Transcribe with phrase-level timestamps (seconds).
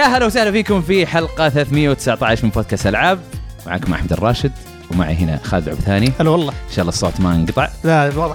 [0.00, 3.20] يا هلا وسهلا فيكم في حلقة 319 من بودكاست ألعاب.
[3.66, 4.52] معكم أحمد الراشد
[4.90, 6.52] ومعي هنا خالد عبثاني هلا والله.
[6.52, 7.68] إن شاء الله الصوت ما انقطع.
[7.84, 8.34] لا والله.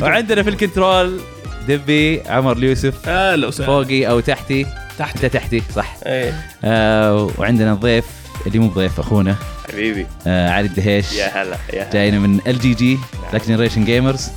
[0.02, 1.20] وعندنا في ال control
[1.68, 3.66] دبي عمر اليوسف هلا وسهلا.
[3.66, 4.66] فوقي أو تحتي.
[4.98, 5.96] تحت أنت تحتي صح.
[6.06, 6.44] إيه.
[6.64, 8.04] آه وعندنا الضيف
[8.46, 9.36] اللي مو ضيف أخونا.
[9.72, 10.06] حبيبي.
[10.26, 11.12] آه علي الدهيش.
[11.12, 11.92] يا هلا يا هلا.
[11.92, 12.98] جاينا من ال GG
[13.32, 14.28] like Generation Gamers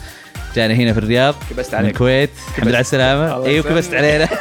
[0.56, 1.92] جانا هنا في الرياض كبست من عليك.
[1.92, 2.30] الكويت.
[2.48, 3.36] الحمد لله على السلامة.
[3.36, 3.94] الله أيوه كبست.
[3.94, 4.28] علينا.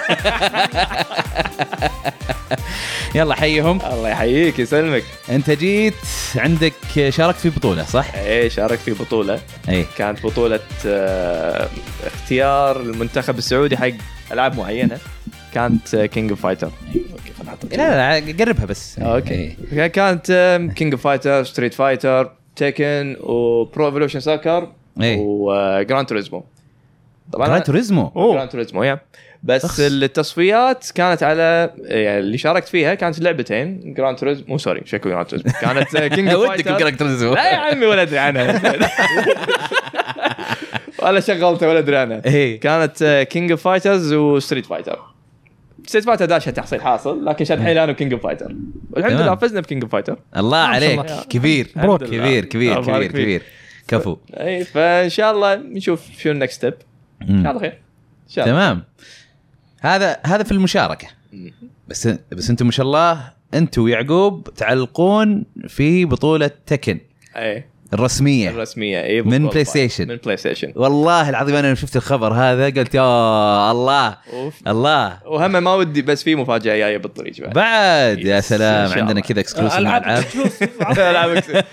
[3.14, 5.02] يلا حيهم الله يحييك يسلمك.
[5.30, 5.94] أنت جيت
[6.36, 6.72] عندك
[7.08, 9.40] شاركت في بطولة صح؟ إيه شاركت في بطولة.
[9.68, 11.68] اي كانت بطولة آه،
[12.06, 13.90] اختيار المنتخب السعودي حق
[14.32, 14.98] ألعاب معينة.
[15.54, 16.70] كانت King of Fighter
[17.72, 18.98] لا لا لا قربها بس.
[18.98, 19.56] okay.
[19.92, 20.26] كانت
[20.76, 24.68] King of Fighter Street Fighter Tekken و Pro Evolution Soccer
[25.00, 25.16] إيه.
[25.20, 26.44] و Gran Turismo
[27.32, 29.00] طبعا Gran Turismo Gran Turismo يا
[29.42, 29.80] بس أخس.
[29.80, 35.26] التصفيات كانت على يعني اللي شاركت فيها كانت لعبتين Gran Turismo مو sorry شكو Gran
[35.26, 38.60] Turismo كانت King of ودك Fighter Gran Turismo لا يا عمي ولا أدري عنها
[41.02, 44.98] ولا شغلتها ولا أدري عنها اي كانت King of Fighters و Street Fighter
[45.86, 48.54] Street Fighter داشها تحصيل حاصل لكن شد حيل أنا و King of Fighter
[48.90, 49.12] والحمد.
[49.12, 51.00] لله فزنا ب King of Fighter الله عليك.
[51.30, 51.66] كبير.
[51.66, 53.42] كبير كبير كبير كبير.
[53.88, 54.16] كفو.
[54.34, 56.74] إي فإن شاء الله نشوف شو ال next step
[57.22, 57.50] إن شاء.
[57.50, 57.72] الله خير.
[57.72, 58.56] إن شاء الله.
[58.56, 58.84] تمام.
[59.80, 61.08] هذا هذا في المشاركة.
[61.32, 61.52] مم.
[61.88, 67.00] بس بس أنتم ما شاء الله أنتم ويعقوب تعلقون في بطولة Tekken.
[67.94, 69.48] الرسمية الرسمية اي من.
[69.48, 70.08] PlayStation.
[70.08, 74.54] من PlayStation والله العظيم أنا لما شفت الخبر هذا قلت يا الله أوف.
[74.68, 79.20] الله وهم ما ودي بس في مفاجأة جاية بالطريق بعد بعد يا سلام عندنا.
[79.20, 80.24] كذا exclusive ألعاب
[80.98, 81.64] ألعاب ex-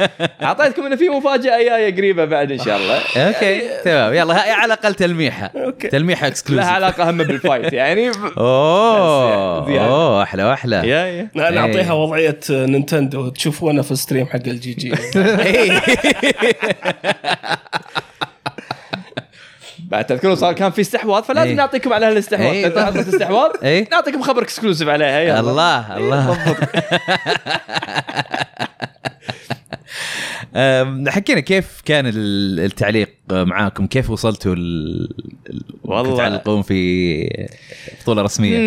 [0.44, 4.74] أعطيتكم انه في مفاجأة جاية قريبة بعد إن شاء الله okay تمام يلا هاي على
[4.74, 5.52] الأقل تلميحة.
[5.92, 9.86] تلميحة لها exclusive علاقة هم بال fight يعني أوه.
[9.86, 11.56] أوه أحلى وأحلى يا يا لا إيه.
[11.56, 14.92] نعطيها وضعية نينتندو تشوفونا في ال stream حق ال GG.
[19.80, 21.56] بعد تذكرون صار كان في استحواذ فلازم إيه.
[21.56, 22.64] نعطيكم على هالاستحواذ.
[22.64, 23.88] تذكرون حلقه الاستحواذ إيه.
[23.92, 26.38] نعطيكم خبر exclusive عليها يلا الله الله
[31.08, 35.02] حكينا كيف كان ال- التعليق معاكم كيف وصلتوا ال...
[35.50, 36.18] ال- والله.
[36.18, 37.50] تعلقون في
[38.02, 38.58] بطولة رسمية.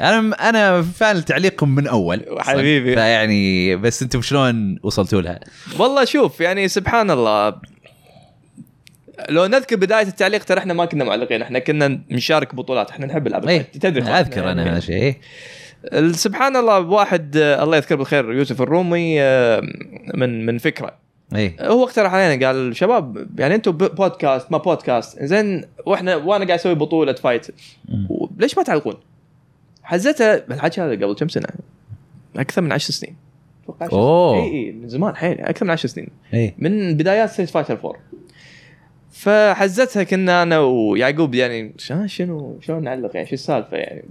[0.00, 2.94] أنا أنا فان تعليقكم من أول حبيبي.
[2.94, 5.40] فيعني بس أنتم شلون وصلتوا لها؟
[5.78, 7.54] والله شوف يعني سبحان الله
[9.28, 13.26] لو نذكر بداية التعليق ترى إحنا ما كنا معلقين إحنا كنا نشارك بطولات إحنا نحب
[13.26, 13.82] العاب اي الفايت.
[13.82, 14.02] تدري.
[14.02, 15.16] أذكر أنا يعني
[16.12, 19.62] سبحان الله واحد آه، الله يذكره بالخير يوسف الرومي آه،
[20.14, 20.94] من من فكرة
[21.34, 26.58] اي هو اقترح علينا قال شباب يعني أنتم بودكاست ما بودكاست زين وإحنا وأنا قاعد
[26.58, 27.46] أسوي بطولة fight.
[28.38, 28.94] ليش ما تعلقون؟
[29.82, 31.46] حزتها الحكي هذا قبل كم سنة؟
[32.36, 33.16] أكثر من 10 سنين
[33.64, 34.36] أتوقع 10 أوه.
[34.36, 37.94] اي اي من زمان حيل أكثر من 10 سنين اي من بدايات Street Fighter 4
[39.14, 42.06] فحزتها كنا أنا ويعقوب يعني شنو
[42.60, 44.04] شلون نعلق؟ يعني شو السالفة؟ يعني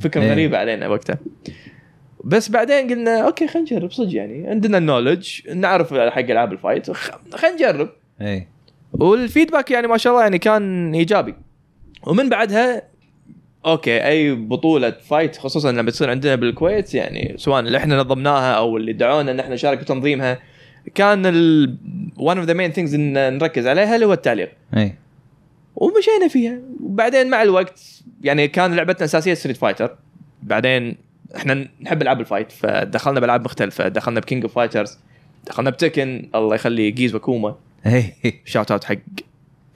[0.00, 0.30] فكرة إيه.
[0.30, 1.18] غريبة علينا وقتها.
[2.24, 4.48] بس بعدين قلنا okay خلينا نجرب صدق يعني.
[4.48, 7.88] عندنا ال knowledge نعرف حق ألعاب ال fight خلينا نجرب.
[8.20, 8.46] اي
[8.92, 11.34] وال feedback يعني ما شاء الله يعني كان إيجابي.
[12.06, 12.82] ومن بعدها
[13.66, 18.76] okay أي بطولة fight خصوصا لما تصير عندنا بالكويت يعني سواء اللي إحنا نظمناها أو
[18.76, 20.38] اللي دعونا إن إحنا نشارك بتنظيمها
[20.94, 21.26] كان
[22.18, 24.52] of the main things إن نركز عليها اللي هو التعليق.
[24.76, 24.94] إي.
[25.76, 26.58] ومشينا فيها.
[26.80, 27.80] وبعدين مع الوقت
[28.22, 29.96] يعني كان لعبتنا الأساسية Street Fighter
[30.42, 30.96] بعدين
[31.36, 33.88] إحنا نحب ألعاب ال fight فدخلنا بألعاب مختلفة.
[33.88, 34.98] دخلنا ب King of Fighters
[35.46, 37.56] دخلنا ب Tekken الله يخلي Geese و Akuma
[37.86, 38.14] إي.
[38.44, 38.96] shout out حق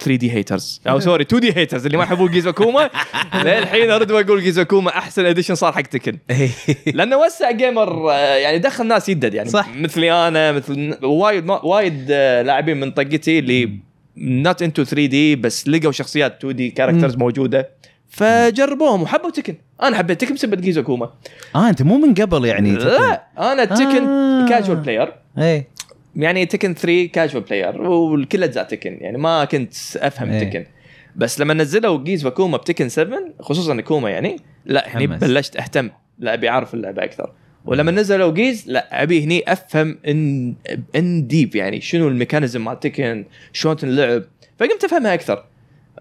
[0.04, 2.90] 3D haters أو sorry 2D haters اللي ما يحبون Geese و Akuma
[3.44, 6.50] للحين أرد وأقول Geese و Akuma أحسن addition صار حق Tekken اي
[6.94, 9.68] لأنه وسع gamer يعني دخل ناس يدد يعني صح.
[9.76, 12.10] مثلي أنا مثل وايد وايد
[12.46, 13.78] لاعبين من طقتي اللي
[14.16, 17.68] not into 3D بس لقوا شخصيات 2D characters موجودة.
[18.08, 21.10] فجربوهم وحبوا Tekken أنا حبيت Tekken بسبب Geese و Akuma
[21.54, 24.48] آه أنت مو من قبل يعني لا أنا Tekken آه.
[24.48, 25.66] casual player اي
[26.16, 30.50] يعني Tekken 3 casual player والكل أجزاء Tekken يعني ما كنت أفهم إيه.
[30.50, 30.66] Tekken
[31.16, 35.06] بس لما نزلوا Geese و Akuma ب Tekken 7 خصوصا Akuma يعني لا هني.
[35.06, 37.32] بلشت أهتم لا أبي أعرف اللعبة أكثر.
[37.64, 40.54] ولما نزلوا Geese لا أبي هني أفهم in
[40.96, 44.22] in depth يعني شنو ال mechanism مال Tekken شلون تنلعب.
[44.58, 45.44] فقمت أفهمها أكثر.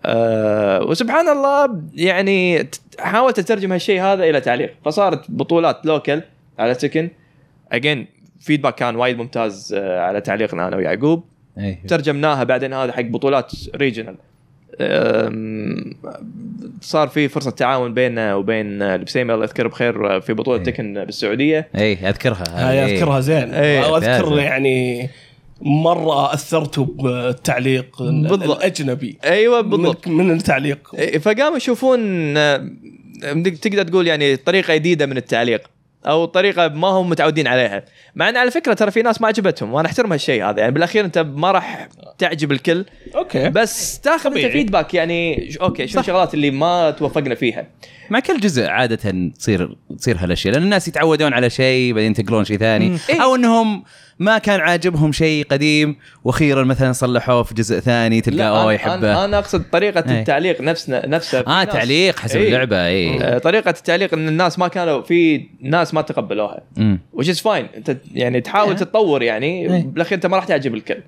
[0.05, 2.67] أه وسبحان الله يعني
[2.99, 4.75] حاولت أترجم هالشيء هذا إلى تعليق.
[4.85, 6.21] فصارت بطولات local
[6.59, 7.09] على Tekken
[7.71, 8.07] again
[8.43, 11.23] feedback كان وايد ممتاز آه، على تعليقنا أنا ويعقوب
[11.57, 14.15] اي ترجمناها بعدين هذا حق بطولات regional
[16.81, 20.63] صار في فرصة تعاون بيننا وبين البسيمه الله يذكره بخير في بطولة إيه.
[20.63, 21.67] تكن بالسعودية.
[21.75, 22.43] اي أذكرها.
[22.49, 22.95] هاي إيه.
[22.95, 23.49] أذكرها زين.
[23.91, 24.41] واذكر ممتازة.
[24.41, 25.09] يعني
[25.61, 28.43] مرة اثرتوا بالتعليق بالضبط.
[28.43, 29.17] الأجنبي.
[29.23, 30.07] أيوه بالضبط.
[30.07, 30.95] من, من التعليق.
[30.95, 31.99] إيه، فقاموا يشوفون
[32.37, 32.69] آه،
[33.61, 35.61] تقدر تقول يعني طريقة جديدة من التعليق.
[36.07, 37.83] أو طريقة ما هم متعودين عليها.
[38.15, 40.59] مع إن على فكرة ترى في ناس ما عجبتهم وأنا أحترم هالشيء هذا.
[40.59, 42.85] يعني بالأخير أنت ما راح تعجب الكل.
[43.15, 43.49] okay.
[43.49, 44.51] بس تاخذ أنت.
[44.51, 47.67] feedback يعني okay شو الشغلات اللي ما توفقنا فيها؟
[48.09, 52.57] مع كل جزء عادة تصير تصير هالأشياء لأن الناس يتعودون على شيء بعدين ينتقلون شيء
[52.57, 52.97] ثاني.
[53.09, 53.23] إيه.
[53.23, 53.83] أو إنهم
[54.19, 58.95] ما كان عاجبهم شيء قديم وأخيرا مثلا صلحوه في جزء ثاني تلقاه أوه أنا, يحبه.
[58.95, 60.19] أنا, أنا أقصد طريقة إيه.
[60.19, 62.47] التعليق نفسها في آه تعليق حسب إيه.
[62.47, 66.61] اللعبة اي آه، طريقة التعليق إن الناس ما كانوا في ناس ما تقبلوها.
[67.17, 67.75] which is fine.
[67.77, 68.77] أنت يعني تحاول إيه.
[68.77, 69.83] تتطور يعني إيه.
[69.83, 71.01] بالأخير أنت ما راح تعجب الكل.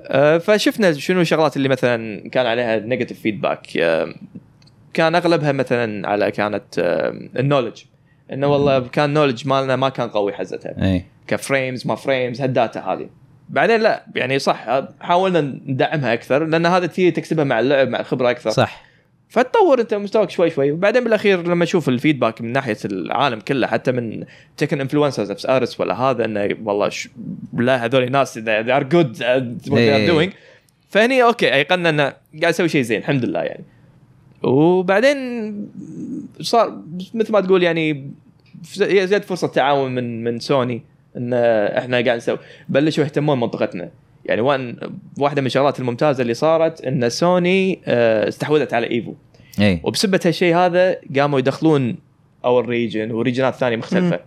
[0.00, 3.66] آه، فشفنا شنو الشغلات اللي مثلا كان عليها negative feedback
[4.94, 6.64] كان أغلبها مثلا على كانت
[7.38, 7.82] ال knowledge
[8.32, 10.74] إنه والله كان knowledge مالنا ما كان قوي حزتها.
[10.82, 13.08] اي ك frames ما frames هال data هذه.
[13.48, 18.30] بعدين لا يعني صح حاولنا ندعمها أكثر لأن هذا تي تكسبها مع اللعب مع الخبره
[18.30, 18.50] أكثر.
[18.50, 18.82] صح.
[19.28, 20.72] فتطور أنت مستواك شوي شوي.
[20.72, 24.24] وبعدين بالأخير لما أشوف ال feedback من ناحية العالم كله حتى من
[24.56, 27.08] Tekken influencers نفس Aris ولا هذا إنه والله ش...
[27.58, 30.08] لا هذول ناس they are good at what they إيه.
[30.08, 30.34] are doing.
[30.88, 32.02] فهني okay ايقنا إنه
[32.40, 33.64] قاعد يسوي شيء زين الحمد لله يعني.
[34.42, 35.16] وبعدين
[36.40, 36.82] صار
[37.14, 38.10] مثل ما تقول يعني
[38.88, 40.82] زاد فرصة تعاون من من سوني
[41.16, 41.34] إن
[41.78, 42.38] إحنا قاعد نسوي.
[42.68, 43.90] بلشوا يهتمون منطقتنا.
[44.24, 44.76] يعني وان
[45.18, 49.14] واحدة من الشغلات الممتازة اللي صارت إن سوني آه، استحوذت على Evo.
[49.60, 49.80] إي.
[49.84, 51.96] وبسبه هالشيء هذا قاموا يدخلون
[52.44, 54.20] أو ال region وريجنات ثانية مختلفة.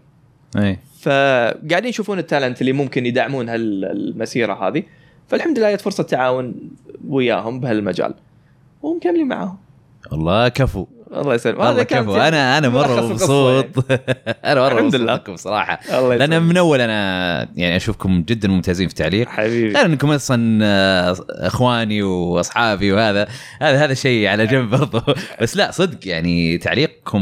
[0.58, 0.80] إي.
[1.02, 4.84] فقاعدين يشوفون التالنت اللي ممكن يدعمون هالمسيره هذه.
[5.28, 6.56] فالحمد لله جت فرصة تعاون
[7.08, 8.14] وياهم بهالمجال.
[8.82, 9.58] ومكملين معاهم.
[10.12, 10.86] والله كفو.
[11.16, 13.66] الله يسلم والله كان كفو أنا أنا مرة مبسوط.
[14.46, 15.14] أنا مرة الحمد لله.
[15.14, 15.80] لكم صراحة.
[15.98, 16.50] الله لأن يسلمك.
[16.50, 19.28] من أول أنا يعني أشوفكم جدا ممتازين في التعليق.
[19.28, 19.74] حبيبي.
[19.74, 23.28] غير انكم أصلا آه، إخواني وأصحابي وهذا.
[23.62, 25.02] هذا هذا شيء على جنب برضو.
[25.42, 27.22] بس لا صدق يعني تعليقكم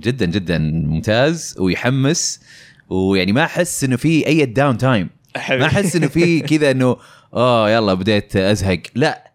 [0.00, 2.40] جدا جدا ممتاز ويحمس.
[2.88, 5.10] ويعني ما أحس إنه في أي down time
[5.50, 5.66] ما.
[5.66, 6.96] أحس إنه في كذا إنه
[7.34, 8.80] اوه يلا بديت أزهق.
[8.94, 9.33] لا.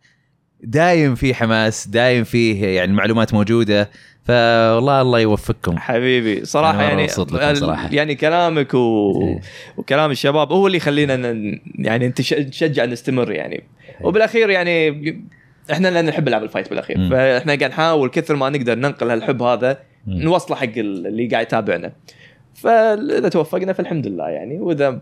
[0.64, 3.90] دايم في حماس دايم فيه يعني المعلومات موجودة
[4.24, 7.90] فوالله الله يوفقكم حبيبي صراحة يعني ال- صراحة.
[7.92, 9.12] يعني كلامك و...
[9.22, 9.40] إيه.
[9.78, 11.60] وكلام الشباب هو اللي يخلينا ن...
[11.76, 13.64] يعني نشجع نستمر يعني
[14.02, 14.90] وبالأخير يعني
[15.72, 17.10] إحنا لأن نحب ألعاب الفايت بالأخير.
[17.10, 19.78] فإحنا قاعد نحاول كثر ما نقدر ننقل هالحب هذا.
[20.08, 21.92] نوصله حق ال- اللي قاعد يتابعنا
[22.54, 25.02] فإذا توفقنا فالحمد لله يعني وإذا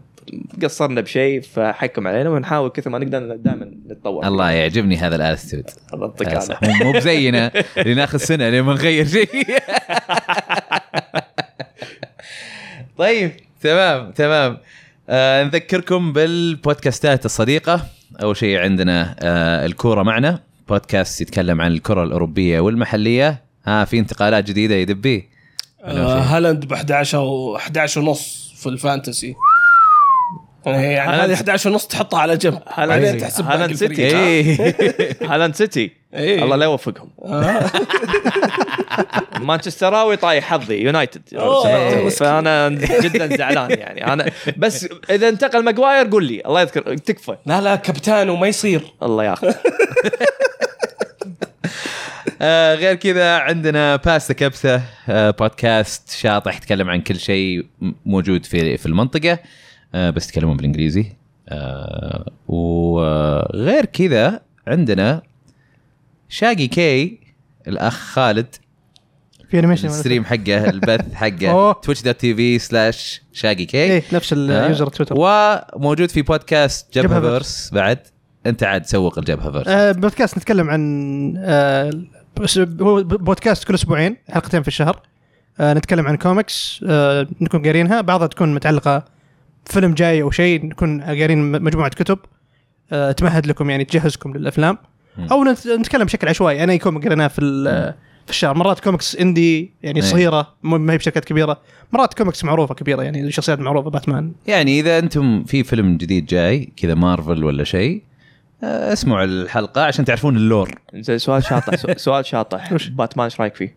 [0.63, 4.27] قصرنا بشيء فحكم علينا ونحاول كثر ما نقدر دائما نتطور.
[4.27, 6.53] الله يعجبني هذا ال attitude الله يعطيك العافية.
[6.53, 9.27] صح مو بزينا اللي ناخذ سنة لين ما نغير شيء.
[12.97, 13.31] طيب.
[13.61, 14.57] تمام تمام.
[15.09, 17.85] آه نذكركم بالبودكاستات الصديقة.
[18.21, 20.39] أول شيء عندنا آه الكورة معنا.
[20.69, 23.41] بودكاست يتكلم عن الكرة الأوروبية والمحلية.
[23.65, 25.29] ها في انتقالات جديدة يدبي
[25.83, 29.35] آه هالاند ب 11 و 11 ونص في ال fantasy.
[30.65, 32.59] يعني يعني هذه 11 ونص تحطها على جنب.
[32.77, 33.75] بعدين تحسب هالاند.
[33.75, 34.13] سيتي.
[35.21, 36.43] هالاند سيتي إيه.
[36.43, 37.09] الله لا يوفقهم.
[37.25, 37.71] آه.
[39.39, 40.75] مانشستراوي طايح حظي.
[40.75, 41.21] يونايتد.
[42.09, 42.69] فأنا
[43.01, 44.13] جدا زعلان يعني.
[44.13, 46.41] أنا بس إذا انتقل ماجواير قول لي.
[46.45, 46.97] الله يذكر.
[46.97, 47.37] تكفى.
[47.45, 48.81] لا لا كابتن وما يصير.
[49.03, 49.53] الله ياخذ.
[52.41, 57.65] آه غير كذا عندنا باستا كبسه آه بودكاست شاطح يتكلم عن كل شيء
[58.05, 59.31] موجود في في المنطقة.
[59.31, 59.39] آه
[59.93, 61.05] بس يتكلمون بالإنجليزي.
[61.49, 65.21] آه وغير كذا عندنا
[66.29, 67.19] شاقي كي
[67.67, 68.55] الأخ خالد.
[69.49, 71.71] في animation ال stream حقه البث حقه.
[71.71, 73.77] تويتش dot TV slash شاقي كي.
[73.77, 77.99] إيه نفس ال user تويتر وموجود في بودكاست جبهة جبهة فيرس بعد.
[78.45, 81.91] أنت عاد سوق الجبهة فيرس آه بودكاست نتكلم عن آه
[82.81, 85.01] هو بودكاست كل أسبوعين حلقتين في الشهر.
[85.59, 88.01] آه نتكلم عن كوميكس آه نكون قارينها.
[88.01, 89.16] بعضها تكون متعلقة
[89.69, 92.19] بفيلم جاي أو شيء نكون قارين مجموعة كتب
[92.91, 94.77] آه تمهد لكم يعني تجهزكم للأفلام.
[95.31, 96.63] أو نت- نتكلم بشكل عشوائي.
[96.63, 97.93] أنا comic قريناه في ال-
[98.25, 98.53] في الشهر.
[98.57, 100.05] مرات comics indie يعني إيه.
[100.05, 101.61] صغيرة ما هي بشركات كبيرة.
[101.93, 104.31] مرات كوميكس معروفة كبيرة يعني شخصيات معروفة باتمان.
[104.47, 108.03] يعني إذا أنتم في فيلم جديد جاي كذا مارفل ولا شيء
[108.63, 110.75] آه، اسمعوا الحلقة عشان تعرفون ال lore.
[110.95, 111.75] زين سؤال شاطح.
[111.97, 113.75] سؤال شاطح؟ باتمان إيش رأيك فيه؟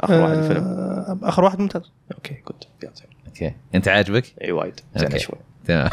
[0.00, 0.64] آخر واحد الفيلم.
[0.64, 1.82] آه آخر واحد ممتاز.
[2.14, 2.64] okay good.
[3.32, 3.54] okay.
[3.74, 4.80] أنت عاجبك؟ إي وايد.
[4.96, 5.18] زين.
[5.18, 5.36] شوي
[5.66, 5.90] تمام.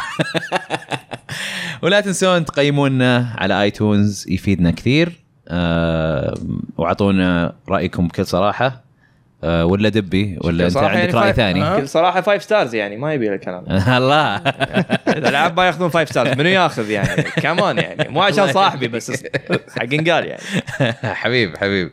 [1.83, 5.23] ولا تنسون تقيمونا على آيتونز يفيدنا كثير.
[5.47, 6.33] آه
[6.77, 8.83] وأعطونا رأيكم بكل صراحة.
[9.43, 12.97] آه ولا دبي ولا أنت عندك يعني رأي five- ثاني؟ بكل صراحة five stars يعني
[12.97, 13.63] ما يبي الكلام.
[13.97, 14.35] الله.
[15.07, 18.09] الالعاب ما ياخذون five stars منو ياخذ يعني؟ كمان يعني.
[18.09, 19.23] مو عشان صاحبي بس
[19.77, 20.41] حق قال يعني.
[21.03, 21.91] حبيب حبيب.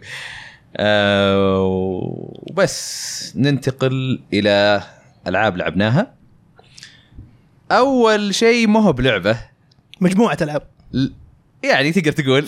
[0.76, 4.82] آه وبس ننتقل إلى
[5.26, 6.12] ألعاب لعبناها.
[7.72, 9.38] أول شيء ما هو بلعبة.
[10.00, 10.62] مجموعة ألعاب.
[10.92, 11.08] ل-
[11.64, 12.44] يعني تقدر تقول.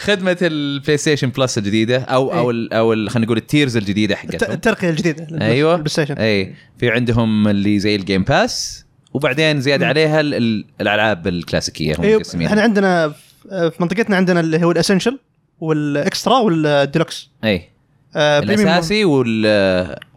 [0.00, 0.36] خدمة.
[0.42, 4.50] البلاي ستيشن بلس الجديدة أو أو ال أو ال- خلينا نقول ال tiers الجديدة حقتهم.
[4.52, 5.72] الترقية الجديدة أيوه.
[5.74, 8.84] البلاي ستيشن اي في عندهم اللي زي الجيم باس
[9.14, 12.50] وبعدين زيادة عليها ال- ال- الألعاب الكلاسيكية هم أيوه مقسمينها.
[12.52, 13.08] إحنا عندنا
[13.48, 15.18] في منطقتنا عندنا اللي هو ال Essential
[15.60, 17.68] وال Extra وال Deluxe اي
[18.16, 19.46] آه، الأساسي وال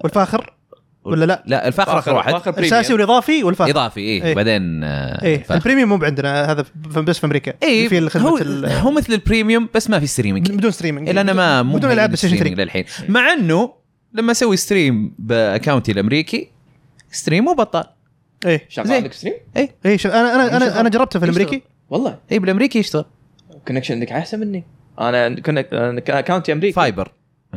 [0.03, 0.53] والفاخر.
[1.11, 2.31] ولا لا؟ لا الفاخر آخر واحد.
[2.33, 2.93] فاخر الاساسي.
[2.93, 3.71] والإضافي والفاخر.
[3.71, 4.33] إضافي اي إيه.
[4.35, 5.43] بعدين آه، إيه.
[5.51, 6.65] ال Premium مو عندنا هذا
[6.97, 7.53] بس في أمريكا.
[7.63, 10.51] اي في خدمة هو, ال- هو مثل ال Premium بس ما في streaming.
[10.51, 12.85] بدون streaming إلا أنا ما مو بدون العاب بلاي ستيشن 3 للحين.
[13.09, 13.73] مع إنه
[14.13, 16.47] لما أسوي stream ب account ي الأمريكي
[17.11, 17.83] stream مو بطال
[18.45, 18.65] إيه.
[18.69, 18.91] شغال.
[18.91, 19.33] عندك stream؟
[19.85, 19.97] إيه.
[19.97, 21.61] شوف أنا أنا أنا أنا جربته في الأمريكي.
[21.89, 22.17] والله.
[22.31, 23.05] اي بالأمريكي يشتغل.
[23.67, 24.63] connection عندك أحسن مني.
[24.99, 25.73] أنا connec-
[26.09, 26.73] account ي أمريكي.
[26.73, 27.11] fiber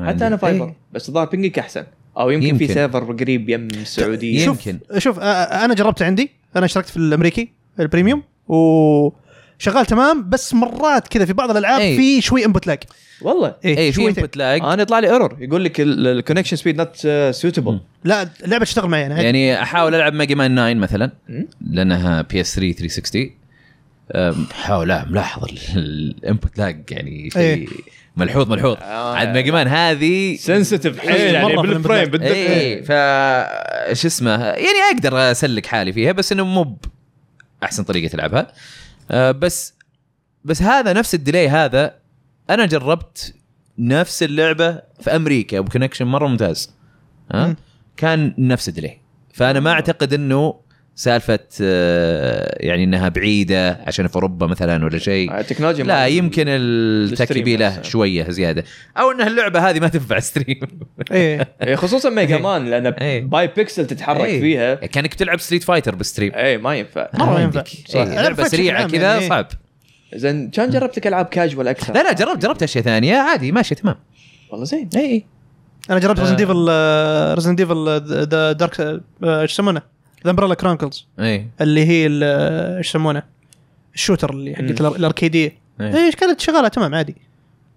[0.07, 0.77] حتى أنا fiber إيه.
[0.93, 1.85] بس الظاهر ping ك أحسن.
[2.19, 2.67] أو يمكن, يمكن.
[2.67, 4.67] في server قريب يم السعودية شوف.
[4.67, 4.99] يمكن.
[4.99, 7.49] شوف آه، أنا جربته عندي أنا اشتركت في الأمريكي
[7.81, 11.97] ال Premium وشغال تمام بس مرات كذا في بعض الألعاب إيه.
[11.97, 12.79] في شوي انبوت لاج
[13.23, 14.15] والله إيه اي في شويتين.
[14.17, 16.97] input lag أنا يطلع لي error يقول لك ال connection speed not
[17.35, 21.11] suitable لا اللعبة تشتغل معي أنا يعني أحاول ألعب ميجا مان 9 مثلا.
[21.71, 23.31] لأنها PS 3 360
[24.15, 27.69] أم، حاول لا ملاحظ ال input lag يعني شيء.
[28.17, 28.77] ملحوظ ملحوظ.
[28.83, 29.15] آه.
[29.17, 32.35] عاد ماجي مان هذه سنسيتيف حيل يعني بال frame بالدقة.
[32.35, 32.89] اي ف
[34.01, 36.77] شو اسمه يعني أقدر أسلك حالي فيها بس إنه مو
[37.63, 38.53] احسن طريقة العبها
[39.11, 39.75] أه، بس
[40.45, 41.95] بس هذا نفس ال delay هذا
[42.51, 43.35] أنا جربت
[43.79, 46.71] نفس اللعبة في أمريكا ب connection مرة ممتاز.
[47.33, 47.57] ها؟ مم.
[47.97, 49.01] كان نفس ال delay.
[49.35, 50.61] فأنا ما أعتقد إنه
[51.01, 55.39] سالفة آه، يعني إنها بعيدة عشان في أوروبا مثلا ولا شيء.
[55.39, 57.83] التكنولوجيا لا يمكن التكبي له.
[57.83, 58.65] شوية زيادة.
[58.99, 60.61] أو إن اللعبة هذه ما تنفع stream.
[61.13, 61.49] إيه.
[61.63, 62.43] إيه، خصوصا ميجا إيه.
[62.43, 63.21] مان لأن إيه.
[63.25, 64.41] by pixel تتحرك إيه.
[64.41, 64.75] فيها.
[64.75, 66.33] كأنك تلعب ستريت فايتر بال stream.
[66.35, 67.09] اي ما ينفع.
[67.15, 67.65] ما ينفع.
[67.95, 69.29] لعبة سريعة كذا يعني.
[69.29, 69.47] صعب.
[70.15, 73.17] زين كان جربت لك ألعاب كاجوال أكثر؟ لا لا جربت جربت أشياء ثانية.
[73.17, 73.97] عادي ماشي تمام.
[74.51, 74.89] والله زين.
[74.97, 75.25] اي
[75.91, 76.23] أنا جربت آه.
[76.23, 76.69] ريزدنت ايفل
[77.35, 82.89] ريزدنت ايفل the dark إيش يسمونه؟ The Umbrella Chronicles اي اللي هي ال- آه، إيش
[82.89, 83.23] يسمونه؟
[83.95, 85.59] ال shooter اللي حقت الأركيدية.
[85.81, 85.97] إيه.
[86.07, 87.17] إيش كانت شغالة تمام عادي.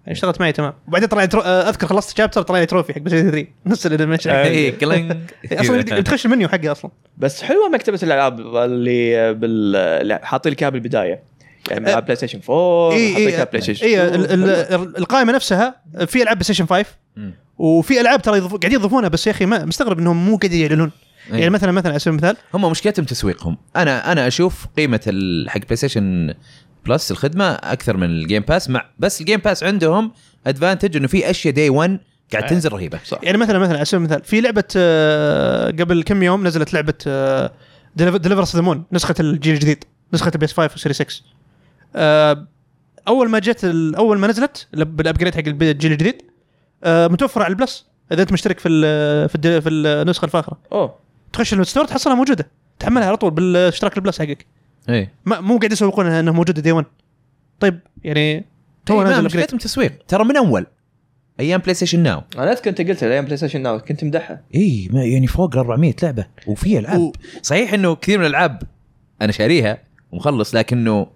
[0.06, 0.72] يعني اشتغلت معي تمام.
[0.88, 1.40] وبعدين طلع tro...
[1.40, 4.44] آه، أذكر خلصت chapter طلع لي trophy حق بلاي 3 نفس ال animation آه.
[4.44, 5.16] اي cling
[5.52, 6.90] أصلا تخش المنيو حقي أصلا.
[7.18, 11.22] بس حلوة مكتبة الألعاب اللي بال اللي حاطين لك إياها بالبداية.
[11.70, 14.20] يعني ألعاب PlayStation 4 اي حاطين لك اي إياها PlayStation اي 2.
[14.20, 15.74] ال- ال- القائمة نفسها
[16.06, 16.86] في ألعاب PlayStation 5
[17.16, 17.34] مم.
[17.58, 20.90] وفي ألعاب ترى قاعدين يضيفونها بس يا أخي ما مستغرب إنهم مو قاعدين يعلنون.
[21.32, 21.38] إيه.
[21.38, 23.56] يعني مثلا مثلا على سبيل المثال هم مشكلتهم تسويقهم.
[23.76, 25.00] أنا أنا أشوف قيمة
[25.48, 26.34] حق PlayStation
[26.86, 30.12] Plus الخدمة أكثر من ال Game Pass مع بس ال Game Pass عندهم
[30.46, 32.00] advantage إنه في أشياء day 1
[32.32, 32.48] قاعد آه.
[32.48, 32.98] تنزل رهيبة.
[33.04, 33.18] صح.
[33.22, 36.94] يعني مثلا مثلا على سبيل المثال في لعبة آه، قبل كم يوم نزلت لعبة
[37.96, 41.06] Deliver Us The Moon نسخة الجيل الجديد نسخة ال PS 5 و Series X
[41.96, 42.46] آه،
[43.08, 43.64] أول ما جت
[43.96, 46.22] أول ما نزلت ال- بال upgrade حق الجيل الجديد
[46.84, 50.58] آه، متوفرة على ال Plus إذا أنت مشترك في ال في, ال في النسخه الفاخرة.
[50.72, 50.94] أوه.
[51.34, 52.46] تخش ال store تحصلها موجودة.
[52.78, 54.46] تحملها على طول بالاشتراك ال Plus حقك.
[54.88, 56.86] اي ما مو قاعد يسوقون إنها موجودة day 1
[57.60, 58.40] طيب يعني
[58.86, 59.92] تو تو نازل مشكلتهم تسويق.
[60.08, 60.66] ترى من أول.
[61.40, 64.40] أيام PlayStation Now أنا أذكر أنت قلت أيام PlayStation Now كنت مدحها.
[64.54, 66.26] اي ما يعني فوق ال 400 لعبة.
[66.46, 67.00] وفي ألعاب.
[67.00, 67.12] و-
[67.42, 68.62] صحيح إنه كثير من الألعاب
[69.22, 69.78] أنا شاريها
[70.12, 71.06] ومخلص لكنه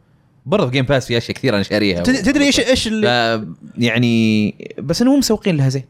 [0.47, 2.03] برضه Game Pass في أشياء كثير أنا شاريها.
[2.03, 3.47] تد- تدري إيش إيش اللي
[3.79, 5.85] يعني بس إنه مو مسوقين لها زين.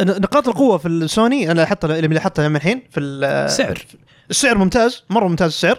[0.00, 3.78] نقاط القوة في السوني أنا حاطها اللي حاطها من الحين في ال- سعر.
[4.30, 5.78] السعر ممتاز مرة ممتاز السعر.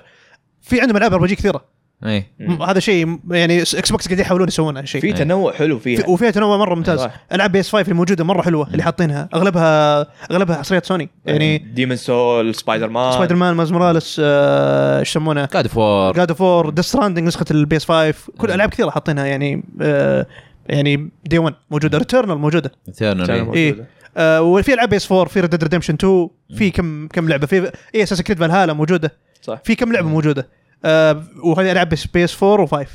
[0.61, 1.75] في عندهم ألعاب ار كثيرة.
[2.05, 5.01] اي م- هذا شيء يعني Xbox قاعدين يحاولون يسوون هالشيء.
[5.01, 5.13] في إيه.
[5.13, 6.99] تنوع حلو في- فيها وفيها تنوع مرة ممتاز.
[6.99, 7.25] صح.
[7.33, 9.29] ألعاب PS 5 اللي موجودة مرة حلوة اللي حاطينها.
[9.33, 11.09] اغلبها أغلبها حصريات سوني.
[11.25, 16.29] يعني Demon's Souls Spider-Man Spider Man Miles Morales آه، إيش يسمونه؟ God of War God
[16.29, 20.25] of War Death Stranding نسخة ال PS 5 كل ألعاب كثيرة حاطينها يعني آه،
[20.65, 21.97] يعني day 1 موجودة.
[21.97, 22.71] Returnal موجودة.
[22.87, 23.87] Returnal موجودة.
[24.17, 28.21] آه، وفي العاب PS 4 في Red Redemption 2 في كم كم لعبة؟ في Assassin's
[28.21, 29.11] Creed Valhalla موجودة.
[29.41, 29.61] صح.
[29.63, 30.47] في كم لعبة موجودة؟
[30.85, 32.87] آه وهذه ألعاب بس PS 4 و5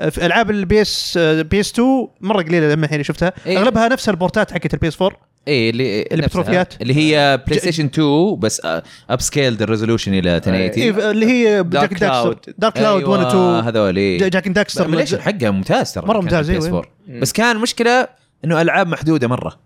[0.00, 3.32] آه ألعاب ال PS PS 2 مرة قليلة لما الحين شفتها.
[3.46, 3.58] إيه.
[3.58, 6.42] أغلبها نفس البورتات حقت ال PS 4 اي اللي اللي نفسها.
[6.42, 6.74] بتروفيات.
[6.82, 8.62] اللي هي PlayStation 2 بس
[9.10, 12.54] upscaled ال resolution إلى 1080 إيه اللي هي Jak Daxter Cloud.
[12.58, 14.18] Dark Cloud 1 و 2 أيوة، هذول إيه.
[14.28, 16.68] Jak Daxter حقها ممتاز ترى كان ممتاز،.
[16.68, 16.86] PS4.
[17.08, 18.08] بس كان مشكلة
[18.44, 19.58] إنه ألعاب محدودة مرة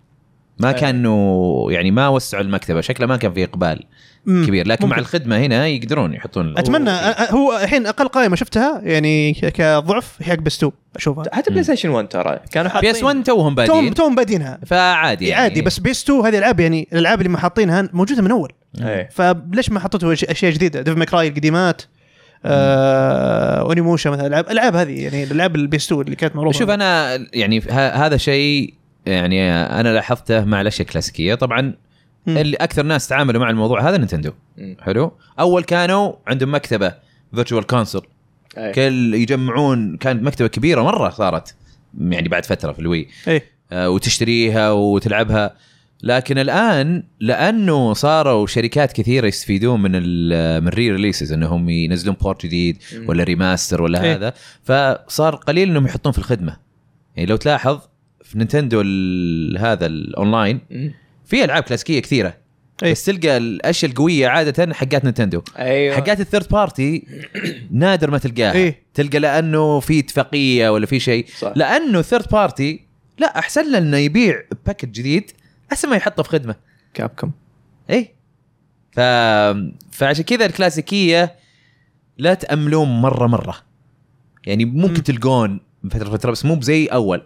[0.60, 0.80] ما أيوة.
[0.80, 3.82] كان انه يعني ما وسعوا المكتبة شكله ما كان في إقبال.
[4.26, 4.66] كبير.
[4.68, 5.00] لكن مع ممكن.
[5.00, 10.30] الخدمة هنا يقدرون يحطون أتمنى أ- أ- هو الحين أقل قائمة شفتها يعني كضعف هي
[10.32, 11.24] حق PS 2 أشوفها.
[11.32, 12.38] حتى PlayStation 1 ترى.
[12.52, 13.94] كانوا حاطين PS 1 توهم توم بادين.
[13.94, 14.58] توم بادينها.
[14.66, 15.42] فعادي يعني.
[15.42, 18.52] عادي بس PS 2 هذه الألعاب يعني الألعاب اللي ما حاطينها موجودة من أول.
[18.82, 19.08] إيه.
[19.12, 21.82] فليش ما حطيتوا أشياء جديدة؟ Devil May Cry القديمات
[22.44, 26.58] آه Onimusha مثلا الالعاب الألعاب هذه يعني الألعاب ال PS 2 اللي كانت معروفة.
[26.58, 28.74] شوف أنا يعني ه- هذا شيء
[29.12, 31.74] يعني أنا لاحظته مع الأشياء الكلاسيكية طبعا
[32.26, 32.36] مم.
[32.36, 34.32] اللي أكثر ناس تعاملوا مع الموضوع هذا Nintendo.
[34.80, 36.94] حلو أول كانوا عندهم مكتبة
[37.34, 38.06] Virtual Console.
[38.74, 41.54] كل يجمعون كانت مكتبة كبيرة مرة صارت
[42.00, 43.08] يعني بعد فترة في ال Wii
[43.72, 45.56] آه، وتشتريها وتلعبها
[46.02, 52.46] لكن الآن لأنه صاروا شركات كثيرة يستفيدون من ال من re releases إنهم ينزلون port
[52.46, 52.78] جديد.
[53.06, 54.14] ولا remaster ولا.
[54.14, 56.56] هذا فصار قليل إنهم يحطون في الخدمة
[57.16, 57.78] يعني لو تلاحظ
[58.30, 58.80] في Nintendo
[59.58, 60.60] هذا الاونلاين.
[61.24, 62.36] في ألعاب كلاسيكية كثيرة
[62.82, 62.92] إيه.
[62.92, 67.06] بس تلقى الأشياء القوية عادة حقات Nintendo أيوه حقات ال third party
[67.70, 68.82] نادر ما تلقاها إيه.
[68.94, 71.26] تلقى لأنه في اتفاقية ولا في شيء.
[71.56, 72.84] لأنه ال third party
[73.18, 75.30] لا أحسن له إنه يبيع package جديد
[75.72, 76.54] أحسن ما يحطه في خدمة
[76.94, 77.30] Capcom
[77.90, 78.14] اي
[78.92, 79.00] ف...
[79.90, 81.36] فعشان كذا الكلاسيكية
[82.18, 83.56] لا تأملون مرة مرة
[84.46, 85.02] يعني ممكن مم.
[85.02, 85.60] تلقون
[85.90, 87.22] فتره فترة بس مو بزي أول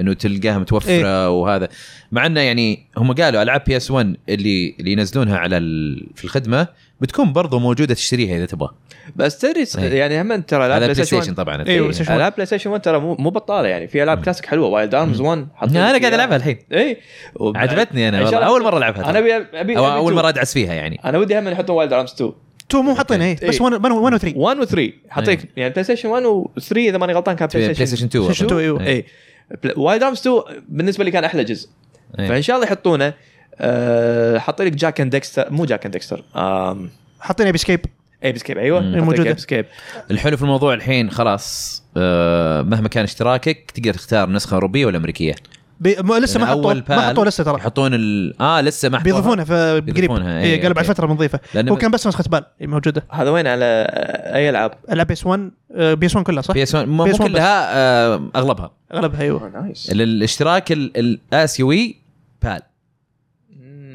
[0.00, 1.30] إنه تلقاها متوفرة إيه.
[1.40, 1.68] وهذا.
[2.12, 6.06] مع إنه يعني هم قالوا ألعاب PS 1 اللي اللي ينزلونها على ال...
[6.14, 6.66] في الخدمة
[7.00, 8.70] بتكون برضو موجودة تشتريها إذا تبغى.
[9.16, 9.94] بس تدري إيه.
[9.98, 11.64] يعني هم ترى العاب Play PlayStation طبعا.
[11.92, 12.14] Station.
[12.14, 13.88] العاب PlayStation 1 ترى مو مو بطالة يعني.
[13.88, 16.58] في ألعاب كلاسيك حلوة Wild Arms 1 حاطين أنا فيها- قاعد ألعبها الحين.
[16.72, 16.96] اي
[17.34, 18.36] وب- عجبتني أنا والله.
[18.38, 19.18] الله- أول مرة ألعبها أنا.
[19.18, 20.14] ابي ابي أبي أول.
[20.14, 21.00] مرة أدعس فيها يعني.
[21.04, 22.32] أنا ودي هم يحطون Wild Arms 2
[22.70, 23.34] 2 مو حاطينها إيه.
[23.48, 23.62] بس إيه.
[23.62, 23.72] 1
[24.12, 27.48] و 3 1 و 3 حطيك يعني PlayStation 1 و 3 إذا ماني غلطان كان
[27.54, 29.04] PlayStation Station 2 PlayStation 2 أيوه.
[29.64, 31.68] اي Wild Arms 2 بالنسبة لي كان أحلى جزء.
[32.18, 32.28] إيه.
[32.28, 33.14] فإن شاء الله يحطونه.
[33.58, 36.24] أه حاطين لك Jak and Daxter مو Jak and Daxter
[37.20, 37.80] حاطين Ape Escape
[38.24, 38.86] اي Ape Escape أيوه مم.
[38.86, 39.30] حاطين موجودة.
[39.30, 39.66] لك Ape Escape
[40.10, 45.34] الحلو في الموضوع الحين خلاص آه مهما كان اشتراكك تقدر تختار نسخة أوروبية ولا أمريكية.
[45.82, 45.96] بي...
[46.02, 48.34] ما لسه ما يعني حطوه أول ما حطوه لسه ترى يحطون ال...
[48.40, 49.12] آه لسه ما حطوها.
[49.14, 50.84] بيضيفونها في قريب بيضيفونها، إيه، قالوا بعد.
[50.84, 55.06] فترة بنضيفه هو كان بس نسخه PAL موجودة هذا وين على آه، أي ألعاب؟ العاب
[55.06, 57.22] PS 1 آه، PS 1 كلها صح؟ PS 1 مو PS1 مو PS.
[57.32, 61.96] كلها آه أغلبها أغلبها أيوه nice ال- الاشتراك ال- الاسيوي
[62.42, 62.60] PAL.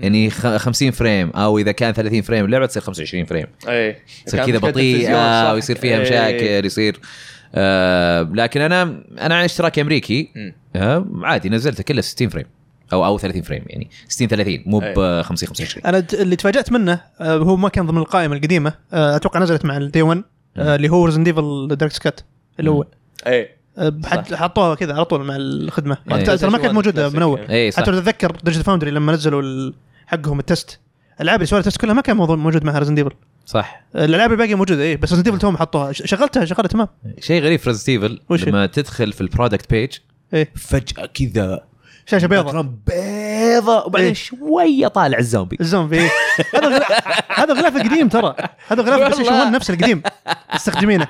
[0.01, 3.95] يعني خ- 50 frame أو إذا كان 30 frame اللعبه تصير 25 frame اي
[4.25, 5.51] تصير كذا بطيئه صح.
[5.53, 6.01] ويصير فيها إيه.
[6.01, 6.99] مشاكل يصير
[7.55, 8.81] آه لكن أنا
[9.21, 10.53] أنا عن اشتراك أمريكي مم.
[10.77, 12.45] آه عادي نزلته كله 60 frame.
[12.93, 14.93] أو أو 30 frame يعني 60 30 مو أي.
[14.93, 18.73] ب 50 25 أنا اللي تفاجأت منه آه، هو ما كان ضمن القائمة القديمة.
[18.93, 20.23] آه، أتوقع نزلت مع ال day 1
[20.57, 22.21] آه، اللي هو Resident Evil Director's Cut
[22.59, 22.87] الأول
[23.27, 23.49] اي
[24.05, 25.97] حط- حطوها كذا على طول مع الخدمة.
[26.11, 26.23] إيه.
[26.25, 27.39] ترى ما كانت موجودة من أول.
[27.41, 27.81] اي صح.
[27.81, 29.71] حتى لو تتذكر Digital Foundry لما نزلوا
[30.07, 30.79] حقهم ال test.
[31.17, 33.11] الالعاب اللي سووا ال test كلها ما كان موضوع موجود معها Resident Evil
[33.45, 33.83] صح.
[33.95, 35.91] الألعاب الباقية موجودة إيه بس Resident Evil توهم حطوها.
[35.91, 36.87] شغلتها شغلها تمام.
[37.19, 39.91] شيء غريب في وش هي؟ لما تدخل في ال product page
[40.33, 40.49] إيه.
[40.55, 41.63] فجأة كذا.
[42.05, 44.13] شاشة بيضاء بيضاء وبعدين إيه.
[44.13, 45.57] شوية طالع الزومبي.
[45.61, 46.09] الزومبي إيه.
[46.55, 47.03] هذا غلا-
[47.41, 48.35] هذا غلاف القديم ترى.
[48.67, 50.01] هذا غلاف ستيشن 1 نفس القديم.
[50.53, 51.07] تستخدمينه.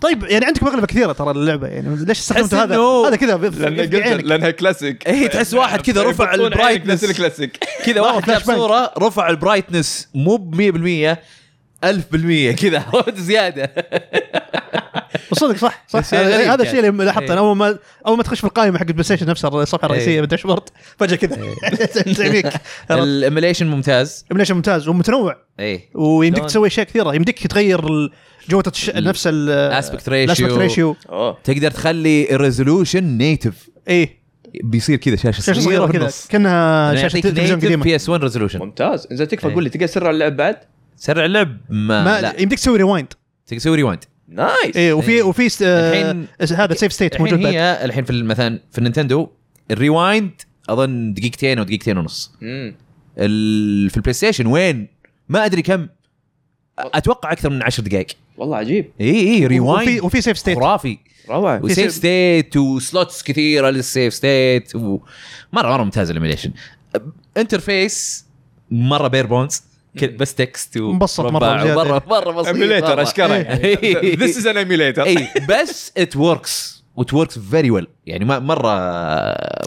[0.00, 2.76] طيب يعني عندكم اغلبه كثيرة ترى اللعبه يعني ليش استخدمتوا هذا؟
[3.08, 3.16] هذا
[3.86, 4.16] كذا.
[4.16, 7.04] لأنها كلاسيك إيه، تحس واحد كذا رفع ال brightness.
[7.84, 8.42] كذا واحد جاب.
[8.42, 11.18] صورة رفع ال brightness مو ب 100%
[11.84, 13.72] 1000% كذا عرفت زيادة.
[15.32, 16.14] صدق صح صح.
[16.14, 16.62] هذا.
[16.62, 17.38] الشيء اللي لاحظته إيه.
[17.38, 20.20] أول ما أول ما تخش في القائمة حق البلاي ستيشن نفسها الصفحة الرئيسية إيه.
[20.20, 20.62] بال dashboard.
[20.98, 21.36] فجأة كذا.
[22.16, 22.52] تعميك
[22.90, 24.24] ال emulation ممتاز.
[24.30, 25.36] emulation ممتاز ومتنوع.
[25.60, 27.14] اي ويمديك؟ تسوي أشياء كثيرة.
[27.14, 28.10] يمديك تغير
[28.48, 28.90] جوده الش...
[28.90, 30.96] نفس ال aspect ratio ratio
[31.44, 34.22] تقدر تخلي ال resolution native إيه.
[34.64, 36.10] بيصير كذا شاشة شاشة صغيرة في كذا.
[36.28, 37.84] كأنها شاشة تلفزيون قديمة.
[37.84, 39.08] P S 1 resolution ممتاز.
[39.12, 39.54] اذا تكفى إيه.
[39.54, 40.56] قول لي تقدر تسرع اللعب بعد؟
[41.02, 42.40] سرع اللعب ما, ما لا.
[42.40, 43.08] يمديك تسوي rewind
[43.46, 44.76] تقدر تسوي rewind nice.
[44.76, 45.22] إيه وفي إيه.
[45.22, 47.54] وفي آه، الحين- هذا save state موجود الحين بعد.
[47.54, 49.28] هي الحين في مثلا في النينتندو
[49.70, 50.30] ال rewind
[50.68, 52.32] أظن دقيقتين أو دقيقتين ونص.
[52.40, 52.74] مم.
[53.16, 54.88] في البلاي ستيشن وين؟
[55.28, 55.88] ما أدري كم.
[56.78, 58.06] أتوقع أكثر من 10 دقائق.
[58.36, 58.90] والله عجيب.
[59.00, 60.98] اي اي وفي rewind وفي save state خرافي.
[61.30, 61.60] روعة.
[61.64, 64.98] و save save- state و slots كثيرة لل save state و...
[65.52, 66.50] مره مرة ممتاز ال emulation
[67.36, 68.26] interface
[68.70, 69.62] مرة bare bones
[70.18, 71.74] بس text مبسط بزيادة.
[71.74, 72.54] مره مرة بسيط.
[72.54, 73.02] emulator.
[73.02, 74.16] اشكره إيه.
[74.16, 78.38] this is an emulator اي بس it works و it works very well يعني ما
[78.38, 78.68] مره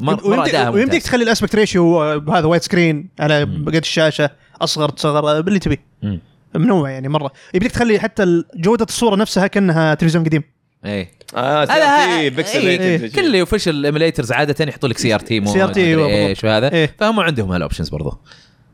[0.01, 1.03] مره مرة ويمديك.
[1.03, 4.29] تخلي ال aspect ratio بهذا wide screen على قد الشاشة
[4.61, 6.19] أصغر تصغر باللي تبي مم.
[6.55, 7.31] منوع يعني مرة.
[7.53, 10.43] يبيك تخلي حتى جودة الصورة نفسها كأنها تلفزيون قديم.
[10.85, 11.11] إيه.
[11.35, 15.53] آه هذا سي بيكسل إيه، ated كل اللي official emulator عادة يحطوا لك CRT mode
[15.53, 16.95] CRT مدري إيش وهذا إيه.
[16.99, 18.21] فهم عندهم هال options برضو.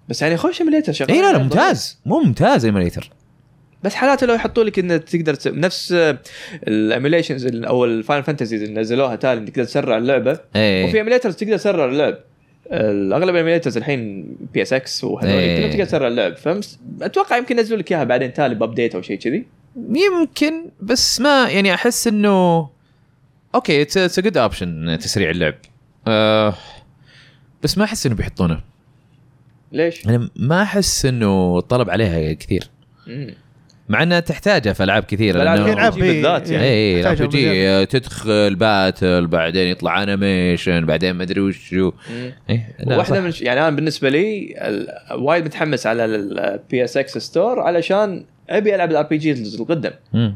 [0.09, 1.11] بس يعني خوش emulator شغال.
[1.11, 1.99] إي لا لا ممتاز.
[2.05, 3.09] مو ممتاز emulator
[3.83, 5.47] بس حالاته لو يحطوا لك إنه تقدر تس...
[5.47, 5.93] نفس
[6.67, 10.39] ال emulations أو ال Final Fantasies اللي نزلوها تالي انك تقدر تسرع اللعبة.
[10.55, 12.17] إيه وفي emulators تقدر تسرع اللعب.
[12.71, 15.57] أغلب ال emulators الحين PSX وهذول.
[15.57, 16.37] كلهم تقدر تسرع اللعب.
[16.37, 19.45] فاتوقع يمكن ينزلوا لك إياها بعدين تالي ب update أو شيء كذي.
[19.89, 22.69] يمكن بس ما يعني أحس إنه
[23.55, 25.55] okay it's a good option تسريع اللعب.
[26.07, 26.53] آه
[27.63, 28.70] بس ما أحس إنه بيحطونه.
[29.71, 32.63] ليش؟ أنا ما أحس إنه الطلب عليها كثير
[33.07, 33.33] مم.
[33.89, 36.63] مع إنها تحتاجها في ألعاب كثيرة ألعاب RPG بالذات يعني.
[36.65, 42.31] اي RPG تدخل battle بعدين يطلع animation بعدين ما أدري وشو مم.
[42.49, 43.21] إيه لا واحدة.
[43.21, 44.87] من يعني أنا بالنسبة لي ال-
[45.21, 50.35] وايد متحمس على ال PSX store علشان أبي ألعب ال RPGs القدم مم.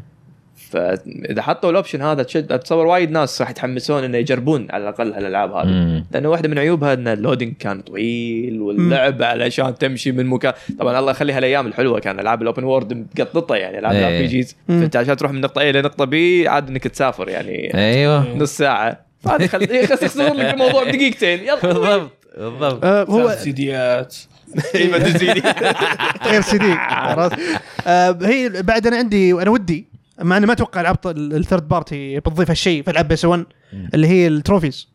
[0.71, 5.13] فاذا حطوا ال option هذا تشد اتصور وايد ناس راح يتحمسون إنه يجربون على الأقل
[5.13, 6.03] هالألعاب هذه.
[6.11, 10.99] لأنه واحدة من عيوبها إن ال loading كان طويل واللعب علشان تمشي من مكان طبعا
[10.99, 14.07] الله يخليها الأيام الحلوة كان ألعاب ال open world مقططة يعني ألعاب إيه.
[14.07, 14.55] ال RPGs.
[14.67, 19.05] فأنت عشان تروح من نقطة A لنقطه B عاد إنك تسافر يعني أيوه نص ساعة
[19.21, 24.15] فهذا خل يختصر لك الموضوع بدقيقتين يلا بالضبط بالضبط آه هو سيديات
[24.75, 25.43] إيه، ما تزيد.
[26.31, 27.39] غير سي دي عرفت؟
[27.87, 29.87] آه هي بعد أنا عندي وأنا ودي
[30.21, 33.45] مع اني ما أتوقع العاب ال third party بتضيف هالشيء في العاب PS 1
[33.93, 34.87] اللي هي ال trophies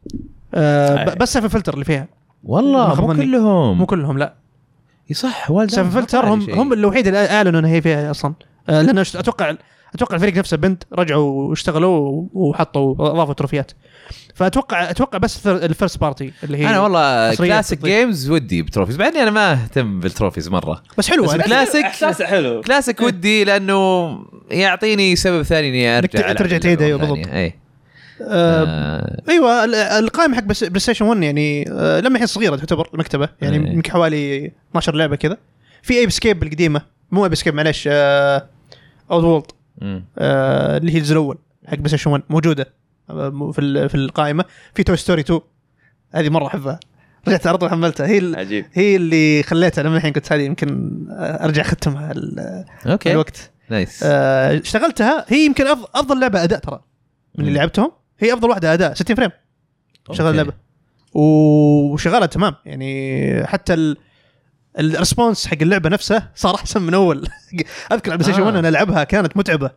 [0.54, 2.09] آه بس Syphon Filter اللي فيها.
[2.44, 3.06] والله مو.
[3.14, 3.78] كلهم.
[3.78, 4.35] مو كلهم لا.
[5.12, 8.35] صح والد Syphon Filter هم هم الوحيد اللي اعلنوا انها هي فيها أصلا.
[8.68, 9.54] آه أشت- أتوقع
[9.94, 13.72] أتوقع الفريق نفسه Bend رجعوا واشتغلوا وحطوا اضافوا تروفيات
[14.35, 17.85] فاتوقع أتوقع بس ال first party اللي هي أنا والله classic.
[17.85, 21.87] games ودي ب trophies بعدين أنا ما أهتم بال trophies مرة بس حلوة بس كلاسيك
[22.26, 24.09] حلو كلاسيك ودي لأنه
[24.50, 27.29] يعطيني سبب ثاني إني أرجع ترجع تعيد، أيوة، مرة بالضبط.
[27.33, 27.53] آه
[28.22, 32.88] آه، أيوه ال- القائمة حق بس- بلاي ستيشن 1 يعني آه لما هي صغيرة تعتبر
[32.94, 33.72] المكتبه يعني إيه.
[33.74, 35.37] يمكن حوالي 12 لعبة كذا
[35.83, 38.46] في Ape Escape القديمة مو Ape Escape معلش آه
[39.11, 39.44] Oddworld.
[39.83, 42.66] آه اللي هي الجزء الأول حق بلاي ستيشن 1 موجودة
[43.11, 44.45] آه، في في القائمة.
[44.75, 45.40] في Toy Story 2
[46.14, 46.81] هذه مرة أحبها.
[47.29, 48.07] رجعت على طول حملتها.
[48.07, 48.66] هي عجيب.
[48.73, 52.14] هي اللي خليتها لما الحين قلت هذه يمكن أرجع أختمها
[52.87, 53.12] okay.
[53.12, 53.51] الوقت.
[53.70, 54.00] nice.
[54.03, 55.25] آه، اشتغلتها.
[55.29, 56.81] هي يمكن أفضل لعبة أداء ترى.
[57.35, 57.59] من اللي.
[57.59, 57.93] لعبتهم.
[58.19, 59.31] هي أفضل واحدة أداء 60 frame.
[60.12, 60.31] شغال.
[60.31, 60.53] اللعبه
[61.14, 62.55] وشغالة تمام.
[62.66, 63.97] يعني حتى ال
[64.79, 67.16] response حق اللعبة نفسه صار أحسن من أول
[67.92, 68.44] أذكر على البلاي ستيشن آه.
[68.46, 69.70] 1 أنا ألعبها كانت متعبة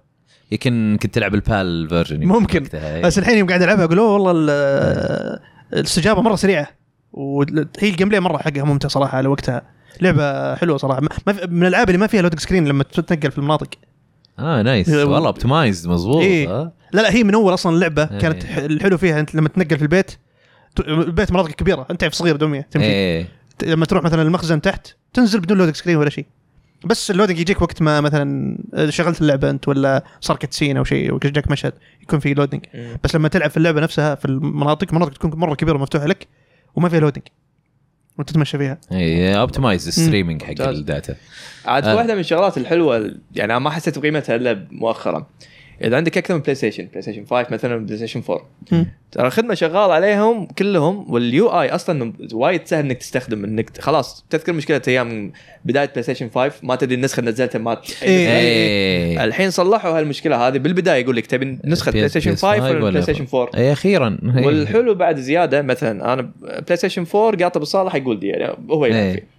[0.51, 2.63] يمكن كنت تلعب ال PAL version ممكن.
[2.63, 3.01] وقتها، إي.
[3.01, 5.39] بس الحين يوم قاعد ألعبها أقول والله ال-
[5.73, 6.67] الاستجابة مرة سريعة
[7.13, 9.61] وهي ال gameplay مرة حقها ممتع صراحة على وقتها
[10.01, 13.37] لعبة حلوة صراحة ما في- من الألعاب اللي ما فيها loading screen لما تتنقل في
[13.37, 13.67] المناطق
[14.39, 16.49] آه nice إيه، والله optimized مضبوط إيه.
[16.49, 16.71] آه.
[16.93, 18.19] لا لا هي من أول أصلا اللعبة إيه.
[18.19, 20.11] كانت الحلو فيها أنت لما تنقل في البيت
[20.87, 23.27] البيت مناطق كبيرة أنت في صغير دميه تمشي ت-
[23.63, 26.25] لما تروح مثلا المخزن تحت تنزل بدون loading screen ولا شيء.
[26.85, 28.57] بس ال loading يجيك وقت ما مثلا
[28.89, 32.65] شغلت اللعبة أنت ولا صار cutscene أو شيء وجاك مشهد يكون في loading.
[33.03, 36.27] بس لما تلعب في اللعبة نفسها في المناطق مناطق تكون مرة كبيرة ومفتوحة لك
[36.75, 37.23] وما فيها loading
[38.17, 40.61] وانت تتمشى فيها اي optimize ال streaming حق.
[40.61, 41.15] ال data.
[41.65, 41.95] عاد آه.
[41.95, 45.27] واحدة من الشغلات الحلوة يعني أنا ما حسيت بقيمتها إلا مؤخرا.
[45.81, 48.87] إذا عندك أكثر من بلاي ستيشن بلاي ستيشن 5 مثلا بلاي ستيشن 4 مم.
[49.11, 54.53] ترى الخدمة شغال عليهم كلهم وال UI أصلا وايد سهل إنك تستخدم إنك خلاص تذكر
[54.53, 55.31] مشكلة أيام
[55.65, 58.29] بداية بلاي ستيشن 5 ما تدري النسخة اللي نزلتها ما إيه.
[58.29, 63.01] إيه الحين صلحوا هالمشكلة هذه بالبداية يقول لك تبي نسخة بلاي ستيشن 5 ولا بلاي
[63.01, 68.19] ستيشن 4 أي أخيرا والحلو بعد زيادة مثلا أنا بلاي ستيشن 4 قاطه بالصالح يقول
[68.19, 69.13] لي يعني هو يلعب إيه.
[69.13, 69.33] فيه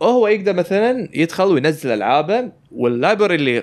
[0.00, 3.62] فهو يقدر مثلا يدخل وينزل ألعابه وال library اللي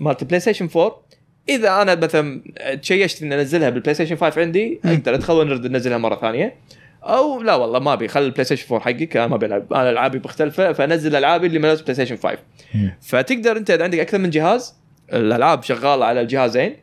[0.00, 1.02] مالت البلاي ستيشن 4
[1.48, 2.42] إذا أنا مثلا
[2.82, 4.80] شئت إني أنزلها بالبلاي ستيشن 5 عندي.
[4.84, 6.54] أقدر أدخل ونرد ننزلها مرة ثانية
[7.02, 10.20] أو لا والله ما أبي خلي البلاي ستيشن 4 حقك أنا ما بلعب أنا ألعابي
[10.24, 12.38] مختلفة فأنزل ألعابي اللي مناسبه بلاي ستيشن 5
[12.74, 12.92] مم.
[13.02, 14.74] فتقدر أنت إذا عندك أكثر من جهاز
[15.12, 16.76] الألعاب شغالة على الجهازين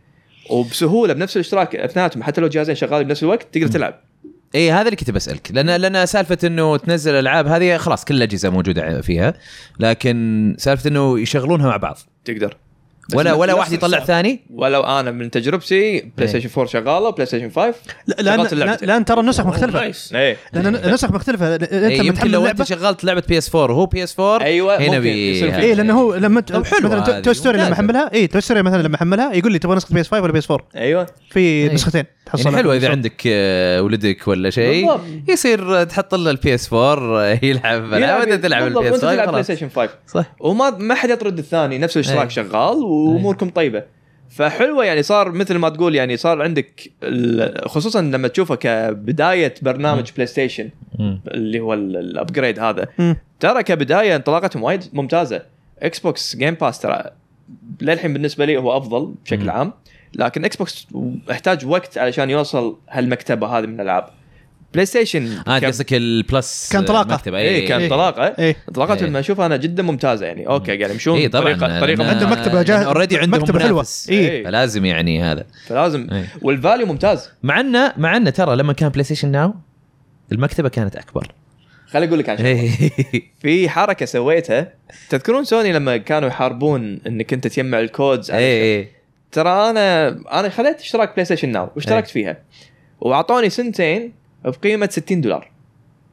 [0.50, 4.02] وبسهولة بنفس الاشتراك اثنيناتهم حتى لو جهازين شغالين بنفس الوقت تقدر تلعب
[4.56, 5.52] اي هذا اللي كنت بسألك.
[5.52, 9.34] لأن لأن سالفة إنه تنزل الالعاب هذه خلاص كل الأجهزة موجودة فيها
[9.80, 11.98] لكن سالفة إنه يشغلونها مع بعض.
[12.26, 12.58] تقدر.
[13.14, 14.00] ولا ولا واحد يطلع.
[14.00, 17.74] ثاني؟ ولو أنا من تجربتي بلاي ستيشن 4 شغالة بلاي ستيشن 5
[18.08, 18.78] لا لأن.
[18.82, 19.80] لأن ترى النسخ مختلفة.
[19.80, 20.14] nice.
[20.16, 20.38] إيه.
[20.54, 21.56] لأن النسخ مختلفة.
[21.56, 25.00] أنت إيه، لما يمكن لو أنت شغلت لعبة PS 4 وهو PS 4 أيوة، هنا
[25.00, 27.74] بي إيه لأنه هو لما مثلا توي ستوري لما.
[27.74, 30.52] أحملها اي توي ستوري مثلا لما أحملها يقول لي تبغى نسخة PS 5 ولا PS
[30.52, 31.08] 4 أيوه.
[31.30, 31.74] في إيه.
[31.74, 32.04] نسختين.
[32.26, 32.90] تحصلها يعني حلوة إذا.
[32.90, 35.00] عندك آه، ولدك ولا شيء.
[35.28, 37.94] يصير تحط له ال PS 4 يلعب.
[37.94, 40.36] العاب وانت تلعب ال PS وانت تلعب بلاي 5 ستيشن 5 صح.
[40.40, 42.30] وما ما حد يطرد الثاني نفس الاشتراك.
[42.32, 43.84] شغال وأموركم طيبة.
[44.30, 46.92] فحلوة يعني صار مثل ما تقول يعني صار عندك
[47.66, 50.70] خصوصا لما تشوفه كبداية برنامج بلاي ستيشن.
[51.28, 52.88] اللي هو ال- ال upgrade هذا.
[53.40, 55.42] ترى كبداية انطلاقتهم وايد ممتازة.
[55.80, 57.04] إكس بوكس جيم باس ترى
[57.82, 59.50] للحين بالنسبة لي هو أفضل بشكل.
[59.50, 59.74] عام.
[60.14, 60.88] لكن إكس بوكس
[61.32, 64.10] احتاج وقت علشان يوصل هالمكتبة هذه من الألعاب.
[64.74, 67.14] بلاي ستيشن آه قصدك ال Plus كانطلاقة.
[67.14, 67.86] مكتبه اي كان إيه.
[67.86, 69.10] انطلاقه إيه انطلاقات إيه.
[69.10, 72.28] لما أشوفها أنا جدا ممتازة يعني أوكي قاعد يمشون اي طبعا طريقه طريقه لأن- عنده
[72.28, 73.72] مكتبة جاهز- already عندهم مكتبة حلوة.
[73.74, 74.10] منافس.
[74.10, 74.44] إيه.
[74.44, 76.26] فلازم يعني هذا فلازم إيه.
[76.42, 79.54] وال value ممتاز مع انه مع انه ترى لما كان بلاي ستيشن ناو
[80.32, 81.28] المكتبة كانت أكبر
[81.88, 82.50] خليني أقول لك عن شغلة.
[82.50, 82.92] إيه.
[83.42, 84.74] في حركة سويتها
[85.10, 88.88] تذكرون سوني لما كانوا يحاربون إنك أنت تجمع ال codes اي اي
[89.32, 90.08] ترى أنا
[90.40, 92.14] أنا خذيت اشتراك بلاي ستيشن ناو واشتركت إيه.
[92.14, 92.38] فيها
[93.02, 95.52] وأعطوني سنتين بقيمة 60 دولار.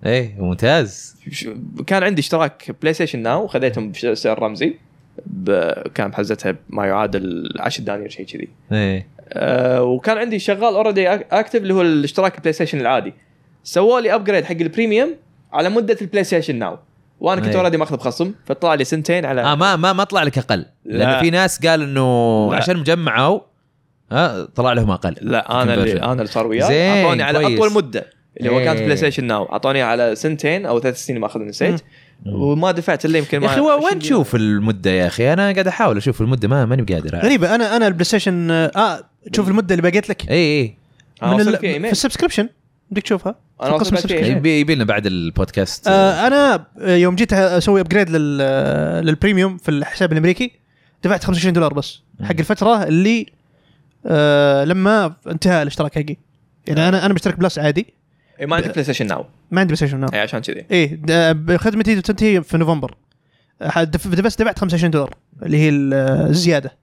[0.06, 1.16] اي ممتاز.
[1.86, 4.74] كان عندي اشتراك بلاي ستيشن ناو خذيتهم بسعر رمزي
[5.94, 8.48] كان بحزتها ما يعادل 10 دنانير شيء كذي.
[8.72, 13.14] اي أه وكان عندي شغال already active اللي هو الاشتراك البلاي ستيشن العادي.
[13.64, 15.14] سووا لي upgrade حق ال premium
[15.52, 16.78] على مدة البلاي ستيشن ناو
[17.20, 17.56] وأنا كنت.
[17.56, 20.66] already ماخذ بخصم فطلع لي سنتين على آه ما ما ما طلع لك أقل.
[20.84, 21.20] لأن لا.
[21.20, 22.56] في ناس قال إنه لا.
[22.56, 23.40] عشان مجمعوا
[24.12, 25.16] ها طلع لهم أقل.
[25.20, 26.02] لا أنا اللي.
[26.02, 27.54] أنا اللي صار وياي أعطوني على.
[27.54, 28.15] أطول مدة.
[28.40, 28.84] اللي هو كانت إيه.
[28.84, 31.80] بلاي ستيشن ناو اعطوني على سنتين أو ثلاث سنين ما أخذ نسيت.
[32.26, 35.66] وما دفعت إلا يمكن يا ما أخي وين 20 تشوف المدة يا أخي؟ أنا قاعد
[35.66, 37.16] أحاول أشوف المدة ما ماني بقادر.
[37.18, 40.76] غريبة أنا أنا البلاي ستيشن آه تشوف المدة اللي بقيت لك؟ اي اي
[41.22, 41.90] من في إيميل.
[41.90, 42.48] ال subscription
[42.90, 44.14] بدك تشوفها؟ وصلت قسم.
[44.14, 44.46] إيميل.
[44.46, 45.88] يبي لنا بعد البودكاست.
[45.88, 48.38] آه أنا يوم جيت أسوي upgrade لل
[49.06, 50.52] لل premium في الحساب الأمريكي
[51.04, 53.26] دفعت 25 دولار بس حق الفترة اللي
[54.06, 56.16] آه لما انتهى الاشتراك حقي.
[56.66, 57.80] يعني أنا أنا مشترك Plus عادي.
[57.80, 57.94] إيه،
[58.40, 62.00] ما عندك بلاي ستيشن ناو ما عندي بلاي ستيشن ناو اي عشان كذي د- خدمتي
[62.02, 62.94] تنتهي في نوفمبر
[64.06, 65.94] بس دفعت 25 دولار اللي هي ال-
[66.30, 66.76] الزياده.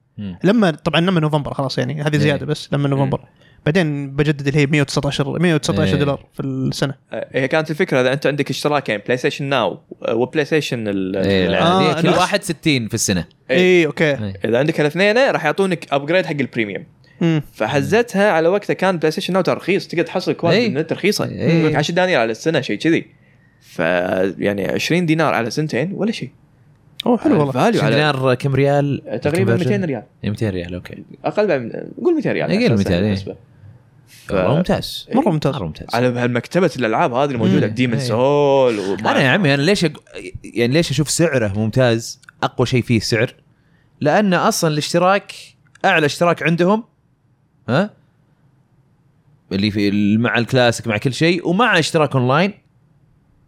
[0.44, 2.48] لما طبعا لما نوفمبر خلاص يعني هذه زيادة إيه.
[2.48, 3.22] بس لما نوفمبر
[3.66, 6.00] بعدين بجدد اللي هي 119 119 إيه.
[6.00, 6.94] دولار في السنة
[7.32, 12.02] هي كانت الفكرة إذا انت عندك اشتراكين بلاي ستيشن ناو وبلاي ستيشن ال- اي العادية
[12.02, 13.58] كل واحد 60 في السنة إيه.
[13.82, 14.34] اي أوكي إيه.
[14.46, 16.86] إذا عندك الاثنين راح يعطونك upgrade حق ال premium.
[17.54, 20.70] فحزتها على وقتها كان بلاي ستيشن ناو رخيص تقدر تحصل quality إيه.
[20.70, 21.50] من النت رخيصه إيه.
[21.60, 23.06] يقول لك 10 دنانير على السنة شيء كذي
[23.62, 23.80] ف
[24.40, 26.30] يعني 20 دينار على سنتين ولا شيء
[27.06, 31.04] أوه حلو والله value على دينار كم ريال؟ تقريبا conversion؟ 200 ريال 200 ريال أوكي
[31.26, 31.72] أقل بعد من-
[32.04, 33.02] قول 200 ريال إيه، قول 200 إيه.
[33.02, 33.36] بالنسبة
[34.08, 37.68] ف- والله ممتاز مرة ممتاز مرة ممتاز على هالمكتبة الألعاب هذه الموجودة.
[37.68, 38.00] Demon إيه.
[38.00, 39.92] Soul وما- أنا يا عمي أنا ليش أق...
[40.44, 43.34] يعني ليش أشوف سعره ممتاز أقوى شيء فيه السعر
[44.02, 45.34] لأن أصلا الاشتراك
[45.86, 46.84] أعلى اشتراك عندهم
[47.70, 47.90] ها؟
[49.52, 52.54] اللي في مع الكلاسيك مع كل شيء ومع اشتراك أونلاين.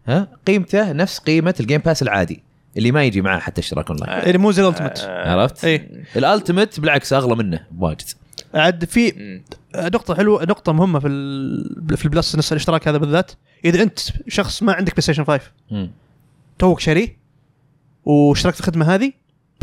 [0.07, 2.43] ها؟ قيمته نفس قيمة الجيم باس العادي
[2.77, 4.11] اللي ما يجي معاه حتى اشتراك أونلاين.
[4.25, 6.03] يعني مو زي ال ultimate آه، عرفت؟ إيه.
[6.15, 8.01] ال ultimate بالعكس أغلى منه بواجد
[8.53, 9.41] عاد في.
[9.75, 11.97] نقطة حلوة نقطة مهمة في ال...
[11.97, 13.31] في ال Plus نفس الاشتراك هذا بالذات.
[13.65, 15.91] إذا أنت شخص ما عندك بلاي ستيشن 5 مم.
[16.59, 17.17] توك شاريه
[18.05, 19.13] واشتركت في الخدمة هذه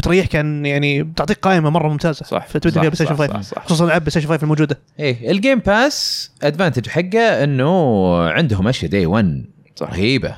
[0.02, 2.24] بتريحك عن يعني بتعطيك قائمة مرة ممتازة.
[2.24, 3.64] صح، فتبدأ صح، فيها بلاي ستيشن صح، 5 صح، صح.
[3.66, 4.78] خصوصا العاب بلاي ستيشن 5 الموجودة.
[5.00, 9.44] إيه الجيم باس advantage حقه إنه عندهم أشياء day 1
[9.76, 9.90] صح.
[9.90, 10.34] رهيبة.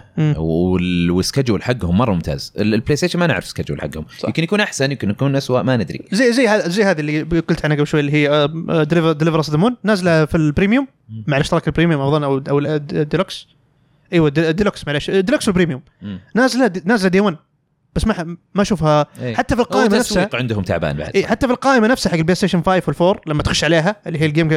[1.11, 2.53] وال schedule حقهم مرة ممتاز.
[2.59, 4.05] ال- البلاي ستيشن ما نعرف ال schedule حقهم.
[4.18, 4.29] صح.
[4.29, 6.00] يمكن يكون أحسن يمكن يكون اسوء ما ندري.
[6.12, 8.48] زي زي هذا زي هذه اللي قلت عنها قبل شوي اللي هي
[8.85, 10.87] Deliver Deliver Us The Moon نازلة في ال premium.
[11.27, 13.46] مع الاشتراك ال premium أظن أو أو الديلوكس
[14.12, 15.81] إيوه الد- الديلوكس معلش الديلوكس وال premium.
[16.03, 16.20] مم.
[16.35, 17.37] نازلة نازلة day 1
[17.94, 19.07] بس ما ما أشوفها.
[19.22, 19.35] إيه.
[19.35, 21.11] حتى في هو القائمة نفسها عندهم تعبان بعد.
[21.16, 22.80] إيه حتى في القائمة نفسها حق البلاي ستيشن 5
[23.14, 24.49] وال4 لما تخش عليها اللي هي ال game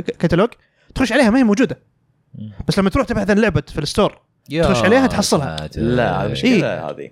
[0.00, 0.48] catalog
[0.94, 1.78] تخش عليها ما هي موجودة.
[2.68, 4.18] بس لما تروح تبحث عن لعبة في ال store
[4.62, 5.68] تخش عليها تحصلها.
[5.76, 7.10] لا مشكلة هذه.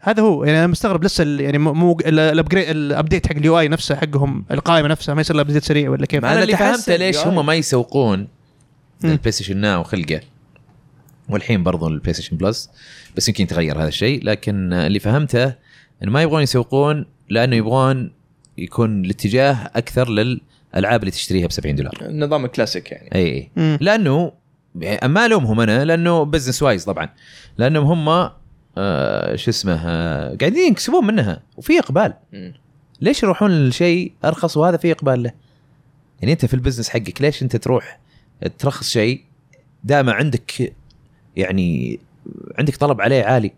[0.00, 0.44] هذا هو.
[0.44, 3.58] يعني أنا مستغرب لسه ال- يعني مو- مو ال- ال upgrade ال update حق ال
[3.58, 6.56] UI نفسه حقهم القائمة نفسها ما يصير لها update سريع ولا كيف؟ أنا أنا اللي
[6.56, 8.28] فهمته ليش هم ما يسوقون.
[9.04, 10.20] ال PlayStation Now خلقه.
[11.28, 12.70] والحين برضو ال PlayStation Plus
[13.16, 14.24] بس يمكن يتغير هذا الشيء.
[14.24, 15.44] لكن اللي فهمته
[16.02, 18.12] انه ما يبغون يسوقون لأنه يبغون
[18.58, 21.94] يكون الاتجاه أكثر للألعاب اللي تشتريها ب 70 دولار.
[22.00, 23.14] النظام الكلاسيك يعني.
[23.14, 23.78] اي مم.
[23.80, 24.32] لأنه
[24.80, 27.08] يعني ما ألومهم أنا لأنه business wise طبعا.
[27.58, 28.30] لأنهم هم
[28.78, 32.14] آه شو اسمه آه قاعدين يكسبون منها وفي إقبال.
[32.32, 32.54] مم.
[33.00, 35.32] ليش يروحون لشيء أرخص وهذا فيه إقبال له؟
[36.20, 38.00] يعني أنت في ال business حقك ليش أنت تروح
[38.58, 39.24] ترخص شيء
[39.84, 40.74] دام عندك
[41.36, 42.00] يعني
[42.58, 43.52] عندك طلب عليه عالي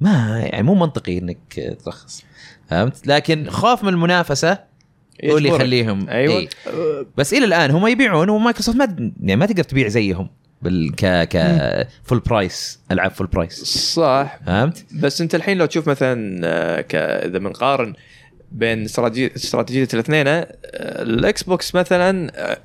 [0.00, 2.24] ما يعني مو منطقي إنك ترخص
[2.70, 4.58] فهمت لكن خوف من المنافسة
[5.24, 5.48] هو اللي.
[5.48, 6.34] يخليهم أيوة.
[6.38, 6.48] إيه.
[7.16, 8.84] بس إلى الآن هم يبيعون ومايكروسوفت ما
[9.20, 10.28] يعني ما تقدر تبيع زيهم
[10.62, 11.36] بال ك ك
[12.04, 13.64] full price ألعاب full price
[13.94, 17.94] صح فهمت؟ بس أنت الحين لو تشوف مثلا آه، ك- إذا بنقارن
[18.52, 20.46] بين استراتيجيه استراتيجية الاثنين آه،
[21.02, 22.58] ال Xbox مثلا آه،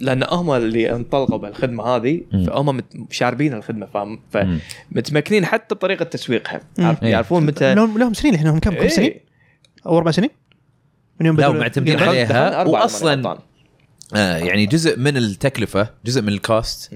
[0.00, 2.20] لأن هم اللي انطلقوا بالخدمة هذه.
[2.46, 2.80] فهم
[3.10, 4.20] شاربين الخدمة فاهم.
[4.92, 7.08] فمتمكنين حتى بطريقه تسويقها إيه.
[7.08, 9.24] يعرفون متى لهم لهم سنين الحين هم كم خمس سنين إيه.
[9.86, 10.30] أو أربع سنين
[11.20, 12.62] من يوم بدأوا- ومعتمدين دخلت- عليها
[13.04, 13.38] غلطان.
[14.14, 16.94] آه يعني جزء من التكلفة جزء من ال cost.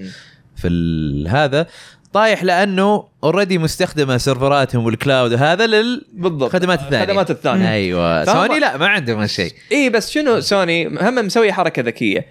[0.56, 1.66] في ال- هذا
[2.12, 6.54] طايح لأنه already مستخدمة سيرفراتهم وال cloud وهذا للخدمات بالضبط.
[6.54, 7.02] الثانية.
[7.04, 7.72] الخدمات الثانية.
[7.72, 8.24] أيوه.
[8.24, 9.52] فهم- سوني لا ما عندهم هالشيء.
[9.72, 12.26] اي بس شنو سوني؟ هم مسوي حركة ذكية.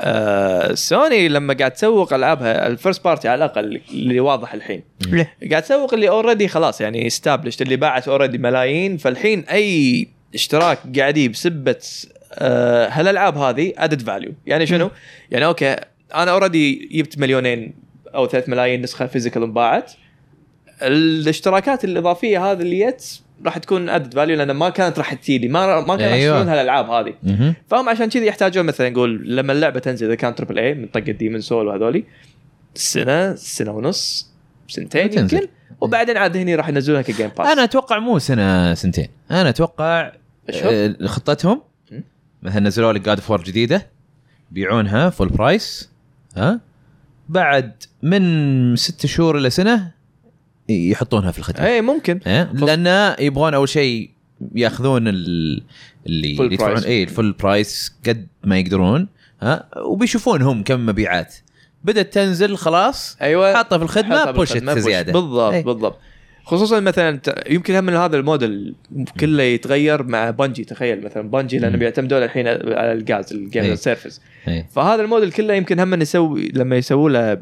[0.00, 4.82] آه سوني لما قاعد تسوق العابها ال first party على الأقل اللي واضح الحين.
[5.06, 8.96] ليه؟ قاعد تسوق اللي already خلاص يعني established اللي باعت already ملايين.
[8.96, 11.76] فالحين أي اشتراك قاعد يجيب بسببه
[12.34, 14.90] آه هالألعاب هذه added value يعني شنو؟
[15.30, 15.76] يعني okay
[16.14, 17.74] أنا already جبت مليونين
[18.14, 19.92] أو ثلاث ملايين نسخة physical انباعت
[20.82, 25.80] الاشتراكات الإضافية هذه اللي جت راح تكون added value لأن ما كانت راح تجي ما
[25.80, 26.36] ما كانوا أيوة.
[26.36, 27.14] يشترون هالالعاب هذه.
[27.68, 31.04] فهم عشان كذي يحتاجون مثلا نقول لما اللعبة تنزل إذا كانت triple A من طق
[31.08, 32.04] ال Demon's Souls وهذولي
[32.74, 34.32] سنة سنة ونص
[34.68, 35.18] سنتين.
[35.18, 35.48] يمكن
[35.80, 40.12] وبعدين عاد هني راح ينزلونها كجيم باس أنا أتوقع مو سنة سنتين أنا أتوقع
[40.48, 41.62] أشهر؟ آه، خطتهم.
[42.42, 43.86] مثلا نزلوا لك God of War جديدة
[44.50, 45.90] بيعونها full price
[46.36, 46.60] ها
[47.28, 49.90] بعد من ست شهور إلى سنة
[50.68, 52.20] يحطونها في الخدمه اي ممكن.
[52.26, 54.10] إيه؟ لأن يبغون أول شيء
[54.54, 55.62] يأخذون ال-
[56.06, 56.78] اللي يدفعون.
[56.78, 59.08] اي ال full price قد ما يقدرون
[59.42, 61.34] ها؟ وبيشوفون هم كم مبيعات.
[61.84, 63.54] بدأت تنزل خلاص أيوه.
[63.54, 64.64] حاطها في الخدمة boosted.
[64.78, 65.12] زيادة.
[65.12, 65.62] بالضبط إي.
[65.62, 65.98] بالضبط.
[66.44, 68.74] خصوصا مثلا ت- يمكن هم من هذا الموديل
[69.20, 71.76] كله يتغير مع Bungie تخيل مثلا Bungie لأنه.
[71.76, 73.76] بيعتمدون الحين على ال just ال game إي.
[73.76, 74.66] service إيه.
[74.74, 77.38] فهذا الموديل كله يمكن هم يسوي لما يسووا له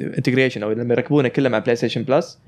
[0.00, 2.38] integration أو لما يركبونه كله مع PlayStation Plus.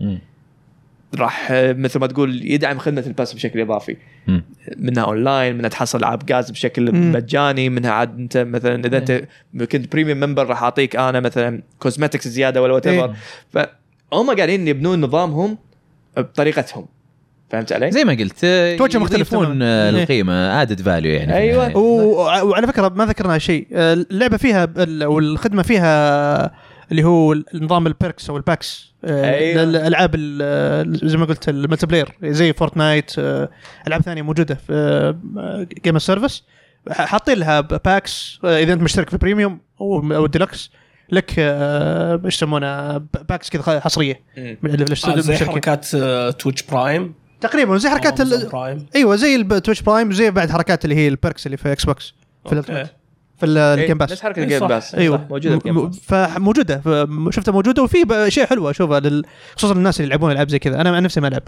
[1.19, 4.45] راح آه، مثل ما تقول يدعم خدمة ال pass بشكل إضافي مم.
[4.77, 7.13] منها اونلاين منها تحصل ألعاب as بشكل مم.
[7.13, 9.23] مجاني منها عاد أنت مثلا إذا أنت
[9.73, 13.13] كنت premium member راح أعطيك أنا مثلا cosmetics زيادة ولا what إيه.
[13.51, 15.59] فهم قاعدين يبنون نظامهم
[16.17, 16.87] بطريقتهم
[17.51, 19.65] فهمت علي؟ زي ما قلت آه، توجه مختلف يضيفون تماماً.
[19.65, 20.03] آه، إيه.
[20.03, 21.57] القيمة added value يعني.
[21.75, 26.53] و- وعلى فكرة ما ذكرنا شيء آه، اللعبة فيها ال- والخدمة فيها
[26.91, 29.63] اللي هو نظام ال perks أو ال packs أيوة.
[29.63, 35.15] الألعاب ال- زي ما قلت ال multiplayer زي Fortnite ألعاب ثانية موجودة في
[35.85, 36.43] game service
[36.91, 40.71] حاطين لها packs إذا أنت مشترك في premium أو أو الديلكس
[41.11, 44.21] لك آه، إيش يسمونها packs كذا حصرية.
[44.37, 45.37] من آه، زي.
[45.37, 47.15] حركات آه، Twitch Prime.
[47.41, 48.49] تقريبا زي حركات ال...
[48.49, 48.87] Prime.
[48.97, 52.15] أيوه زي ال Twitch Prime زي بعد حركات اللي هي ال perks اللي في Xbox
[52.49, 52.63] في
[53.39, 54.67] في ال- ال Game إيه، Pass نفس حركة ال Game.
[54.67, 55.27] Pass أيوه.
[55.31, 56.83] موجودة م- فموجوده
[57.31, 59.25] شفتها موجودة وفي شيء حلو اشوفها لل...
[59.57, 60.81] خصوصا الناس اللي يلعبون ألعاب زي كذا.
[60.81, 61.43] أنا عن نفسي ما ألعب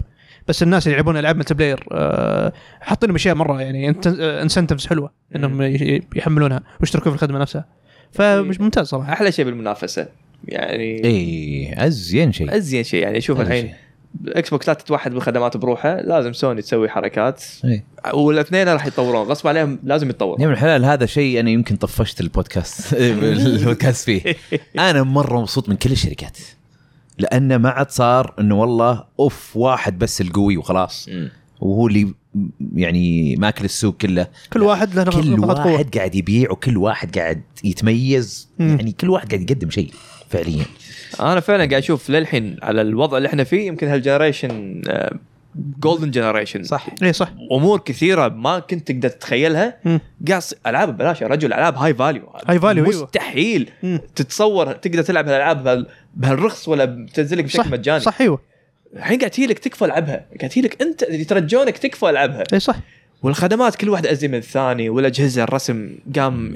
[0.47, 5.61] بس الناس اللي يلعبون ألعاب multiplayer آه، حاطين لهم أشياء مرة يعني incentives حلوة إنهم
[6.15, 7.65] يحملونها ويشتركوا في الخدمة نفسها.
[8.11, 9.13] فمش ممتاز صراحة.
[9.13, 10.07] أحلى شيء بالمنافسة.
[10.47, 12.57] يعني اي أزين شيء.
[12.57, 13.03] أزين شيء.
[13.03, 13.73] يعني شوف الحين.
[14.27, 17.43] Xbox لا تتوحد بالخدمات بروحها لازم سوني تسوي حركات.
[17.65, 17.83] إيه.
[18.13, 19.27] والأثنين راح يتطورون.
[19.27, 23.07] غصب عليهم لازم يتطورون يا من الحلال هذا شيء أنا يمكن طفشت ال podcast ال
[23.07, 24.35] podcast فيه.
[24.89, 26.37] أنا مرة مبسوط من كل الشركات.
[27.17, 31.09] لأنه ما عاد صار إنه والله أوف واحد بس القوي وخلاص.
[31.59, 32.13] وهو اللي
[32.75, 34.27] يعني ماكل السوق كله.
[34.53, 38.49] كل واحد له كل واحد قاعد يبيع وكل واحد قاعد يتميز.
[38.59, 38.69] مم.
[38.69, 39.91] يعني كل واحد قاعد يقدم شيء
[40.29, 40.65] فعليا.
[41.19, 44.81] أنا فعلا قاعد أشوف للحين على الوضع اللي إحنا فيه يمكن هال generation
[45.79, 46.87] golden generation صح.
[47.03, 47.33] اي صح.
[47.51, 49.77] أمور كثيرة ما كنت تقدر تتخيلها.
[50.27, 52.87] قاعد ألعاب ببلاش يا رجل ألعاب high value High value، أيوة.
[52.87, 53.69] مستحيل.
[54.15, 57.99] تتصور تقدر تلعب هالألعاب بهال- بهالرخص ولا بتنزل لك صح بشكل مجاني.
[57.99, 58.39] صح أيوه.
[58.95, 60.25] الحين قاعد تجيلك تكفى ألعبها.
[60.39, 62.43] قاعد تجيلك أنت يترجونك تكفى ألعبها.
[62.53, 62.75] إي صح.
[63.23, 66.53] والخدمات كل واحدة أزين من الثاني والأجهزة الرسم قام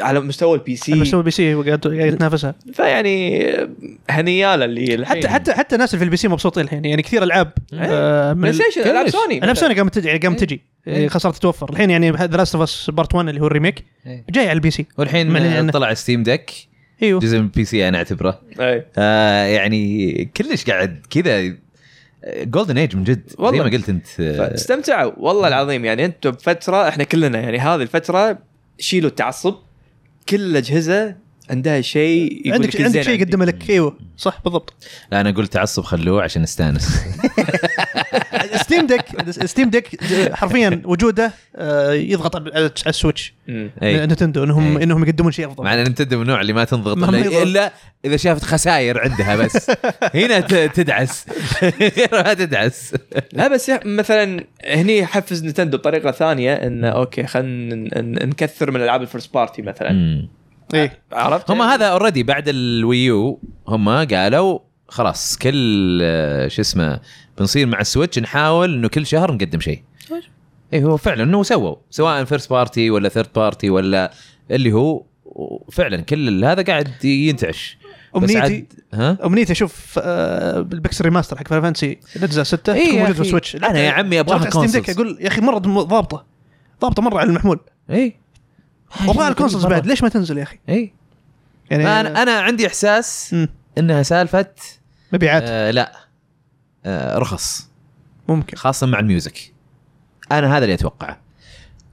[0.00, 2.54] على مستوى ال PC مستوى ال PC قاعد قاعد يتنافسها.
[2.72, 3.46] فيعني
[4.10, 6.84] هنيا له اللي الحين حتى حتى حتى الناس اللي في ال PC مبسوطين الحين.
[6.84, 9.08] يعني كثير ألعاب آه، من ستيشن ألعاب.
[9.08, 10.46] سوني ألعاب سوني قامت تجي قامت إيه.
[10.46, 10.60] تجي.
[10.86, 11.70] إيه، خسرت تتوفر.
[11.70, 14.24] الحين يعني The Last of Us Part 1 اللي هو ال remake إيه.
[14.30, 15.72] جاي على ال PC والحين عنه.
[15.72, 16.50] طلع Steam Deck
[17.02, 17.20] إيوه.
[17.20, 18.40] جزء من البي سي أنا أعتبره.
[18.60, 21.54] اي آه يعني كلش قاعد كذا
[22.26, 23.64] جولدن ايج من جد زي والله.
[23.64, 28.38] ما قلت أنت آه، فاستمتعوا والله العظيم يعني أنتم بفترة إحنا كلنا يعني هذه الفترة
[28.78, 29.54] شيلوا التعصب
[30.28, 31.16] كل الأجهزة
[31.50, 33.20] عندها شيء يقول عندك عندك شيء.
[33.20, 33.70] يقدم لك.
[33.70, 34.74] أيوه صح بالضبط.
[35.12, 37.00] لا أنا قلت تعصب خلوه عشان نستانس
[38.62, 43.34] ستيم ديك ستيم ديك حرفيا وجوده آه، يضغط على على السويتش
[43.82, 44.78] Nintendo انهم.
[44.78, 45.64] إنهم يقدمون شيء أفضل.
[45.64, 47.42] مع إن Nintendo من النوع اللي ما تنضغط الا.
[47.42, 47.72] إلا
[48.04, 49.70] إذا شافت خسائر عندها بس.
[50.14, 51.26] هنا ت- تدعس.
[51.80, 52.94] غير ما تدعس.
[53.32, 59.07] لا بس مثلا هني يحفز Nintendo بطريقة ثانية انه okay خلينا نكثر من العاب ال
[59.07, 60.26] first party مثلا.
[60.74, 61.02] إيه.
[61.12, 64.58] عرفت؟ هم هذا already بعد ال Wii U هم قالوا
[64.88, 67.00] خلاص كل آه، شو اسمه
[67.38, 69.82] بنصير مع ال Switch نحاول إنه كل شهر نقدم شيء.
[70.74, 74.10] اي هو فعلا إنه سووا سواء فيرست بارتي ولا ثيرد بارتي ولا
[74.50, 75.02] اللي هو
[75.72, 77.78] فعلا كل هذا قاعد ينتعش.
[78.16, 83.20] امنيتي عاد- ها؟ أمنيتي أشوف آه، البكسل ريماستر حق فانسي الاجزاء 6 إيه موجوده في
[83.20, 83.30] أخي.
[83.30, 84.90] سويتش أنا يا عمي consoles.
[84.90, 86.24] أقول يا أخي مرة ضابطة
[86.82, 87.60] ضابطة مرة على المحمول.
[87.90, 88.16] اي
[89.08, 89.86] وابغى الكونسولز بعد.
[89.86, 90.92] ليش ما تنزل يا أخي؟ إي.
[91.70, 93.48] يعني أنا أنا عندي إحساس مم.
[93.78, 94.46] إنها سالفة
[95.12, 95.42] مبيعات.
[95.46, 95.92] آه لا.
[96.86, 97.68] آه رخص.
[98.28, 98.56] ممكن.
[98.56, 99.52] خاصة مع ال music.
[100.32, 101.20] أنا هذا اللي أتوقعه.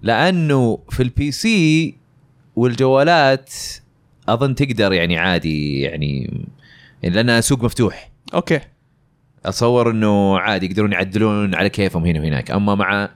[0.02, 1.96] لأنه في ال PC
[2.56, 3.54] والجوالات
[4.30, 6.44] أظن تقدر يعني عادي يعني
[7.04, 8.12] يعني لانها سوق مفتوح.
[8.34, 8.60] okay.
[9.46, 12.52] أتصور إنه عادي يقدرون يعدلون على كيفهم هنا وهناك.
[12.52, 13.10] أما مع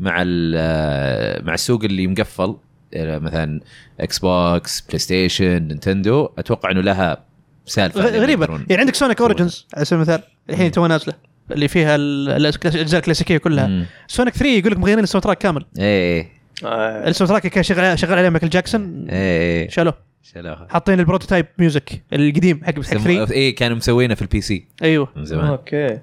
[0.00, 2.58] مع ال- مع السوق اللي مقفل آه،
[2.96, 3.60] مثلا
[4.00, 6.28] Xbox PlayStation Nintendo.
[6.38, 7.24] أتوقع إنه لها
[7.66, 8.46] سالفة غريبة.
[8.46, 11.14] يعني عندك Sonic Origins على سبيل المثال الحين تو نازلة
[11.50, 13.66] اللي فيها ال- الأجزاء الكلاسيكية كلها.
[13.66, 13.86] مم.
[14.06, 15.64] Sonic 3 يقول لك مغيرين ال soundtrack كامل.
[15.78, 16.28] إيه
[16.64, 17.08] آه.
[17.08, 19.06] ال soundtrack كان شغال شغال عليه مايكل جاكسون.
[19.10, 19.94] إيه شالوه.
[20.22, 24.64] شالوها حاطين ال prototype music القديم حق حق 3 إيه كانوا مسوينه في ال PC
[24.82, 25.08] أيوه.
[25.16, 25.46] من زمان.
[25.46, 25.98] okay.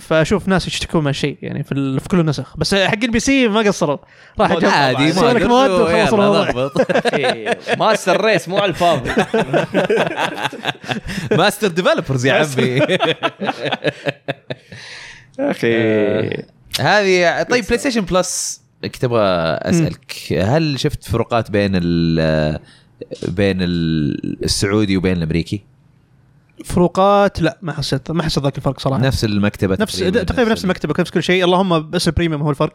[0.00, 2.56] فأشوف ناس يشتكون من الشيء يعني في, ال- في كل النسخ.
[2.56, 3.98] بس حق ال PC ما قصروا.
[4.40, 6.70] راح عادي ما mod قصروا، وخلصوا الموضوع.
[7.78, 9.10] master race مو على الفاضي.
[11.38, 12.80] master developers يا عمي.
[15.40, 16.44] أخي.
[16.80, 19.22] هذه طيب PlayStation Plus كنت أبغى
[19.62, 22.58] أسألك هل شفت فروقات بين ال
[23.28, 25.62] بين ال- السعودي وبين الأمريكي؟
[26.64, 29.02] فروقات لا ما حسيت ما حسيت ذاك الفرق صراحة.
[29.02, 31.44] نفس المكتبة نفس تقريبا نفس المكتبة نفس كل شيء.
[31.44, 32.72] اللهم بس ال premium هو الفرق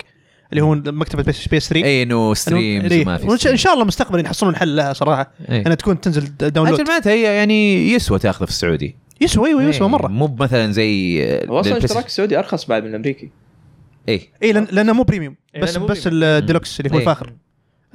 [0.52, 3.02] اللي هو مكتبة PS PS 3 اي إنه streams إيه.
[3.02, 5.62] وما في ان شاء الله مستقبلا يحصلون حل لها صراحة إيه.
[5.62, 8.96] إنها تكون تنزل download أجل معناتها هي يعني يسوى تاخذه في السعودي.
[9.22, 10.08] يسوى أيوه يسوى إيه، مرة.
[10.08, 13.30] مو مثلا زي أصلا لل Play اشتراك السعودي أرخص بعد من الامريكي
[14.10, 16.04] اي اي لأن لأنه مو premium إيه، بس بس.
[16.08, 17.00] الديلوكس اللي هو.
[17.00, 17.34] الفاخر.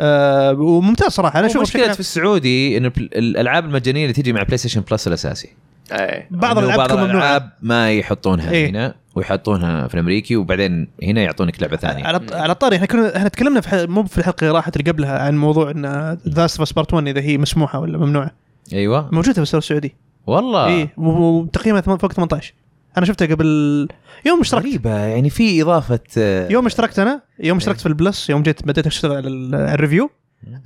[0.00, 1.38] آه وممتاز صراحة.
[1.38, 5.48] أنا أشوف مشكلة بشكل في السعودي انه الألعاب المجانية اللي تيجي مع PlayStation Plus الأساسي.
[5.92, 6.28] إيه.
[6.30, 7.52] بعض الألعاب ممنوعة.
[7.62, 8.70] ما يحطونها إيه.
[8.70, 12.04] هنا ويحطونها في الأمريكي وبعدين هنا يعطونك لعبة ثانية.
[12.06, 15.18] على على الطاري إحنا كنا إحنا تكلمنا في مو في الحلقة اللي راحت اللي قبلها
[15.18, 15.86] عن موضوع The
[16.28, 18.30] Last of Us Part 1 إذا هي مسموحة ولا ممنوعة.
[18.72, 19.08] أيوه.
[19.12, 19.94] موجودة في السوق السعودي.
[20.26, 20.66] والله.
[20.66, 22.54] اي وتقييمها فوق 18
[22.98, 23.88] أنا شفتها قبل
[24.26, 24.66] يوم اشتركت.
[24.66, 28.66] غريبة يعني في إضافة آه، يوم اشتركت أنا يوم اشتركت في ال Plus يوم جيت
[28.66, 30.10] بديت أشتغل على ال- على ال review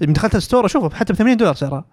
[0.00, 1.84] دخلت ال store أشوفه حتى ب 80 دولار سعرها.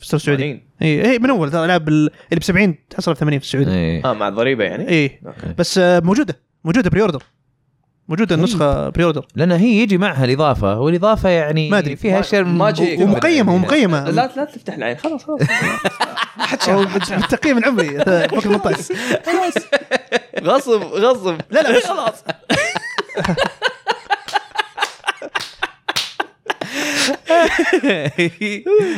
[0.00, 0.62] في السعودي.
[0.82, 3.70] اي اي من أول ترى الالعاب ال- اللي ب 70 تحصلها ب 80 في السعودي.
[3.70, 4.04] إيه.
[4.10, 5.20] آه مع الضريبه يعني؟ اي.
[5.58, 7.22] بس آه، موجودة موجودة pre-order
[8.08, 11.96] موجوده النسخة pre-order لأن هي يجي معها الإضافة والإضافة يعني ما أدري.
[11.96, 14.10] فيها اشياء ما جي- ومقيمة ومقيمة.
[14.10, 14.96] لا لا تفتح العين.
[14.96, 15.40] خلاص خلاص.
[16.38, 17.20] ما حد شاف.
[17.20, 18.94] بالتقييم العمري آه، فوق 18
[20.42, 21.36] غصب غصب.
[21.50, 22.24] لا لا خلاص.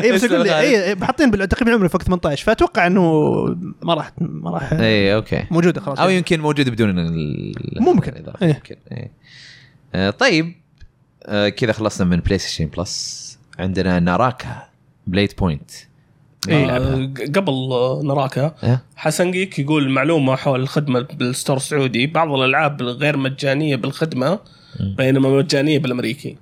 [0.03, 3.03] اي بس أقول اي حاطين بالتقييم العمري فوق 18 فأتوقع إنه
[3.83, 6.95] ما راح ما راح اي okay موجودة خلاص أو يمكن موجودة بدون
[7.81, 8.13] ممكن.
[8.43, 8.49] إيه.
[8.49, 9.11] يمكن إيه.
[9.95, 10.55] آه، طيب
[11.27, 14.63] آه، كذا خلصنا من PlayStation Plus عندنا Naraka
[15.07, 15.71] Bladepoint
[16.49, 16.77] إيه.
[16.77, 17.53] آه، قبل
[18.05, 23.77] Naraka أه؟ حسن جيك يقول معلومة حول الخدمة بال store السعودي بعض الألعاب الغير مجانية
[23.77, 24.39] بالخدمة
[24.81, 26.37] بينما مجانية بالأمريكي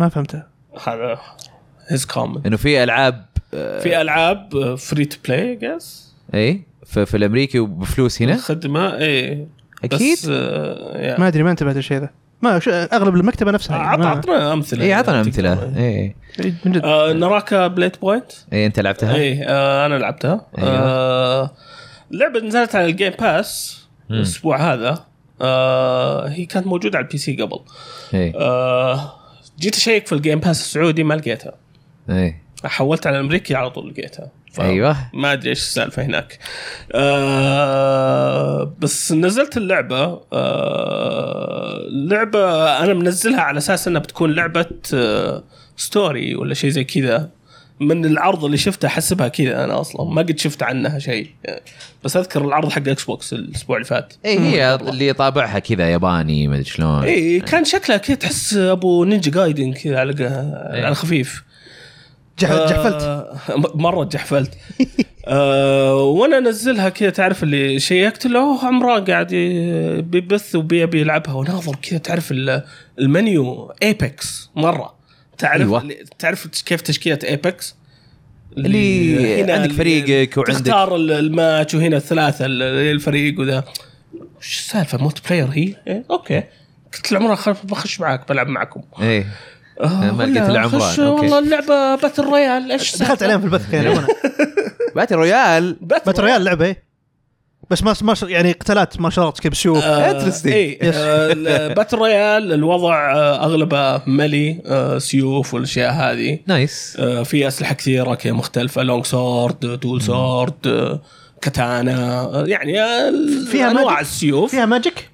[0.00, 0.46] ما فهمتها
[0.86, 1.18] هذا
[1.88, 7.16] his comment إنه في ألعاب آه، في ألعاب free to play جاس اي في, في
[7.16, 9.46] الأمريكي وبفلوس هنا؟ الخدمه إيه.
[9.84, 10.18] أكيد.
[10.18, 12.10] بس آه، ما أدري ما انتبهت للشيء ذا.
[12.42, 12.60] ما
[12.92, 14.84] أغلب المكتبة نفسها يعني عطنا أمثلة.
[14.84, 15.76] اي عطنا أمثلة.
[15.76, 16.84] اي إيه، من جد.
[16.84, 20.46] آه Naraka Bladepoint اي أنت لعبتها؟ إيه آه أنا لعبتها.
[20.58, 20.70] أيوة.
[20.70, 21.50] آه
[22.10, 23.80] لعبة نزلت على ال Game Pass.
[24.10, 25.04] الأسبوع هذا.
[25.42, 27.60] آه هي كانت موجودة على ال PC قبل.
[28.14, 29.19] اي آه
[29.60, 31.54] جيت أشيك في ال Game Pass السعودي ما لقيتها.
[32.10, 34.30] اي حولت على الامريكي على طول لقيتها.
[34.60, 34.96] أيوه.
[35.14, 36.38] ما أدري إيش السالفة هناك.
[36.92, 40.20] آه بس نزلت اللعبة.
[40.32, 45.44] آه اللعبه أنا منزلها على أساس إنها بتكون لعبة آه
[45.76, 47.30] story ولا شيء زي كذا.
[47.80, 50.04] من العرض اللي شفته أحسبها كذا أنا أصلا.
[50.10, 51.26] ما قد شفت عنها شيء.
[52.04, 54.12] بس أذكر العرض حق Xbox الأسبوع اللي فات.
[54.24, 57.02] اي إيه، هي اللي طابعها كذا ياباني ما أدري شلون.
[57.04, 60.24] اي كان شكلها كذا تحس أبو Ninja Gaiden كذا على
[60.84, 61.42] على خفيف.
[62.40, 63.02] جح- جحفلت.
[63.02, 63.36] آه
[63.74, 64.54] مرة جحفلت.
[65.26, 69.26] آه وأنا أنزلها كذا تعرف اللي شيكت له أوه، عمران قاعد
[70.10, 72.62] بيبث وبيبي يلعبها وناظر كذا تعرف ال-
[72.98, 74.99] ال menu Apex مرة.
[75.40, 75.94] تعرف أيوة.
[76.18, 77.74] تعرف كيف تشكيلة Apex
[78.58, 83.64] اللي هنا عندك فريقك وعندك تختار ال- الماتش وهنا الثلاثة ال- الفريق وذا
[84.38, 86.42] وش السالفة multiplayer هي؟ إيه؟ أوكي
[86.94, 89.26] قلت خل بخش معك بلعب معكم إيه
[89.80, 90.98] آه ما لقيت خش.
[90.98, 94.08] والله اللعبة battle royale إيش دخلت عليهم في البث كذا للأمانة.
[94.96, 96.89] battle royale battle royale لعبة إيه
[97.70, 100.46] بس ما ما يعني قتالات ما شرط بالسيوف Interesting.
[100.46, 100.78] اي.
[101.74, 108.14] باتل رويال الوضع آه، أغلبه melee آه، سيوف والأشياء هذه nice آه، في أسلحة كثيرة
[108.14, 110.98] كذا مختلفة long sword dual sword
[111.40, 112.72] katana آه، يعني
[113.46, 115.08] فيها أنواع؟ السيوف فيها magic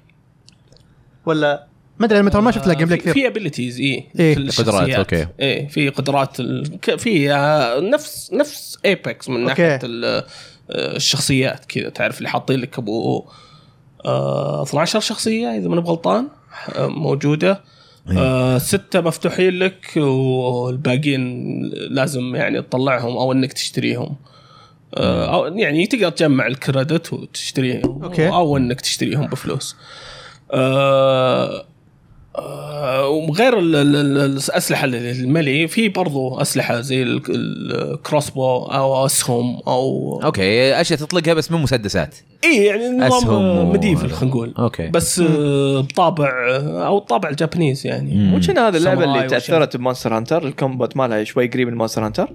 [1.25, 1.67] ولا
[1.99, 4.35] ما أدري أنا ما شفت لها gameplay في- كثير في abilities اي إيه.
[4.35, 4.97] في قدرات، الشخصيات.
[4.97, 5.27] أوكي.
[5.39, 6.79] إيه في قدرات ال...
[6.81, 7.27] ك- في
[7.93, 9.43] نفس نفس Apex من.
[9.45, 10.23] ناحية ال-
[10.69, 13.25] الشخصيات كذا تعرف اللي حاطين لك أبو
[14.05, 16.27] آه 12 شخصية إذا ماني غلطان
[16.75, 17.61] آه، موجوده
[18.17, 24.15] آه ستة مفتوحين لك والباقيين لازم يعني تطلعهم أو إنك تشتريهم.
[24.95, 28.27] آه أو يعني تقدر تجمع ال credit وتشتريهم أوكي.
[28.27, 29.75] أو إنك تشتريهم بفلوس.
[29.75, 29.87] آه
[30.51, 31.65] آه،
[33.29, 37.21] وغير ال- ال- الأسلحة اللي- ال melee في برضو أسلحة زي ال-
[37.93, 42.15] ال crossbow أو أسهم أو أوكي أشياء تطلقها بس مو مسدسات.
[42.45, 44.53] اي يعني نظام medieval خلينا نقول.
[44.59, 44.87] أوكي.
[44.87, 46.29] بس آه، بطابع
[46.87, 48.15] أو الطابع ال Japanese يعني.
[48.15, 51.75] مو كنا هذه اللعبة اللي تأثرت ب Monster Hunter؟ ال combat مالها شوي قريب من
[51.77, 52.29] Monster Hunter؟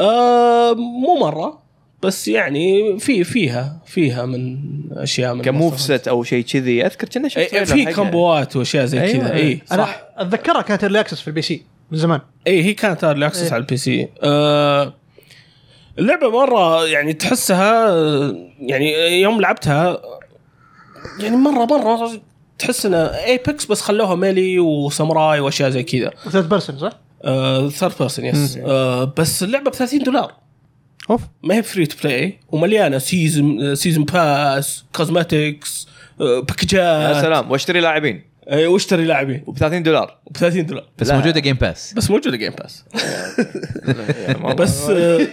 [0.00, 1.61] آه مو مرة.
[2.02, 4.58] بس يعني في فيها فيها من
[4.92, 7.94] أشياء من ك move set أو شيء كذي أذكر كنا شفت إيه، في حقها.
[7.94, 9.24] كومبوات وأشياء زي أيوة.
[9.24, 12.74] كذا اي أنا صح أتذكرها كانت early access في ال PC من زمان اي هي
[12.74, 13.52] كانت early access إيه.
[13.52, 14.94] على ال PC آه
[15.98, 17.90] اللعبة مرة يعني تحسها
[18.60, 20.00] يعني يوم لعبتها
[21.20, 22.10] يعني مرة مرة
[22.58, 26.92] تحس انها Apex بس خلوها melee وساموراي وأشياء زي كذا third person صح؟
[27.68, 30.41] third person yes آه بس اللعبة ب 30 دولار
[31.12, 31.22] أوف.
[31.42, 35.88] ما هي free to play ومليانة season season pass cosmetics
[36.18, 37.50] باكجات يا سلام.
[37.50, 38.32] واشتري لاعبين.
[38.48, 39.42] آه، واشتري لاعبين.
[39.46, 40.18] وب 30 دولار.
[40.30, 40.84] ب 30 دولار.
[40.98, 41.16] بس لا.
[41.16, 42.84] موجودة Game Pass بس موجودة Game Pass
[44.58, 45.26] بس آه،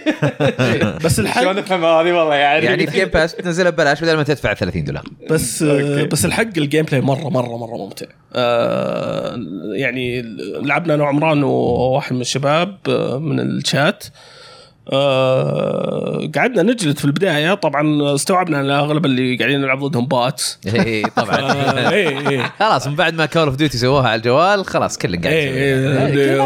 [1.04, 2.64] بس الحق شلون افهم هذه؟ والله يعني.
[2.66, 5.04] يعني في Game Pass بتنزلها ببلاش بدل ما تدفع 30 دولار.
[5.30, 6.06] بس أوكي.
[6.06, 8.06] بس الحق ال gameplay مرة مرة مرة ممتع.
[8.34, 9.38] آه
[9.72, 10.22] يعني
[10.62, 14.04] لعبنا أنا وعمران وواحد من الشباب آه، من الشات
[14.92, 20.42] آه قعدنا نجلد في البداية طبعا استوعبنا إن أغلب اللي قاعدين نلعب ضدهم bot.
[20.66, 21.36] اي طبعا.
[21.40, 22.52] آه إيه إيه.
[22.58, 25.34] خلاص من بعد ما Call of Duty سووها على الجوال خلاص كل قاعد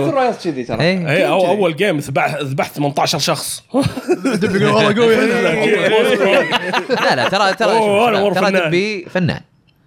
[0.09, 0.80] الرايات كذي ترى.
[0.80, 1.28] إيه.
[1.28, 3.62] أو أول game ذبحت ذبحت 18 شخص.
[3.74, 5.16] والله قوي.
[7.05, 8.68] لا لا ترى ترى ترى.
[8.68, 9.40] دبي فنان.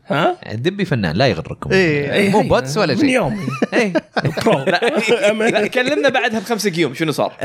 [0.10, 2.14] ها؟ دبي فنان لا يغركم إيه.
[2.14, 2.48] إيه، مو هي.
[2.48, 3.94] bots ولا من شيء يوم إيه.
[4.46, 7.34] bro لا كلمنا بعدها بخمس قيوم شنو صار؟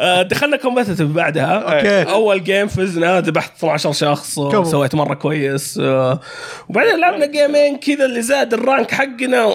[0.00, 2.10] آه، دخلنا competitive بعدها أوكي.
[2.10, 4.64] أول game فزنا ذبحت 12 شخص آه،.
[4.64, 6.20] سويت مرة كويس آه،
[6.68, 9.54] وبعدين لعبنا جيمين كذا اللي زاد ال rank حقنا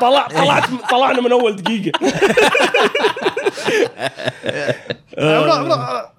[0.00, 1.92] طلع طلعت طلعنا من أول دقيقة
[5.18, 6.10] آه،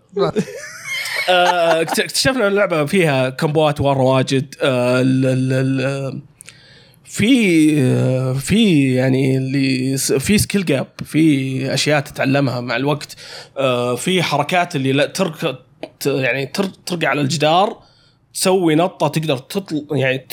[1.31, 4.55] اكتشفنا إن اللعبة فيها كمبوات مره واجد.
[4.61, 6.13] آه،
[7.03, 13.15] في آه، في يعني اللي في skill gap في أشياء تتعلمها مع الوقت.
[13.57, 15.57] آه، في حركات اللي لا ترك
[16.05, 17.77] يعني تر- ترقع على الجدار
[18.33, 20.27] تسوي نطة تقدر تطل يعني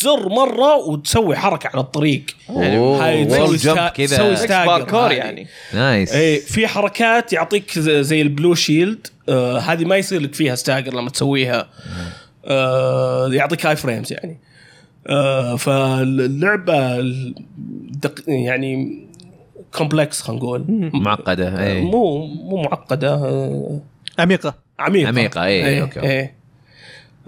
[0.00, 2.24] تزر مرة وتسوي حركة على الطريق.
[2.50, 4.16] أوه، هاي تسوي sta- كذا.
[4.16, 5.12] تسوي stagger.
[5.12, 5.46] يعني.
[5.74, 10.54] nice اي في حركات يعطيك زي ال blue shield آه هذه ما يصير لك فيها
[10.54, 11.68] stagger لما تسويها.
[12.44, 14.38] آه يعطيك i-frames يعني.
[15.08, 17.34] آه فاللعبة ال-
[17.90, 19.02] دق يعني
[19.78, 20.64] complex خلينا نقول.
[20.94, 23.14] معقدة اي مو مو معقدة.
[23.14, 23.80] آه
[24.18, 24.54] عميقة.
[24.78, 25.08] عميقة.
[25.08, 26.00] عميقة، إيه، إيه، أوكي.
[26.00, 26.34] إيه.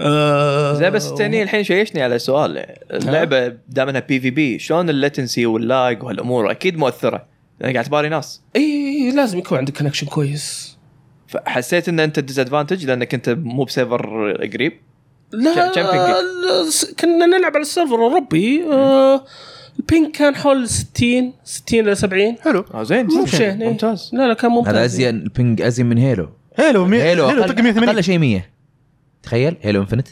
[0.01, 2.67] آه زي بس تاني الحين شيشني على سؤال.
[2.91, 7.27] اللعبة دام انها PvP شلون ال latency وال lag وهالأمور؟ أكيد مؤثرة
[7.61, 8.43] لأن قاعد تباري ناس.
[8.57, 10.79] إي إي لازم يكون عندك connection كويس.
[11.27, 14.73] فحسيت إن أنت disadvantage لأنك أنت مو ب server قريب؟
[15.33, 15.73] لا
[17.01, 19.25] كنا نلعب على ال server الأوروبي آه
[19.79, 22.65] ال ping كان حول 60 60 إلى 70 حلو.
[22.75, 23.27] آه زين مو.
[23.41, 24.11] ممتاز.
[24.13, 24.75] لا لا كان ممتاز.
[24.75, 27.03] هذا أزين ال ping أزين من Halo Halo مي...
[27.03, 28.58] Halo Halo أقل طق 180 أقل شيء 100
[29.23, 30.09] تخيل Halo Infinite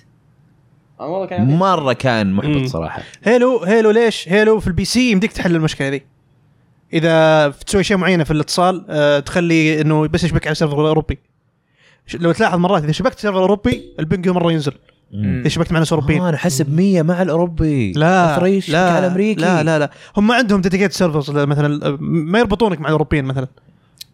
[0.98, 1.57] والله كان.
[1.59, 2.66] مرة كان محبط.
[2.66, 6.02] صراحة Halo Halo ليش؟ Halo في ال PC يمديك تحل المشكلة ذي.
[6.92, 11.18] إذا تسوي شيء معينة في الاتصال آه تخلي إنه بس يشبك على ال server الأوروبي.
[12.14, 14.72] لو تلاحظ مرات إذا شبكت ال server الأوروبي ال ping مرة ينزل.
[15.14, 16.22] إذا شبكت مع ناس أوروبيين.
[16.22, 18.38] آه أنا حسب 100 مع الأوروبي لا
[18.68, 22.86] لا على الامريكي لا لا لا هم عندهم dedicated servers مثلا آه، ما يربطونك مع
[22.86, 23.48] الأوروبيين مثلا.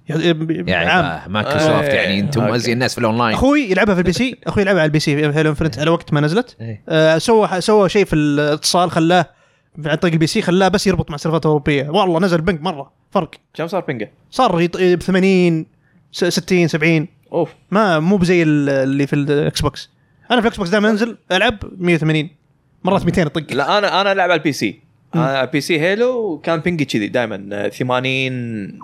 [0.09, 1.05] يعني عام.
[1.05, 2.40] آه، مايكروسوفت آه، يعني أنتم.
[2.42, 3.34] ازين الناس في الأونلاين.
[3.34, 4.36] أخوي يلعبها في ال PC.
[4.46, 5.16] أخوي يلعبها على ال PC.
[5.16, 6.57] Halo Infinite على وقت ما نزلت.
[6.61, 6.82] إيه.
[6.88, 9.26] آه سوى سوى شيء في الاتصال خلاه
[9.86, 12.92] عن طريق ال PC خلاه بس يربط مع سيرفرات اوروبيه والله نزل ping مرة.
[13.11, 13.30] فرق.
[13.55, 15.66] كم صار ping ه؟ صار يط- ب 80
[16.12, 17.55] س- 60 70 أوف.
[17.70, 19.90] ما مو بزي ال- اللي في ال Xbox.
[20.30, 22.30] أنا في ال Xbox دائما أنزل ألعب 180
[22.84, 24.80] مرات 200 يطق لا أنا أنا ألعب على ال PC.
[25.14, 28.78] أنا على ال PC Halo كان ping ي كذي دائما 80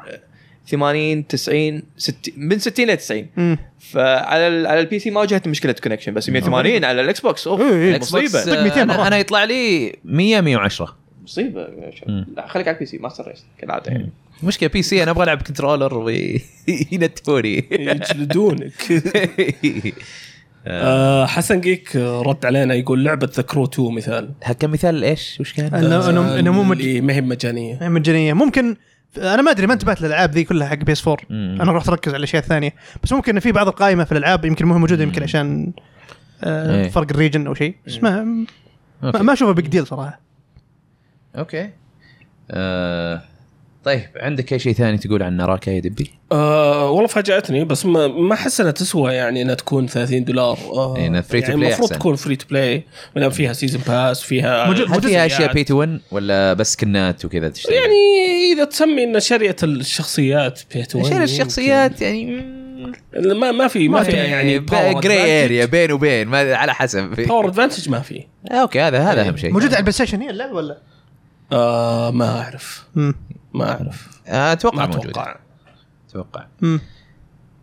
[0.70, 3.58] 80 90 60 من 60 ل 90 مم.
[3.80, 7.72] فعلى على ال PC ما واجهت مشكلة connection بس 180 على ال Xbox أوف إيه،
[7.94, 7.98] إيه.
[7.98, 8.44] مصيبة.
[8.44, 8.94] طق 200 آه، مرة.
[8.94, 11.66] أنا أنا يطلع لي 100 110 مصيبة.
[12.36, 14.10] لا خليك على ال PC master race كالعادة يعني.
[14.42, 18.72] مشكلة PC أنا أبغى ألعب controller وينتفوني يجلدونك.
[20.66, 21.26] آه.
[21.26, 24.30] حسن جيك آه، رد علينا يقول لعبة The Crew 2 مثال.
[24.60, 27.78] كان مثال إيش؟ وش كان؟ أنا- إنه- إنه مو ما هي مجانية.
[27.88, 28.32] مجانية.
[28.32, 28.76] ممكن
[29.16, 31.58] أنا ما أدري ما انتبهت للألعاب ذي كلها حق PS 4 مم.
[31.62, 32.74] أنا رحت اركز على الأشياء الثانية.
[33.02, 35.72] بس ممكن إن في بعض القائمة في الألعاب يمكن مو موجودة يمكن عشان
[36.44, 36.88] آه إيه.
[36.88, 37.76] فرق ال region أو شيء.
[37.86, 38.46] بس ما ما-
[39.04, 39.22] أوكي.
[39.22, 40.20] ما أشوفه big deal صراحة.
[41.36, 41.70] أوكي.
[42.50, 43.22] آه
[43.84, 48.06] طيب عندك أي شيء ثاني تقول عن ناراكا يا دبي؟ آه والله فاجأتني بس ما
[48.08, 51.46] ما أحس إنها تسوى يعني إنها تكون 30 دولار آه إيه، إنها free to يعني
[51.46, 51.88] play المفروض.
[51.92, 52.84] تكون free to play
[53.16, 55.52] ما فيها season pass فيها موجود- هل فيها أشياء.
[55.52, 60.60] pay to win ولا بس skin ات وكذا تشتري؟ يعني إذا تسمي إن شرية الشخصيات
[60.74, 62.58] pay to عشان الشخصيات يعني
[63.14, 64.58] ما ما في ما في يعني
[65.00, 69.36] gray area بين وبين ما على حسب power advantage ما في أوكي هذا هذا أهم
[69.36, 70.78] شيء موجوده على ال PlayStation هي اللعبة ولا؟
[71.52, 72.84] آه ما أعرف.
[73.54, 75.36] ما أعرف آه، أتوقع ما موجودة أتوقع
[76.10, 76.46] أتوقع.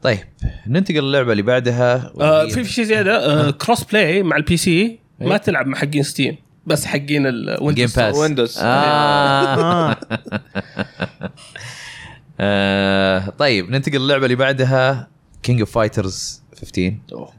[0.02, 0.20] طيب
[0.68, 5.00] ننتقل للعبة اللي بعدها آه في في شيء زياده آه cross play مع ال PC
[5.20, 8.58] ما تلعب مع حقين Steam بس حقين ال Windows Windows.
[8.58, 8.64] آه.
[8.64, 9.98] آه.
[12.40, 13.30] آه.
[13.30, 15.08] طيب ننتقل للعبة اللي بعدها
[15.44, 17.30] King of Fighters 15 أوه.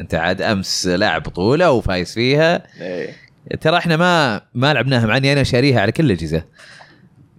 [0.00, 3.14] أنت عاد أمس لاعب بطوله وفايز فيها إيه.
[3.60, 6.44] ترى إحنا ما ما لعبناها مع إني أنا شاريها على كل الأجهزة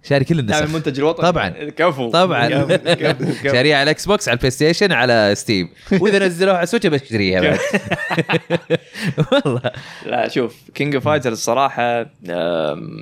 [0.02, 0.62] شاري كل النسخ.
[0.62, 1.48] المنتج الوطني طبعاً.
[1.48, 2.10] كفو.
[2.10, 2.48] طبعا.
[3.52, 5.68] شاريها على ال Xbox على ال PlayStation على Steam
[6.00, 7.58] وإذا نزلوها على Switch بشتريها بعد.
[9.32, 9.62] والله.
[10.06, 11.82] لا شوف King of Fighters الصراحة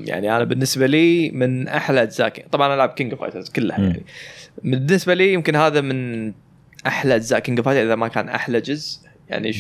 [0.07, 3.79] يعني أنا بالنسبة لي من أحلى أجزاء طبعا ألعب King of Fighters كلها.
[3.79, 4.03] يعني.
[4.65, 6.33] بالنسبة لي يمكن هذا من
[6.87, 8.99] أحلى أجزاء King of Fighters إذا ما كان أحلى جزء.
[9.29, 9.53] يعني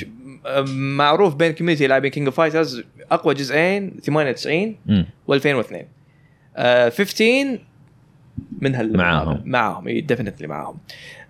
[0.74, 5.06] معروف بين community لاعبين King of Fighters أقوى جزئين 98 مم.
[5.32, 5.74] و2002
[6.58, 7.58] آه 15
[8.60, 9.42] من هال معاهم.
[9.44, 10.78] معاهم إي definitely معاهم.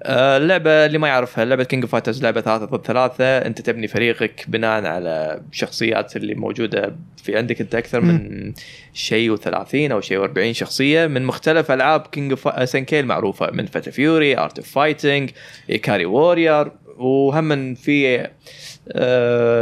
[0.02, 3.38] آه اللعبة اللي ما يعرفها لعبة King of Fighters لعبة ثلاثة ضد ثلاثة.
[3.38, 8.52] أنت تبني فريقك بناء على الشخصيات اللي موجودة في عندك أنت أكثر من
[8.92, 13.90] شيء و30 أو شيء و40 شخصية من مختلف ألعاب King of SNK المعروفه من Fatal
[13.90, 15.30] Fury Art of Fighting
[15.70, 18.30] Ikari Warrior وهم في آه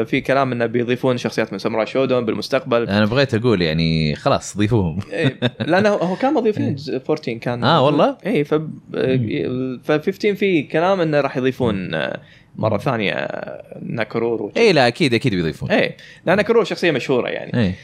[0.05, 2.89] في كلام إنه بيضيفون شخصيات من Samurai Shodown بالمستقبل.
[2.89, 4.99] أنا بغيت أقول يعني خلاص ضيفوهم.
[5.12, 6.77] إيه، لأنه هو كان مضيفين
[7.09, 7.64] 14 كان.
[7.64, 12.20] آه، والله؟ اي ف ف 15 في كلام إنه راح يضيفون آه،
[12.57, 15.70] مرة ثانية آه، ناكورورو اي لا أكيد أكيد بيضيفون.
[15.70, 15.97] اي
[16.27, 17.61] لأن ناكورورو شخصية مشهورة يعني.
[17.66, 17.74] اي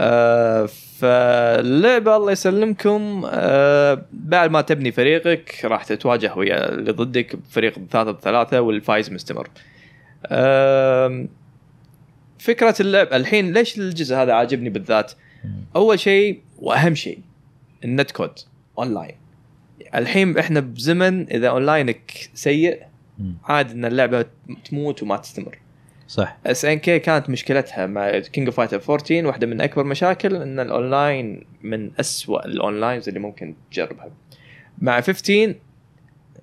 [0.00, 0.68] آه
[0.98, 3.22] فاللعبه الله يسلمكم.
[3.30, 9.48] آه بعد ما تبني فريقك راح تتواجه ويا اللي ضدك بفريق ثلاثة بثلاثة والفايز مستمر.
[12.38, 15.12] فكرة اللعب الحين ليش الجزء هذا عاجبني بالذات؟
[15.76, 17.18] أول شيء وأهم شيء
[17.84, 18.38] ال netcode
[18.78, 19.14] online.
[19.94, 22.82] الحين إحنا بزمن إذا اونلاينك سيء.
[23.44, 24.24] عاد إن اللعبة
[24.64, 25.58] تموت وما تستمر.
[26.08, 31.44] صح SNK كانت مشكلتها مع King of Fighters 14 واحدة من أكبر مشاكل إن الاونلاين
[31.62, 34.10] من أسوأ ال onlines اللي ممكن تجربها
[34.78, 35.54] مع 15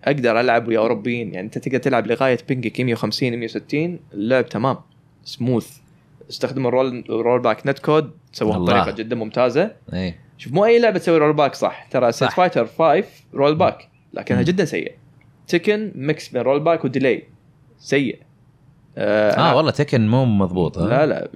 [0.05, 1.33] أقدر ألعب ويا أوروبيين.
[1.33, 4.77] يعني أنت تقدر تلعب لغاية ping ك 150 160 اللعب تمام.
[5.23, 5.77] سموث.
[6.29, 8.57] استخدموا ال roll rollback netcode سووها.
[8.57, 9.71] بطريقه جدا ممتازة.
[9.93, 11.87] اي شوف مو أي لعبة تسوي rollback صح.
[11.91, 12.31] ترى Street.
[12.31, 13.03] Fighter 5
[13.33, 14.41] rollback لكنها.
[14.41, 14.91] جدا سيء
[15.47, 17.23] تكن mix بين rollback و delay.
[17.79, 18.19] سيء
[18.97, 21.29] آه, آه والله تكن مو مضبوط؟ لا لا.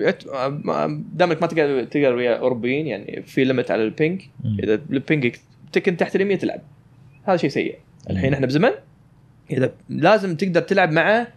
[1.13, 4.22] دامك ما تقدر تقدر ويا أوروبيين يعني في limit على ال ping.
[4.63, 5.36] إذا ال ping
[5.72, 6.61] تكن تحت ال 100 تلعب.
[7.24, 7.78] هذا شيء سيء.
[8.10, 8.72] الحين إحنا بزمن؟
[9.52, 11.28] إذا لازم تقدر تلعب مع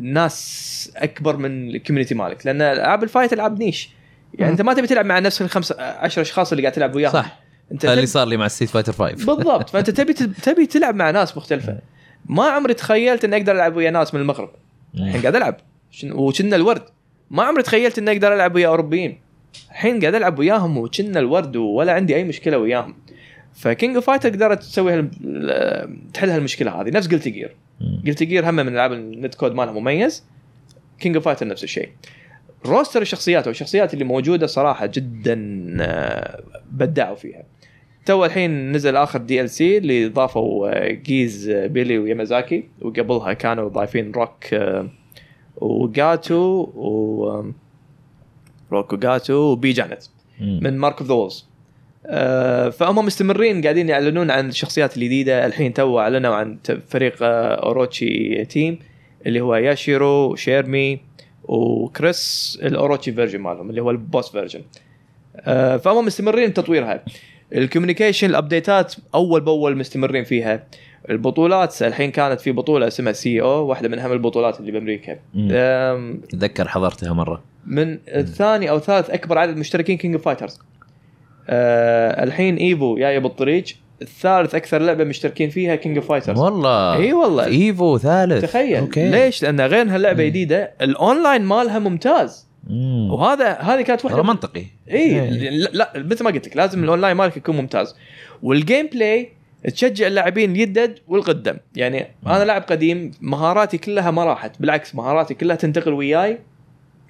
[0.00, 3.90] ناس أكبر من ال community مالك لأن ألعاب ال fight ألعاب niche
[4.34, 4.58] يعني مم.
[4.58, 7.12] أنت ما تبي تلعب مع نفس الخمس عشر أشخاص اللي قاعد تلعب وياهم.
[7.12, 7.38] صح.
[7.72, 9.70] أنت اللي صار لي مع Street Fighter 5 بالضبط.
[9.70, 11.78] فأنت تبي تبي تلعب مع ناس مختلفة.
[12.26, 14.50] ما عمري تخيلت إني أقدر ألعب ويا ناس من المغرب.
[14.94, 15.56] الحين قاعد ألعب.
[16.04, 16.82] وكنا الورد.
[17.30, 19.18] ما عمري تخيلت إني أقدر ألعب ويا أوروبيين.
[19.70, 22.94] الحين قاعد ألعب وياهم وكنا الورد ولا عندي أي مشكلة وياهم.
[23.54, 25.10] ف King of Fighters قدرت تسوي هال...
[26.12, 27.56] تحل هالمشكلة هذه نفس Guilty Gear.
[28.06, 30.24] Guilty Gear هم من ألعاب ال netcode مالها مميز.
[30.98, 31.88] King of Fighters نفس الشيء.
[32.66, 37.42] roster الشخصيات والشخصيات اللي موجودة صراحة جدا آه، بدعوا فيها.
[38.06, 44.88] تو الحين نزل آخر DLC اللي ضافوا جيز بيلي ويامازاكي وقبلها كانوا ضايفين روك آه،
[45.56, 47.52] وجاتو و
[48.72, 49.72] روك وجاتو و B.
[49.72, 50.02] Jenet.
[50.40, 51.49] من Mark of the Wolves
[52.70, 55.46] فهم مستمرين قاعدين يعلنون عن الشخصيات الجديدة.
[55.46, 58.78] الحين تو أعلنوا عن فريق آه، أوروتشي team
[59.26, 61.00] اللي هو ياشيرو شيرمي
[61.44, 64.62] وكريس الأوروتشي version مالهم اللي هو ال boss version.
[65.36, 67.04] آه، فهم مستمرين بتطويرها
[67.54, 70.66] ال communication ال updates ات أول بأول مستمرين فيها.
[71.10, 75.18] البطولات الحين كانت في بطولة اسمها CEO واحدة من أهم البطولات اللي بأمريكا.
[76.24, 77.42] اتذكر حضرتها مرة.
[77.66, 80.60] من الثاني أو ثالث أكبر عدد مشتركين كينج اوف فايترز
[81.50, 83.64] آه الحين إيفو جاية بالطريق.
[84.02, 86.96] الثالث أكثر لعبة مشتركين فيها كينج اوف فايترز والله.
[86.96, 87.46] إي والله.
[87.46, 88.42] إيفو ثالث.
[88.44, 88.76] تخيل.
[88.76, 89.10] أوكي.
[89.10, 92.46] ليش؟ لأن غير إنها لعبة جديدة الأونلاين مالها ممتاز.
[92.66, 93.10] مم.
[93.10, 94.64] وهذا هذه كانت واحدة منطقي.
[94.90, 95.30] إي.
[95.50, 97.96] لا, لا مثل ما قلت لك لازم الأونلاين مالك يكون ممتاز.
[98.42, 99.28] وال gameplay
[99.64, 101.56] تشجع اللاعبين الجدد والقدم.
[101.76, 104.60] يعني أنا لاعب قديم مهاراتي كلها ما راحت.
[104.60, 106.38] بالعكس مهاراتي كلها تنتقل وياي.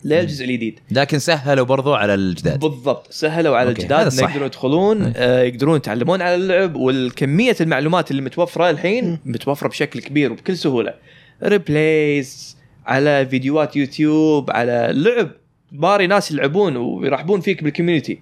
[0.04, 0.78] للجزء الجديد.
[0.90, 2.60] لكن سهلوا برضو على الجداد.
[2.60, 4.22] بالضبط سهلوا على okay، الجداد صح.
[4.22, 5.12] يقدرون يدخلون.
[5.16, 10.94] آه يقدرون يتعلمون على اللعب والكمية المعلومات اللي متوفرة الحين متوفرة بشكل كبير وبكل سهولة.
[11.42, 12.56] replays
[12.86, 15.30] على فيديوهات يوتيوب على لعب
[15.72, 18.18] باري ناس يلعبون ويرحبون فيك بال community.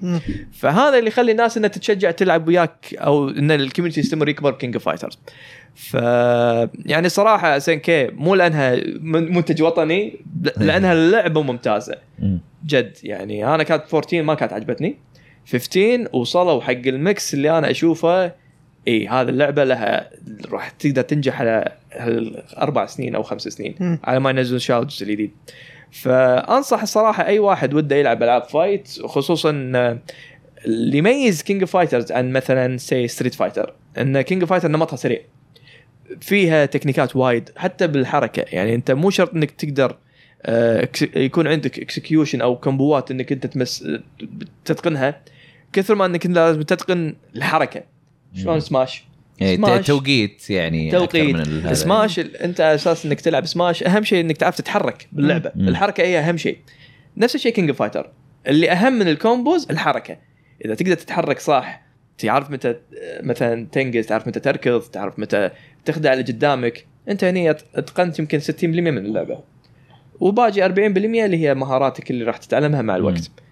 [0.53, 4.75] فهذا اللي يخلي الناس إنها تتشجع تلعب وياك أو إن ال community يستمر يكبر كينج
[4.75, 5.19] اوف فايترز
[5.75, 5.95] ف
[6.87, 10.17] يعني صراحة SNK مو لأنها من- منتج وطني
[10.57, 11.95] لأنها اللعبه ممتازة.
[12.19, 12.41] مم.
[12.67, 12.93] جد.
[13.03, 14.97] يعني أنا كانت 14 ما كانت عجبتني.
[15.53, 18.33] 15 وصلوا حق ال mix اللي أنا أشوفه
[18.89, 20.11] اي هذه اللعبة لها
[20.53, 21.73] راح تقدر تنجح على
[22.59, 23.99] أربع سنين أو خمس سنين.
[24.05, 25.31] على ما ينزلون شاو الجزء الجديد
[25.93, 29.99] فأنصح الصراحة أي واحد وده يلعب ألعاب fight خصوصا آه،
[30.65, 34.97] اللي يميز كينج اوف فايترز عن مثلا سي ستريت فايتر إن كينج اوف فايتر نمطها
[34.97, 35.21] سريع.
[36.21, 38.45] فيها تكنيكات وايد حتى بالحركة.
[38.53, 39.97] يعني أنت مو شرط إنك تقدر
[40.43, 43.89] آه، يكون عندك execution أو combo ات إنك أنت تمس
[44.65, 45.23] تتقنها
[45.73, 47.83] كثر ما إنك لازم تتقن الحركة.
[48.35, 48.61] شلون.
[48.61, 49.05] سماش
[49.41, 49.83] يعني.
[49.83, 51.37] توقيت يعني توقيت.
[51.37, 51.75] من.
[51.75, 55.53] سماش أنت على أساس إنك تلعب سماش أهم شيء إنك تعرف تتحرك باللعبة.
[55.55, 55.69] مم.
[55.69, 56.59] الحركة هي أهم شيء.
[57.17, 58.11] نفس الشيء كينج فايتر
[58.47, 60.17] اللي أهم من ال combos الحركة.
[60.65, 61.83] إذا تقدر تتحرك صح
[62.19, 62.75] تعرف متى
[63.23, 65.51] مثلا تنقز تعرف متى تركض تعرف متى
[65.85, 66.87] تخدع اللي قدامك.
[67.09, 69.39] أنت هني أت- أتقنت يمكن 60% من اللعبة.
[70.21, 73.19] وباقي 40% اللي هي مهاراتك اللي راح تتعلمها مع الوقت.
[73.19, 73.48] آه،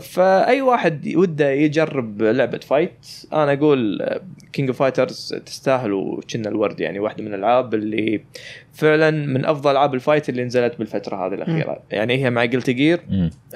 [0.00, 4.08] فأي واحد وده يجرب لعبة fight أنا أقول
[4.52, 8.24] كينج اوف فايترز تستاهل وكنا الورد يعني واحدة من الألعاب اللي
[8.72, 11.82] فعلا من أفضل ألعاب ال fight اللي نزلت بالفترة هذه الأخيرة.
[11.90, 13.00] يعني هي مع Guilty Gear.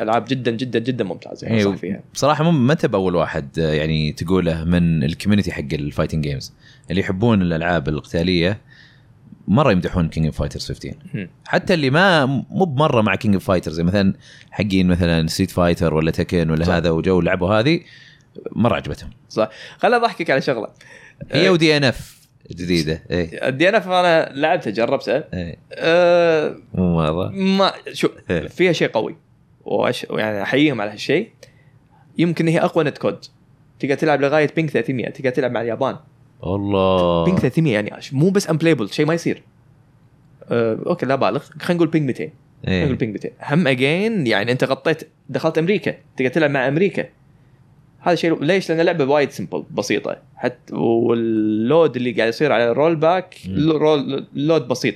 [0.01, 2.01] ألعاب جدا جدا جدا ممتازة يعني إيه، انصح فيها.
[2.15, 6.25] بصراحة مو ما انت بأول واحد آه، يعني تقوله من ال community حق ال fighting
[6.25, 6.53] games
[6.91, 8.59] اللي يحبون الألعاب القتاليه
[9.49, 11.31] مرة يمدحون كينج اوف فايترز 15 مم.
[11.47, 14.15] حتى اللي ما مو بمرة مع كينج اوف فايترز مثلا
[14.51, 16.73] حقين مثلا ستريت فايتر ولا Tekken ولا صح.
[16.73, 17.81] هذا وجو لعبوا هذه
[18.53, 19.11] مرة عجبتهم.
[19.29, 19.49] صح.
[19.79, 20.69] خليني أضحكك على شغلة.
[21.33, 23.03] هي و DNF جديدة.
[23.11, 23.49] إيه.
[23.49, 25.57] ال DN F أنا لعبتها جربتها إيه.
[25.73, 28.49] أه مو مره ما شو إيه.
[28.49, 29.17] فيها شيء قوي.
[29.65, 30.07] وأش...
[30.11, 31.31] يعني أحييهم على هالشيء.
[32.19, 33.25] يمكن هي أقوى netcode
[33.79, 35.97] تقدر تلعب لغاية ping 300 تقدر تلعب مع اليابان.
[36.41, 39.43] والله ping 300 يعني مو بس unplayable شيء ما يصير.
[40.51, 41.43] أه okay لا بالغ.
[41.61, 42.31] خلينا نقول ping 200
[42.67, 45.95] خلينا نقول ping 200 هم again يعني أنت غطيت دخلت أمريكا.
[46.17, 47.07] تقدر تلعب مع أمريكا.
[48.01, 50.17] هذا شيء ليش؟ لأن اللعبة وايد simple بسيطة.
[50.37, 53.71] حتى وال load اللي قاعد يصير على ال rollback مم.
[53.71, 54.95] رول load بسيط.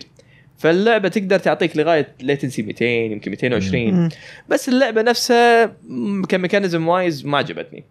[0.58, 4.08] فاللعبة تقدر تعطيك لغاية latency 200 يمكن 220 مم.
[4.48, 5.76] بس اللعبة نفسها
[6.28, 7.84] ك mechanism wise ما عجبتني.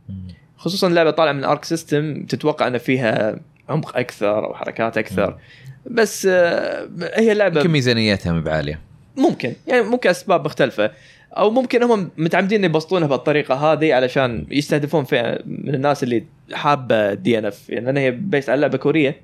[0.68, 3.40] خصوصا اللعبه طالعة من Arc System تتوقع أن فيها
[3.70, 5.38] عمق أكثر أو حركات أكثر.
[5.86, 8.80] بس آه، هي لعبة يمكن ميزانيتها مو بعالية.
[9.18, 9.54] ممكن.
[9.68, 10.92] يعني ممكن أسباب مختلفة.
[11.32, 17.70] أو ممكن هم متعمدين يبسطونها بالطريقة هذه علشان يستهدفون فئه من الناس اللي حابة DNF
[17.70, 19.22] يعني لأن هي based على لعبة كورية.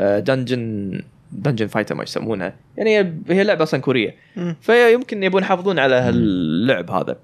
[0.00, 1.00] Dungeon
[1.32, 2.54] Dungeon Fighter ما يسمونها.
[2.76, 4.14] يعني هي- هي لعبة أصلا كورية.
[4.60, 7.16] فيمكن يبون يحافظون على هاللعب هذا.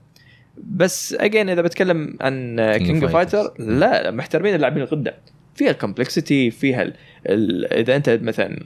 [0.56, 3.60] بس again إذا بتكلم عن King of كينج اوف فايتر Fighters.
[3.60, 5.14] لا محترمين اللاعبين القدام
[5.54, 6.94] فيها ال complexity فيها ال
[7.26, 8.58] ال إذا أنت مثلا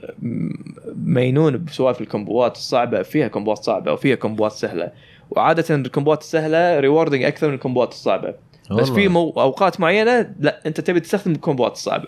[0.95, 4.91] مينون بسوالف ال combo ات الصعبة فيها combo ات صعبة وفيها combo ات سهلة.
[5.29, 8.33] وعادة ال combo ات السهلة rewarding أكثر من ال combo ات الصعبة.
[8.71, 12.07] بس في مو أوقات معينة لا أنت تبي تستخدم ال combo ات الصعبة.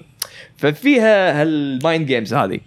[0.58, 2.60] ففيها هال mind games هذه.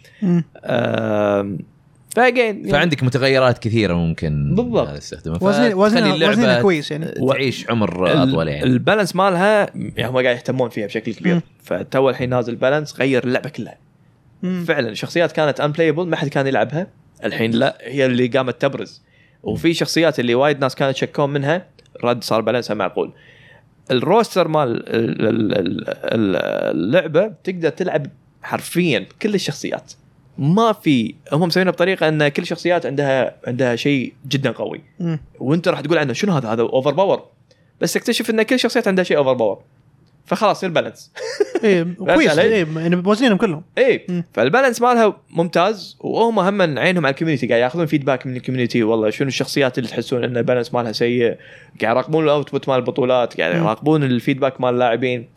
[2.17, 4.89] ف again فعندك متغيرات كثيرة ممكن بالضبط.
[4.89, 5.39] تستخدمها
[5.75, 7.07] وزنها وزنها كويس يعني.
[7.07, 8.63] تعيش عمر أطول يعني.
[8.65, 11.41] ال balance مالها يعني هم قاعد يهتمون فيها بشكل كبير.
[11.63, 13.79] فتو الحين نازل balance غير اللعبة كلها.
[14.43, 14.65] مم.
[14.69, 16.87] فعلا الشخصيات كانت unplayable ما حد كان يلعبها.
[17.25, 19.03] الحين لا هي اللي قامت تبرز.
[19.43, 21.67] وفي شخصيات اللي وايد ناس كانت يشكون منها
[22.05, 23.13] رد صار balance ها معقول.
[23.91, 26.37] ال roster مال ال- ال- ال- ال-
[26.77, 28.07] اللعبة تقدر تلعب
[28.43, 29.93] حرفيا بكل الشخصيات.
[30.39, 34.81] ما في هم مسوينها بطريقة إن كل الشخصيات عندها عندها شيء جدا قوي.
[35.39, 37.25] وأنت راح تقول عنه شنو هذا؟ هذا overpower
[37.81, 39.63] بس تكتشف إن كل الشخصيات عندها شيء overpower
[40.27, 41.13] فخلاص يصير balance
[41.65, 41.83] إيه
[42.15, 43.63] كويس؟ إيه يعني موازنينهم كلهم.
[43.79, 44.07] اي.
[44.33, 45.97] فال balance مالها ممتاز.
[46.01, 49.79] وهم هم عينهم على ال community قاعد يأخذون feedback من ال community والله شنو الشخصيات
[49.79, 51.37] اللي تحسون إن ال balance مالها سيء؟
[51.83, 53.55] قاعد يراقبون ال output مال البطولات قاعد.
[53.55, 55.29] يراقبون ال feedback مال اللاعبين.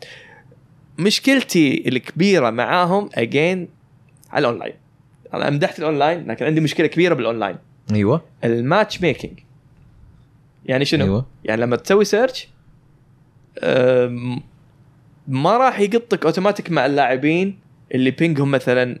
[0.98, 3.68] مشكلتي الكبيرة معاهم again
[4.32, 4.74] على الاونلاين
[5.34, 7.56] أنا امدحت الأونلاين لكن عندي مشكلة كبيرة بالأونلاين.
[7.92, 8.22] أيوه.
[8.44, 9.38] ال matchmaking
[10.66, 11.26] يعني شنو؟ أيوه.
[11.44, 12.48] يعني لما تسوي search
[15.28, 17.58] ما راح يقطك اوتوماتيك مع اللاعبين
[17.94, 18.98] اللي ping هم مثلا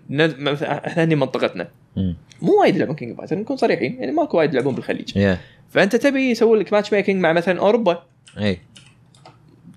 [0.86, 1.68] إحنا هني منطقتنا.
[1.96, 2.16] مم.
[2.42, 5.16] مو وايد يلعبون King of Fighters نكون صريحين يعني ماكو وايد يلعبون بالخليج.
[5.16, 5.38] يا
[5.70, 8.02] فأنت تبي يسوي لك matchmaking مع مثلا أوروبا.
[8.38, 8.58] اي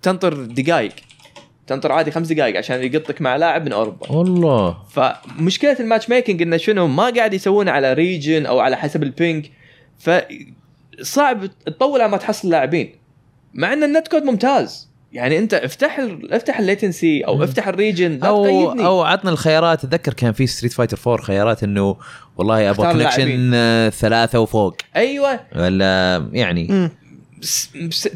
[0.01, 0.93] تنطر دقائق
[1.67, 4.11] تنطر عادي خمس دقائق عشان يقطك مع لاعب من أوروبا.
[4.11, 4.77] والله.
[4.89, 9.45] فمشكلة ال matchmaking إنه شنو؟ ما قاعد يسوونه على region أو على حسب ال ping
[9.99, 12.95] فصعب تطول على ما تحصل لاعبين.
[13.53, 14.93] مع إن ال netcode ممتاز.
[15.13, 16.33] يعني أنت افتح ال...
[16.33, 17.43] افتح ال latency أو.
[17.43, 18.85] افتح ال region لا أو تقيدني.
[18.85, 19.83] أو عطنا الخيارات.
[19.83, 21.95] أتذكر كان في Street Fighter 4 خيارات إنه
[22.37, 23.51] والله أبغى connection.
[23.53, 24.75] آه، ثلاثة وفوق.
[24.95, 25.39] أيوه.
[25.55, 26.89] ولا يعني.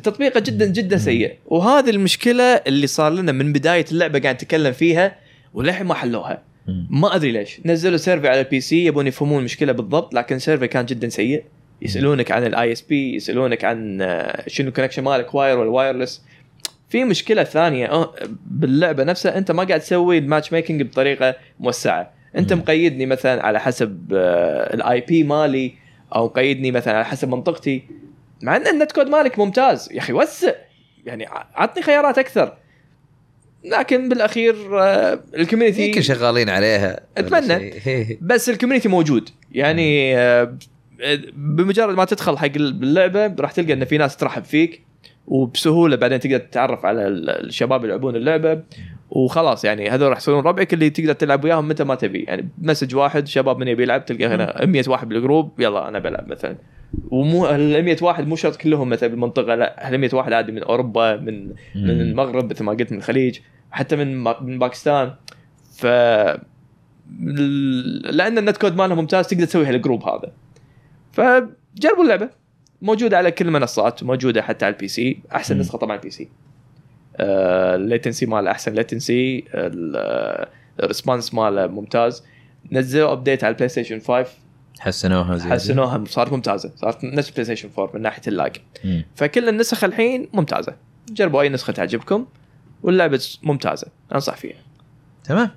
[0.03, 1.35] تطبيقه جدا جدا سيء.
[1.45, 5.15] وهذه المشكلة اللي صار لنا من بداية اللعبة قاعد نتكلم فيها
[5.53, 6.41] وللحين ما حلوها.
[6.89, 7.59] ما أدري ليش.
[7.65, 11.43] نزلوا survey على ال PC يبون يفهمون المشكلة بالضبط لكن survey كان جدا سيء.
[11.81, 16.21] يسألونك عن ال ISP يسألونك عن آه، شنو ال connection مالك wired ولا wireless
[16.89, 18.13] في مشكلة ثانية آه،
[18.45, 22.11] باللعبة نفسها أنت ما قاعد تسوي ال matchmaking بطريقة موسعة.
[22.37, 22.53] أنت.
[22.53, 24.13] مقيدني مثلا على حسب
[24.73, 25.73] ال IP مالي
[26.15, 27.83] أو مقيدني مثلا على حسب منطقتي.
[28.41, 29.89] مع إن ال netcode مالك ممتاز.
[29.91, 30.51] يا أخي وسع.
[31.05, 31.25] يعني
[31.55, 32.57] عطني خيارات أكثر.
[33.63, 36.99] لكن بالأخير آه، ال community يمكن شغالين عليها.
[37.83, 38.17] شيء.
[38.21, 39.29] بس ال community موجود.
[39.51, 40.53] يعني آه،
[41.33, 44.81] بمجرد ما تدخل حق اللعبة راح تلقى إن في ناس ترحب فيك
[45.27, 48.63] وبسهولة بعدين تقدر تتعرف على ال- الشباب اللي يلعبون اللعبة.
[49.09, 52.19] وخلاص يعني هذول راح يصيرون ربعك اللي تقدر تلعب وياهم متى ما تبي.
[52.19, 55.99] يعني message واحد شباب من يبي يلعب تلقى هنا 100 واحد بال group يلا أنا
[55.99, 56.57] بلعب مثلا.
[57.11, 60.63] ومو ال 100 واحد مو شرط كلهم مثلا بالمنطقة لا ال 100 واحد عادي من
[60.63, 61.55] أوروبا من من.
[61.75, 63.39] المغرب مثل ما قلت من الخليج
[63.71, 65.13] حتى من من باكستان.
[65.77, 65.85] ف
[68.11, 70.31] لأن ال netcode مالها ممتاز تقدر تسوي هال group هذا.
[71.11, 72.29] فجربوا اللعبة.
[72.81, 75.61] موجودة على كل المنصات موجودة حتى على ال PC أحسن مم.
[75.61, 76.09] نسخة طبعا ال PC.
[76.09, 76.29] ال
[77.19, 78.73] latency ماله أحسن.
[78.73, 79.43] latency
[80.79, 82.23] ال response ماله ممتاز.
[82.71, 84.27] نزلوا update على ال PlayStation 5
[84.79, 86.71] حسنوها زي حسنوها صارت ممتازة.
[86.75, 88.55] صارت نفس ال PlayStation 4 من ناحية ال lag.
[89.15, 90.75] فكل النسخ الحين ممتازة.
[91.09, 92.25] جربوا أي نسخة تعجبكم
[92.83, 93.87] واللعبة ممتازة.
[94.15, 94.57] أنصح فيها.
[95.23, 95.51] تمام.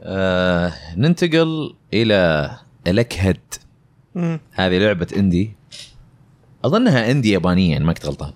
[0.00, 2.50] آه ننتقل إلى
[2.86, 3.40] ال كهيد
[4.14, 4.40] مم.
[4.52, 5.52] هذه لعبة indie
[6.64, 8.32] أظنها indie يابانيه ان ما كنت غلطان.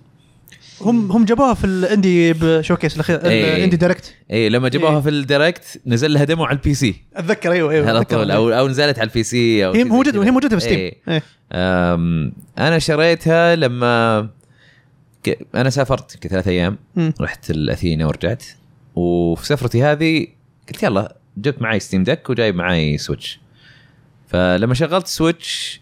[0.83, 3.57] هم هم جابوها في ال indie showcase الأخير إيه.
[3.57, 5.01] ال Indie Direct اي لما جابوها إيه.
[5.01, 8.05] في ال Direct نزل لها demo على ال PC أتذكر أيوه أيوه على.
[8.05, 10.25] طول أو أو نزلت على البي سي أو هي موجوده.
[10.25, 10.79] هي موجودة في Steam.
[11.09, 11.23] إيه.
[11.53, 14.29] أم، أنا شريتها لما
[15.25, 17.13] ك- أنا سافرت يمكن ثلاث أيام مم.
[17.21, 18.45] رحت الأثينا ورجعت
[18.95, 20.27] وفي سفرتي هذه
[20.69, 23.41] قلت يلا جبت معي Steam Deck وجايب معي Switch
[24.29, 25.81] فلما شغلت Switch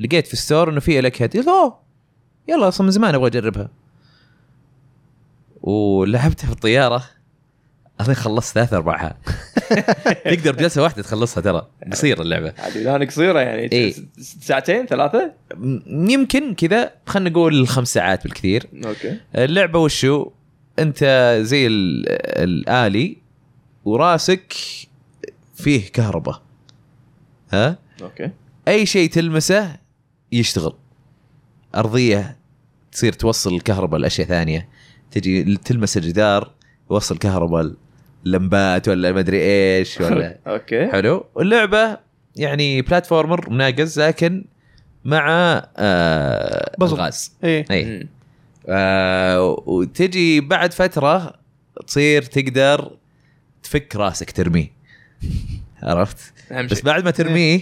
[0.00, 1.78] لقيت في ال store إنه في هيد قلت أوه
[2.48, 3.68] يلا أصلا من زمان أبغى أجربها
[5.62, 7.04] ولعبتها في الطيارة.
[8.00, 9.18] اظن خلصت ثلاث ارباعها
[10.24, 11.66] تقدر بجلسه واحدة تخلصها ترى.
[11.92, 12.52] قصيره اللعبة.
[12.58, 13.72] عاد الان قصيرة يعني.
[13.72, 13.94] إيه.
[14.20, 15.32] ساعتين ثلاثة؟
[15.86, 16.92] يمكن كذا.
[17.06, 18.66] خلينا نقول خمس ساعات بالكثير.
[18.86, 19.16] أوكي.
[19.34, 20.30] اللعبة وشو؟
[20.78, 21.04] أنت
[21.42, 22.04] زي ال-
[22.42, 23.16] الالي
[23.84, 24.54] وراسك
[25.54, 26.42] فيه كهرباء.
[27.52, 28.30] ها؟ أوكي.
[28.68, 29.76] أي شيء تلمسه
[30.32, 30.72] يشتغل.
[31.74, 32.36] أرضية
[32.92, 34.68] تصير توصل الكهرباء لأشياء ثانية.
[35.10, 36.50] تجي تلمس الجدار
[36.90, 37.72] يوصل كهرباء
[38.24, 40.38] لمبات ولا ما أدري إيش ولا.
[40.46, 40.86] أوكي.
[40.92, 41.24] حلو.
[41.34, 41.98] واللعبة
[42.36, 44.44] يعني بلاتفورمر مناقز لكن
[45.04, 45.26] مع
[45.76, 46.74] آه.
[46.82, 47.32] الغاز.
[47.44, 47.64] إيه.
[47.70, 48.08] اي مم.
[48.68, 51.32] آه وتجي بعد فترة
[51.86, 52.90] تصير تقدر
[53.62, 54.72] تفك راسك ترميه.
[55.82, 57.60] عرفت؟ بس بعد ما ترميه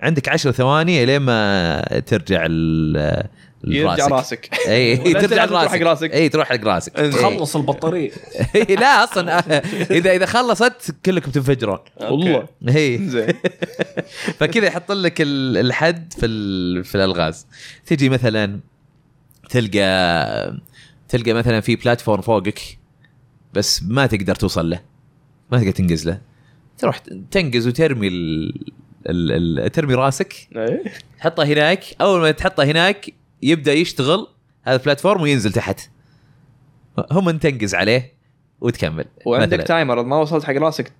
[0.00, 3.28] عندك عشر ثواني لين ما ترجع ال
[3.64, 4.50] يرجع راسك.
[4.68, 6.98] اي ترجع حق راسك؟ اي تروح حق راسك.
[6.98, 7.24] إنزين.
[7.24, 7.38] إي.
[7.38, 8.10] خلص البطارية.
[8.68, 12.48] إي، لا أصلا آه، إذا إذا خلصت كلكم تنفجرون والله.
[12.62, 13.26] زين.
[14.38, 17.46] فكذا يحط لك ال- الحد في ال- في الألغاز.
[17.86, 18.60] تجي مثلا
[19.50, 20.58] تلقى
[21.08, 22.60] تلقى مثلا في بلاتفورم فوقك
[23.54, 24.80] بس ما تقدر توصل له.
[25.52, 26.20] ما تقدر تنقز له.
[26.78, 26.98] تروح
[27.30, 28.48] تنقز وترمي ال...
[29.06, 29.58] ال...
[29.60, 29.72] ال...
[29.72, 30.34] ترمي راسك.
[30.56, 30.82] إيه.
[31.18, 31.84] تحطه هناك.
[32.00, 33.10] أول ما تحطه هناك
[33.42, 34.26] يبدأ يشتغل
[34.62, 35.80] هذا ال platform وينزل تحت.
[37.10, 38.12] هم تنقز عليه
[38.60, 39.04] وتكمل.
[39.26, 39.64] وعندك مثلاً.
[39.64, 40.92] timer ما وصلت حق راسك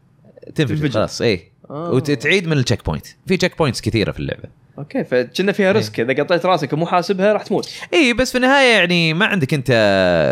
[0.55, 0.89] تنفجر.
[0.91, 1.91] خلاص اي آه.
[1.91, 4.49] وتعيد من ال checkpoint في checkpoints كثيرة في اللعبة.
[4.79, 7.71] أوكي فكنا فيها risk إذا قطيت راسك ومو حاسبها راح تموت.
[7.95, 9.71] اي بس في النهاية يعني ما عندك أنت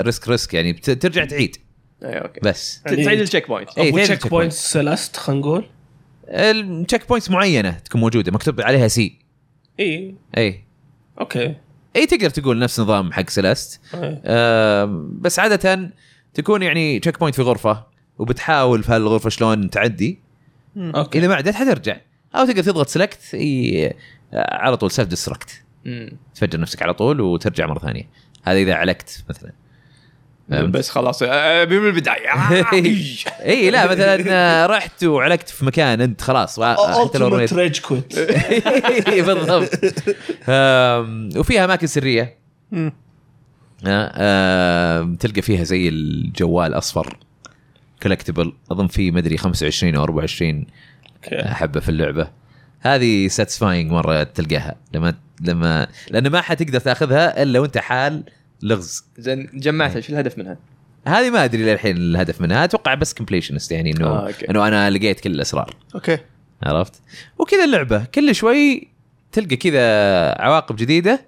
[0.07, 1.57] risk risk يعني ترجع تعيد.
[2.04, 2.40] اي أوكي.
[2.42, 2.82] بس.
[2.86, 5.66] يعني- تعيد ال checkpoint إيه، تعيد check ال checkpoint سلست خلينا نقول.
[6.28, 9.18] ال checkpoints معينة تكون موجودة مكتوب عليها C
[9.80, 10.64] اي اي
[11.20, 11.54] أوكي.
[11.97, 14.22] اي تقدر تقول نفس نظام حق إيه.
[14.24, 15.90] آه بس عادة
[16.34, 17.86] تكون يعني checkpoint في غرفة
[18.18, 20.20] وبتحاول في هالغرفة شلون تعدي.
[20.76, 21.18] أوكي.
[21.18, 21.97] إذا ما عدت حترجع.
[22.34, 23.18] أو تقدر تضغط select
[24.34, 25.62] على طول self-destruct.
[26.34, 28.09] تفجر نفسك على طول وترجع مرة ثانية.
[28.42, 29.53] هذا إذا علقت مثلا؟
[30.49, 32.28] بس خلاص ابي من البداية.
[32.30, 32.72] آه.
[33.44, 37.53] إي لا مثلا آه، رحت وعلقت في مكان أنت خلاص حتى لو رميت.
[37.53, 38.18] rage quit
[39.09, 39.70] بالضبط.
[41.38, 42.38] وفيها أماكن سرية.
[43.86, 47.16] آه، تلقى فيها زي الجوال أصفر
[48.03, 50.66] collectible أظن في مدري 25 أو 24
[51.24, 51.49] أوكي.
[51.49, 52.28] حبة في اللعبة.
[52.80, 54.74] هذه satisfying مرة تلقاها.
[54.94, 58.24] لما لما لأن ما حتقدر تأخذها إلا وأنت حال
[58.62, 59.04] لغز.
[59.18, 60.00] زين جمعتها.
[60.00, 60.57] شو الهدف منها؟
[61.07, 62.64] هذه ما أدري للحين الهدف منها.
[62.64, 64.50] أتوقع بس completionist يعني إنه آه، أوكي.
[64.50, 65.76] إنه أنا لقيت كل الأسرار.
[65.94, 66.18] أوكي.
[66.62, 67.02] عرفت؟
[67.38, 68.04] وكذا اللعبة.
[68.04, 68.88] كل شوي
[69.32, 69.82] تلقى كذا
[70.42, 71.20] عوائق جديدة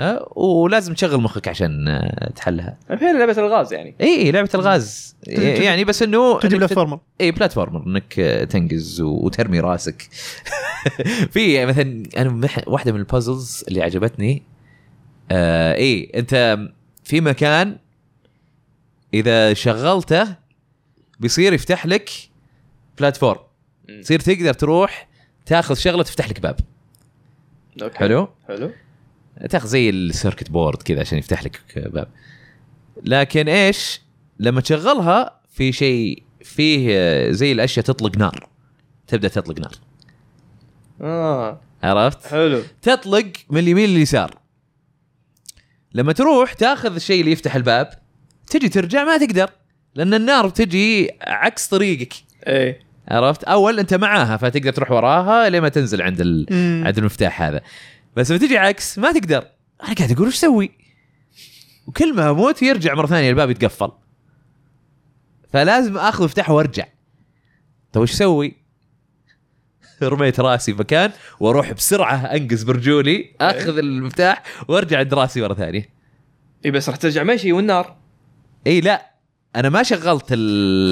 [0.00, 2.78] ها ولازم تشغل مخك عشان آه، تحلها.
[2.98, 3.94] فهي لعبة ألغاز يعني.
[4.00, 5.16] إي إي لعبة ألغاز.
[5.26, 7.00] يعني بس إنه تجي platformer.
[7.20, 7.86] إي platformer.
[7.86, 10.08] إنك آه، تنقز وترمي راسك.
[11.32, 14.42] في مثلا أنا واحدة من ال puzzles اللي عجبتني
[15.30, 16.58] آه اي أنت
[17.04, 17.78] في مكان
[19.14, 20.36] إذا شغلته
[21.20, 22.10] بيصير يفتح لك
[22.98, 23.40] platform.
[24.02, 25.08] تصير تقدر تروح
[25.46, 26.56] تاخذ شغلة تفتح لك باب.
[27.82, 27.98] okay.
[27.98, 28.70] حلو؟ حلو.
[29.50, 32.08] تاخذ زي ال circuit board كذا عشان يفتح لك باب.
[33.04, 34.00] لكن إيش؟
[34.38, 38.48] لما تشغلها في شيء فيه آه، زي الأشياء تطلق نار.
[39.06, 39.74] تبدأ تطلق نار.
[41.00, 41.60] آه.
[41.82, 42.62] عرفت؟ حلو.
[42.82, 44.39] تطلق من اليمين لليسار.
[45.94, 47.90] لما تروح تاخذ الشيء اللي يفتح الباب
[48.50, 49.50] تجي ترجع ما تقدر
[49.94, 52.12] لأن النار بتجي عكس طريقك.
[52.46, 52.80] إيه.
[53.08, 56.46] عرفت؟ أول أنت معاها فتقدر تروح وراها لما تنزل عند ال...
[56.86, 57.60] عند المفتاح هذا.
[58.16, 59.46] بس لما تجي عكس ما تقدر.
[59.82, 60.70] أنا قاعد أقول وش أسوي؟
[61.86, 63.90] وكل ما أموت يرجع مرة ثانية الباب يتقفل.
[65.52, 66.86] فلازم آخذ مفتاح وأرجع.
[67.92, 68.59] طيب وش أسوي؟
[70.02, 75.88] رميت راسي مكان وأروح بسرعة انقز برجولي اخذ المفتاح وارجع عند راسي مرة ثانية.
[76.64, 77.96] إي بس راح ترجع مشي والنار.
[78.66, 79.10] إي لا
[79.56, 80.32] أنا ما شغلت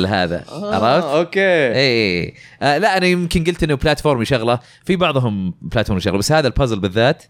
[0.09, 1.75] هذا عرفت؟ okay.
[1.75, 6.47] إي آه لا أنا يمكن قلت إنه platform يشغله في بعضهم platform يشغله بس هذا
[6.47, 7.25] البازل بالذات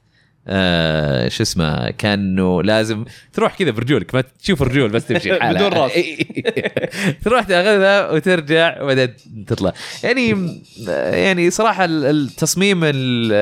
[0.50, 5.92] آه شو اسمه كأنه لازم تروح كذا برجولك ما تشوف رجول بس تمشي بدون راس.
[7.24, 9.14] تروح تأخذها وترجع وبعدين
[9.46, 9.72] تطلع.
[10.04, 10.60] يعني
[11.12, 13.32] يعني صراحة ال- التصميم ال-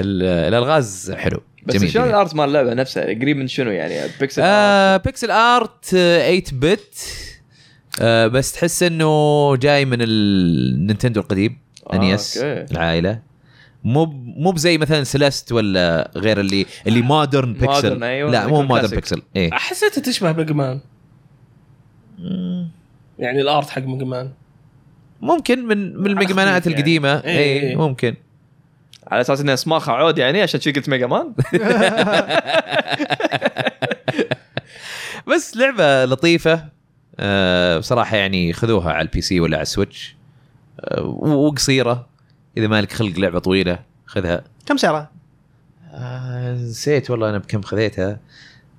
[0.00, 1.42] ال- الألغاز حلو.
[1.66, 2.08] بس جميل شلون.
[2.08, 6.42] ال art مال اللعبة نفسها؟ قريب من شنو يعني؟ بيكسل آه pixel art آه 8
[6.52, 6.94] bit
[8.00, 11.58] آه بس تحس إنه جاي من ال Nintendo القديم
[11.92, 12.72] آه، NES okay.
[12.72, 13.18] العائلة.
[13.86, 14.04] مو
[14.36, 18.90] مو بزي مثلا Celeste ولا غير اللي اللي modern pixel modern، أيوة، لا مو modern.
[18.90, 19.50] pixel إيه.
[19.52, 20.80] حسيتها تشبه Mega Man
[23.18, 24.30] يعني ال art حق Mega Man
[25.20, 26.78] ممكن من من الميجا مانات خفيف يعني.
[26.78, 27.14] القديمة.
[27.24, 27.76] إيه، اي إيه.
[27.76, 28.14] ممكن.
[29.06, 31.32] على أساس انه اسماخ عود يعني عشان شي قلت Mega Man
[35.34, 36.64] بس لعبة لطيفة.
[37.20, 40.16] آه بصراحة يعني خذوها على ال PC ولا على ال Switch
[40.80, 42.15] آه وقصيرة.
[42.56, 44.44] إذا مالك خلق لعبة طويلة خذها.
[44.66, 45.10] كم سعرها؟
[45.94, 48.18] آه نسيت والله أنا بكم خذيتها.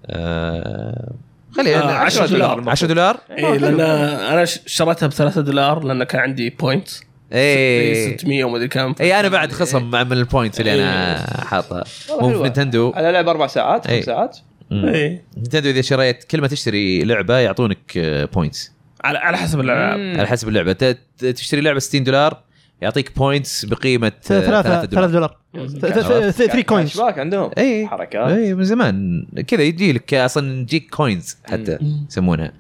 [0.06, 1.12] آه
[1.52, 2.70] خليها آه، 10 دولار.
[2.70, 6.89] 10 دولار؟ اي لأن أنا شريتها ب 3 دولار لأن كان عندي point
[7.34, 8.96] اي 600 ومدري كم.
[9.02, 11.84] اي أنا بعد خصم مع من ال points اللي أنا حاطها.
[12.10, 12.44] والله مو في.
[12.43, 12.91] Nintendo.
[12.96, 13.96] على لعبة أربع ساعات إيه.
[13.98, 14.38] خمس ساعات.
[14.72, 14.86] مم.
[14.86, 17.98] اي Nintendo إذا شريت كل ما تشتري لعبة يعطونك
[18.34, 18.72] points
[19.04, 20.16] على على حسب الالعاب مم.
[20.18, 20.96] على حسب اللعبة.
[21.20, 22.42] تشتري لعبة 60 دولار
[22.82, 25.38] يعطيك points بقيمة ثلاثة 3 ثلاثة دولار.
[25.54, 26.32] دولار.
[26.32, 27.88] 3 coins أشباك عندهم إي.
[27.88, 28.32] حركات.
[28.32, 29.28] إي من زمان.
[29.48, 31.78] كذا يجي لك أصلا يجيك coins حتى.
[32.10, 32.52] يسمونها.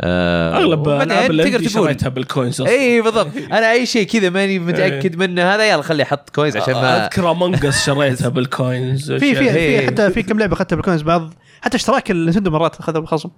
[0.00, 2.60] آه أغلب وبعدين الالعاب اللي تقدر تقول بال coins.
[2.60, 3.30] إي بالضبط.
[3.36, 7.30] أنا أي شيء كذا ماني متأكد منه هذا يلا خلي أحط coins عشان ما أذكر
[7.30, 9.80] Among Us شريتها بال coins في في إيه.
[9.80, 13.00] في حتى في كم لعبة أخذتها بال coins بعض حتى اشتراك ال Nintendo مرات أخذها
[13.00, 13.30] بالخصم.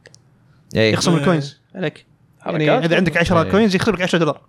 [0.75, 1.17] يخصم.
[1.17, 2.07] ال coins عليك.
[2.47, 2.85] يعني حركات.
[2.85, 3.51] اذا عندك 10 إيه.
[3.51, 4.41] كوينز يخصم لك 10 دولار.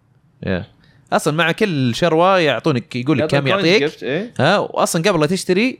[1.13, 4.33] أصلا مع كل شروة يعطونك يقول لك كم يعطيك إيه.
[4.39, 5.79] ها واصلا قبل لا تشتري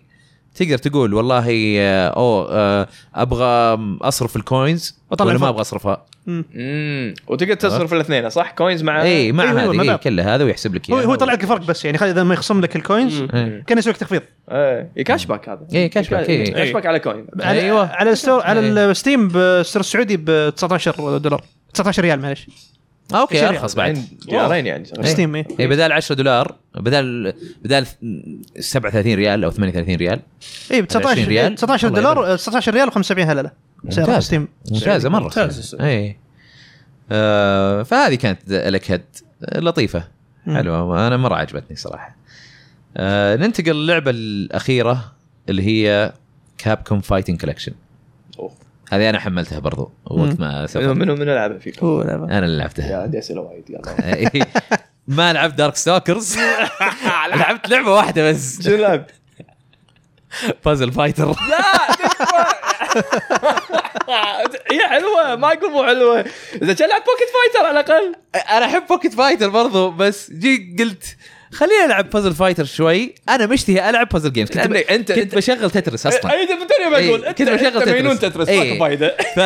[0.56, 5.50] تقدر تقول والله آه، أوه آه، أبغى أصرف ال coins ولا ما.
[5.50, 9.92] أبغى أصرفها امم وتقدر تصرف الاثنين صح؟ coins مع اي مع أيوة، أيوة، هذه ما
[9.92, 9.96] إيه.
[9.96, 10.98] كلها هذا ويحسب لك هو.
[10.98, 13.22] هو يطلع لك الفرق بس يعني خلي إذا ما يخصم لك ال coins.
[13.22, 13.64] إيه.
[13.68, 14.22] كان يسوي لك تخفيض
[14.52, 16.54] إيه cashback هذا إيه، cashback، إيه.
[16.54, 17.88] cashback على coin على أيوة.
[17.88, 18.92] على ال store على إيه.
[18.92, 22.48] ال Steam بال store السعودي ب 19 دولار 19 ريال معلش
[23.14, 23.48] آه، أوكي شري.
[23.50, 25.06] أرخص بعد دينارين يعني إيه.
[25.06, 27.34] Steam اي اي بدال 10 دولار بدال
[27.64, 27.88] بدال
[28.60, 30.20] 37 ريال أو 38 ريال
[30.72, 31.28] اي ب 20 19 ريال.
[31.30, 33.52] ريال 19 والله دولار 19 ريال و75 هللة
[33.90, 34.24] سعر ممتاز.
[34.24, 35.76] Steam ممتازة مرة ممتاز.
[35.82, 36.18] اي
[37.12, 39.04] آه فهذه كانت لك هد
[39.56, 40.04] لطيفة.
[40.46, 42.16] حلوة أنا مرة عجبتني صراحة
[42.98, 45.12] آه ننتقل للعبة الأخيرة
[45.50, 46.14] اللي هي
[46.58, 47.72] Capcom Fighting Collection.
[48.90, 52.24] هذه أنا حملتها برضو وقت ما منو سوف منو منو لعبها فيكم؟ هو لعبة.
[52.26, 52.92] أنا اللي لعبتها.
[52.92, 53.82] يا عندي أسئلة وايد يلا.
[54.16, 54.48] إيه.
[55.08, 56.38] ما لعبت Darkstalkers
[57.36, 58.62] لعبت لعبة واحدة بس.
[58.62, 59.06] شنو لعب؟
[60.66, 61.36] Puzzle Fighter
[64.72, 66.20] هي حلوة ما أقول مو حلوة.
[66.62, 68.16] إذا كان لعب Pocket Fighter على الأقل.
[68.50, 71.18] أنا أحب Pocket Fighter برضو بس جي قلت
[71.52, 73.16] خليني ألعب Puzzle Fighter شوي.
[73.30, 76.32] أنا مشتهي ألعب puzzle games كنت, لأنك أنت- كنت بشغل Tetris أصلا.
[76.34, 77.24] اي توني بقول.
[77.24, 78.32] إيه، انت كنت بشغل مجنون Tetris.
[78.34, 78.48] Tetris.
[78.50, 78.70] إيه.
[78.70, 79.18] ماكو فايدة.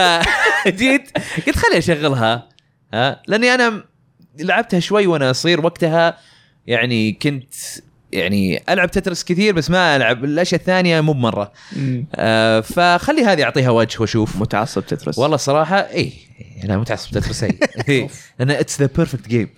[0.66, 2.50] فجيت قلت خليني أشغلها.
[2.94, 3.84] ها؟ لأني أنا
[4.40, 5.66] لعبتها شوي وأنا صغير.
[5.66, 6.18] وقتها
[6.68, 7.54] يعني كنت
[8.14, 10.24] يعني ألعب Tetris كثير بس ما ألعب.
[10.26, 11.52] الأشياء الثانية مو بمرة.
[12.16, 14.36] آه فخلي هذه أعطيها وجه وأشوف.
[14.38, 15.18] متعصب Tetris.
[15.20, 16.12] والله صراحة اي
[16.64, 17.44] أنا متعصب Tetris
[17.90, 18.08] اي
[18.42, 19.50] أنا it's the perfect game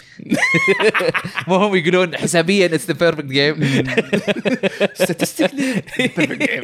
[1.47, 3.55] مو هم يقولون حسابيا it's the perfect game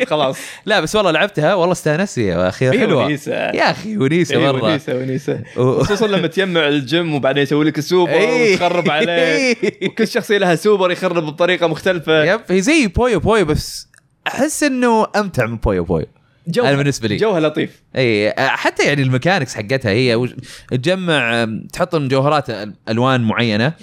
[0.07, 0.37] خلاص.
[0.65, 1.53] لا بس والله لعبتها.
[1.53, 3.11] والله استانست يا أخي هي حلوة.
[3.27, 5.39] يا أخي ونيسة إيه، مره ونيسة ونيسة.
[5.57, 8.53] و- خصوصا لما تجمع ال gem وبعدين يسوي لك السوبر إيه.
[8.53, 9.55] وتخرب عليه.
[9.87, 11.80] وكل شخصيه لها سوبر يخرب بطريقة مختلفة.
[11.87, 13.87] yep هي زي Puyo Puyo بس
[14.27, 16.05] أحس إنه أمتع من Puyo Puyo.
[16.47, 16.69] جوها.
[16.69, 17.17] أنا بالنسبة لي.
[17.17, 17.83] جوها لطيف.
[17.95, 20.35] إي حتى يعني ال mechanics حقتها هي وش-
[20.71, 22.45] تجمع تحط مجوهرات
[22.89, 23.73] ألوان معينة.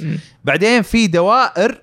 [0.45, 1.83] بعدين في دوائر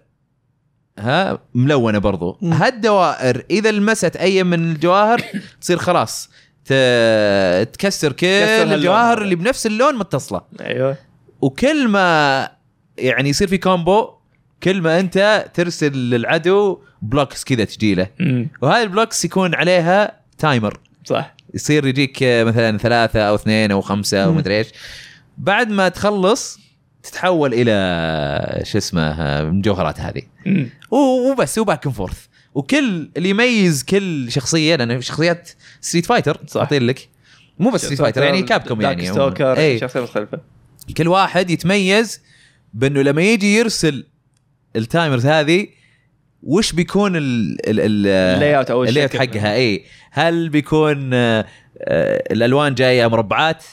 [1.00, 2.38] ها ملونة برضو.
[2.44, 5.22] هالدوائر إذا لمست أي من الجواهر
[5.62, 6.30] تصير خلاص.
[6.66, 9.22] ت- تكسر كل الجواهر.
[9.22, 10.42] اللي بنفس اللون متصلة.
[10.62, 10.98] أيوه.
[11.42, 12.50] وكل ما
[12.98, 14.10] يعني يصير في combo
[14.64, 18.08] كل ما انت ترسل للعدو blocks كذا تجي له
[18.62, 20.80] وهذه ال blocks يكون عليها timer.
[21.06, 21.36] صح.
[21.54, 24.38] يصير يجيك مثلا ثلاثة أو اثنين أو خمسة أو مم.
[24.38, 24.68] مدري إيش.
[25.38, 26.60] بعد ما تخلص
[27.04, 30.22] تتحول إلى شو اسمه المجوهرات هذه.
[30.92, 35.50] وبس و back and forth وكل اللي يميز كل شخصية لأن شخصيات
[35.82, 36.62] Street Fighter صح.
[36.62, 37.10] أعطين لك.
[37.60, 39.06] مو بس Street Fighter يعني Capcom يعني.
[39.06, 40.40] Stalkers اي شخصيه مختلفة.
[40.98, 42.22] كل واحد يتميز
[42.74, 44.06] بأنه لما يجي يرسل
[44.76, 45.68] ال timers هذه
[46.44, 47.22] وش بيكون ال
[47.70, 49.16] ال ال ال layout أو ال layout.
[49.18, 51.46] حقها؟ اي هل بيكون آه،
[51.82, 53.64] آه، الألوان جاية مربعات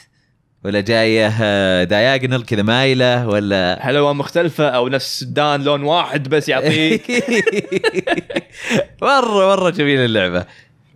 [0.65, 6.49] ولا جاية diagonal كذا مايلة ولا؟ هل الوان مختلفة أو نفس Dan لون واحد بس
[6.49, 7.11] يعطيك؟
[9.03, 10.47] مرة مرة جميلة اللعبة.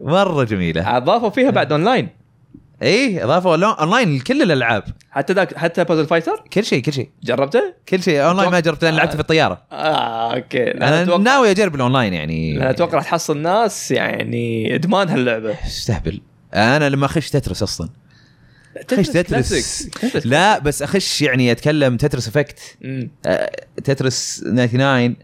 [0.00, 0.96] مرة جميلة.
[0.96, 2.08] أضافوا فيها بعد اونلاين
[2.82, 4.82] اي اضافوا لون- اونلاين لكل الألعاب.
[5.10, 7.10] حتى ذاك حتى Puzzle Fighter كل شيء كل شيء.
[7.24, 8.22] جربته؟ كل شيء.
[8.24, 9.62] اونلاين ما جربت لأن لعبت في الطيارة.
[9.72, 10.70] آه okay.
[10.70, 12.56] أنا أتوقع- ناوي أجرب الاونلاين يعني.
[12.56, 15.56] أنا أتوقع راح تحصل ناس يعني إدمان هاللعبة.
[15.66, 16.20] أستهبل.
[16.54, 17.88] أنا لما أخش Tetris أصلا.
[18.92, 19.88] أخش Tetris
[20.24, 23.10] لا بس أخش يعني أتكلم Tetris Effect مم.
[23.84, 25.16] Tetris 99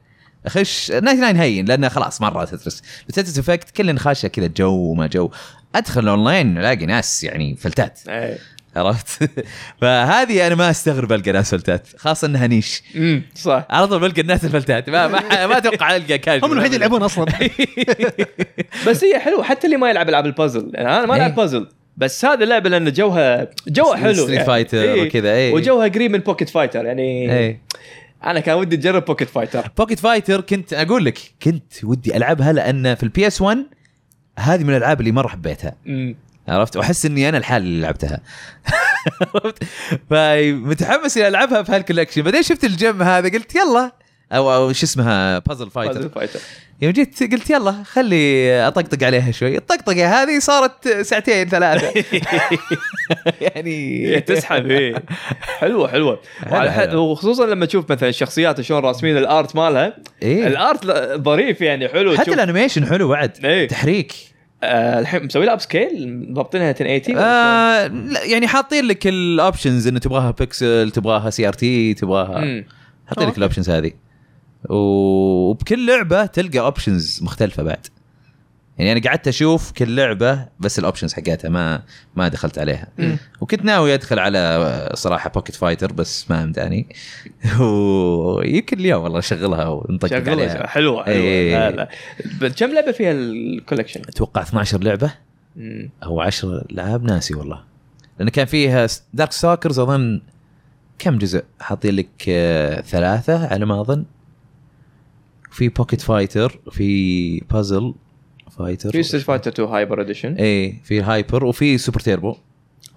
[0.47, 2.83] اخش 99 هين لأنه خلاص مرة Tetris.
[3.09, 5.31] بس Tetris Effect كل خاشه كذا جو وما جو.
[5.75, 8.01] أدخل أونلاين ألاقي ناس يعني فلتات.
[8.09, 8.39] إيه.
[8.77, 9.31] عرفت؟
[9.81, 12.83] فهذه أنا ما أستغرب ألقى ناس فلتات خاصة إنها niche.
[12.97, 13.67] امم صح.
[13.71, 17.27] على طول بلقى الناس الفلتات ما ما, ما أتوقع ألقى كاجوال هم الوحيدين يلعبون أصلا.
[18.89, 20.71] بس هي حلوة حتى اللي ما يلعب ألعاب البازل.
[20.75, 21.21] يعني أنا ما إيه.
[21.21, 24.47] العب بازل بس هذه اللعبه لأن جوها جوها حلو Street يعني.
[24.47, 25.03] Fighter إيه.
[25.03, 27.61] وكذا اي وجوها قريب من Pocket Fighter يعني اي
[28.25, 32.95] أنا كان ودي أجرب Pocket Fighter Pocket Fighter كنت أقول لك كنت ودي ألعبها لأن
[32.95, 33.67] في ال PS 1
[34.39, 35.75] هذه من الألعاب اللي مرة حبيتها.
[36.49, 38.21] عرفت؟ وأحس إني أنا الحال اللي لعبتها.
[39.35, 39.65] عرفت؟
[40.11, 43.93] فمتحمس اني ألعبها في هال collection بعدين شفت ال game هذا قلت يلا.
[44.33, 46.41] أو أو شو اسمها Puzzle Fighter Fighter
[46.83, 52.05] يوم جيت قلت يلا خلي أطقطق عليها شوي الطقطقة هذه صارت ساعتين ثلاثة
[53.41, 54.95] يعني تسحب إيه
[55.41, 56.21] حلوة حلوة.
[56.95, 60.47] وخصوصا لما تشوف مثلا الشخصيات شلون راسمين ال art مالها إيه.
[60.47, 60.87] ال art
[61.23, 63.69] ظريف يعني حلو حتى ال animation حلو بعد إيه.
[63.69, 64.13] تحريك
[64.63, 69.87] آه الحين مسوي لها upscale ضابطينها 1080 ولا آه لا يعني حاطين لك ال options
[69.87, 72.65] انه تبغاها بيكسل تبغاها CRT؟ تبغاها.
[73.07, 73.37] حاطين لك.
[73.39, 73.93] ال options هذه
[74.69, 77.87] وبكل لعبة تلقى options مختلفة بعد.
[78.79, 81.83] يعني أنا قعدت أشوف كل لعبة بس ال options حقتها ما
[82.17, 82.89] ما دخلت عليها.
[82.99, 83.17] مم.
[83.41, 86.87] وكنت ناوي أدخل على صراحة Pocket Fighter بس ما أمداني.
[87.61, 91.07] ويمكن اليوم والله أشغلها ونطقطق شغلها عليها حلوة حلوة.
[91.07, 91.71] إيه.
[91.71, 91.89] لا
[92.41, 92.49] لا.
[92.49, 95.13] كم لعبة فيها ال collection؟ أتوقع 12 لعبة.
[96.03, 97.65] أو 10 العاب ناسي والله.
[98.19, 100.21] لأن كان فيها Darkstalkers أظن
[100.99, 104.05] كم جزء؟ حاطين لك آه، ثلاثة على ما أظن.
[105.53, 107.95] في Pocket Fighter في بازل
[108.59, 112.35] Fighter في Street Fighter 2 Hyper Edition اي في Hyper وفي Super Turbo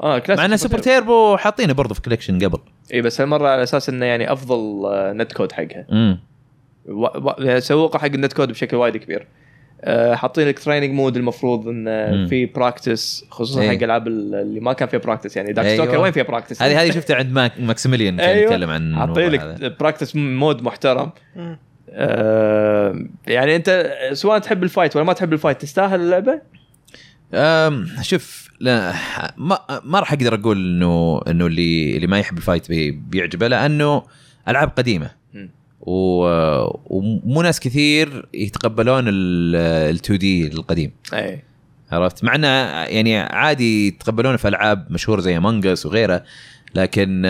[0.03, 2.59] آه كلاسيك مع إن Super Turbo حاطينه برضه في collection قبل.
[2.93, 5.85] اي بس هالمرة على أساس إنه يعني أفضل آه، netcode حقها.
[5.91, 6.19] امم
[6.85, 7.05] و...
[7.05, 7.59] و...
[7.59, 9.27] سوقوا حق ال netcode بشكل وايد كبير.
[9.81, 12.27] آه، حاطين لك training mode المفروض انه مم.
[12.27, 13.77] في practice خصوصا إيه.
[13.77, 15.85] حق ألعاب اللي ما كان فيها practice يعني Dark أيوة.
[15.85, 18.43] Stalkers وين فيها practice هذه هذه شفتها عند Max Maximilian كان أيوة.
[18.43, 19.31] يتكلم عن حاطين.
[19.31, 21.11] لك practice mode محترم.
[23.27, 26.41] يعني انت سواء تحب ال fight ولا ما تحب ال fight تستاهل اللعبة؟
[27.33, 28.93] أم شوف لا
[29.37, 33.47] ما ما راح أقدر أقول إنه إنه اللي اللي ما يحب ال fight بي بيعجبه
[33.47, 34.03] لأنه
[34.47, 35.11] ألعاب قديمة.
[35.81, 36.25] و...
[36.85, 40.91] ومو ناس كثير يتقبلون ال 2D القديم.
[41.13, 41.43] اي
[41.91, 46.23] عرفت؟ مع إنه يعني عادي يتقبلونه في ألعاب مشهورة زي Among Us وغيرها
[46.75, 47.21] لكن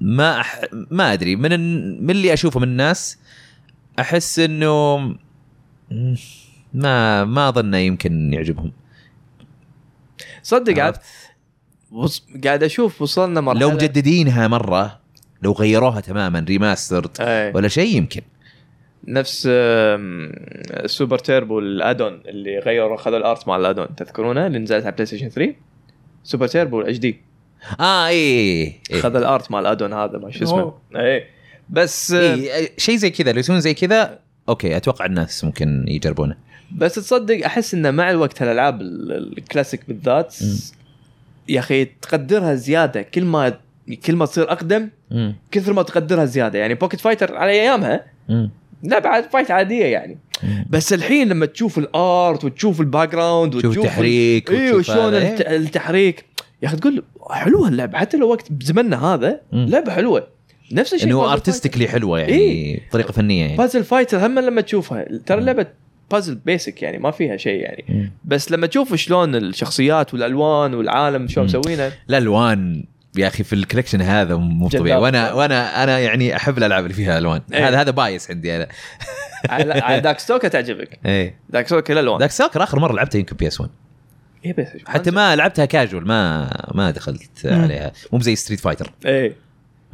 [0.00, 0.60] ما أح...
[0.90, 1.50] ما أدري من
[2.04, 3.18] من اللي أشوفه من الناس
[4.00, 4.96] أحس إنه
[6.74, 8.72] ما ما اظن يمكن يعجبهم
[10.42, 11.00] صدق عرفت؟
[11.92, 12.26] وص...
[12.44, 15.00] قاعد أشوف وصلنا مرحله لو مجددينها مرة
[15.42, 17.52] لو غيروها تماما remastered أي.
[17.54, 18.22] ولا شيء يمكن
[19.08, 19.42] نفس
[20.86, 24.84] Super Turbo ال Udon اللي غيروا خذوا ال art مال ال Udon تذكرونه اللي نزلت
[24.84, 25.54] على PlayStation 3
[26.24, 27.20] Super Turbo ال HD
[27.80, 29.00] آه اي إيه.
[29.00, 30.74] خذ ال art مال ال Udon هذا ما شو اسمه.
[30.96, 31.26] أي
[31.70, 32.70] بس إيه.
[32.78, 34.18] شيء زي كذا لو يسوون زي كذا
[34.48, 36.36] okay أتوقع الناس ممكن يجربونه
[36.76, 40.36] بس تصدق أحس إنه مع الوقت الالعاب ال- الكلاسيك بالذات.
[41.48, 43.58] يا أخي تقدرها زيادة كل ما
[44.06, 45.34] كل ما تصير أقدم مم.
[45.50, 48.50] كثر ما تقدرها زيادة يعني Pocket Fighter على أيامها مم.
[48.84, 50.66] لعبه عاد fight عادية يعني مم.
[50.70, 55.14] بس الحين لما تشوف ال art وتشوف ال background تشوف وتشوف التحريك أيوه شلون.
[55.14, 56.24] التحريك
[56.62, 59.40] يا أخي تقول حلوة اللعبة حتى لو وقت بزمننا هذا.
[59.52, 60.26] لعبة حلوة
[60.74, 62.80] نفس الشيء إنه artistically حلوة يعني إيه.
[62.90, 63.56] طريقة فنية يعني.
[63.56, 65.66] Puzzle Fighter هم لما تشوفها ترى اللعبه
[66.10, 68.12] puzzle basic يعني ما فيها شيء يعني.
[68.24, 71.46] بس لما تشوف شلون الشخصيات والألوان والعالم شلون.
[71.46, 71.92] مسوينه.
[72.10, 72.84] الألوان
[73.18, 74.68] يا أخي في ال collection هذا مو.
[74.68, 74.98] طبيعي.
[74.98, 77.40] وأنا وأنا أنا يعني أحب الألعاب اللي فيها ألوان.
[77.52, 77.68] إيه.
[77.68, 78.68] هذا هذا bias عندي أنا.
[79.48, 80.98] على Dark Stalkers تعجبك.
[81.06, 81.34] إيه.
[81.50, 83.70] Darkstalkers الالوان Darkstalkers آخر مرة لعبتها يمكن PS 1
[84.44, 87.30] إيه بس حتى ما لعبتها كاجوال ما ما دخلت.
[87.44, 87.92] عليها.
[88.12, 89.43] مو زي Street Fighter إيه.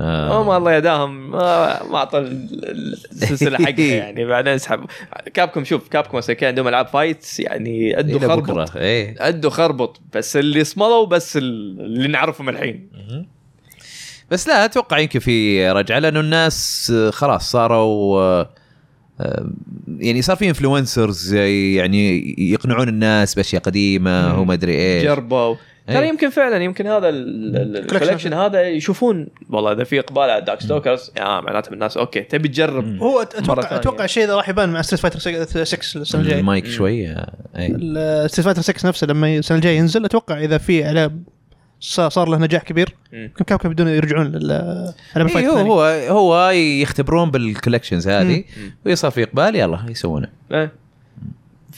[0.01, 0.43] آه.
[0.43, 1.31] هم الله يداهم.
[1.31, 4.25] ما ما اعطوا السلسلة حقها يعني.
[4.25, 4.85] بعدين اسحب
[5.35, 8.77] Capcom شوف Capcom كان عندهم ألعاب fights يعني أدوا إلى خربط.
[8.77, 9.15] إيه.
[9.19, 10.01] أدوا خربط.
[10.15, 12.89] بس اللي صملوا بس اللي نعرفهم الحين.
[14.31, 18.51] بس لا أتوقع يمكن في رجعة لأنه الناس آه، خلاص صاروا آه،
[19.21, 19.51] آه،
[19.99, 24.41] يعني صار في influencers يعني يقنعون الناس بأشياء قديمة.
[24.41, 25.05] وما أدري إيش.
[25.05, 25.49] جربوا.
[25.51, 25.59] إيه.
[25.95, 29.27] ترى يمكن فعلا يمكن هذا ال- ال- ال collection هذا يشوفون.
[29.51, 32.85] والله إذا في إقبال على Darkstalkers يا معناته الناس okay تبي تجرب.
[32.85, 32.99] مم.
[32.99, 33.77] هو أتوقع.
[33.77, 35.19] أتوقع الشيء ذا راح يبان مع Street Fighter
[35.65, 36.41] 6 السنة الجاية.
[36.41, 37.07] المايك شوي
[37.57, 37.69] اي
[38.29, 41.11] Street Fighter 6 نفسه لما السنة الجاية ينزل أتوقع إذا في عليه
[41.81, 42.95] صار صار له نجاح كبير.
[43.13, 44.51] يمكن Capcom بدون يرجعون لل
[45.17, 48.45] إيه هو هو هو يختبرون بال collections هذه
[48.87, 50.29] ويصير في إقبال يلا يسوونه.
[50.53, 50.73] إيه.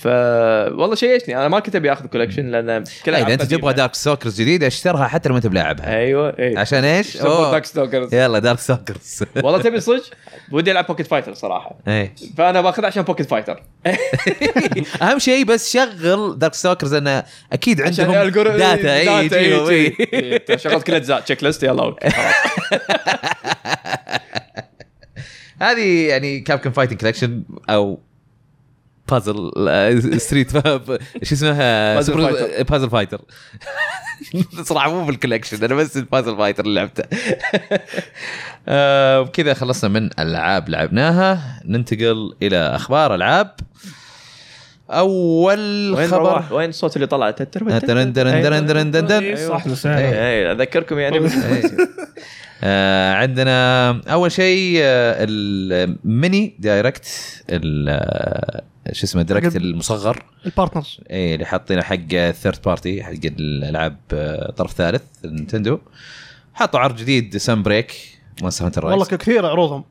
[0.03, 1.37] ف والله شيشني.
[1.37, 3.73] أنا ما كنت أبي أخذ collection لأن كلها إذا ألعاب انت تبغى.
[3.73, 5.97] Darkstalkers جديده اشترها حتى لو ما أنت بلاعبها.
[5.97, 6.59] أيوه إيه.
[6.59, 10.03] عشان إيش؟ Darkstalkers يلا Darkstalkers والله تبي صدق؟
[10.53, 11.79] ودي ألعب Pocket Fighter صراحة.
[11.89, 12.15] إيه.
[12.39, 13.63] فأنا باخذها عشان Pocket Fighter
[15.03, 19.95] أهم شيء بس شغل Darkstalkers انه أكيد عندهم data اي data، إيه، إيه.
[20.13, 20.37] إيه.
[20.37, 21.21] أنت شغلت كل أجزاء.
[21.21, 22.09] checklist يلا okay.
[25.63, 28.01] هذه يعني Capcom Fighting Collection أو
[29.11, 29.51] Puzzle
[30.21, 30.51] Street
[31.23, 31.95] شو اسمها.
[32.63, 33.21] Puzzle Fighter
[34.69, 37.05] صراحة مو بال collection أنا بس ال Puzzle Fighter اللي لعبته.
[38.69, 41.61] آه، وبكذا خلصنا من ألعاب لعبناها.
[41.65, 43.51] ننتقل إلى أخبار ألعاب.
[44.91, 49.23] أول وين خبر خبر وين الصوت اللي طلع؟ تتر درن درن درن درن درن درن.
[49.23, 51.31] إيه، صح أذكركم يعني.
[52.65, 57.07] آه عندنا أول شيء آه ال Mini Direct
[57.51, 60.25] آه، شو اسمه Direct حق- المصغر.
[60.47, 65.79] ال partners اي اللي حاطينه حق third party حق الألعاب آه، طرف ثالث Nintendo.
[66.55, 67.95] حطوا عرض جديد Sunbreak
[68.43, 69.85] Monster Hunter والله كثير عروضهم.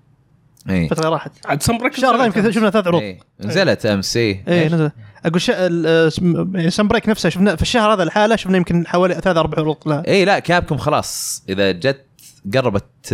[0.69, 1.31] اي فترة راحت.
[1.45, 3.01] عاد Sunbreak الشهر هذا يمكن شفنا ثلاث عروض.
[3.01, 3.19] إي.
[3.39, 4.91] نزلت امس اي إيه نزل
[5.26, 5.68] أقول شا...
[5.68, 9.38] ال- آه، Sun- يعني Break نفسه شفنا في الشهر هذا الحالة شفنا يمكن حوالي ثلاث
[9.38, 11.43] أربع عروض لا اي لا Capcom خلاص.
[11.49, 12.05] إذا جت
[12.53, 13.13] قربت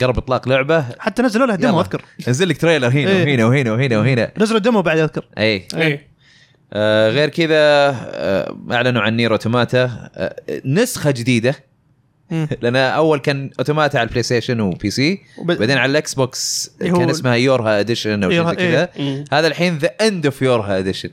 [0.00, 1.80] قرب إطلاق لعبة حتى نزلوا له demo.
[1.80, 3.44] أذكر نزل لك trailer هنا إيه.
[3.44, 6.06] وهنا وهنا وهنا وهنا نزلوا ال demo بعد أذكر اي إيه
[6.72, 11.54] آه غير كذا آه أعلنوا عن Nier Automata آه نسخة جديدة.
[12.62, 16.92] لأن أول كان Automata على ال PlayStation و PC وب- بعدين على ال Xbox إيه
[16.92, 18.88] كان اسمها YoRHa Edition أو شيء زي كذا.
[19.32, 21.10] هذا الحين The End of YoRHa Edition.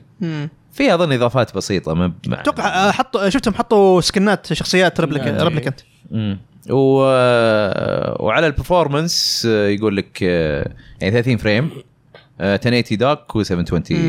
[0.72, 5.22] فيها اظن إضافات بسيطة ما أتوقع حطوا شفتهم حطوا سكنات شخصيات Replic.
[5.22, 6.38] Replicant مم.
[6.70, 7.04] و...
[7.04, 10.70] آه، وعلى ال performance آه، يقول لك آه،
[11.00, 11.70] يعني 30 frame
[12.40, 14.00] آه، 1080 dock و 720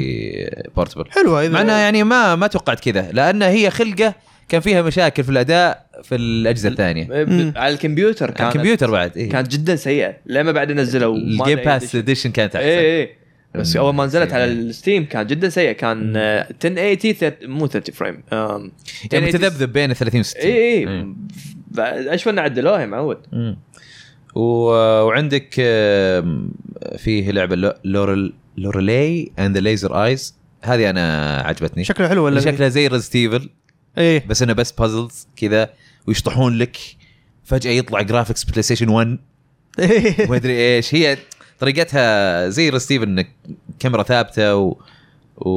[0.75, 4.13] portable حلوة اذا مع انها يعني ما ما توقعت كذا لأن هي خلقة
[4.49, 7.07] كان فيها مشاكل في الأداء في الأجهزة الثانية.
[7.55, 9.29] على الكمبيوتر كانت الكمبيوتر بعد إيه.
[9.29, 10.15] كانت جدا سيئة.
[10.25, 12.67] لما بعد نزلوا ال Game Pass Edition كانت أحسن.
[12.67, 13.20] اي اي
[13.55, 13.75] بس.
[13.75, 14.51] أول ما نزلت على إيه.
[14.51, 15.71] ال Steam كان جدا سيء.
[15.71, 18.23] كان آه، 1080 ثلاث- مو 30 frame.
[18.31, 18.71] يعني
[19.13, 20.87] 1080 متذبذب بين 30 و 60 اي إيه.
[21.79, 23.17] اي أشوف أنه عدلوها يا معود.
[24.35, 25.53] وعندك
[26.97, 31.83] فيه لعبة Lo- Lorel Lorelei and the Laser Eyes هذه أنا عجبتني.
[31.83, 33.49] شكله حلو ولا شكلها زي Resident Evil
[33.97, 34.23] إيه.
[34.27, 35.69] بس إنه بس puzzles كذا
[36.07, 36.77] ويشطحون لك.
[37.43, 39.17] فجأة يطلع graphics PlayStation 1
[39.79, 40.25] إيه.
[40.27, 40.95] وما أدري إيش.
[40.95, 41.17] هي
[41.61, 43.27] طريقتها زي Resident Evil إنك
[43.79, 44.75] كاميرا ثابتة و...
[45.37, 45.49] و...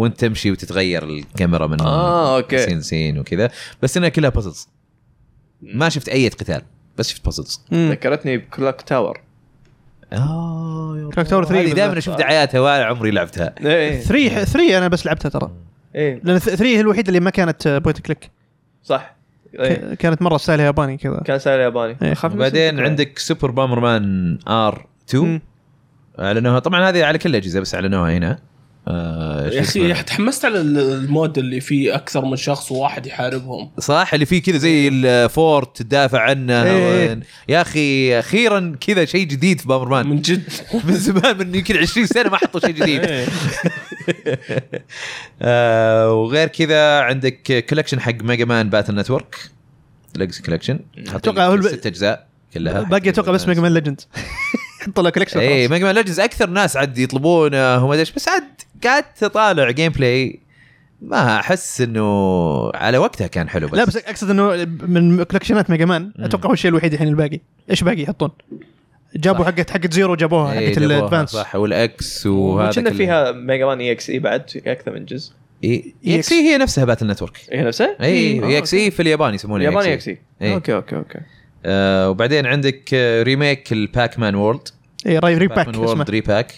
[0.00, 2.58] وأنت تمشي وتتغير الكاميرا من آه، okay.
[2.58, 3.50] scene scene وكذا.
[3.82, 4.68] بس إنها كلها puzzles
[5.62, 6.62] ما شفت أي قتال
[6.98, 7.60] بس شفت puzzles.
[7.74, 9.20] ذكرتني ب Clock Tower.
[10.12, 11.98] آه Clock Tower 3 هذه دائما.
[11.98, 13.54] أشوف دعاياتها ولا عمري لعبتها.
[13.60, 14.00] إيه.
[14.00, 15.50] 3 3 أنا بس لعبتها ترى.
[15.94, 16.20] إيه.
[16.24, 18.30] لأن 3 هي الوحيدة اللي ما كانت point click.
[18.82, 19.16] صح.
[19.60, 19.94] إيه.
[19.94, 21.22] كانت مرة style ياباني كذا.
[21.24, 21.96] كان style ياباني.
[22.02, 22.12] إيه.
[22.12, 22.82] اسمه.
[22.82, 25.40] عندك Super Bomberman R 2 مم.
[26.18, 26.58] أعلنوها.
[26.58, 28.38] طبعا هذه على كل الأجهزة بس أعلنوها هنا.
[28.88, 33.70] آه يا؟ أخي تحمست على ال mode اللي فيه أكثر من شخص وواحد يحاربهم.
[33.78, 36.62] صح اللي فيه كذا زي ال fort تدافع عنه.
[36.62, 37.20] إيه.
[37.48, 40.06] يا أخي أخيرا كذا شيء جديد في Bomberman.
[40.06, 40.42] من جد.
[40.84, 43.00] من زمان من يمكن 20 سنة ما حطوا شيء جديد.
[43.04, 43.26] إيه.
[45.42, 49.36] آه وغير كذا عندك collection حق Mega Man Battle Network
[50.16, 50.80] Legacy Collection
[51.26, 52.80] الب- ست أجزاء كلها.
[52.82, 54.00] باقي أتوقع بس Mega Man Legend
[54.86, 58.44] حط له collection اي Mega Man Legends أكثر ناس عاد يطلبونه وما أدري بس عاد
[58.84, 60.40] قعدت اطالع gameplay
[61.02, 65.84] ما أحس إنه على وقتها كان حلو بس لا بس أقصد إنه من كولكشنات Mega
[65.84, 67.40] Man أتوقع هو الشيء الوحيد الحين الباقي
[67.70, 68.30] إيش باقي يحطون؟
[69.16, 69.50] جابوا صح.
[69.50, 72.90] حقت حقت Zero جابوها إيه، حقت ال Advance صح وال X وهذا كنا.
[72.90, 75.32] فيها Mega Man EXE بعد أكثر من جزء
[75.64, 79.92] EXE هي نفسها Battle Network هي نفسها؟ إي إيه، EXE في اليابان يسمونها ياباني EXE.
[79.92, 80.18] XE.
[80.54, 81.18] okay okay okay
[81.66, 84.68] آه وبعدين عندك آه، remake ال Pac-Man World
[85.06, 86.52] اي Re-Pac Pac-Man World اسمه Re-Pac.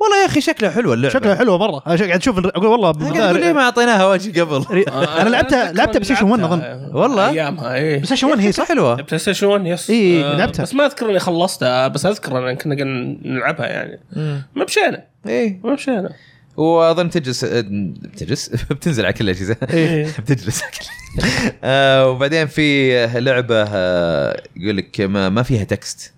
[0.00, 1.14] والله يا أخي شكلها حلوة اللعبة.
[1.14, 5.28] شكلها حلوة مره قاعد أشوف أقول والله أقول ليه ما أعطيناها وجه قبل؟ ري- أنا
[5.28, 6.62] لعبتها لعبتها PlayStation 1 أظن.
[6.96, 10.62] والله؟ ايامها إيه PlayStation 1 هي صح؟ حلوة PlayStation 1 yes آه، لعبتها.
[10.62, 12.74] بس ما أذكر اني خلصتها بس أذكر إن كنا
[13.24, 14.00] نلعبها يعني.
[14.54, 15.60] ما مشينا إيه.
[15.64, 16.10] ما مشينا
[16.56, 17.64] واظن تجلس آه،
[18.02, 20.06] بتجلس بتنزل على كل الأجهزة إيه.
[20.18, 20.62] بتجلس
[21.64, 26.12] آه وبعدين في لعبة آه يقول لك ما, ما فيها text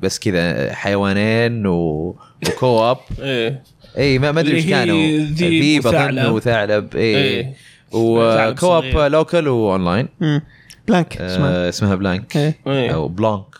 [0.00, 2.16] بس كذا حيوانين و...
[2.48, 3.62] و cub إيه
[3.98, 6.96] اي ما ما أدري إيش كانوا ذيب اظن وثعلب.
[6.96, 7.54] اي
[7.92, 9.08] و cub صغير.
[9.08, 10.08] local و online.
[10.88, 12.58] Blanc اسمه آه، اسمها Blanc إيه.
[12.66, 12.94] إيه.
[12.94, 13.56] أو Blanc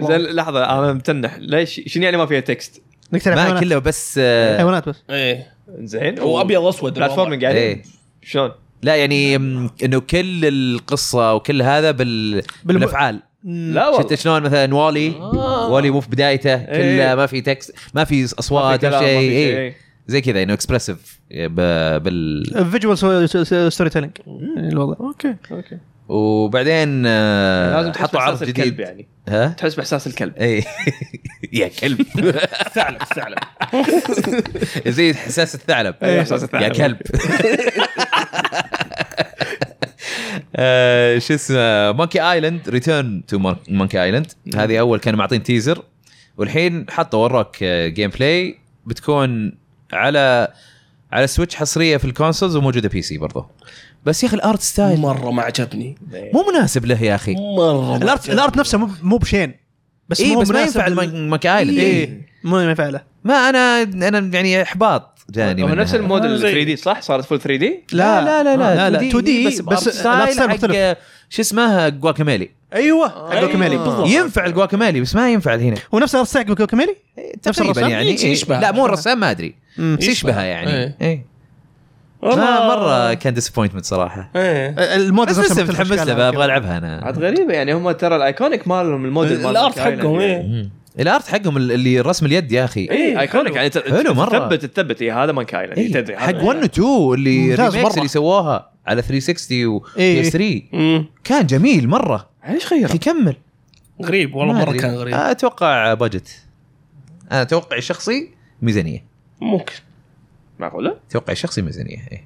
[0.00, 2.82] زين لحظة أنا متنح ليش شنو يعني ما فيها text؟
[3.22, 5.02] تلعب ما كله بس آه، حيوانات بس.
[5.10, 5.46] إيه.
[5.78, 6.20] زين.
[6.20, 7.82] وابيض اسود platforming يعني؟ إيه.
[8.22, 8.50] شلون؟
[8.82, 9.36] لا يعني
[9.84, 12.42] إنه كل القصة وكل هذا بال...
[12.64, 13.20] بالأفعال.
[13.44, 14.02] لا والله.
[14.02, 15.70] شفت شلون مثلا WALL-E؟ آه.
[15.70, 17.14] WALL-E مو في بدايته كله إيه.
[17.14, 19.00] ما في text ما في ما في أصوات ما شيء.
[19.00, 19.70] في إيه.
[19.70, 19.80] شيء.
[20.06, 23.28] زي كذا إنه expressive بال visual
[23.72, 24.12] storytelling
[24.56, 25.34] الوضع okay.
[25.52, 25.78] okay.
[26.08, 29.08] وبعدين آه، لازم حطوا عرض جديد الكلب يعني.
[29.28, 30.36] ها؟ تحس بإحساس الكلب.
[30.40, 30.64] اي
[31.52, 32.02] يا كلب.
[32.74, 33.38] ثعلب ثعلب.
[34.86, 35.94] زي حساس الثعلب.
[36.04, 36.72] إحساس يا الثعلب.
[36.76, 36.96] كلب.
[40.56, 45.82] آه، شو اسمه Monkey Island Return to Monkey Island هذه أول كانوا معطين teaser
[46.36, 49.58] والحين حطوا وروك gameplay بتكون
[49.92, 50.48] على
[51.12, 53.46] على Switch حصرية في ال consoles وموجودة PC برضه
[54.04, 55.98] بس يا أخي ال art style مرة ما عجبني
[56.34, 58.30] مو مناسب له يا أخي مرة ما ال art.
[58.30, 59.54] ال art نفسه مو مو بشين
[60.08, 63.82] بس اي مو بس ما ينفع ال Monkey Island إيه مو ينفع له ما أنا
[63.82, 65.68] أنا يعني إحباط جاني هو.
[65.68, 68.74] نفس الموديل آه، زي- 3 D صح؟ صارت full 3 D؟ لا لا لا لا,
[68.74, 70.96] لا لا 2 D بس بس style حق
[71.30, 75.98] شو اسمه Guacamelee أيوه حق Guacamelee بالضبط ينفع ال Guacamelee بس ما ينفع هنا هو
[75.98, 76.52] نفس ال art style حق
[77.46, 78.32] نفس تقريبا الرسام؟ يعني إيه.
[78.32, 78.60] يشبه.
[78.60, 79.54] لا مو الرسام ما أدري.
[79.78, 81.26] بس يشبهها يعني إيه.
[82.24, 84.30] إيه والله- ما مرة كان disappointment صراحة.
[84.36, 84.68] إيه.
[84.96, 88.23] ال mood بس لسه متحمس له أبغى ألعبها عاد أنا غريبة يعني هم ترى ال
[88.23, 90.68] iconic مالهم الموديل مال ال art حقهم إيه.
[91.00, 92.90] ال art حقهم اللي رسم اليد يا أخي.
[92.90, 94.38] اي iconic يعني ت- حلو مرة.
[94.48, 95.02] تثبت تثبت.
[95.02, 95.92] إيه هذا Monkey Island إيه.
[95.92, 97.96] تدري حق هذا- 1 و 2 اللي ممتاز remakes مرة.
[97.98, 100.22] اللي سووها على 360 و إيه.
[100.22, 101.06] PS 3 مم.
[101.24, 102.28] كان جميل مرة.
[102.48, 103.36] ليش غير؟ أخي كمل.
[104.02, 104.72] غريب والله مرة.
[104.76, 105.14] كان غريب.
[105.14, 106.42] أتوقع budget
[107.32, 108.28] أنا توقعي الشخصي
[108.62, 109.04] ميزانية.
[109.40, 109.72] ممكن.
[110.58, 112.24] معقولة؟ توقعي الشخصي ميزانية إيه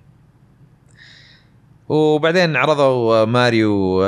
[1.89, 4.01] وبعدين عرضوا Mario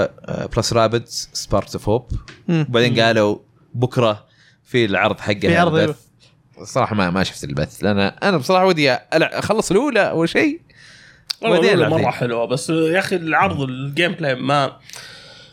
[0.56, 2.06] plus Rabbids Sparks of Hope
[2.48, 3.38] وبعدين قالوا
[3.74, 4.24] بكرة
[4.64, 5.96] في العرض حقه في عرض، البث.
[6.62, 10.60] صراحة ما ما شفت البث لأن أنا بصراحة ودي ألع- أخلص الأولى أول شيء
[11.42, 12.10] والله مرة.
[12.10, 14.76] حلوة بس يا أخي العرض ال gameplay ما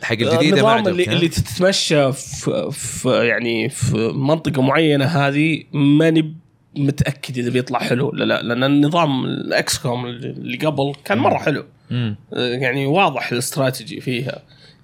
[0.04, 6.36] حق الجديدة ما اللي؟ اللي تتمشى في, في يعني في منطقة معينة هذه ماني
[6.78, 8.42] متأكد إذا بيطلع حلو ولا لا.
[8.42, 11.66] لأن النظام ال XCOM اللي قبل كان مرة حلو.
[11.92, 12.16] مم.
[12.34, 14.42] يعني واضح الاستراتيجي فيها.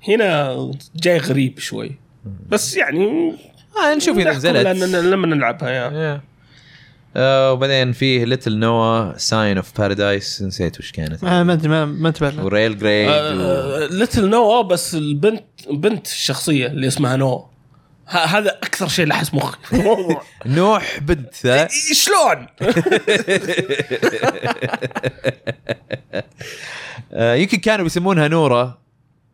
[0.08, 1.92] هنا جاي غريب شوي.
[2.50, 3.34] بس يعني
[3.84, 4.68] آه نشوف إذا نزلت.
[4.96, 6.22] لما نلعبها يا.
[7.16, 11.24] آه وبعدين فيه Little Noah Scion of Paradise نسيت وش كانت.
[11.24, 12.46] آه، ما أدري ما ما انتبه له.
[12.46, 13.88] وريل جريد و...
[13.92, 17.53] ليتل نو بس البنت بنت الشخصية اللي اسمها نو ه-
[18.08, 22.48] هذا أكثر شيء لحس مخي في الموضوع نوح بنت ها؟ شلون؟
[27.14, 28.83] آه يمكن كانوا بيسمونها نورة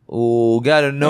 [0.09, 1.07] وقالوا إنه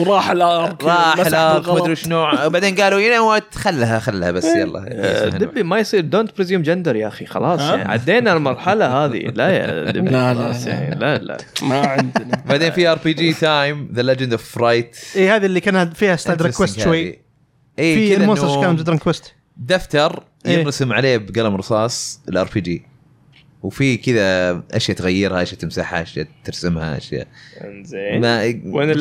[0.00, 1.68] وراح الارك راح بالغلط.
[1.68, 2.50] مدري شنو.
[2.50, 6.96] بعدين قالوا يو نو خلها خلها بس يلا آه، دبي ما يصير دونت presume gender
[6.96, 7.92] يا أخي خلاص؟ يعني.
[7.92, 9.18] عدينا المرحلة هذه.
[9.18, 10.56] لا يا دبي لا، لا،.
[10.66, 11.18] يعني لا.
[11.18, 12.42] لا ما عندنا.
[12.48, 16.40] بعدين في RPG Time The Legend of Wright اي إيه، هذه اللي كان فيها style
[16.40, 17.18] request شوي.
[17.78, 20.58] اي في ال monsters كانوا إنه درن quest دفتر إيه.
[20.58, 22.95] ينرسم عليه بقلم رصاص ال RPG
[23.62, 27.26] وفي كذا أشياء تغيرها أشياء تمسحها أشياء ترسمها أشياء.
[27.64, 28.24] إنزين.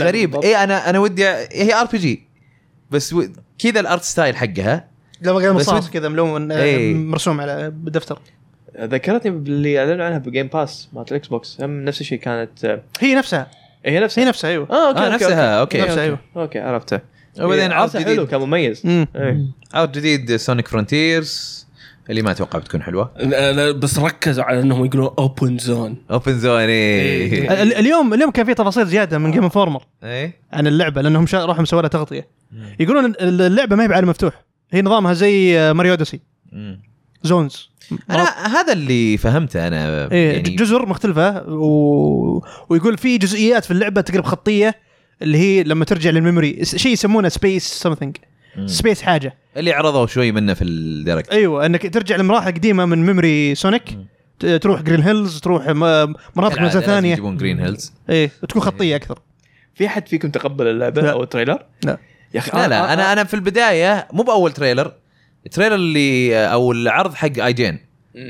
[0.04, 2.24] غريب؟ اي أنا أنا ودي هي RPG
[2.92, 3.24] بس و...
[3.60, 4.88] كذا ال art style حقها.
[5.22, 6.94] لما رصاص ود- كذا ملون آه، إيه.
[6.94, 8.20] مرسوم على بالدفتر.
[8.82, 12.82] ذكرتني باللي أعلنوا عنها ب Game Pass مالت ال Xbox هم نفس الشيء كانت آه،
[13.00, 13.52] هي نفسها.
[13.86, 14.68] هي نفسها؟ هي نفسها أيوه.
[14.72, 15.82] آه okay آه، okay، نفسها، okay.
[15.82, 16.20] نفسها أيوه.
[16.38, 17.00] okay عرفته.
[17.40, 18.28] وبعدين إيه، عرض عرضه حلو جديد.
[18.28, 18.82] كان مميز.
[18.86, 19.08] مم.
[19.74, 21.65] عرض جديد Sonic Frontiers
[22.10, 23.12] اللي ما أتوقع بتكون حلوة.
[23.20, 27.52] لا، لا، بس ركزوا على إنهم يقولون اوبن زون اوبن زون إيه.
[27.52, 31.26] اي ال- اليوم اليوم كان في تفاصيل زيادة من Game Informer اي عن اللعبة لأنهم
[31.26, 32.28] شا- راحوا مسووا لها تغطية.
[32.80, 34.46] يقولون ال- اللعبة ما هي بعالم مفتوح.
[34.72, 36.20] هي نظامها زي Mario Odyssey
[37.24, 37.70] zones
[38.10, 42.42] أنا هذا اللي فهمته أنا إيه يعني جزر مختلفة و...
[42.70, 44.76] ويقول في جزئيات في اللعبة تقرب خطية
[45.22, 48.18] اللي هي لما ترجع لل memory شيء يسمونه space something.
[48.66, 49.38] space حاجة.
[49.58, 51.30] اللي عرضوا شوي منه في ال Direct.
[51.30, 53.98] أيوه إنك ترجع لمراحل قديمة من memory Sonic
[54.62, 57.12] تروح Green Hills تروح مناطق لازم ثانية.
[57.12, 59.20] يجيبون Green Hills إيه وتكون خطية أكثر.
[59.76, 61.12] في حد فيكم تقبل اللعبة لا.
[61.12, 61.98] أو التريلر؟ لا.
[62.34, 64.94] يا أخي لا لا أنا أنا في البداية مو بأول تريلر
[65.46, 67.80] التريلر اللي أو العرض حق اي جين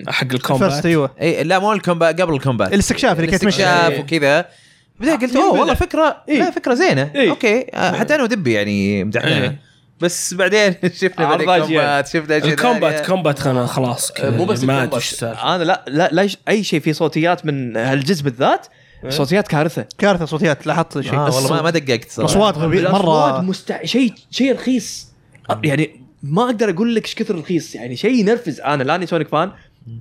[0.07, 1.11] حق فيرست الكومبات أيوه.
[1.21, 3.99] إي لا مو الكومبات قبل الكومبات الاستكشاف اللي كانت الاستكشاف.
[3.99, 4.45] وكذا.
[4.99, 5.59] بعدين قلت أوه.
[5.59, 6.39] والله فكرة إيه.
[6.39, 7.11] لا فكرة زينة.
[7.15, 7.29] إيه.
[7.29, 7.65] أوكي.
[7.73, 9.43] حتى أنا ودبي يعني مدحناها.
[9.43, 9.59] إيه.
[10.01, 11.67] بس بعدين شفنا ذيك أجيال.
[11.67, 13.05] كومبات شفنا اشياء الكومبات.
[13.05, 14.93] كومبات خلاص كذا مو بس ما أدري الكومبات.
[14.93, 18.67] إيش السالفه أنا لا لا, لا أي شيء فيه صوتيات من هالجزء بالذات
[19.09, 19.85] صوتيات كارثة.
[19.97, 21.13] كارثة صوتيات لاحظت شيء.
[21.13, 22.33] آه والله ما, دققت صراحة.
[22.33, 23.41] الاصوات غبي الأصوات مرة.
[23.41, 23.85] مستع...
[23.85, 25.07] شيء شيء رخيص.
[25.63, 28.61] يعني ما أقدر أقول لك إيش كثر رخيص يعني شيء ينرفز.
[28.61, 29.51] أنا لا إني سونيك fan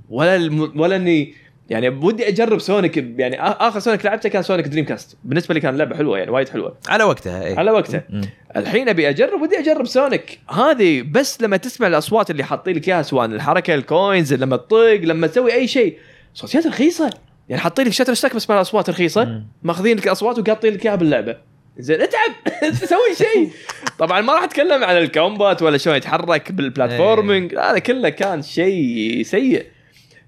[0.08, 0.80] ولا الم...
[0.80, 1.34] ولا إني
[1.70, 5.76] يعني ودي أجرب سونيك يعني آخر سونيك لعبته كان سونيك دريم كاست بالنسبة لي كان
[5.76, 6.76] لعبة حلوة يعني وايد حلوة.
[6.88, 7.58] على وقتها إيه.
[7.58, 8.22] على وقته مم.
[8.56, 10.40] الحين أبي أجرب ودي أجرب سونيك.
[10.50, 15.00] هذه بس لما تسمع الأصوات اللي حاطين لك إياها سواء الحركة ال coins لما تطق
[15.02, 15.98] لما تسوي أي شيء.
[16.34, 17.10] صوتيات رخيصة.
[17.48, 19.42] يعني حاطين لك شتر stock بس مع الأصوات رخيصة.
[19.62, 21.36] ماخذين لك الأصوات وقاطين لك إياها باللعبة.
[21.78, 22.32] زين اتعب!
[22.74, 23.50] سوي شيء.
[23.98, 28.42] طبعا ما راح أتكلم عن ال combat ولا شلون يتحرك بال platforming هذا كله كان
[28.42, 29.73] شيء سيء.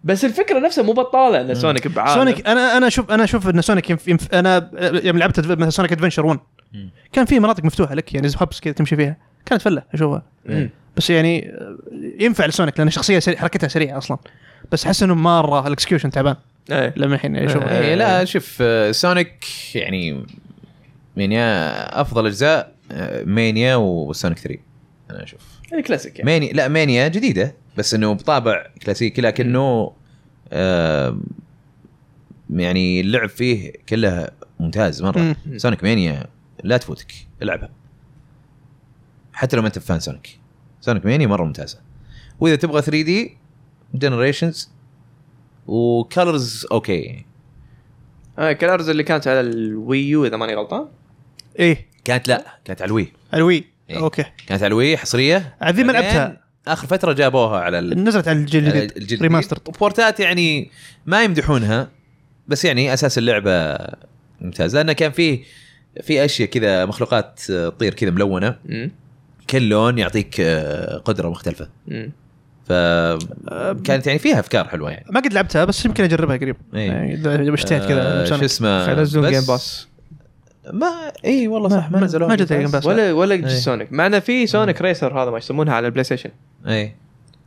[0.06, 2.14] بس الفكرة نفسها مو بطالة إن سونيك بعالم.
[2.14, 4.08] سونيك أنا أنا أشوف أنا أشوف إن سونيك ينف...
[4.08, 4.34] ينف...
[4.34, 4.70] أنا
[5.04, 6.38] يوم لعبت مثلا سونيك أدفنشر 1
[6.72, 6.90] مم.
[7.12, 9.16] كان في مناطق مفتوحة لك يعني hubs كذا تمشي فيها.
[9.46, 10.22] كانت فلة أشوفها.
[10.96, 11.54] بس يعني
[12.20, 14.18] ينفع لسونيك لأن شخصية سريع حركتها سريعة أصلا.
[14.72, 16.36] بس أحس إنه مرة ال execution تعبان.
[16.70, 16.94] إيه.
[16.96, 17.80] لما الحين أشوف آه.
[17.80, 20.26] إيه لا شوف آه، سونيك يعني
[21.16, 24.58] من يا أفضل أجزاء آه، مانيا وسونيك 3
[25.10, 25.40] أنا أشوف.
[25.70, 26.30] يعني كلاسيك يعني.
[26.30, 29.92] مانيا لا مانيا جديدة بس إنه بطابع كلاسيكي لكنه
[30.52, 31.18] آه
[32.50, 34.28] يعني اللعب فيه كله
[34.60, 35.18] ممتاز مرة.
[35.18, 35.58] مم.
[35.58, 36.26] سونيك مانيا
[36.64, 37.12] لا تفوتك
[37.42, 37.70] العبها.
[39.32, 40.38] حتى لو ما أنت fan سونيك
[40.80, 41.78] سونيك مانيا مرة ممتازة.
[42.40, 43.36] وإذا تبغى 3D
[43.94, 44.70] جنريشنز
[45.66, 47.24] وكلرز okay
[48.38, 50.88] آه كلارز اللي كانت على الويو إذا ماني غلطان؟
[51.58, 51.86] إيه.
[52.04, 53.12] كانت لا كانت على الوي.
[53.34, 53.64] الوي.
[53.90, 53.98] إيه.
[53.98, 54.24] okay.
[54.46, 55.54] كانت على الوي حصرية.
[55.60, 59.22] عاد ذي ما لعبتها آخر فترة جابوها على ال- نزلت على الجيل الجديد الجديد.
[59.22, 60.70] remaster وبورتات يعني
[61.06, 61.88] ما يمدحونها
[62.48, 63.78] بس يعني أساس اللعبة
[64.40, 65.42] ممتاز لأنه كان فيه
[66.02, 68.56] في أشياء كذا مخلوقات تطير كذا ملونة.
[68.64, 68.90] مم.
[69.50, 71.68] كل لون يعطيك آه، قدرة مختلفة.
[71.86, 72.12] مم.
[72.68, 75.06] فكانت يعني فيها أفكار حلوة يعني.
[75.10, 76.56] ما قد لعبتها بس يمكن أجربها قريب.
[76.74, 76.86] إيه.
[76.86, 78.24] يعني اذا اشتهيت كذا آه،.
[78.24, 79.88] شو اسمه؟ بس جيم باس
[80.72, 82.86] ما إي والله صح ما ما- نزلوها ما جت جيم باس.
[82.86, 83.46] ولا ولا إيه.
[83.46, 86.30] سونيك معنا في سونيك ريسر هذا ما يسمونها على البلاي ستيشن
[86.68, 86.94] إي.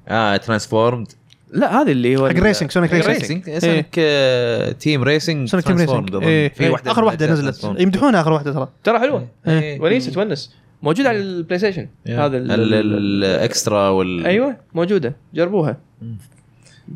[0.07, 1.07] آه ترانسفورمد
[1.51, 5.75] لا هذا اللي هو حق ريسنج سونيك ريسنج ريسنج سونيك آه، تيم ريسنج سونيك تيم
[5.75, 6.27] ترانسفورمد ريسنج.
[6.29, 6.49] إيه.
[6.49, 6.69] في.
[6.69, 7.63] واحدة آخر واحدة نزلت.
[7.79, 8.69] يمدحونها آخر واحدة ترى.
[8.83, 9.27] ترى حلوة.
[9.47, 10.55] ونيسه تونس.
[10.83, 15.15] موجود على البلاي ستيشن هذا ال- ال- ال- ال extra وال أيوه موجودة.
[15.33, 15.77] جربوها.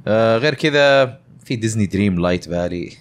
[0.07, 1.05] آه غير كذا
[1.45, 2.91] في ديزني دريم لايت فالي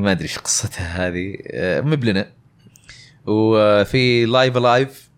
[0.00, 1.36] ما أدري إيش قصتها هذه.
[1.46, 2.26] آه مب لنا
[3.26, 5.10] وفي لايف لايف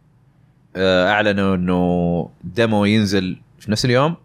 [0.77, 4.17] آه أعلنوا إنه demo ينزل في نفس اليوم.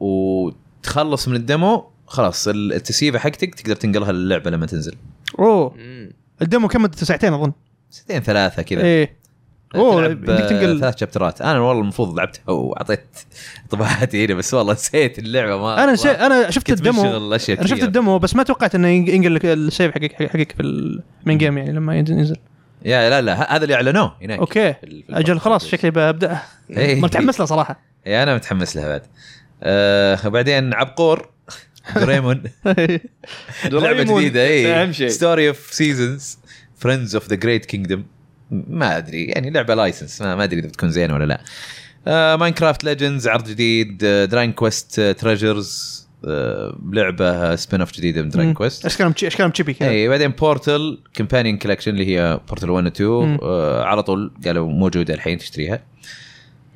[0.00, 4.94] وتخلص من ال demo خلاص ال- التسييفة حقتك تقدر تنقلها للعبة لما تنزل.
[5.38, 5.74] أوه.
[6.42, 7.52] ال demo كم؟ مدته ساعتين أظن.
[7.90, 8.82] ساعتين ثلاثة كذا.
[8.82, 9.16] إيه.
[9.74, 10.12] أوه آه،
[10.48, 11.42] تنقل ثلاث شابترات.
[11.42, 13.06] أنا والله المفروض لعبتها وأعطيت
[13.70, 17.82] انطباعاتي هنا بس والله نسيت اللعبة ما أنا نسيت أنا شفت أشياء أنا شفت.
[17.82, 21.38] الديمو بس ما توقعت إنه ينق- ينقل لك ال save حقك حقك في ال main
[21.38, 22.36] game يعني لما ينزل.
[22.84, 24.38] يا لا لا هذا اللي أعلنوه هناك.
[24.38, 24.74] okay.
[25.10, 25.40] أجل.
[25.40, 26.38] خلاص شكلي ببدا
[26.70, 27.00] إيه.
[27.00, 27.80] متحمس له صراحة.
[28.06, 29.02] إيه، أنا متحمس لها بعد.
[29.62, 31.28] آه بعدين عبقور
[31.96, 32.42] دوريمون.
[33.64, 34.02] لعبة.
[34.18, 35.08] جديدة اي أهم شيء.
[35.08, 36.38] ستوري اوف سيزونز
[36.76, 38.04] فريندز اوف ذا جريت كينجدوم
[38.50, 41.40] ما أدري يعني لعبة license ما, ما أدري إذا بتكون زينة ولا لا.
[42.06, 48.54] آه ماينكرافت ليجندز عرض جديد آه دراغون كويست تريجرز آه لعبة spin-off جديدة من دراغون.
[48.54, 52.88] كويست اشكالهم اشكالهم chibi كذا؟ اي بعدين بورتل كمبانيون كولكشن اللي هي بورتل 1 و
[52.88, 53.38] 2 مم.
[53.42, 55.82] آه على طول قالوا موجودة الحين تشتريها.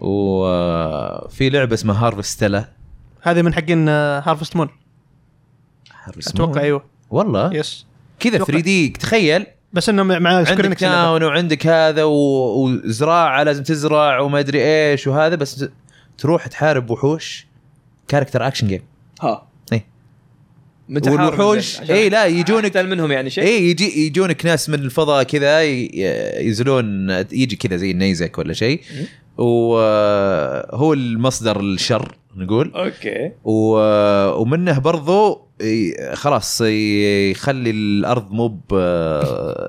[0.00, 2.68] وفي لعبة اسمها هارفستيلا
[3.22, 4.68] هذه من حقين هارفست مون
[6.26, 6.84] أتوقع أيوه.
[7.10, 7.86] والله؟ yes
[8.20, 8.52] كذا أتوقع.
[8.52, 9.46] 3D تخيل.
[9.72, 10.78] بس إنه مع- عندك.
[10.78, 12.04] تاون وعندك هذا.
[12.04, 15.64] وزراعة لازم تزرع وما أدري إيش وهذا بس
[16.18, 17.46] تروح تحارب وحوش
[18.08, 18.82] character action game
[19.22, 19.84] ها إيه.
[20.88, 25.22] متى والوحوش إي لا يجونك اقتل منهم يعني شيء إي يجي يجونك ناس من الفضاء
[25.22, 28.80] كذا ينزلون يجي كذا زي النيزك ولا شيء
[29.38, 35.42] وهو المصدر الشر نقول okay ومنه برضو
[36.14, 38.62] خلاص يخلي الأرض مو ب-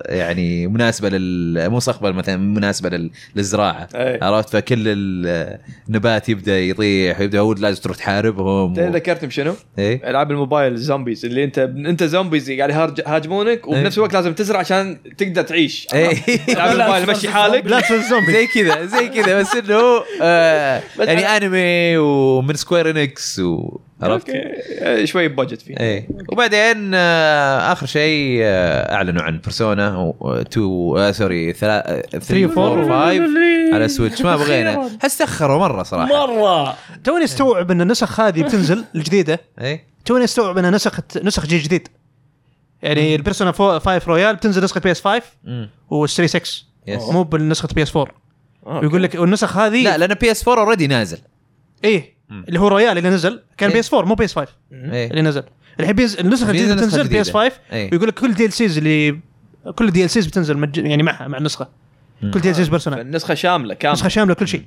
[0.05, 4.19] يعني مناسبة لل مو صخبه مثلا مناسبة لل- للزراعة أي.
[4.21, 5.57] عرفت فكل ال-
[5.89, 8.89] النبات يبدأ يطيح ويبدأ هو لازم تروح تحاربهم و...
[8.91, 14.13] ذكرتني بشنو؟ إيه ألعاب الموبايل zombies اللي أنت أنت zombies قاعد يهرج- يهاجمونك وبنفس الوقت
[14.13, 15.87] لازم تزرع عشان تقدر تعيش.
[15.93, 21.21] ألعاب الموبايل مشي حالك لا تنسى الزومبي زي كذا زي كذا بس إنه آه يعني
[21.45, 25.77] أنمي ومن سكوير انكس و عرفت؟ آه، شوي budget فيه.
[25.79, 26.07] إيه.
[26.31, 30.65] وبعدين آه آخر شيء آه أعلنوا عن بيرسونا 2
[30.97, 32.89] آه sorry 3 Three و four.
[32.89, 36.27] 5 على سويتش ما بغينا احس تاخروا مرة صراحة.
[36.27, 36.75] مرة.
[37.03, 39.39] توني استوعب إن النسخ هذه بتنزل الجديدة.
[39.61, 41.87] اي توني استوعب انها نسخت نسخ جيل جديد.
[42.81, 45.69] يعني البيرسونا 5 رويال بتنزل نسخة بي اس 5 مم.
[45.89, 46.23] وال 6
[46.87, 48.13] yes مو بالنسخة بي اس 4
[48.65, 48.79] آه.
[48.79, 51.17] ويقول لك والنسخ هذه لا لأن بي اس 4 already نازل.
[51.83, 52.20] إيه.
[52.31, 53.75] اللي هو رويال اللي نزل كان إيه.
[53.75, 55.09] بي إس 4 مو بي إس 5 إيه.
[55.09, 55.43] اللي نزل.
[55.79, 56.19] الحين بيز...
[56.19, 57.49] النسخة الجديدة نسخة تنزل بي إس جديدة.
[57.49, 57.89] 5 إيه.
[57.91, 59.19] ويقول لك كل دي ال سيز اللي
[59.75, 60.77] كل دي ال سيز بتنزل مج...
[60.77, 61.69] يعني معها مع النسخة.
[62.21, 62.31] مم.
[62.31, 63.93] كل DLCs بيرسونا النسخه شاملة كاملة.
[63.93, 64.63] نسخة شاملة كل شيء.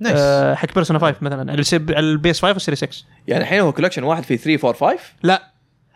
[0.00, 0.18] nice.
[0.20, 1.52] آه حق بيرسونا 5 مثلا.
[1.52, 2.88] على البي إس 5 والسيري 6
[3.28, 5.52] يعني الحين هو collection واحد في 3 4 5 لا.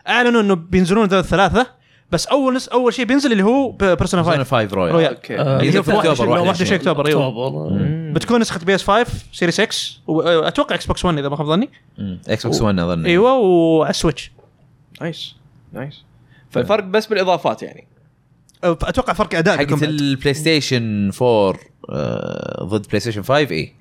[0.07, 1.67] أعلنوا إنه بينزلون ذول الثلاثه
[2.13, 2.67] بس أول نس...
[2.67, 5.39] أول شيء بينزل اللي هو Persona 5 5 Royal Royal okay.
[5.39, 5.59] آه.
[5.59, 7.77] اللي هي في في أكتوبر 21 21 أكتوبر أيوه أكتوبر
[8.13, 9.67] بتكون نسخة PS 5 Series X
[10.07, 11.69] واتوقع Xbox 1 إذا ما خاب ظني.
[12.27, 13.05] Xbox 1 أظن.
[13.05, 14.31] أيوه وعلى ال Switch
[15.01, 15.35] nice
[15.73, 16.03] nice.
[16.49, 17.87] فالفرق بس بالإضافات يعني.
[18.63, 19.83] أتوقع فرق أداء حقت.
[19.83, 21.59] ال PlayStation 4
[21.89, 23.73] آه، ضد PlayStation 5 اي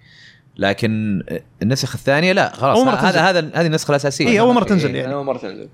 [0.57, 1.23] لكن
[1.63, 2.79] النسخ الثانية لا خلاص.
[2.79, 3.19] هذا تنزل.
[3.19, 4.29] هذا هذه النسخة الأساسية.
[4.29, 5.01] إيه، أول مرة تنزل إيه.
[5.01, 5.15] يعني.
[5.15, 5.69] أول مرة تنزل.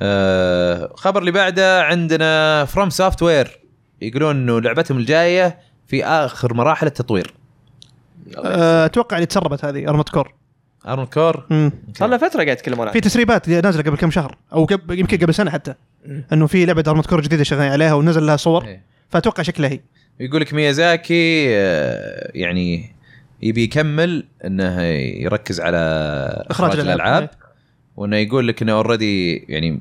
[0.00, 0.10] مهم.
[0.10, 3.60] آه خبر اللي بعده عندنا FromSoftware
[4.02, 7.34] يقولون إنه لعبتهم الجاية في آخر مراحل التطوير.
[8.36, 10.34] آه، أتوقع اللي تسربت هذه Armored Core.
[10.86, 11.46] Armored Core.
[11.94, 15.18] صار لها فترة قاعد يتكلمون في عنها تسريبات نازلة قبل كم شهر أو قبل يمكن
[15.18, 15.74] قبل سنة حتى.
[16.32, 18.82] إنه في لعبة Armored Core جديدة شغالين عليها ونزل لها صور إيه.
[19.10, 19.80] فأتوقع شكلها هي.
[20.20, 22.94] يقول لك ميازاكي آه، يعني
[23.42, 25.78] يبي يكمل إنه يركز على
[26.50, 27.30] إخراج الألعاب.
[27.98, 29.80] وإنه يقول لك إنه already يعني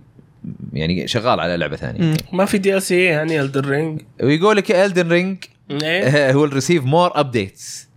[0.73, 2.18] يعني شغال على لعبة ثانية.
[2.34, 5.38] ما في DLC يعني Elden Ring ويقول لك Elden Ring
[5.72, 6.31] إيه.
[6.31, 7.88] هو receive more updates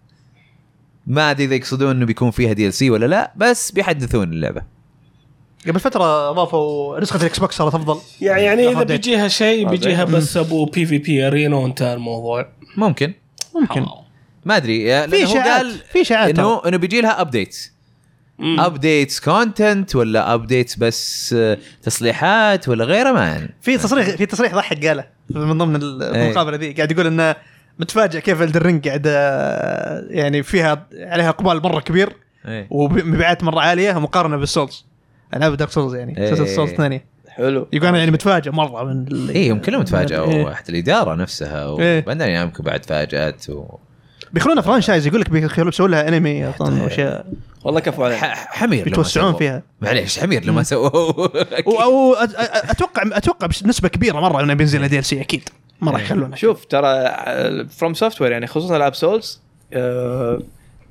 [1.07, 4.63] ما أدري إذا يقصدون إنه بيكون فيها DLC ولا لا بس بيحدثون اللعبة.
[5.69, 8.83] قبل فترة اضافوا نسخة ال Xbox صارت افضل يعني يعني إذا.
[8.83, 12.49] بيجيها شيء بيجيها بس أبو PvP arena وانتهى الموضوع.
[12.77, 13.15] ممكن.
[13.55, 13.87] ممكن.
[14.45, 16.31] ما أدري في قال في ترى.
[16.31, 17.80] إنه إنه بيجي لها updates مم.
[18.43, 24.87] updates content ولا updates بس آه، تصليحات ولا غيره ما في تصريح في تصريح ضحك
[24.87, 26.25] قاله من ضمن إيه.
[26.25, 27.37] المقابلة ذي قاعد يقول إنه
[27.79, 32.17] متفاجئ كيف Elden Ring قاعد آه، يعني فيها عليها اقبال مرة كبير
[32.49, 32.67] إيه.
[32.71, 34.87] ومبيعات مرة عالية مقارنة بال Souls
[35.35, 36.15] ألعاب Dark Souls يعني.
[36.15, 40.55] سلسله Souls الثانية حلو يقول أنا يعني متفاجئ مرة من اي هم كلهم تفاجئوا إيه.
[40.55, 41.67] حتى الإدارة نفسها.
[41.67, 43.79] وبعدين يمكن بعد فاجأت و...
[44.32, 47.27] بيخلونها franchise يقول لك بيخلون يسوون لها انمي أصلا واشياء
[47.65, 48.19] والله كفو عليك.
[48.19, 49.35] ح- حمير بيتوسعون.
[49.36, 49.62] فيها.
[49.81, 51.28] معليش حمير لو ما سووا
[52.70, 55.48] أتوقع أتوقع بنسبه كبيرة مرة إنه بينزل DLC أكيد.
[55.81, 57.16] ما راح يخلونه شوف ترى
[57.78, 59.41] FromSoftware يعني خصوصا العاب Souls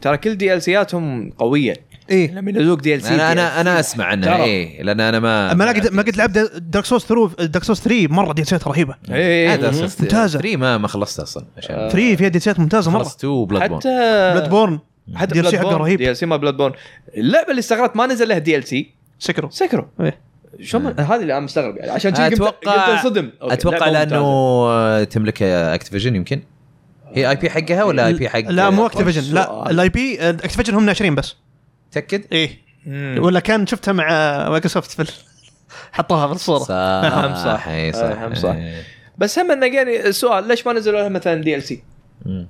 [0.02, 1.74] ترى كل DLC اتهم قوية.
[2.11, 2.31] إيه.
[2.31, 4.44] لما ينزلوك دي ال سي أنا أنا أنا أسمع عنها ترى.
[4.44, 7.80] اي لأن أنا ما أما لا قد ما قد لعبت Dark Souls 3 Dark Souls
[7.80, 8.95] 3 مرة DLC ات رهيبة.
[9.11, 9.77] إيه هذا مم.
[9.77, 10.40] أساس- ممتازة.
[10.40, 13.03] 3 ما ما خلصت أصلا عشان 3 فيها دي سيات ممتازة مرة.
[13.03, 13.90] خلصت 2 بلاد بون حتى
[14.34, 14.80] بلاد بورن.
[15.15, 15.98] حتى دي ال سي حقه رهيب.
[15.98, 16.73] دي ال سي ما بلاد بورن.
[17.18, 20.18] اللعبة اللي استغربت ما نزل لها دي ال سي سكروا سكرو إيه.
[20.61, 23.30] شو ما- هذه اللي أنا مستغرب يعني عشان قمت أتوقع انصدم.
[23.41, 24.18] أتوقع لأنه.
[24.18, 26.41] آه، تملك اكتيفيجن يمكن.
[27.14, 29.69] هي اي بي حقها ولا اي بي حق لا مو اكتيفيجن لا.
[29.72, 31.36] الاي بي اكتيفيجن هم ناشرين بس.
[31.91, 32.49] تاكد إيه
[32.86, 33.20] مم.
[33.24, 35.11] ولا كان شفتها مع مايكروسوفت في
[35.91, 37.68] حطوها في الصورة صح هم صح.
[37.68, 38.49] اي صح آه، هم صح.
[38.49, 38.84] إيه.
[39.18, 41.84] بس هم انه يعني السؤال ليش ما نزلوا لها مثلا DLC؟
[42.26, 42.48] مم.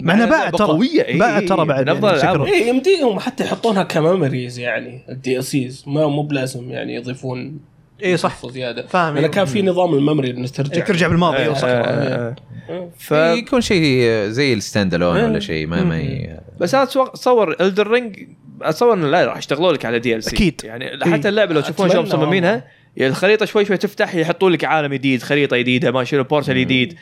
[0.00, 2.46] مع انها باعت ترى قويه إيه، باعت إيه، ترى بعد يعني.
[2.46, 7.60] إيه يمديهم حتى يحطونها ك memories يعني ال DLCs ما مو بلازم يعني يضيفون
[8.04, 8.46] اي صح.
[8.46, 8.86] زيادة.
[8.86, 10.84] فاهم لأن كان في نظام ال memory إنك ترجع.
[10.84, 11.64] ترجع بالماضي أيوه صح.
[11.68, 12.34] آه،
[12.98, 15.24] ف يكون شيء زي ال stand alone إيه.
[15.24, 18.18] ولا شيء ما ما ي- بس أنا اتصور Elden Ring
[18.62, 20.60] أتصور انه لا راح يشتغلوا لك على DLC أكيد.
[20.64, 22.64] يعني حتى اللعبة لو تشوفون شلون مصممينها
[22.96, 26.96] يعني الخريطة شوي شوي تفتح يحطوا لك عالم جديد خريطة جديدة ما شنو portal جديد.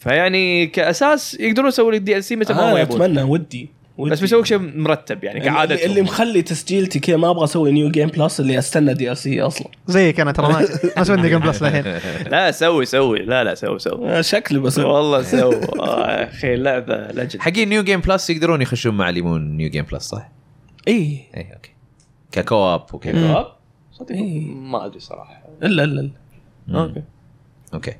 [0.00, 3.02] فيعني كأساس يقدرون يسووا لك DLC متى ما أنا هو يبون.
[3.02, 3.70] أتمنى ودي.
[3.98, 7.90] بس بيسووا شيء مرتب يعني كعادة اللي, اللي مخلي تسجيلتي كذا ما أبغى أسوي new
[7.90, 9.68] game plus اللي أستنى DLC أصلا.
[9.86, 12.00] زيك أنا ترى ما ما سويت game plus للحين.
[12.32, 13.18] لا سوي سوي.
[13.18, 14.08] لا لا سوي سوي.
[14.08, 14.84] آه، شكلي بسوي.
[14.84, 15.54] والله سوي.
[15.80, 19.70] آه، يا أخي اللعبه لجن حقين new game plus يقدرون يخشون مع اللي يمون new
[19.70, 20.30] game plus صح؟
[20.88, 21.26] إي.
[21.36, 21.70] إي okay.
[22.32, 23.12] ك co-op وكذا.
[23.12, 23.46] شباب
[23.92, 24.54] صدق؟ إيه.
[24.54, 25.42] ما أدري صراحة.
[25.62, 26.10] إلا إلا
[26.66, 26.76] مم.
[26.76, 27.02] okay.
[27.74, 27.94] أوكي.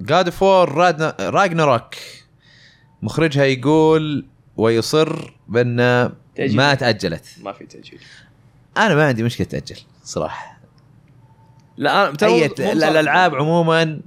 [0.00, 1.94] God of War Ragnarök
[3.06, 4.26] مخرجها يقول
[4.56, 5.76] ويصر بأن
[6.36, 6.56] تأجيل.
[6.56, 7.24] ما تأجلت.
[7.42, 8.00] ما في تأجيل.
[8.76, 10.60] أنا ما عندي مشكلة تأجل صراحة.
[11.76, 14.00] لا أنا صار- الألعاب عموما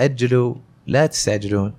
[0.00, 0.54] أجلوا
[0.86, 1.74] لا تستعجلون.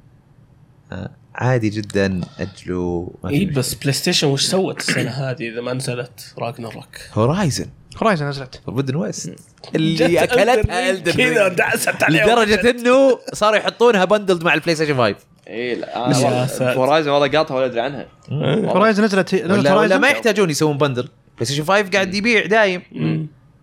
[0.91, 3.45] آه، عادي جدا أجلوا اي.
[3.45, 7.65] بس PlayStation وش سوت السنة هذه إذا ما نزلت Ragnarök Horizon
[8.03, 8.61] Horizon نزلت.
[8.65, 9.35] Forbidden West
[9.75, 15.15] اللي أكلتها Elden كذا دعست عليها لدرجة إنه صاروا يحطونها bundled مع ال PlayStation 5
[15.49, 16.13] اي لا
[16.47, 16.73] ساتر.
[16.73, 18.05] Horizon والله قاطها ولا أدري عنها.
[18.31, 22.81] Horizon نزلت نزلت ولا, Horizon ما يحتاجون يسوون bundle PlayStation 5 قاعد يبيع دايم.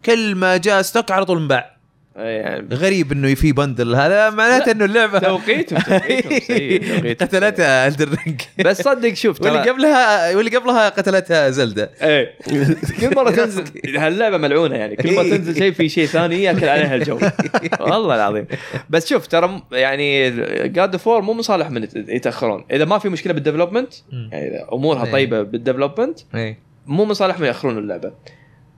[0.04, 1.73] كل ما جاء stock على طول انباع.
[2.16, 2.74] يعني.
[2.74, 8.40] غريب إنه في bundle هذا معناته إنه اللعبه توقيتهم توقيتهم سيء توقيتهم قتلتها Elden Ring
[8.64, 12.34] بس صدق شوف واللي قبلها واللي قبلها قتلتها Zelda إيه.
[13.00, 13.64] كل مرة تنزل
[13.96, 17.18] هاللعبة ملعونة يعني كل مرة تنزل شيء في شيء ثاني يأكل عليها الجو.
[17.80, 18.46] والله العظيم.
[18.90, 20.30] بس شوف ترى يعني
[20.68, 22.64] God of War مو مصالح من يت- يتأخرون.
[22.70, 23.94] إذا ما في مشكلة بال development
[24.32, 25.12] يعني أمورها إيه.
[25.12, 28.12] طيبة بال development اي مو مصالحهم يأخرون اللعبة.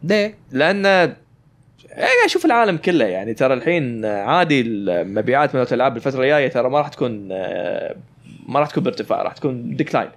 [0.05, 1.17] ليه؟ لأن
[1.97, 3.35] إيه، أشوف العالم كله يعني.
[3.35, 7.97] ترى الحين عادي المبيعات من الألعاب الفترة الجاية ترى ما راح تكون آه،
[8.49, 10.09] ما راح تكون بارتفاع راح تكون decline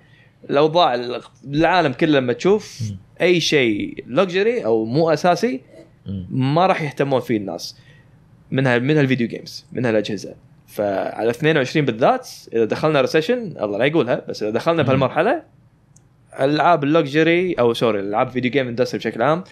[0.50, 1.22] الأوضاع ال-
[1.54, 2.82] العالم كله لما تشوف
[3.22, 5.62] أي شيء luxury أو مو أساسي
[6.30, 7.78] ما راح يهتمون فيه الناس
[8.52, 10.36] منها منها ال video games منها الاجهزه
[10.68, 15.44] فعلى 22 بالذات إذا دخلنا recession الله لا يقولها بس إذا دخلنا بهالمرحلة
[16.40, 19.44] ألعاب ال luxury أو sorry ألعاب video game industry بشكل عام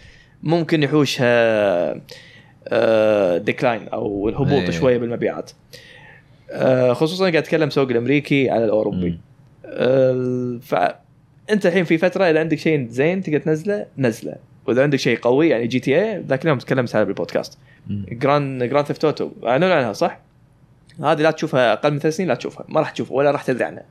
[0.44, 1.94] ممكن يحوشها
[3.38, 4.72] decline أو الهبوط إيه.
[4.72, 5.52] شوية بالمبيعات.
[6.52, 9.20] آه، خصوصا قاعد أتكلم سوق الأمريكي على الأوروبي.
[9.66, 14.36] آه، فانت الحين في فترة إذا عندك شيء زين تقدر تنزله نزله.
[14.66, 17.58] وإذا عندك شيء قوي يعني GTA ذاك اليوم تكلمت عنها بالبودكاست
[17.90, 19.30] Grand Grand Theft Auto.
[19.46, 20.20] اعلنوا عنها صح؟
[21.04, 22.66] هذه لا تشوفها أقل من ثلاث سنين لا تشوفها.
[22.70, 23.84] ما راح تشوفها ولا راح تدري عنها.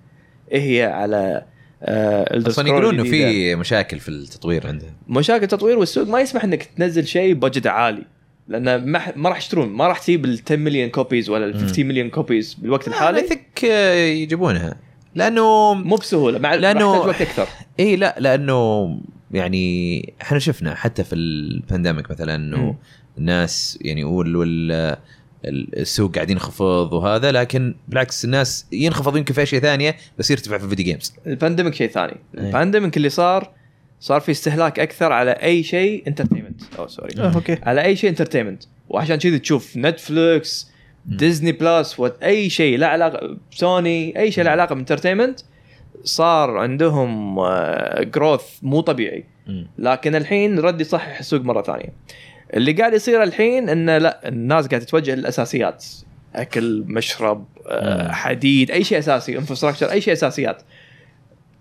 [0.52, 3.10] إيه هي على آه أصلا Scroll يقولون إنه.
[3.10, 4.92] في مشاكل في التطوير عندهم.
[5.08, 8.02] مشاكل تطوير والسوق ما يسمح إنك تنزل شيء بجد عالي
[8.48, 11.86] لأن ما, ما راح يشترون ما راح تجيب ال 10 مليون copies ولا ال 50
[11.86, 13.28] مليون copies بالوقت حالي الحالي.
[13.28, 13.64] ثك
[14.22, 14.76] يجيبونها.
[15.14, 17.46] لأنه مو بسهولة مع لأنه وقت أكثر.
[17.80, 18.90] اي لا لأنه
[19.30, 22.76] يعني إحنا شفنا حتى في ال pandemic مثلا إنه.
[23.18, 24.96] الناس يعني وال
[25.48, 30.64] السوق قاعد ينخفض وهذا لكن بالعكس الناس ينخفض يمكن في أشياء ثانية بس يرتفع في
[30.64, 32.16] ال video games ال pandemic شيء ثاني.
[32.38, 32.46] إيه.
[32.46, 33.50] ال pandemic اللي صار
[34.00, 37.58] صار في استهلاك أكثر على أي شيء entertainment أو sorry آه، okay.
[37.62, 40.70] على أي شيء entertainment وعشان كذي تشوف نتفلكس
[41.06, 45.40] ديزني بلس what أي شيء له علاقه سوني أي شيء له علاقة بال entertainment
[46.04, 47.40] صار عندهم
[48.00, 49.24] growth مو طبيعي.
[49.78, 51.92] لكن الحين رد يصحح السوق مرة ثانية.
[52.54, 55.84] اللي قاعد يصير الحين إنه لا الناس قاعدة تتوجه للأساسيات.
[56.34, 58.12] أكل مشرب آه،.
[58.12, 60.62] حديد أي شيء أساسي infrastructure أي شيء أساسيات.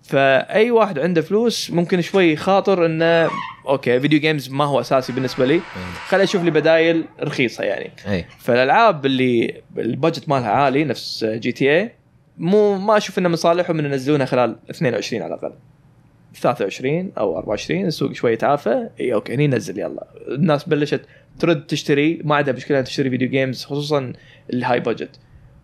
[0.03, 3.29] فأي واحد عنده فلوس ممكن شوي يخاطر إنه
[3.67, 5.61] okay video games ما هو أساسي بالنسبة لي.
[6.07, 7.91] خليني أشوف لي بدايل رخيصة يعني.
[8.07, 8.25] أي.
[8.39, 11.91] فالألعاب اللي ال budget مالها عالي نفس GTA
[12.37, 15.53] مو ما أشوف إنه من صالحهم ان ينزلونها خلال 22 على الأقل.
[16.41, 20.07] 23 أو 24 السوق شوي يتعافى اي okay هني نزل يلا.
[20.27, 21.01] الناس بلشت
[21.39, 22.21] ترد تشتري.
[22.23, 24.13] ما عندها مشكلة تشتري video games خصوصا
[24.53, 25.09] ال high budget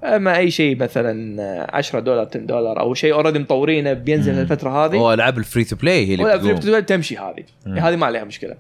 [0.03, 4.39] أما أي شيء مثلا 10 دولار 10 دولار أو شيء already مطورينه بينزل مم.
[4.39, 4.95] الفترة هذه.
[4.97, 6.55] هو العاب ال free to play هي اللي ولا بتقوم.
[6.59, 7.43] في تمشي هذه.
[7.65, 7.77] مم.
[7.79, 8.55] هذه ما عليها مشكلة.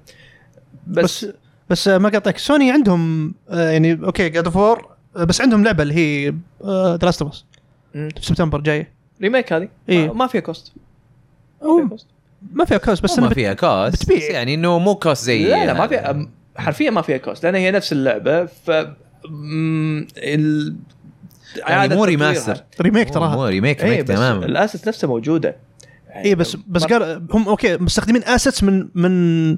[0.87, 1.33] بس, بس
[1.69, 2.37] بس آه، ما قطعك.
[2.37, 6.33] سوني عندهم آه، يعني okay God of War بس عندهم لعبة اللي هي
[6.65, 7.33] The Last of
[8.19, 8.91] سبتمبر جاية.
[9.21, 10.07] remake هذه؟ إيه.
[10.07, 10.73] ما- ما فيها cost
[11.61, 11.67] ما
[12.61, 14.17] أو فيها cost cost بس بس ما فيها cost بتبيع.
[14.17, 16.27] بس يعني إنه مو cost زي لا لا ما فيها
[16.57, 18.71] حرفيا ما فيها cost لأن هي نفس اللعبة ف
[20.17, 20.75] ال
[21.67, 22.03] يعني مو.
[22.03, 23.49] remaster remake مو تراها.
[23.49, 25.55] remake اي remake بس تماما الأسس نفسها موجودة.
[26.09, 29.57] يعني اي بس بس ما- قال هم okay مستخدمين assets من من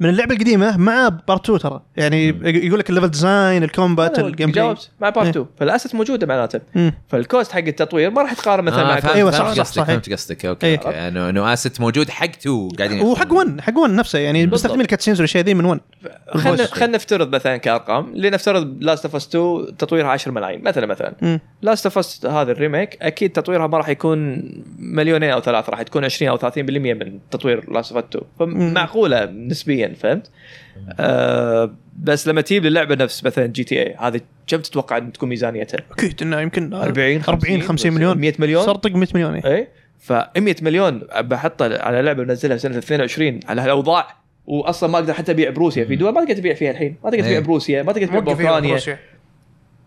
[0.00, 2.28] من اللعبة القديمة مع part 2 ترى يعني.
[2.44, 5.30] يقول لك ال level design ال combat ال gameplay مع part إيه.
[5.30, 6.60] 2 فالاسس موجودة معناته.
[7.08, 9.84] فال cost حق التطوير ما راح يتقارن مثلا آه مع فهمت صح، صح، قصدك صح.
[9.84, 10.78] فهمت قصدك okay إيه.
[10.78, 14.46] okay أنه أنه asset موجود حق two قاعدين وحق 1 حق 1 نفسه يعني.
[14.46, 15.80] مستخدمين ال cutscenes والأشياء ذي من 1
[16.28, 16.66] خلينا.
[16.66, 21.40] خلينا نفترض مثلا كأرقام لنفترض Last of Us 2 تطويرها 10 ملايين مثلا مثلا.
[21.62, 24.42] Last of Us هذا ال remake أكيد تطويرها ما راح يكون
[24.78, 29.24] مليونين أو ثلاثة راح تكون 20 أو 30% من تطوير Last of Us 2 فمعقولة
[29.24, 30.30] نسبيا فهمت؟
[31.00, 36.22] آه بس لما تجيب للعبة نفس مثلا GTA هذه كم تتوقع إن تكون ميزانيتها؟ أكيد
[36.22, 39.56] إنه يمكن 40 40 50 مليون 100 مليون صار طق 100 مليون إيه.
[39.56, 44.16] إي ف 100 مليون بحطها على لعبة بنزلها سنة 22 على هالاوضاع
[44.46, 47.22] واصلا ما أقدر حتى أبيع بروسيا في دول ما تقدر تبيع فيها الحين ما تقدر
[47.22, 47.40] تبيع.
[47.40, 48.98] بروسيا ما تقدر تبيع باوكرانيا بروسيا.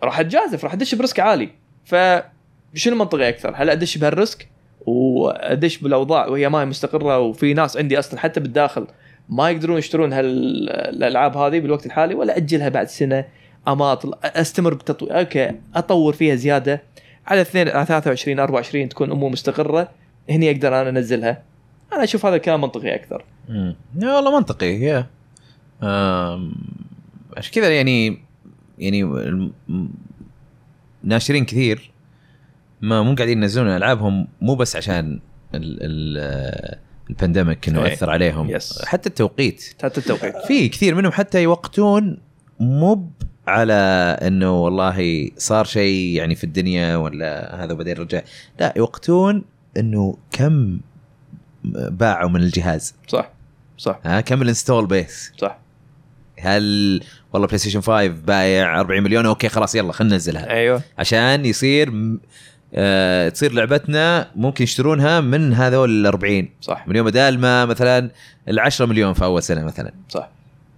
[0.03, 1.49] راح أتجازف راح أدش ب risk عالي
[1.85, 4.47] فشنو منطقي أكثر؟ هل أدش بهال risk
[4.85, 8.87] وأدش بالأوضاع وهي ما هي مستقرة وفي ناس عندي أصلا حتى بالداخل
[9.29, 13.25] ما يقدرون يشترون هالالعاب هذه بالوقت الحالي ولا أجلها بعد سنة
[13.67, 16.83] اماطل أستمر بالتطوير okay أطور فيها زيادة.
[17.27, 19.91] على 2 على 23 24 تكون أمور مستقرة.
[20.29, 21.43] هني أقدر أنا أنزلها.
[21.93, 23.25] أنا أشوف هذا الكلام منطقي أكثر.
[23.49, 23.75] مم.
[24.01, 25.07] يا والله منطقي يا.
[27.37, 28.21] عشان كذا يعني
[28.79, 29.03] يعني
[31.03, 31.91] ناشرين كثير
[32.81, 35.19] ما مو قاعدين ينزلون ألعابهم مو بس عشان
[35.55, 36.77] ال ال
[37.09, 37.93] ال pandemic إنه إيه.
[37.93, 38.49] اثر عليهم.
[38.49, 38.85] yes.
[38.85, 39.75] حتى التوقيت.
[39.83, 40.37] حتى التوقيت.
[40.47, 42.17] في كثير منهم حتى يوقتون
[42.59, 43.11] مو
[43.47, 43.73] على
[44.21, 48.21] إنه والله صار شيء يعني في الدنيا ولا هذا وبعدين رجع.
[48.59, 49.43] لا يوقتون
[49.77, 50.79] إنه كم
[51.73, 52.95] باعوا من الجهاز.
[53.07, 53.29] صح
[53.77, 53.99] صح.
[54.03, 55.31] ها كم ال install base.
[55.37, 55.59] صح.
[56.39, 57.01] هل
[57.33, 60.49] والله بلاي ستيشن 5 بايع 40 مليون؟ okay خلاص يلا خلينا ننزلها.
[60.49, 60.81] أيوه.
[60.97, 62.17] عشان يصير
[62.73, 68.11] آه تصير لعبتنا ممكن يشترونها من هذول ال 40 صح مليون بدال ما مثلا
[68.49, 69.91] ال 10 مليون في أول سنة مثلا.
[70.09, 70.29] صح.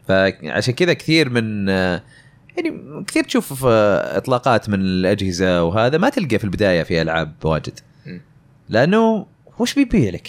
[0.07, 2.03] فعشان كذا كثير من آه،
[2.57, 3.67] يعني كثير تشوف في
[4.17, 7.79] إطلاقات من الأجهزة وهذا ما تلقى في البداية في ألعاب واجد.
[8.05, 8.17] م.
[8.69, 9.25] لأنه
[9.59, 10.27] وش بيبيع لك؟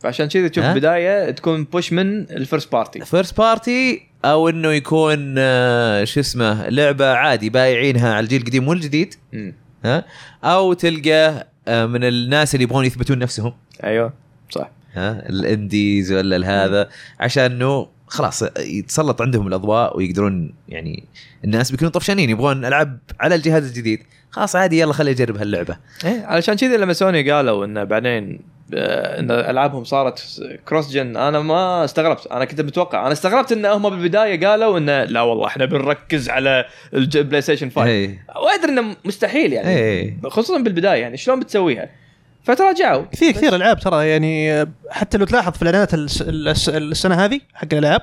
[0.00, 5.34] فعشان كذا تشوف؟ بدايه تكون push من ال first party first party أو إنه يكون
[5.38, 9.14] آه، شو اسمه لعبة عادي بايعينها على الجيل القديم والجديد.
[9.84, 10.04] ها؟
[10.44, 13.52] أو تلقى آه، من الناس اللي يبغون يثبتون نفسهم.
[13.84, 14.12] أيوه
[14.50, 14.70] صح.
[14.94, 16.88] ها؟ ال indies ولا هذا.
[17.20, 21.04] عشان إنه خلاص يتسلط عندهم الأضواء ويقدرون يعني
[21.44, 24.02] الناس بيكونوا طفشانين يبغون العاب على الجهاز الجديد.
[24.30, 25.76] خلاص عادي يلا خلي اجرب هاللعبة.
[26.04, 28.40] إيه علشان كذا لما سوني قالوا إنه بعدين
[28.74, 32.26] إن ألعابهم صارت cross-gen أنا ما استغربت.
[32.26, 33.02] أنا كنت متوقع.
[33.02, 36.64] أنا استغربت إن هم بالبداية قالوا انه لا والله إحنا بنركز على
[36.94, 39.68] الج- البلاي ستيشن 5 اي وادري إنه مستحيل يعني.
[39.76, 41.88] اي خصوصا بالبداية يعني شلون بتسويها؟
[42.44, 43.04] فتراجعوا.
[43.12, 47.68] كثير كثير ألعاب ترى يعني حتى لو تلاحظ في الإعلانات الس- الس- السنة هذه حق
[47.72, 48.00] الألعاب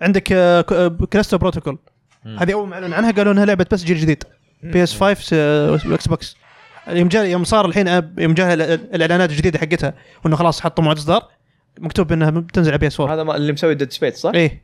[0.00, 0.60] عندك آه،
[1.12, 1.78] Callisto Protocol
[2.24, 2.38] مم.
[2.38, 4.24] هذه أول ما إعلن عنها قالوا إنها لعبة بس جيل جديد.
[4.62, 5.36] PS 5
[5.90, 6.36] و Xbox
[6.90, 8.62] يوم جاء يوم صار الحين آه، يوم جاء ال-
[8.94, 9.94] الإعلانات الجديدة حقتها
[10.24, 11.22] وانه خلاص حطوا موعد إصدار
[11.80, 14.62] مكتوب إنها بتنزل على PS 4 هذا ما اللي مسوي Dead Space صح؟ إيه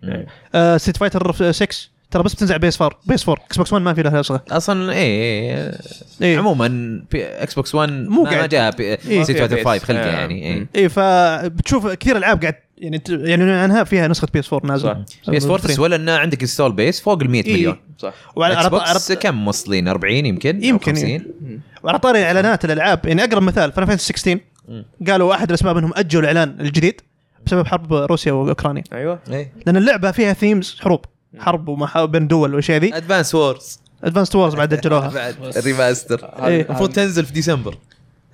[0.54, 0.76] إيه.
[0.76, 1.66] Street Fighter 6
[2.10, 4.40] ترى بس بتنزل على PS 4 PS 4 X box 1 ما في لها نسخه
[4.50, 5.78] أصلا اي إيه.
[6.22, 6.38] إيه.
[6.38, 6.68] عموما
[7.12, 8.96] بي Xbox 1 مو ما قاعد- جاء إيه.
[8.96, 9.64] فيها Fighter PS.
[9.66, 10.06] 5 خلقه آه.
[10.06, 10.66] يعني.
[10.74, 15.44] إيه فبتشوف كثير ألعاب قاعد يعني ت- يعني عنها فيها نسخة PS 4 نازلة PS
[15.44, 17.52] 4 تسوى لنا عندك install base فوق ال 100 إيه.
[17.52, 21.60] مليون صح وعلى Xbox كم موصلين 40 يمكن يمكن، 50 مم.
[21.84, 23.06] وعلى طاري إعلانات الألعاب.
[23.06, 24.84] يعني أقرب مثال Fantasy 16 مم.
[25.06, 27.00] قالوا احد الأسباب إنهم أجلوا الإعلان الجديد
[27.46, 28.84] بسبب حرب روسيا وأوكرانيا.
[28.92, 29.18] أيوه.
[29.32, 31.04] اي لأن اللعبة فيها themes حروب.
[31.38, 32.96] حرب ومحا بين دول والأشياء ذي.
[32.96, 35.08] Advance Wars Advance Wars بعد أجلوها.
[35.14, 35.34] بعد.
[35.42, 35.56] بس.
[35.56, 36.62] ال remaster إيه.
[36.62, 37.78] المفروض تنزل في ديسمبر.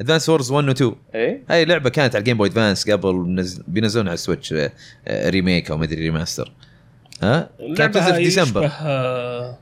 [0.00, 1.42] Advance Wars 1 و 2 إيه.
[1.50, 4.72] هاي لعبة كانت على ال Game Boy Advance قبل بينزلونها على ال Switch آه،
[5.08, 6.52] آه، remake أو مدري remaster
[7.22, 8.64] ها؟ كانت تنزل في ديسمبر.
[8.64, 9.56] يشبه،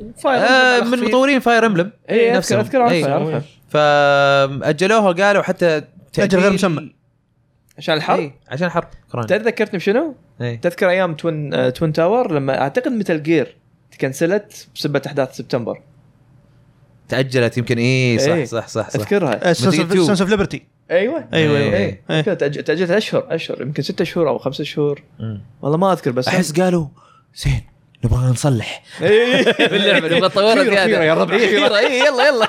[0.00, 1.04] آه، Fire آه من.
[1.04, 3.42] مطورين Fire Emblem إيه اذكر أذكر عارفها إيه.
[3.68, 5.82] فأجلوها وقالوا حتى
[6.18, 6.92] أجل غير مسمى.
[7.78, 8.84] عشان الحرب إيه، عشان الحرب
[9.28, 10.60] تذكرتني بشنو؟ إيه.
[10.60, 13.56] تذكر أيام Twin آه، Twin Tower لما أعتقد Metal Gear
[13.92, 15.80] تكنسلت بسبه أحداث سبتمبر
[17.08, 18.44] تأجلت يمكن اي صح إيه.
[18.44, 18.96] صح صح, صح.
[19.00, 21.58] أذكرها Sons of Liberty أيوه أيوه.
[21.58, 22.02] أيوه إيه.
[22.10, 25.02] أذكر تأج- تأجلت أشهر أشهر يمكن ستة شهور أو خمسة شهور.
[25.62, 26.86] والله ما أذكر بس أحس قالوا
[27.34, 27.62] زين
[28.04, 28.82] نبغى نصلح.
[29.02, 29.44] إيه.
[29.70, 31.04] باللعبة نبغى نطورها زيادة.
[31.04, 31.46] يا رب، إيه،.
[31.48, 31.78] خيرة.
[31.78, 32.48] اي يلا يلا.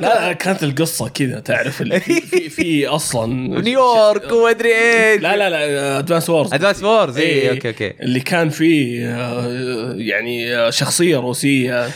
[0.00, 3.26] لا لا كانت القصة كذا تعرف اللي في في, أصلا
[3.60, 5.22] نيويورك ومدري إيش.
[5.22, 7.50] لا لا لا Advance Wars Advance Wars اي إيه.
[7.50, 7.94] okay okay.
[8.00, 11.88] اللي كان فيه آه، يعني آه، شخصية روسية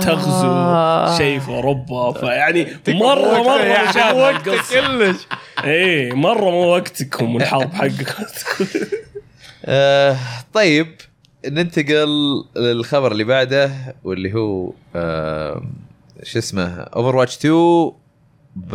[0.00, 4.80] تغزو شيء في اوروبا فيعني مرة مرة مشابهه القصة.
[4.80, 5.16] كلش.
[5.64, 8.24] إيه مرة مو وقتكم الحرب حقكم.
[9.64, 10.16] آه
[10.54, 10.86] طيب.
[11.50, 12.08] ننتقل
[12.56, 13.72] للخبر اللي بعده
[14.04, 15.62] واللي هو آه
[16.22, 17.90] شو اسمه Overwatch 2
[18.56, 18.70] ب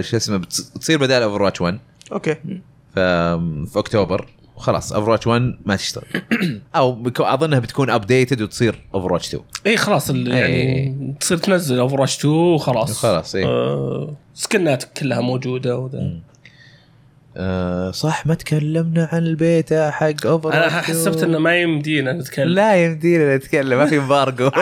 [0.00, 1.78] شو اسمه بتص- بتصير بدال Overwatch 1
[2.12, 2.36] okay
[2.94, 4.28] في أكتوبر.
[4.56, 6.04] وخلاص Overwatch 1 ما تشتغل.
[6.76, 12.34] أو أظنها بتكون updated وتصير Overwatch 2 اي خلاص ال- يعني تصير تنزل Overwatch 2
[12.34, 12.98] وخلاص.
[12.98, 16.20] خلاص اي آه سكنات كلها موجودة وذا.
[17.36, 22.48] آه صح ما تكلمنا عن البيتا حق Over أنا حسبت إنه ما يمدينا نتكلم.
[22.48, 24.50] لا يمدينا نتكلم ما في embargo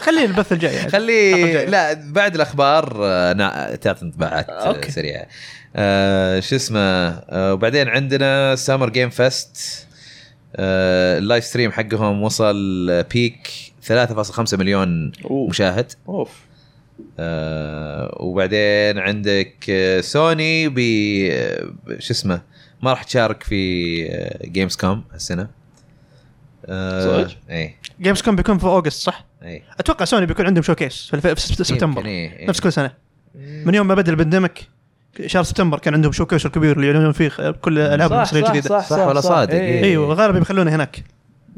[0.00, 0.90] خليه البث الجاي يعني.
[0.90, 4.80] خليه لا بعد الأخبار آه، نا- تعطي انطباعات آه،.
[4.88, 5.26] سريعه
[5.76, 9.86] آه شو اسمه آه وبعدين عندنا Summer Game Fest
[10.56, 13.48] آه ال live stream حقهم وصل peak
[13.88, 15.48] 3.5 مليون أوه.
[15.48, 15.92] مشاهد.
[16.08, 16.47] أوف.
[17.18, 20.78] آه وبعدين عندك آه، سوني ب
[21.32, 21.68] آه،
[21.98, 22.40] شو اسمه
[22.82, 24.04] ما راح تشارك في
[24.44, 25.48] Gamescom هالسنة
[26.66, 31.14] آه صدق؟ اي Gamescom بيكون في August صح؟ اي أتوقع سوني بيكون عندهم showcase في
[31.14, 32.48] الف- في سبت- سبتمبر إيه، إيه.
[32.48, 32.90] نفس كل سنة
[33.34, 34.68] من يوم ما بدأ ال pandemic
[35.26, 38.68] شهر سبتمبر كان عندهم showcase الكبير اللي يعلنون فيه كل الالعاب صح الحصرية صح الجديدة
[38.80, 39.60] صح صح ولا صادق؟ إيه.
[39.60, 39.84] إيه.
[39.84, 41.04] إيوه غالبا بيخلونه هناك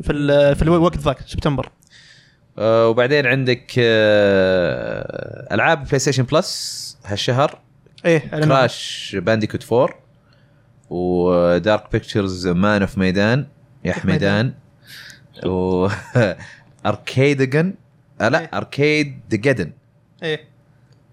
[0.02, 1.68] في في الوقت ذاك سبتمبر
[2.60, 7.58] وبعدين عندك آه، ألعاب PlayStation Plus هالشهر.
[8.04, 8.18] إيه.
[8.18, 9.94] Crash Bandicoot 4
[10.90, 13.47] و Dark Pictures Man of Medan
[13.84, 14.54] يا حميدان.
[15.46, 15.88] و
[16.86, 17.74] Arcadegeddon
[18.20, 18.28] آه، إيه.
[18.28, 19.72] لا Arcadegeddon
[20.22, 20.40] إيه.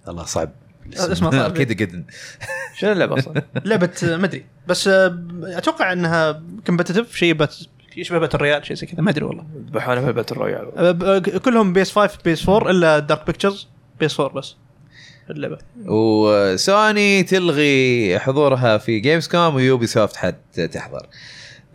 [0.07, 0.51] الله صعب.
[0.93, 1.51] اسمه صعب.
[1.51, 2.03] Arcadegeddon
[2.77, 4.45] شنو اللعبة أصلا؟ لعبة آه، ما أدري.
[4.67, 7.33] بس آه، أتوقع إنها competitive شيء
[7.97, 9.45] يشبه battle royale شيء زي كذا ما أدري والله.
[9.71, 13.67] ذبحونا في ال battle royale آه، آه، كلهم PS 5 PS 4 إلا Dark Pictures
[13.99, 14.55] PS 4 بس.
[15.29, 15.57] اللعبة.
[15.85, 20.35] وسوني تلغي حضورها في Gamescom و Ubisoft حد
[20.73, 21.07] تحضر.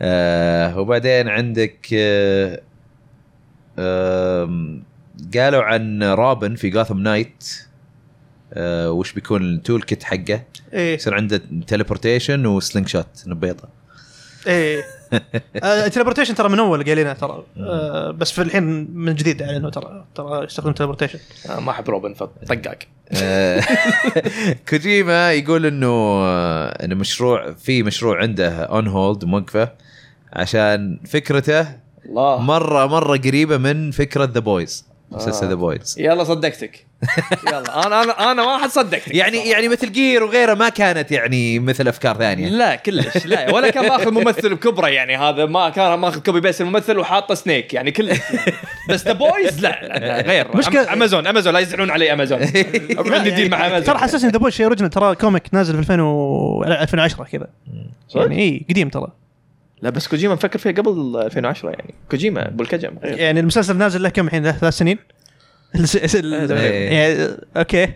[0.03, 2.61] آه وبعدين عندك آه
[3.79, 4.83] آم،
[5.37, 7.45] قالوا عن رابن في Gotham Knights
[8.53, 10.43] آه وش بيكون ال toolkit حقه؟
[10.73, 10.95] إيه.
[10.95, 13.69] يصير عنده teleportation و slingshot نبيطة.
[14.47, 14.79] إيه.
[14.81, 14.85] آه،
[15.93, 17.45] teleportation ترى من أول قايلينها ترى.
[17.57, 18.63] آه، بس في الحين
[18.95, 21.19] من جديد اعلنوا ترى ترى يستخدم teleportation
[21.51, 22.79] آه ما أحب روبن فطقاق
[23.13, 23.63] آه،
[24.69, 25.87] كوجيما يقول إنه
[26.23, 29.69] آه، إنه مشروع في مشروع عنده on hold موقفة
[30.33, 31.67] عشان فكرته
[32.07, 32.39] الله.
[32.41, 35.49] مره مرة قريبة من فكرة The Boys مسلسل آه.
[35.49, 36.87] The Boys يلا صدقتك.
[37.47, 39.15] يلا أنا أنا أنا واحد صدقتك.
[39.15, 42.49] يعني يعني مثل Gear وغيره ما كانت يعني مثل أفكار ثانية.
[42.49, 43.55] لا كلش لا.
[43.55, 45.17] ولا كان ماخذ ممثل بكبره يعني.
[45.17, 48.19] هذا ما كان ماخذ copy paste الممثل وحاطه Snake يعني كلش.
[48.89, 50.49] بس The Boys لا, لا, لا غير.
[50.53, 52.39] مشكلة- أم- Amazon Amazon لا يزعلون علي امازون
[53.07, 56.03] عندي deal مع امازون ترى حسسني The Boys شيء original ترى comic نازل في 2000
[56.03, 57.47] و 2010 كذا؟
[58.15, 59.09] يعني اي قديم ترى.
[59.83, 61.95] لا بس كوجيما مفكر فيها قبل 2010 يعني.
[62.11, 64.99] كوجيما بالكجم يعني المسلسل نازل له كم الحين؟ له ثلاث سنين.
[66.93, 67.89] يعني okay.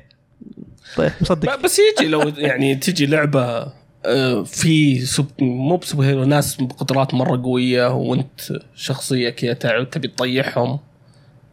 [0.96, 1.60] طيب مصدق.
[1.60, 3.72] بس يجي لو يعني تجي لعبة
[4.04, 8.40] آه، في سب مو ب superhero ناس بقدرات مرة قوية وانت
[8.74, 10.78] شخصية كذا تبي تطيحهم.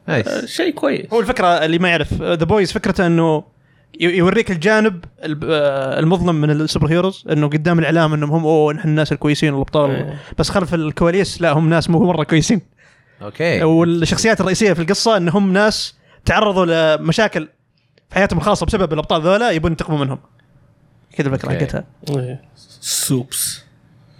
[0.10, 1.14] آه، شيء كويس.
[1.14, 3.44] هو الفكرة اللي ما يعرف The Boys فكرته إنه
[4.00, 5.06] يوريك الجانب
[5.44, 9.54] آه، المظلم من ال super heroes إنه قدام الإعلام إنهم هم أوه نحن الناس الكويسين
[9.54, 10.20] والأبطال إيه.
[10.38, 12.62] بس خلف الكواليس لا هم ناس مو مرة كويسين
[13.22, 15.96] okay والشخصيات الرئيسية في القصة انهم ناس
[16.26, 17.50] تعرضوا لمشاكل
[18.10, 20.20] في حياتهم الخاصة بسبب الأبطال ذولا يبون ينتقموا منهم
[21.16, 21.50] كذا الفكرة.
[21.50, 22.42] حقتها إيه.
[22.82, 23.64] سوبس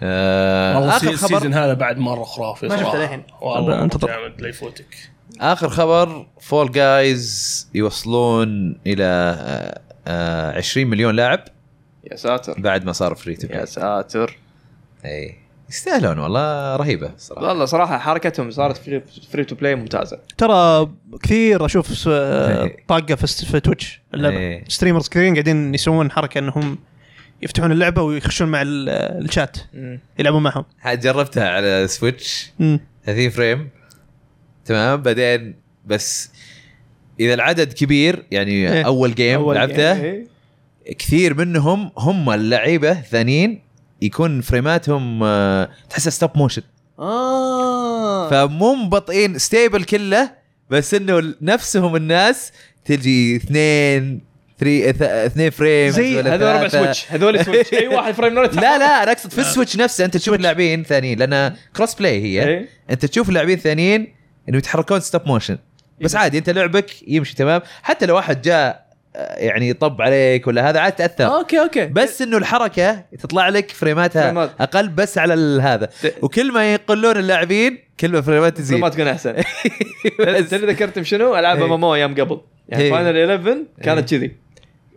[0.02, 2.98] آه والله آخر خبر ال season هذا بعد مرة خرافي ما شفته.
[2.98, 3.22] للحين.
[3.40, 4.08] والله انتظر.
[4.08, 5.10] جامد لا يفوتك
[5.40, 11.44] آخر خبر Fall Guys يوصلون إلى آه آه 20 مليون لاعب.
[12.10, 12.60] يا ساتر.
[12.60, 14.38] بعد ما صار free to يا ساتر.
[15.04, 15.34] إي.
[15.70, 17.48] يستاهلون والله رهيبة صراحة.
[17.48, 20.18] والله صراحة حركتهم صارت free, free to play ممتازة.
[20.38, 20.88] ترى
[21.22, 22.76] كثير أشوف إيه.
[22.88, 24.64] طاقة في, Twitch اللعبه.
[24.68, 26.78] streamers كثيرين قاعدين يسوون حركة إنهم
[27.42, 28.88] يفتحون اللعبة ويخشون مع ال-
[29.24, 29.56] الشات.
[30.18, 30.64] يلعبون معهم.
[30.78, 32.80] حد جربتها على Switch مم.
[33.06, 33.68] 30 frame
[34.64, 35.54] تمام بعدين
[35.86, 36.30] بس
[37.20, 38.82] إذا العدد كبير يعني إيه.
[38.86, 40.26] أول game أول لعبته إيه.
[40.98, 43.60] كثير منهم هم اللعيبة الثانيين
[44.02, 46.62] يكون فريماتهم آه، تحسها stop motion
[46.98, 50.30] آه فمو مبطئين stable كله
[50.70, 52.52] بس إنه نفسهم الناس
[52.84, 54.20] تجي اثنين
[54.60, 56.68] three اثنين frame زي- هذول ربع.
[56.68, 60.16] Switch هذول سويتش اي واحد frame لا لا أنا أقصد في ال Switch نفسه أنت
[60.16, 62.68] تشوف اللاعبين ثانيين لأن cross play هي إيه.
[62.90, 64.13] أنت تشوف اللاعبين الثانيين
[64.48, 65.58] إنه يتحركون stop motion
[66.00, 68.84] بس عادي أنت لعبك يمشي تمام؟ حتى لو واحد جاء
[69.16, 71.26] آه، يعني طب عليك ولا هذا عاد تأثر.
[71.26, 71.86] okay okay.
[71.86, 74.50] بس إنه الحركة تطلع لك فريماتها فريمات.
[74.60, 75.88] أقل بس على هذا.
[76.22, 78.78] وكل ما يقلون اللاعبين كل ما فريمات تزيد.
[78.78, 79.34] ما تكون أحسن.
[80.50, 81.64] تدري ذكرت بشنو؟ ألعاب إيه.
[81.64, 82.40] MMO أيام قبل.
[82.68, 82.90] يعني إيه.
[82.90, 84.43] Final 11 كانت كذي.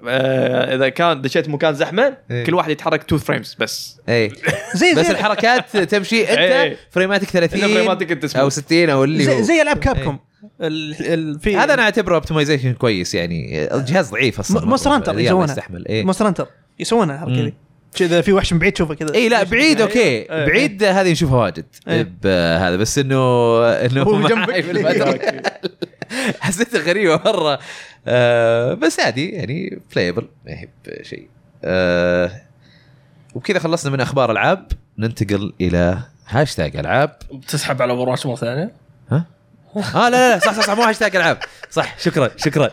[0.09, 2.43] آه، إذا كان دشيت مكان زحمة إيه.
[2.45, 4.31] كل واحد يتحرك 2 frames بس اي
[4.75, 6.63] زي بس زي الحركات تمشي إيه.
[6.67, 8.53] أنت فريماتك 30 إنه فريماتك أنت أو smooth.
[8.53, 10.19] 60 أو اللي زي, هو زي العاب Capcom
[10.61, 15.45] ال- ال- في هذا أنا أعتبره optimization كويس يعني الجهاز ضعيف أصلا Monster Hunter يسوونها.
[15.45, 16.47] يستحمل اي Monster Hunter
[16.79, 17.43] يسوونها الحركه.
[17.43, 17.53] ذي
[17.95, 20.45] كذا في وحش من بعيد تشوفه كذا اي لا بعيد okay إيه.
[20.45, 22.11] بعيد هذه نشوفها واجد إيه.
[22.23, 23.15] بهذا بس انه
[23.67, 25.51] إنه هو جنبك.
[26.39, 27.59] حسيتها غريبة مرة
[28.09, 31.27] آه بس عادي يعني playable ما هي بشيء.
[31.63, 32.31] آه
[33.35, 37.17] وبكذا خلصنا من أخبار العاب ننتقل إلى هاشتاج ألعاب.
[37.33, 38.71] بتسحب على Over مرة ثانية؟
[39.11, 39.25] ها؟
[39.95, 41.37] آه لا لا لا صح صح, صح مو هاشتاج ألعاب.
[41.71, 42.69] صح شكرا شكرا.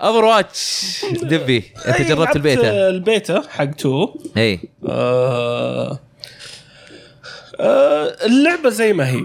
[0.00, 5.98] Overwatch دبي أنت جربت البيتا؟ البيتا حق 2 اي آه
[7.60, 9.20] آه اللعبة زي ما هي.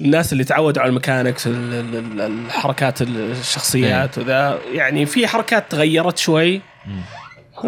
[0.00, 5.70] الناس اللي تعودوا على ال mechanics ال- ال- ال- الحركات الشخصيات وذا يعني في حركات
[5.70, 6.60] تغيرت شوي.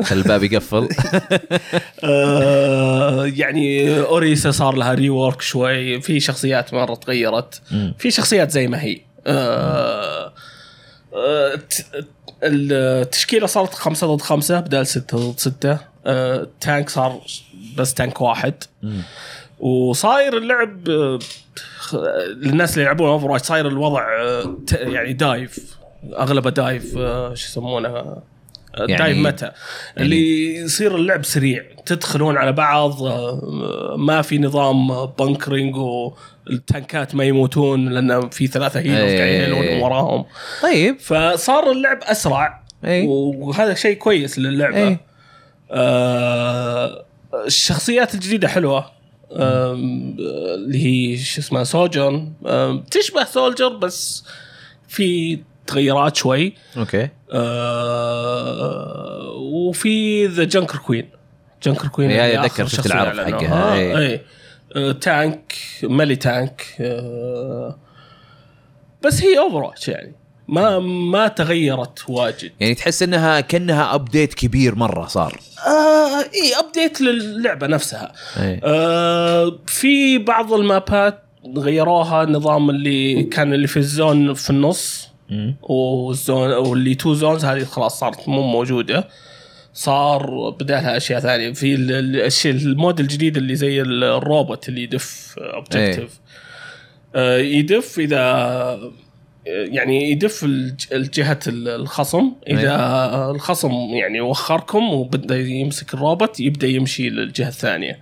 [0.03, 0.89] خلي الباب يقفل.
[2.05, 6.01] آه يعني Orisa صار لها rework شوي.
[6.01, 7.63] في شخصيات مرة تغيرت.
[7.99, 9.01] في شخصيات زي ما هي.
[9.27, 10.33] آه
[11.15, 11.59] آه
[12.43, 15.79] التشكيلة صارت خمسة ضد خمسة بدل ستة ضد ستة.
[16.07, 17.21] آه tank صار
[17.77, 18.55] بس tank واحد.
[19.63, 21.19] وصاير اللعب آه،
[22.37, 25.77] للناس اللي يلعبون Over صاير الوضع آه، يعني dive
[26.19, 28.23] أغلبه dive آه، شو يسمونه آه،
[28.77, 29.51] يعني- dive متى.
[29.99, 37.89] اللي يصير اللعب سريع تدخلون على بعض آه، ما في نظام bunkering والتانكات ما يموتون
[37.89, 39.47] لأن في ثلاثة healers إيه.
[39.53, 40.25] قاعدين وراهم.
[40.63, 40.99] طيب.
[41.01, 44.77] فصار اللعب أسرع اي وهذا شيء كويس للعبة.
[44.77, 45.01] إيه.
[45.71, 47.05] آه
[47.47, 49.02] الشخصيات الجديدة حلوة.
[49.37, 51.65] اللي هي شو اسمها
[52.47, 54.25] آم، تشبه Soldier بس
[54.89, 56.55] في تغيرات شوي.
[56.77, 57.09] okay.
[58.03, 61.09] آه وفي ذا Junker Queen
[61.63, 63.21] Junker Queen إيه، أتذكر آخر شفت العرض.
[63.21, 63.99] حقها، إيه.
[63.99, 64.21] اي
[64.77, 67.79] آه tank melee tank آه
[69.05, 70.15] بس هي Over يعني.
[70.49, 72.53] ما ما تغيرت واجد.
[72.61, 75.41] يعني تحس إنها كأنها update كبير مرة صار.
[75.67, 78.13] آه اي update للعبة نفسها.
[78.37, 81.23] اي آه في بعض المابات
[81.57, 85.09] غيروها النظام اللي كان اللي في ال zone في النص.
[85.63, 89.09] وال zone واللي two zones هذه خلاص صارت مو موجودة.
[89.75, 91.53] صار بدالها أشياء ثانية.
[91.53, 96.21] في ال- ال- الشيء ال mode الجديد اللي زي ال- الروبوت اللي يدف objective
[97.57, 98.93] يدف إذا
[99.47, 102.33] يعني يدف الج- الجهة ال- الخصم.
[102.49, 102.77] إذا
[103.35, 107.99] الخصم يعني وخركم وبدأ يمسك الروبوت يبدأ يمشي للجهة الثانية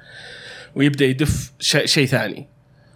[0.74, 2.46] ويبدأ يدف شيء شيء ثاني.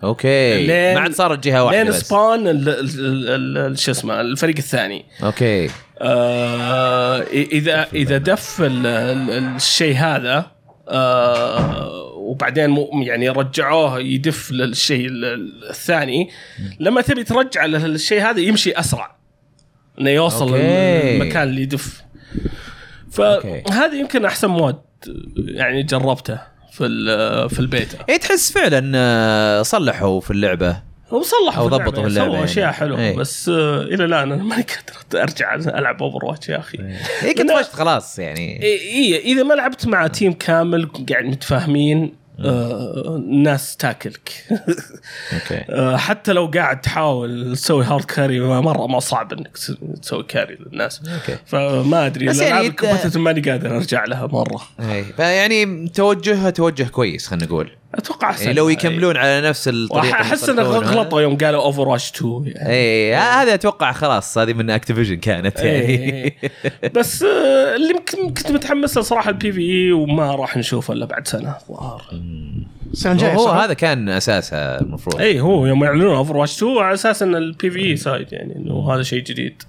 [0.04, 0.66] okay.
[0.94, 5.04] ما عاد صارت جهة واحدة لين spawn شو اسمه الفريق الثاني.
[5.22, 5.70] okay.
[6.00, 10.46] آه إذا إذا دف ال- ال- الشيء هذا
[10.88, 16.30] آه وبعدين مو- يعني رجعوه يدف للشيء ال- ال- الثاني.
[16.80, 19.16] لما تبي ترجع للشيء هذا يمشي أسرع.
[20.00, 21.16] إنه يوصل okay.
[21.22, 22.02] المكان اللي يدف.
[23.12, 24.76] فهذا يمكن أحسن mode
[25.36, 26.40] يعني جربته
[26.72, 30.93] في ال- في البيتا اي تحس فعلا آه، صلحوا في اللعبة.
[31.14, 32.44] هو صلح في ضبطوا اللعبة، اللعبة سووا يعني.
[32.44, 32.98] أشياء حلوة.
[33.00, 33.16] إيه.
[33.16, 34.62] بس آه إلى الآن أنا ماني
[35.12, 36.78] قادر أرجع ألعب Overwatch يا أخي.
[37.20, 37.62] هي كنت لا.
[37.62, 38.62] فشت خلاص يعني.
[38.62, 44.32] اي إيه إذا ما لعبت مع team كامل قاعد متفاهمين آه الناس تاكلك.
[45.34, 45.64] okay.
[45.70, 50.58] آه حتى لو قاعد تحاول تسوي hard carry مرة ما صعب إنك تس- تسوي carry
[50.60, 51.00] للناس.
[51.14, 51.38] أوكي.
[51.46, 52.74] فما أدري بس يعني
[53.16, 54.62] ماني قادر أرجع لها مرة.
[54.80, 57.70] اي فيعني توجهها توجه كويس خلينا نقول.
[57.98, 58.44] أتوقع أحسن.
[58.44, 60.62] يعني لو يكملون على نفس الطريقة أحس إنه.
[60.62, 62.70] غلطوا يوم قالوا Overwatch 2 يعني.
[62.70, 65.70] اي هذا أتوقع خلاص هذه من Activision كانت يعني.
[65.70, 66.34] إيه.
[66.96, 71.28] بس آه، اللي يمكن كنت متحمس له صراحة ال PvE وما راح نشوفه إلا بعد
[71.28, 71.56] سنة.
[71.70, 72.02] الظاهر
[72.92, 75.20] السنة هو, الجايه هو؟ هذا كان اساسها المفروض.
[75.20, 79.02] اي هو يوم يعلنون Overwatch 2 على أساس إن ال PvE side يعني إنه هذا
[79.02, 79.62] شيء جديد.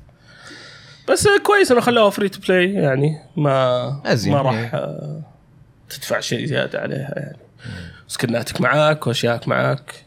[1.10, 4.74] بس آه، كويس إنه خلوها free to play يعني ما أزين، ما راح.
[4.74, 5.22] آه،
[5.90, 7.45] تدفع شيء زيادة عليها يعني.
[8.08, 10.06] skin اتك معاك واشياءك معاك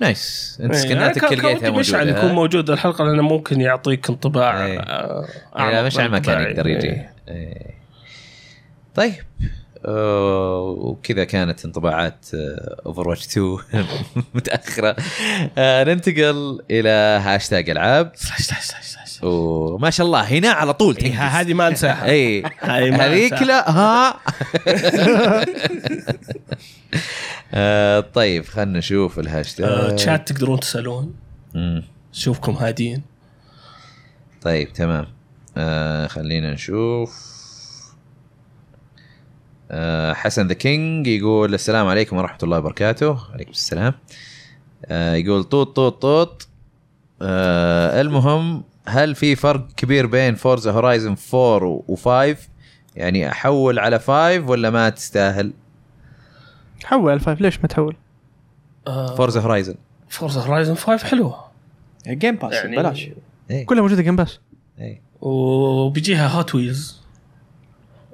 [0.00, 3.60] nice أنت إيه، skin اتك كان لقيتها مشعل موجودة يكون ها؟ موجود الحلقة لأنه ممكن
[3.60, 4.78] يعطيك انطباع إيه،
[5.56, 6.42] لا مشعل ما كان.
[6.42, 7.12] يقدر يجي إيه.
[7.28, 7.74] إيه.
[8.94, 9.14] طيب
[9.84, 12.26] وكذا كانت انطباعات
[12.86, 13.58] Overwatch 2
[14.34, 14.96] متأخرة.
[15.58, 16.88] آه، ننتقل إلى
[17.24, 18.12] هاشتاج ألعاب.
[19.22, 22.04] وما شاء الله هنا على طول إيه، هذه ما أنساها.
[22.10, 23.42] اي هذيك.
[23.42, 24.14] لا ها.
[27.54, 31.14] آه، طيب خلنا نشوف آه، الهاشتاج شات تقدرون تسألون.
[31.54, 31.84] مم.
[32.14, 33.02] اشوفكم هادين.
[34.42, 35.06] طيب تمام.
[35.56, 37.10] آه خلينا نشوف.
[37.10, 37.27] آه
[40.12, 43.18] حسن the king يقول السلام عليكم ورحمة الله وبركاته.
[43.32, 43.94] عليكم السلام.
[44.84, 46.48] آه يقول طوط طوط طوط.
[47.22, 52.36] آه المهم هل في فرق كبير بين Forza Horizon 4 و5
[52.96, 55.52] يعني أحول على 5 ولا ما تستاهل؟
[56.84, 57.96] حول ال five ليش ما تحول؟
[58.86, 59.74] فورزا هورايزن
[60.08, 61.44] فورزا هورايزن 5 حلوة
[62.08, 63.08] Game Pass يعني بلاش.
[63.50, 63.66] إيه.
[63.66, 64.40] كلها موجودة Game Pass
[64.78, 65.00] إيه.
[65.20, 66.97] وبيجيها هوت ويلز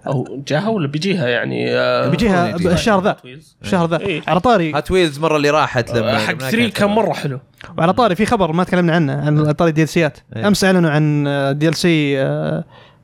[0.07, 2.69] أو جاها ولا بيجيها يعني آه، بيجيها يجي.
[2.73, 3.17] الشهر ذا.
[3.63, 4.23] الشهر ذا إيه.
[4.27, 6.91] على طاري Hot Wheels مرة اللي راحت لما آه، حق لما 3 كانت كان.
[6.91, 7.41] مرة حلو
[7.79, 10.49] وعلى طاري في خبر ما تكلمنا عنه عن طاري DLC ات إيه.
[10.49, 11.25] أمس أعلنوا عن
[11.59, 12.17] دي إل سي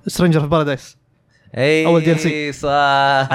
[0.07, 0.97] سترينجر في بارادايس
[1.57, 2.27] اي أول DLC.
[2.27, 3.29] إيه، صح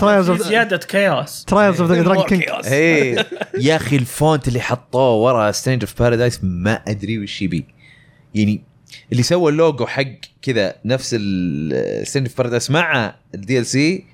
[0.00, 3.26] ترايلز في اوف زيادة كياس Trials of the Dragon King إيه
[3.60, 7.66] يا أخي ال font اللي حطوه ورا Stranger of Paradise ما أدري وش يبي
[8.34, 8.62] يعني
[9.12, 10.04] اللي سوى اللوجو حق
[10.42, 11.06] كذا نفس
[12.04, 14.04] Stranger of Paradise مع ال DLC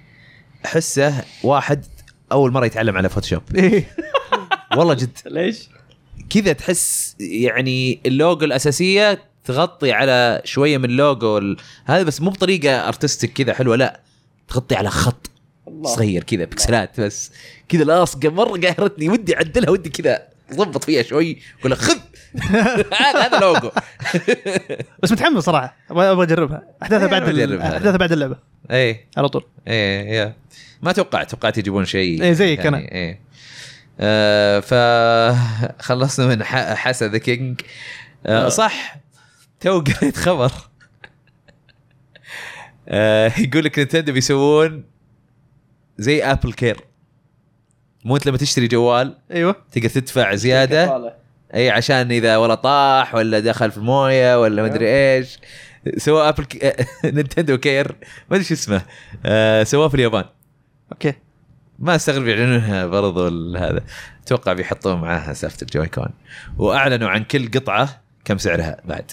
[0.65, 1.85] أحسه واحد
[2.33, 3.85] أول مرة يتعلم على Photoshop إيه.
[4.77, 5.19] والله جد.
[5.27, 5.69] ليش؟
[6.31, 12.89] كذا تحس يعني اللوجو الأساسية تغطي على شوية من اللوجو ال- هذا بس مو بطريقة
[12.89, 14.01] artistic كذا حلوة لا.
[14.49, 15.31] تغطي على خط.
[15.83, 17.33] صغير كذا بكسلات بس.
[17.69, 20.23] كذا لاصقه مرة قاهرتني ودي أعدلها ودي كذا
[20.55, 21.99] ضبط فيها شوي لك خذ!
[22.43, 23.71] هذا هذا لوجو
[25.03, 25.77] بس متحمس صراحة.
[25.91, 26.63] أبغى أبغى أجربها.
[26.83, 27.11] أحداثها إيه،
[27.47, 27.53] بعد.
[27.61, 28.37] أحداثها بعد اللعبة.
[28.71, 29.45] اي على طول.
[29.69, 30.35] إيه يا
[30.83, 32.79] ما توقعت توقعت يجيبون شيء إيه، زيك يعني أنا.
[32.93, 33.21] إيه.
[34.01, 37.61] آه فخلصنا من ح- حسن the king
[38.27, 38.49] آه.
[38.49, 38.97] صح.
[39.61, 40.53] تو قريت خبر.
[42.89, 44.85] آه يقول لك Nintendo بيسوون
[45.99, 46.81] زي Apple Care
[48.05, 49.57] مو أنت لما تشتري جوال أيوه.
[49.73, 51.15] تقدر تدفع زيادة.
[51.55, 55.39] إي عشان إذا ولا طاح ولا دخل في الموية ولا ما أدري إيش.
[55.97, 56.73] سووا Apple Ca...
[57.05, 57.97] Nintendo Care
[58.31, 58.83] ما أدري شو اسمه.
[59.27, 60.25] آه سووه في اليابان.
[60.93, 61.13] أوكي.
[61.79, 63.81] ما أستغرب يعلنونها برضو هذا.
[64.25, 66.09] أتوقع بيحطون معاها سالفه ال Joy-Con.
[66.59, 69.13] وأعلنوا عن كل قطعة كم سعرها بعد.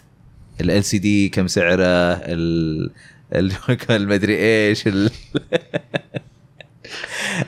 [0.62, 2.92] LCD كم سعره ال
[3.90, 4.38] المدري
[4.68, 5.12] إيش ال...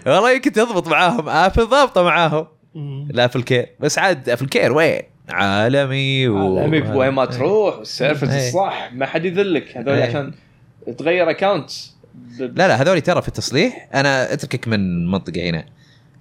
[0.06, 1.30] والله يمكن تضبط معاهم.
[1.30, 2.48] Apple ضابطه معاهم.
[2.76, 6.60] ال Apple Care بس عاد Apple Care وين؟ عالمي و...
[6.60, 8.48] عالمي وين ما تروح وال service إيه.
[8.48, 8.90] الصح.
[8.94, 9.78] ما حد يذلك.
[9.78, 10.04] هذول إيه.
[10.04, 10.34] عشان
[10.98, 11.72] تغير account
[12.40, 13.90] لا لا هذول ترى في التصليح.
[13.94, 15.66] أنا أتركك من منطقة هنا.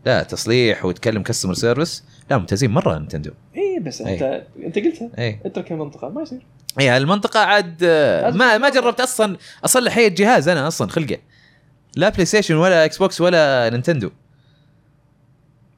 [0.07, 5.11] لا تصليح وتكلم customer service لا ممتازين مرة Nintendo اي إيه، بس أنت أنت قلتها.
[5.19, 6.47] اي أترك المنطقة ما يصير.
[6.81, 7.85] اي المنطقة عاد
[8.35, 11.19] ما ما جربت أصلا أصلح أي جهاز أنا أصلا خلقه.
[11.97, 14.11] لا PlayStation ولا Xbox ولا Nintendo.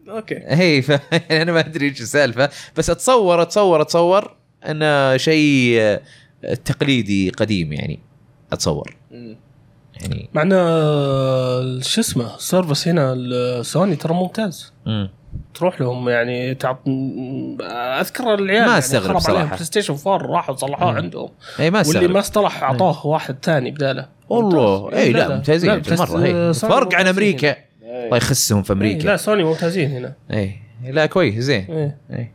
[0.08, 0.34] أوكي.
[0.46, 0.88] هي ف...
[1.12, 4.36] يعني أنا ما أدري إيش السالفة بس اتصور اتصور أتصور
[4.68, 6.00] انه شيء آه،
[6.64, 8.00] تقليدي قديم يعني.
[8.52, 8.96] أتصور.
[10.00, 10.28] يعني.
[10.34, 14.72] مع ان شو اسمه ال service هنا السوني ترى ممتاز.
[14.86, 15.10] مم.
[15.54, 16.78] تروح لهم يعني تعط
[18.00, 19.40] أذكر العيال ما يعني استغرب خرب عليهم.
[19.40, 19.54] صراحة.
[19.54, 20.92] PlayStation 4 راحوا صلحوه.
[20.92, 21.28] عندهم.
[21.60, 22.10] اي ما واللي استغرب.
[22.10, 24.08] ما اصطلح أعطوه واحد ثاني بداله.
[24.28, 24.92] والله.
[24.92, 26.24] اي إيه، لا ممتازين مرة.
[26.24, 27.48] هي سوني فرق عن أمريكا.
[27.48, 27.65] إيه.
[28.06, 28.72] الله يخسهم في.
[28.72, 30.12] إيه، لا أمريكا سوني ممتازين هنا.
[30.32, 31.66] اي لا كويس زين.
[31.70, 31.96] إيه.
[32.12, 32.30] اي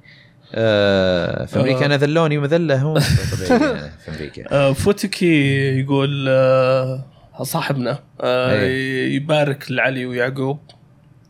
[0.56, 1.86] آه في أمريكا آه.
[1.86, 2.76] أنا ذلوني مذله
[3.34, 4.52] طبيعي أنا في أمريكا.
[4.52, 5.44] آه، فوتكي
[5.80, 7.06] يقول آه،
[7.42, 9.16] صاحبنا آه، إيه.
[9.16, 10.60] يبارك لعلي ويعقوب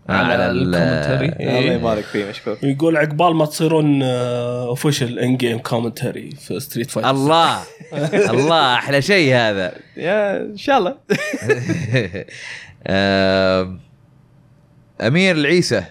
[0.10, 1.46] آه، على على ال- ال commentary.
[1.48, 1.72] الله إيه.
[1.72, 2.58] يبارك فيه مشكور.
[2.64, 7.58] يقول عقبال ما تصيرون official in-game commentary في Street Fighter الله!
[8.34, 9.74] الله أحلى شيء هذا.
[9.98, 10.98] يا إن شاء الله.
[12.88, 13.80] آم،
[15.02, 15.84] أمير العيسى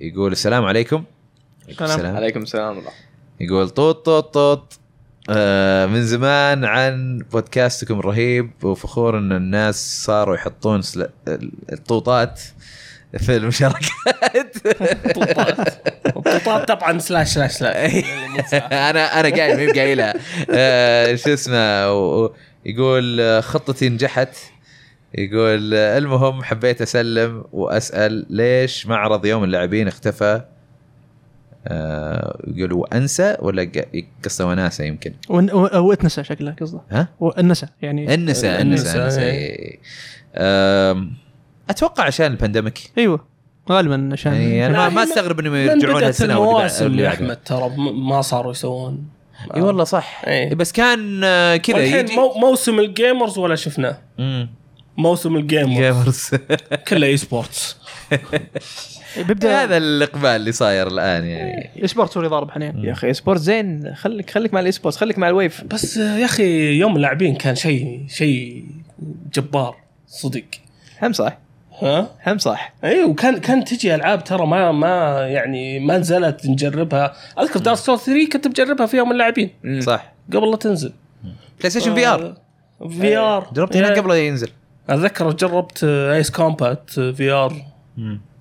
[0.00, 1.04] يقول السلام عليكم.
[1.68, 2.16] السلام.
[2.16, 2.92] عليكم السلام ورحمة
[3.40, 4.78] يقول طوط طوط طوط.
[5.30, 11.08] آه من زمان عن بودكاستكم الرهيب وفخور إن الناس صاروا يحطون سل...
[11.72, 12.40] الطوطات
[13.18, 14.58] في المشاركات.
[15.14, 15.58] طوطات
[16.16, 18.04] الطوطات طبعا slash slash slash
[18.54, 20.14] أنا أنا قايل ما هي قايلها
[20.50, 22.30] آه شو اسمه
[22.66, 24.36] يقول آه، خطتي نجحت.
[25.14, 30.40] يقول المهم حبيت أسلم وأسأل ليش معرض يوم اللاعبين اختفى؟
[31.68, 35.12] آه يقول وأنسى ولا ق- قصده وناسة يمكن.
[35.74, 36.80] واتنسى شكله قصده.
[36.90, 38.14] ها؟ والنسى يعني.
[38.14, 39.78] النساء، النساء النساء إيه.
[41.70, 43.24] أتوقع عشان ال pandemic أيوه
[43.70, 47.08] غالبا عشان يعني أنا ما, أستغرب إنهم يرجعون هالسنة المواسم يا.
[47.08, 49.04] احمد ترى ما صاروا يسوون.
[49.56, 50.22] إي والله صح.
[50.26, 50.54] إيه.
[50.54, 52.16] بس كان آه، كذا يجي.
[52.16, 53.98] مو موسم ال gamers ولا شفناه.
[54.18, 54.48] مم.
[54.96, 55.78] موسم ال gamers.
[55.78, 56.30] gamers
[56.88, 57.76] كله e-sports.
[59.16, 61.70] بيبدا هذا الإقبال اللي صاير الآن يعني.
[61.82, 63.94] e-sport sorry ضارب حاليا يا أخي sport زين.
[63.94, 65.64] خليك خليك مع ال e-sport خليك مع ال wave.
[65.64, 68.64] بس يا أخي يوم اللاعبين كان شيء شيء
[69.34, 69.76] جبار
[70.06, 70.44] صدق.
[71.02, 71.38] هم صح.
[71.82, 72.74] ها؟ هم صح.
[72.84, 77.14] إي وكان كان تجي ألعاب ترى ما ما يعني ما نزلت نجربها.
[77.40, 79.50] أذكر Dark Souls 3 كنت بجربها في يوم اللاعبين.
[79.80, 80.12] صح.
[80.32, 80.92] قبل لا تنزل.
[81.58, 82.34] PlayStation VR
[83.00, 84.50] VR جربت هنا قبل لا ينزل.
[84.90, 87.52] أتذكر جربت Ace Combat VR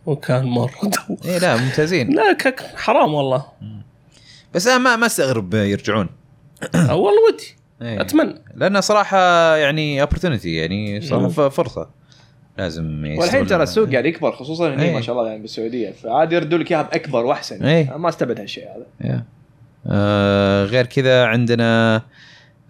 [0.05, 1.17] وكان مرة دو.
[1.25, 2.15] اي لا ممتازين.
[2.15, 3.45] لا ك- حرام والله.
[4.55, 6.09] بس أنا ما ما أستغرب يرجعون.
[6.75, 7.55] والله ودي.
[7.81, 8.01] إيه.
[8.01, 8.35] أتمنى.
[8.55, 9.17] لأنه صراحة
[9.55, 11.89] يعني opportunity يعني صراحة فرصة.
[12.57, 13.47] لازم والحين.
[13.47, 14.93] ترى السوق قاعد يكبر خصوصا هنا إيه.
[14.93, 15.91] ما شاء الله يعني بالسعودية.
[15.91, 17.65] فعاد يردوا لك إياها بأكبر وأحسن.
[17.65, 17.89] إيه.
[17.89, 19.23] أنا ما أستبعد هالشيء هذا.
[19.87, 22.01] آه غير كذا عندنا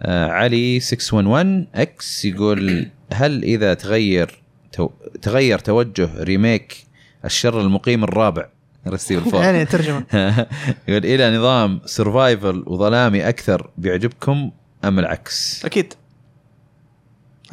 [0.01, 4.41] آه علي 611 X يقول هل إذا تغير
[4.71, 4.89] تو
[5.21, 6.87] تغير توجه remake
[7.25, 8.45] الشر المقيم الرابع؟
[8.87, 10.03] Resident Evil Four يعني ترجمة.
[10.87, 14.51] يقول إلى نظام survival وظلامي أكثر بيعجبكم
[14.83, 15.93] أم العكس؟ أكيد.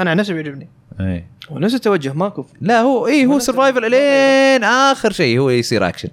[0.00, 0.68] أنا عن نفسي بيعجبني.
[1.00, 2.46] اي ونفس التوجه ماكو.
[2.60, 6.08] لا هو اي هو survival إلين آخر شيء هو يصير اكشن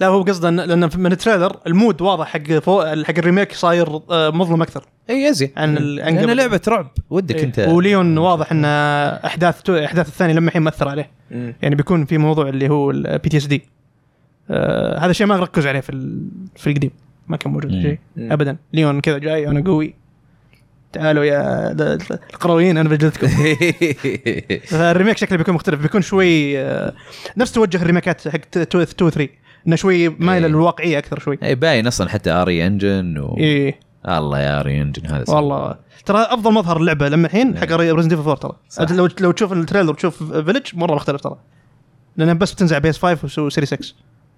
[0.00, 3.52] لا هو قصده لأن من ال trailer ال mood واضح حق فوق حق ال remake
[3.52, 4.84] صاير آه، مظلم أكثر.
[5.10, 6.36] إي أزين عن ال- عن قبل.
[6.36, 6.90] لعبة رعب.
[7.10, 7.44] ودك إيه.
[7.44, 7.58] أنت.
[7.58, 11.10] وليون واضح إن أحداث تو- أحداث الثاني لما الحين مأثر عليه.
[11.30, 11.54] مم.
[11.62, 13.62] يعني بيكون في موضوع اللي هو ال PTSD
[14.98, 16.90] هذا الشيء ما ركز عليه في ال- في القديم.
[17.28, 17.70] ما كان موجود.
[17.70, 17.98] شيء.
[18.18, 18.56] ابدا.
[18.72, 19.94] ليون كذا جاي أنا قوي.
[20.92, 21.70] تعالوا يا
[22.32, 23.26] القرويين أنا بجلدكم.
[24.70, 25.80] فال remake شكله بيكون مختلف.
[25.82, 26.92] بيكون شوي آه،
[27.36, 29.28] نفس توجه ال remake ات حق 2 3
[29.68, 30.50] إنه شوي مايل إيه.
[30.50, 33.36] للواقعيه أكثر شوي اي باين أصلا حتى RE Engine و...
[33.38, 35.24] إيه الله يا RE Engine هذا.
[35.34, 35.74] والله
[36.06, 38.90] ترى أفضل مظهر اللعبة لما الحين حق Resident Evil 4 ترى صح.
[38.92, 41.36] لو لو تشوف ال trailer وتشوف Village مرة مختلف ترى
[42.16, 43.78] لانها بس بتنزع PS 5 و Series X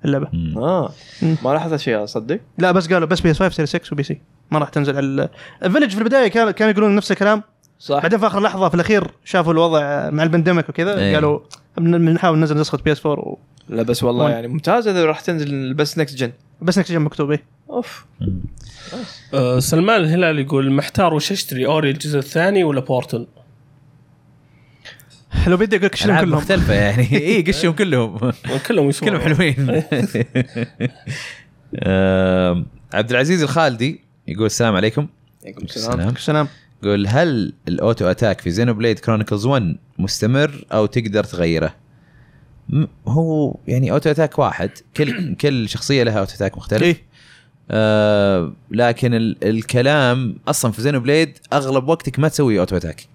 [0.04, 0.58] اللعبة مم.
[0.58, 0.92] آه
[1.22, 1.36] مم.
[1.44, 4.20] ما لاحظت شيء اصدق لا بس قالوا بس PS 5 Series X و PC
[4.50, 5.28] ما راح تنزل على
[5.64, 7.42] ال Village في البداية كان كانوا يقولون نفس الكلام
[7.78, 11.14] صح بعدين في آخر لحظة في الأخير شافوا الوضع مع ال pandemic وكذا إيه.
[11.14, 11.38] قالوا
[11.78, 13.38] بن- بنحاول ننزل نسخة PS 4 و...
[13.70, 16.32] لا بس والله وين؟ يعني ممتاز إذا راح تنزل بس next gen
[16.62, 17.42] بس next gen مكتوب إيه.
[17.70, 18.04] أوف.
[19.34, 23.26] آه، سلمان الهلال يقول محتار وش أشتري Ori الجزء الثاني ولا Portal؟
[25.46, 26.30] لو بدي أقول لك كلهم.
[26.30, 27.08] مختلفة يعني.
[27.26, 28.18] اي قشهم كلهم.
[28.66, 29.10] كلهم يسوون.
[29.10, 29.56] كلهم حلوين.
[31.84, 35.06] آم، عبد العزيز الخالدي يقول السلام عليكم.
[35.44, 35.98] عليكم السلام.
[36.00, 36.14] السلام.
[36.16, 36.48] سلام
[36.82, 41.74] يقول هل ال auto attack في Xenoblade Chronicles 1 مستمر أو تقدر تغيره؟
[43.08, 44.70] هو يعني auto attack واحد.
[44.96, 46.82] كل كل شخصية لها auto attack مختلف.
[46.82, 47.10] إيه.
[47.70, 53.06] آه لكن ال الكلام أصلا في Xenoblade أغلب وقتك ما تسوي auto attack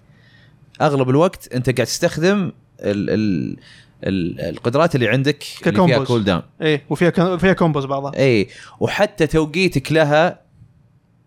[0.80, 3.56] أغلب الوقت أنت قاعد تستخدم ال ال
[4.04, 6.04] ال القدرات اللي عندك اللي فيها.
[6.04, 8.12] cooldown إيه وفيها فيها combos بعضها.
[8.18, 8.48] اي
[8.80, 10.40] وحتى توقيتك لها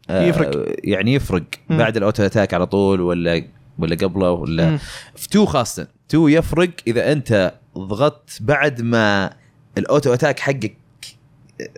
[0.10, 0.76] آه، يفرق.
[0.84, 1.44] يعني يفرق.
[1.70, 3.44] بعد ال auto attack على طول ولا
[3.82, 4.80] ولا قبله ولا مم.
[5.16, 5.88] في two خاصة.
[6.10, 9.34] two يفرق إذا أنت ضغطت بعد ما
[9.78, 10.76] ال auto attack حقك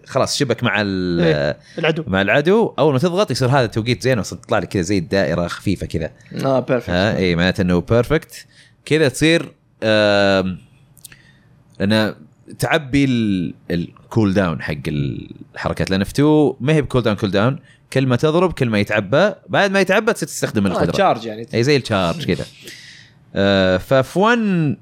[0.05, 1.57] خلاص شبك مع ال- إيه.
[1.77, 2.03] العدو.
[2.07, 2.73] مع العدو.
[2.79, 6.11] أول ما تضغط يصير هذا التوقيت زين تطلع لك كذا زي الدائرة خفيفة كذا.
[6.45, 8.45] آه perfect اي معناته إنه perfect
[8.85, 9.51] كذا تصير
[9.83, 10.57] آم،
[11.79, 12.15] لأن
[12.59, 17.59] تعبي ال- ال cooldown حق الحركات لأن في 2 ما هي ب cooldown cooldown
[17.93, 21.47] كل ما تضرب كل ما يتعبى بعد ما يتعبى تصير تستخدم آه القدره charge يعني.
[21.53, 22.45] إي زي ال charge كذا.
[23.35, 24.77] آه، ففي 1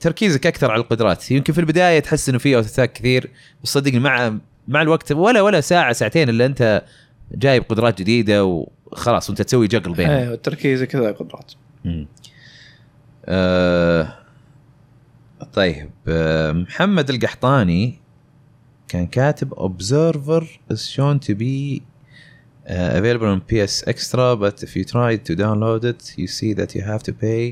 [0.00, 1.30] تركيزك أكثر على القدرات.
[1.30, 3.30] يمكن في البداية تحس إنه في auto attack كثير
[3.64, 4.38] بس صدقني مع
[4.68, 6.84] مع الوقت ولا ولا ساعة ساعتين إلا أنت
[7.32, 10.12] جايب قدرات جديدة وخلاص وأنت تسوي juggle بينهم.
[10.12, 11.52] أيوه التركيز كذا قدرات.
[13.26, 14.18] آه
[15.52, 17.98] طيب آه محمد القحطاني
[18.88, 21.82] كان كاتب observer is shown to be
[22.66, 26.74] uh, available on PS Extra but if you try to download it you see that
[26.74, 27.42] you have to pay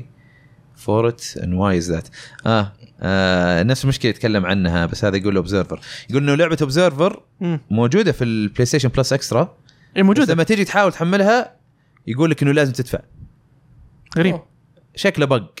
[0.85, 2.09] for it and why is that?
[2.45, 2.71] آه,
[3.01, 5.79] آه نفس المشكلة يتكلم عنها بس هذا يقول observer.
[6.09, 7.59] يقول إنه لعبة observer مم.
[7.69, 9.57] موجودة في ال PlayStation Plus Extra
[9.95, 10.33] بس موجودة.
[10.33, 11.55] لما تيجي تحاول تحملها
[12.07, 12.99] يقول لك إنه لازم تدفع.
[14.17, 14.39] غريب.
[14.95, 15.59] شكله bug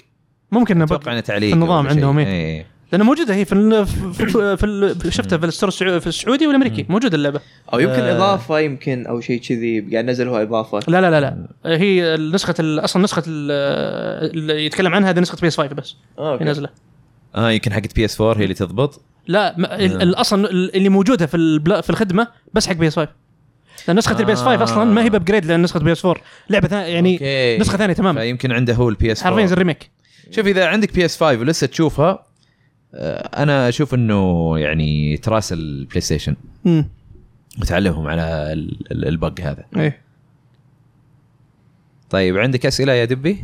[0.51, 1.87] ممكن أتوقع إنه تعليق النظام.
[1.87, 2.65] عندهم، إيه.
[2.95, 4.57] لأنه موجودة هي في ال في,
[4.99, 6.85] في, شفتها في ال store السعودي في السعودي والأمريكي.
[6.89, 7.41] موجودة اللعبة.
[7.73, 8.15] أو يمكن آه.
[8.15, 11.47] إضافة يمكن أو شيء كذي قاعد نزلوها اضافه لا لا لا لا.
[11.77, 15.95] هي نسخة أصلا نسخة ال- اللي يتكلم عنها هذه نسخة PS 5 بس.
[16.19, 16.69] آه، هي okay نازلة.
[17.35, 19.01] آه يمكن حقت PS 4 هي اللي تضبط.
[19.27, 23.09] لا ما- ال- ال- أصلا اللي موجودة في في الخدمة بس حق بي اس 5
[23.87, 26.67] لأن نسخة ال PS 5 أصلا ما هي ب upgrade لأن نسخة PS 4 لعبة
[26.67, 27.57] ثانية يعني okay.
[27.57, 28.21] نسخة ثانية تماما.
[28.21, 29.91] فيمكن عنده هو ال PS حرفيا زي 4 ال remake.
[30.31, 32.25] شوف إذا عندك PS 5 ولسه تشوفها آه،
[33.37, 36.35] أنا أشوف إنه يعني تراسل ال PlayStation
[36.65, 36.89] امم
[37.61, 38.21] وتعلمهم على
[38.53, 40.01] ال- ال- ال bug هذا إيه
[42.09, 43.43] طيب عندك أسئلة يا دبي؟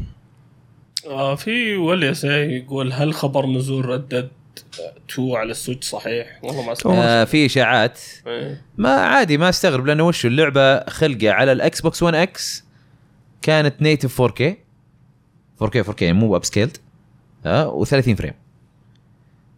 [1.08, 4.30] آه في وليس يقول هل خبر نزول Red Dead
[5.12, 6.74] 2 على ال Switch صحيح؟ والله ما.
[6.74, 8.62] سمعت آه في إشاعات إيه.
[8.78, 12.64] ما عادي ما أستغرب لأنه وش اللعبة خلقة على ال Xbox 1 X
[13.42, 14.44] كانت native 4K
[15.64, 16.78] 4K 4K مو upscaled
[17.46, 18.34] ها و30 frame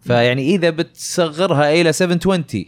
[0.04, 2.66] فيعني إذا بتصغرها إلى 720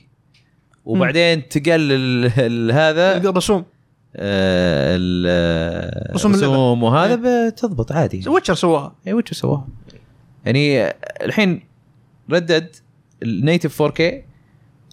[0.85, 3.65] وبعدين تقلل هذا الرسوم.
[4.15, 4.97] آه،.
[4.99, 8.29] الرسوم وهذا بتضبط عادي.
[8.29, 8.95] Witcher سواها.
[9.07, 9.67] اي وش سواها.
[10.45, 11.61] يعني الحين
[12.31, 12.75] Red Dead
[13.23, 14.01] ال native 4K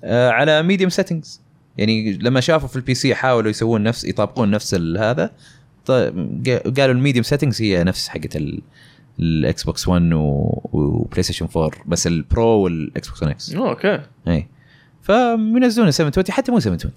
[0.04, 1.40] آه، على medium settings
[1.78, 5.30] يعني لما شافوا في ال PC حاولوا يسوون نفس يطابقون نفس هذا.
[5.86, 8.36] طيب قا- قالوا ال medium settings هي نفس حقت
[9.20, 14.00] ال Xbox 1 و- و PlayStation 4 بس ال Pro وال Xbox 1 X okay.
[14.28, 14.48] إي.
[15.02, 16.92] فبينزلون 720 حتى مو 720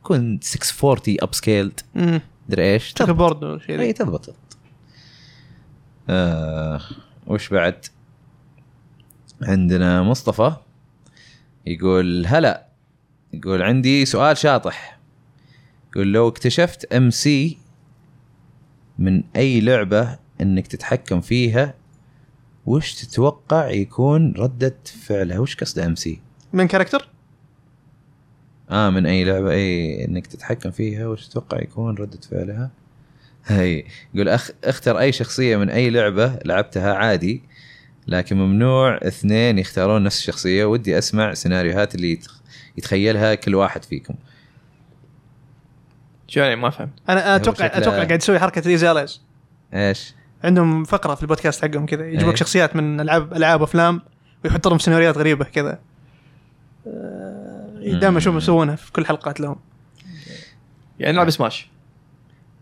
[0.00, 1.80] يكون 640 upscaled
[2.48, 3.92] مدري إيش؟ checkerboard وشيء إي.
[3.92, 4.24] تضبط.
[4.24, 4.36] تضبط
[6.10, 6.80] آه
[7.26, 7.84] وش بعد؟
[9.42, 10.52] عندنا مصطفى
[11.66, 12.66] يقول هلا.
[13.32, 14.98] يقول عندي سؤال شاطح.
[15.92, 17.58] يقول لو اكتشفت MC
[18.98, 21.74] من أي لعبة إنك تتحكم فيها
[22.66, 26.20] وش تتوقع يكون ردة فعلها؟ وش قصده MC؟
[26.52, 27.08] main character؟
[28.70, 32.70] آه من أي لعبة؟ أي إنك تتحكم فيها وش تتوقع يكون ردة فعلها؟
[33.46, 33.84] هي
[34.14, 37.42] يقول أخ أختر أي شخصية من أي لعبة لعبتها عادي
[38.06, 40.64] لكن ممنوع اثنين يختارون نفس الشخصية.
[40.64, 42.40] ودي أسمع سيناريوهات اللي يتخ-
[42.78, 44.14] يتخيلها كل واحد فيكم.
[46.28, 46.90] شو يعني؟ ما فهمت.
[47.08, 48.84] أنا أتوقع أتوقع قاعد يسوي حركة اليز
[49.74, 52.30] إيش؟ عندهم فقرة في البودكاست حقهم كذا يجيبوا إيه.
[52.30, 54.00] لك شخصيات من العاب ألعاب افلام
[54.44, 55.78] ويحط لهم سيناريوهات غريبة كذا.
[56.86, 59.56] آه، دائما اشوفهم يسوونها في كل حلقات لهم.
[60.98, 61.68] يعني نلعب سماش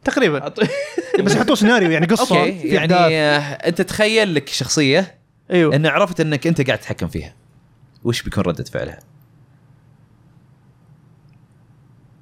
[0.05, 0.49] تقريبا.
[1.25, 2.39] بس يحطوا سيناريو يعني قصة.
[2.39, 2.95] okay في يعني.
[2.95, 5.15] آه، أنت تخيل لك شخصية
[5.51, 5.77] أيوه.
[5.77, 7.35] ان عرفت إنك أنت قاعد تتحكم فيها.
[8.05, 8.99] وش بيكون ردة فعلها؟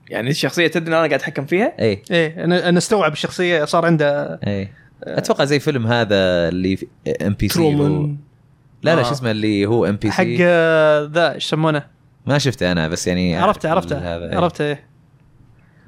[0.08, 2.02] يعني الشخصيه تدري إن أنا قاعد أتحكم فيها؟ اي
[2.44, 4.68] أنا أنا استوعب الشخصية صار عنده اي
[5.06, 6.78] أتوقع زي فيلم هذا اللي
[7.22, 7.74] NPC
[8.82, 9.02] لا لا آه.
[9.02, 11.86] شو اسمه اللي هو ام بي حق سي آه، ذا إيش يسمونه
[12.26, 14.36] ما شفته أنا بس يعني عرفته عرفته إيه.
[14.36, 14.94] عرفته إيه.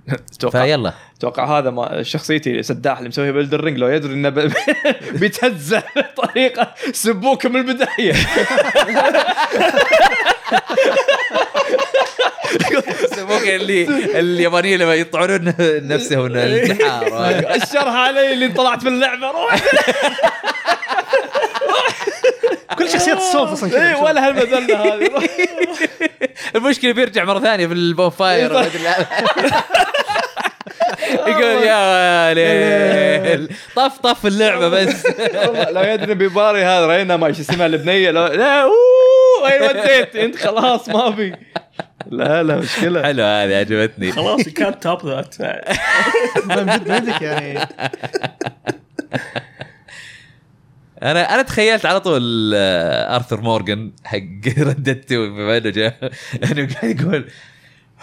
[0.08, 4.52] أتوقع فيلا أتوقع هذا ما شخصيتي السداح اللي مسويها بلدر رينج لو يدري إنه ب-
[5.20, 8.12] بيتهزأ بطريقة سبوك من البداية
[13.16, 13.84] سموك اللي
[14.20, 15.54] اليابانيين لما يطعنون
[15.88, 17.06] نفسهم من الانتحار.
[17.54, 19.56] الشرح علي اللي طلعت من اللعبة روح.
[22.78, 23.80] كل شخصيات الصوف أصلا كذا.
[23.82, 25.10] اي إيه، ولا هالمذلة هذه
[26.56, 28.66] المشكلة بيرجع مرة ثانية في البون فاير لا.
[31.26, 33.48] يقول يا ليل.
[33.76, 35.06] طف طف اللعبة بس.
[35.70, 38.72] لو يدري بيباري هذا رينا ما شو اسمها اللبنيه لو لا أوه
[39.44, 40.16] وين وديت.
[40.16, 41.36] أنت خلاص ما في
[42.10, 43.02] لا لا مشكلة.
[43.02, 44.12] حلو هذه عجبتني.
[44.12, 45.36] خلاص كانت توب ذات
[46.46, 47.58] من جد من جدك يعني.
[51.02, 54.18] أنا أنا تخيلت على طول آه، ارثر مورغان حق
[54.58, 56.10] ردته بما انه جاء
[56.44, 57.28] انه قاعد يقول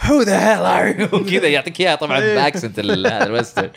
[0.03, 3.69] who the hell are وكذا يعطيك إياها طبعا ب accent ال- هذا ال western.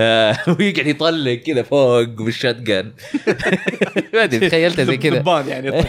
[0.00, 2.92] آه، ويقعد يطلق كذا فوق بال shotgun
[4.14, 5.18] ما أدري تخيلتها زي كذا.
[5.18, 5.70] ذبان يعني.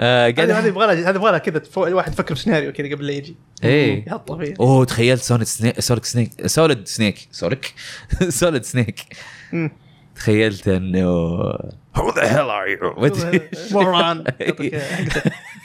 [0.00, 3.12] آه، هذه يبغى لها هذه يبغى لها كذا الواحد يفكر في سيناريو كذا قبل لا
[3.12, 3.36] يجي.
[3.64, 4.04] إيه.
[4.06, 7.28] يحطه فيه أوه تخيلت سونيك سنيك سوليد سنيك سوليد سنيك.
[7.32, 7.74] سوليك.
[8.28, 9.00] سوليد سنيك.
[10.16, 11.04] تخيلت انه
[11.96, 13.10] هو ذا هيل ار يو
[13.72, 14.24] موران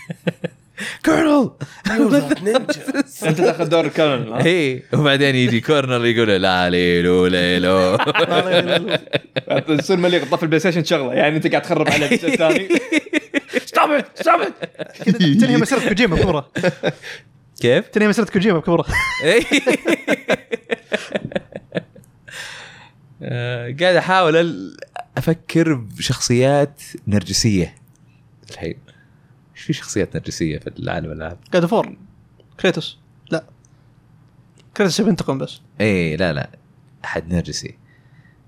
[1.06, 1.52] كورنل
[3.24, 7.98] أنت تأخذ دور ها؟ اي وبعدين يجي كورنر يقول لا ليلو ليلو.
[9.78, 11.14] تصير مليق طف البلاي ستيشن شغلة.
[11.14, 12.70] يعني أنت قاعد تخرب على الثاني.
[13.66, 14.54] ستوب ات ستوب ات
[15.18, 16.52] تنهي مسيرة كوجيما بكبره
[17.62, 18.86] كيف؟ تنهي مسيرة كوجيما بكبره
[19.24, 19.46] إي.
[23.24, 24.78] آه، قاعد أحاول
[25.18, 27.76] أفكر بشخصيات نرجسية.
[28.52, 28.76] الحين.
[29.64, 31.98] في شخصيات نرجسية في العالم الالعاب؟ God of War
[32.60, 32.98] كريتوس
[33.32, 33.44] لا.
[34.78, 35.62] كريتوس ينتقم بس.
[35.82, 36.50] اي لا لا.
[37.06, 37.78] أحد نرجسي.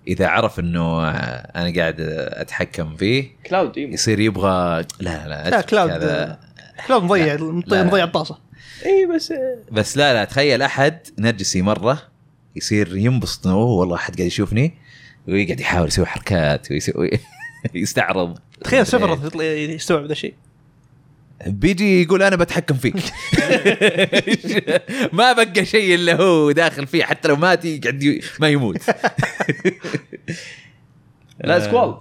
[0.07, 6.39] إذا عرف إنه أنا قاعد أتحكم فيه كلاود يصير يبغى لا لا لا كلاود هذا.
[6.87, 7.37] كلاود مضيع.
[7.83, 8.37] مضيع الطاسة.
[8.85, 9.33] اي بس
[9.71, 12.01] بس لا لا تخيل أحد نرجسي مرة
[12.55, 14.73] يصير ينبسط إنه أوه والله أحد قاعد يشوفني
[15.27, 17.11] ويقعد يحاول يسوي حركات ويسوي
[17.75, 18.39] يستعرض.
[18.63, 20.33] تخيل سيفيروث يستوعب ذا الشيء.
[21.47, 22.95] بيجي يقول أنا بتحكم فيك.
[25.13, 28.77] ما بقى شيء إلا هو داخل فيه حتى لو مات يقعد ما يموت.
[31.43, 31.97] لا سكوال.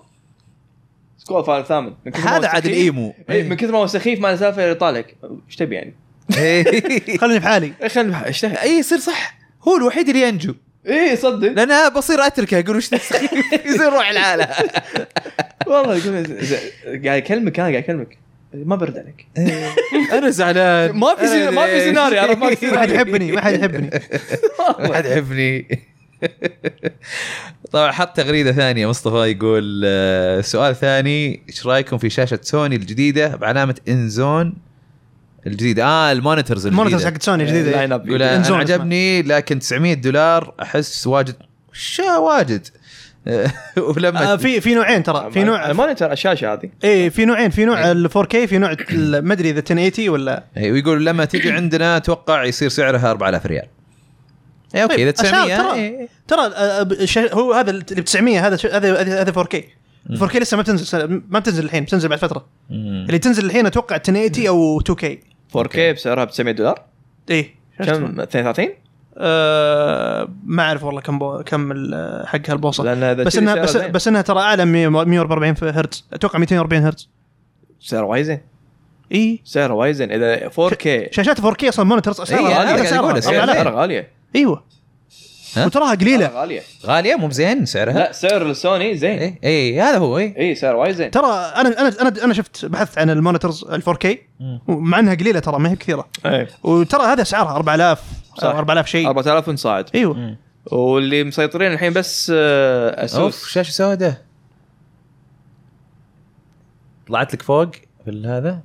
[1.19, 3.86] سكوال فاينل الثامن من كثر ما هو هذا عاد الايمو إيه، من كثر ما هو
[3.86, 5.16] سخيف ما سالفه يطالعك
[5.48, 5.94] إيش تبي يعني؟
[7.20, 9.39] خليني في حالي إيه، خل إيش تبي؟ اي يصير صح.
[9.62, 10.55] هو الوحيد اللي ينجو.
[10.86, 11.52] اي صدق.
[11.52, 14.47] لأن بصير أتركه أقول وش يصير روح العالم.
[15.66, 16.27] والله يقول
[17.06, 18.19] قاعد اكلمك أنا قاعد اكلمك
[18.55, 19.27] ما برد عليك.
[20.19, 20.97] أنا زعلان.
[20.97, 23.91] ما في سينا- ما في سيناريو،؟ ما في ما حد يحبني ما حد يحبني.
[24.89, 25.81] ما حد يحبني.
[27.73, 33.37] طبعا حط تغريدة ثانية مصطفى يقول آه، سؤال ثاني إيش رأيكم في شاشة سوني الجديدة
[33.37, 34.55] بعلامة إنزون
[35.47, 39.23] الجديدة؟ آه ال monitors ال monitors الجديده حقت سوني line جديده up يقول أنا عجبني
[39.23, 41.35] لكن 900 دولار أحس واجد.
[41.73, 42.67] شا واجد.
[43.97, 46.71] ولما آه، في في نوعين ترى في نوع ال monitor الشاشة هذه.
[46.85, 48.77] إيه في نوعين في نوع ال 4K في نوع
[49.21, 53.67] ما أدري إذا 1080 ولا إيه، ويقول لما تجي عندنا أتوقع يصير سعرها 4000 ريال.
[54.75, 56.09] اي okay إذا 900 عشان ترى- إيه.
[56.29, 59.57] ترى آه، الش- هو هذا اللي ب 900 هذا ش- هذا هذا هذا 4K
[60.11, 62.47] 4K لسه ما بتنزل ما بتنزل الحين بتنزل بعد فترة.
[62.71, 63.05] مم.
[63.07, 65.21] اللي تنزل الحين أتوقع 1080 أو 2K
[65.59, 66.83] 4K بسعرها ب 900 دولار؟
[67.31, 67.55] إيه.
[67.85, 68.69] كم؟ 32
[69.19, 73.77] آه ما أعرف والله كم بو كم ال- حقها البوصه لأن إذا بس انها بس.
[73.77, 76.05] بس إنها ترى أعلى من 144 في هرتز.
[76.12, 77.09] أتوقع 240 هرتز.
[77.81, 78.41] سعرها وايد زين
[79.12, 83.81] اي سعرها وايد زين اذا 4K شاشات 4K أصلا monitors إيه، اسعارها أسعارها أسعارها سعرها.
[83.81, 84.09] غالية.
[84.36, 84.62] إيوه؟
[85.59, 86.27] وتراها قليلة.
[86.27, 86.63] سعرها غالية.
[86.87, 89.19] غالية؟ مو بزين سعرها؟ لا سعر السوني زين.
[89.19, 91.11] اي اي هذا هو اي اي سعر وايد زين.
[91.11, 94.61] ترى أنا أنا أنا أنا شفت بحثت عن ال monitors ال 4K مم.
[94.69, 96.09] مع إنها قليلة ترى ما هي كثيرة.
[96.27, 98.03] اي وترى هذا أسعارها 4000
[98.37, 98.45] صح.
[98.45, 99.07] أو 4000 شيء.
[99.07, 100.15] 4000 ونصاعد إيوه.
[100.15, 100.37] مم.
[100.73, 104.15] واللي مسيطرين الحين بس آه، أوف اسوس شاشة سوداء.
[107.09, 107.71] طلعت لك فوق
[108.05, 108.61] في هذا؟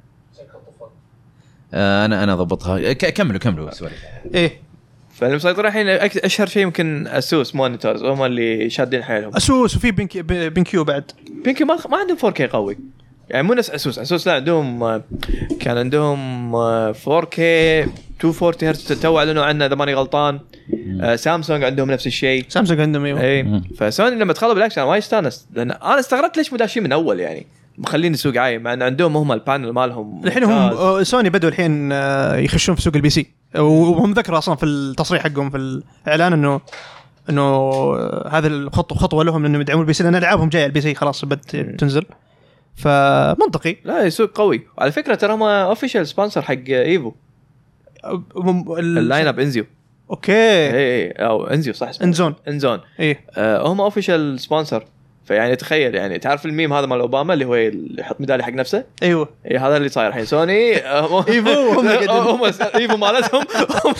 [1.74, 2.94] آه أنا أنا ضبطها.
[2.94, 3.72] كملوا كملوا.
[3.72, 3.92] sorry
[4.34, 4.69] إيه.
[5.20, 9.36] فاللي مسيطرين الحين أك- أشهر شيء يمكن أسوس monitors هم اللي شادين حيلهم.
[9.36, 11.12] أسوس وفي بين كي بين كيو بعد.
[11.44, 12.78] بينكي ما ما عندهم 4K قوي.
[13.30, 14.00] يعني مو نفس أسوس.
[14.00, 15.02] أسوس لا عندهم
[15.60, 20.40] كان عندهم آه، 4K 240 هرتز توهم أعلنوا عنه إذا ماني غلطان.
[21.02, 22.46] آه، سامسونج عندهم نفس الشيء.
[22.50, 23.22] سامسونج عندهم أيوه.
[23.22, 23.62] اي.
[23.78, 25.48] فسوني لما دخلوا بالاكس أنا وايد استانست.
[25.54, 27.46] لأن أنا استغربت ليش مداشين من أول يعني.
[27.78, 28.62] مخلين السوق عايم.
[28.64, 30.52] مع إن عندهم هم ال panel مالهم الحين هم.
[30.52, 33.39] آه، سوني بدوا الحين آه، يخشون في سوق ال PC.
[33.58, 35.58] وهم ذكروا أصلا في التصريح حقهم في
[36.08, 36.62] الإعلان انه
[37.30, 37.72] إنه
[38.28, 41.56] هذا الخطوه خطوة لهم إنهم يدعمون ال PC لأن ألعابهم جاية ال PC خلاص بت
[41.56, 41.76] مم.
[41.76, 42.06] تنزل.
[42.76, 43.76] فمنطقي.
[43.86, 44.68] لا سوق قوي.
[44.78, 47.12] وعلى فكرة ترى هم official sponsor حق إيفو.
[48.78, 49.66] ال line up انزيو
[50.10, 50.32] okay.
[50.32, 51.92] اي اي أو انزيو صح.
[52.04, 54.86] انزون انزون آه هم official sponsor
[55.30, 57.56] فيعني تخيل يعني تعرف الميم هذا مال أوباما اللي هو
[58.00, 59.30] يحط ميدالية حق نفسه؟ أيوه.
[59.52, 60.26] اي هذا اللي صاير الحين.
[60.26, 61.12] سوني قاعدين.
[62.28, 62.44] هم
[62.76, 63.46] إيفو مالتهم
[63.86, 63.96] هم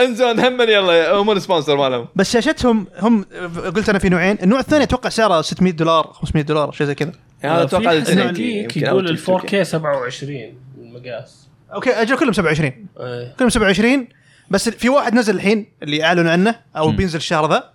[0.00, 2.06] انزون هم يلا هم ال sponsor مالهم.
[2.16, 3.24] بس شاشتهم هم
[3.76, 4.38] قلت أنا في نوعين.
[4.42, 7.12] النوع الثاني أتوقع سعره 600 دولار 500 دولار شيء زي كذا.
[7.40, 7.92] هذا أتوقع
[8.76, 11.48] يقول ال 4K 27 المقاس.
[11.74, 13.34] okay أجل كلهم 27 إيه.
[13.38, 14.08] كلهم 27
[14.50, 16.90] بس في واحد نزل الحين اللي اعلنوا عنه أو.
[16.90, 17.70] بينزل الشهر ذا.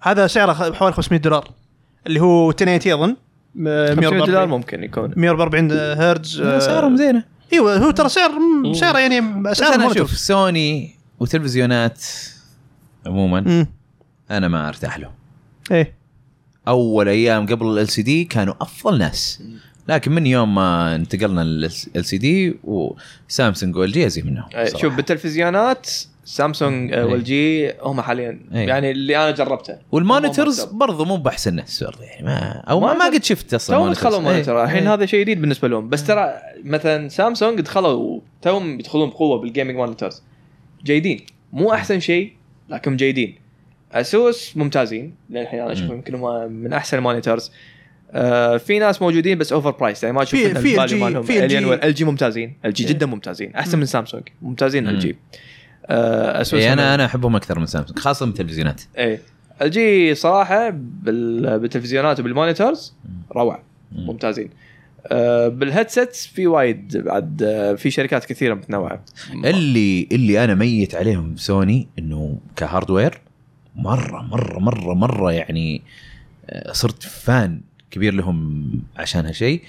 [0.00, 1.48] هذا سعره خ- حوالي 500 دولار.
[2.06, 3.16] اللي هو 1080 أظن.
[3.54, 5.12] م- 500 دولار 144 ممكن يكون.
[5.16, 6.40] 144 هرتز.
[6.40, 7.24] آه، اسعارهم زينة.
[7.52, 8.30] إيوه هو ترى سعر
[8.72, 9.92] سعره يعني اسعار أنا.
[9.92, 12.04] أشوف سوني وتلفزيونات
[13.06, 13.66] عموما.
[14.30, 15.10] أنا ما أرتاح له
[15.70, 15.94] إيه.
[16.68, 19.42] أول أيام قبل ال LCD كانوا أفضل ناس.
[19.88, 24.44] لكن من يوم ما انتقلنا لل LCD وسامسونج وال جي ازي منهم.
[24.76, 25.90] شوف بالتلفزيونات
[26.24, 27.04] سامسونج آه، إيه.
[27.04, 28.68] و LG هم حاليا إيه.
[28.68, 33.04] يعني اللي أنا جربته وال monitors برضو مو بأحسن برضو يعني ما أو ما, ما
[33.06, 34.06] قد شفت أصلا توهم monitors.
[34.06, 34.64] دخلوا monitor إيه.
[34.64, 34.86] الحين.
[34.86, 36.32] هذا شيء جديد بالنسبة لهم بس ترى
[36.64, 40.22] مثلا سامسونج دخلوا توهم يدخلون بقوة بال gaming monitors
[40.84, 41.20] جيدين
[41.52, 42.32] مو أحسن شيء
[42.68, 43.34] لكن جيدين
[43.92, 45.92] اسوس ممتازين للحين أنا أشوفهم.
[45.96, 46.20] يمكن
[46.62, 47.52] من أحسن ال monitors
[48.14, 50.54] آه في ناس موجودين بس overpriced يعني ما أشوف في-
[50.88, 51.84] في مالهم في LG.
[51.84, 52.90] LG ممتازين LG إيه.
[52.92, 54.98] جدا ممتازين أحسن من سامسونج ممتازين مم.
[55.86, 59.20] آه اسوس إيه أنا أنا أحبهم أكثر من سامسونج خاصة من التلفزيونات إيه.
[59.62, 61.58] LG صراحة بال...
[61.58, 62.94] بالتلفزيونات وبال monitors
[63.32, 64.06] روعة مم.
[64.06, 64.50] ممتازين.
[65.06, 69.04] آه بال headsets في وايد بعد آه في شركات كثيرة متنوعة.
[69.32, 73.20] اللي اللي أنا ميت عليهم سوني إنه ك hardware
[73.76, 75.82] مرة مرة مرة مرة يعني
[76.72, 77.60] صرت fan
[77.90, 79.62] كبير لهم عشان هالشيء.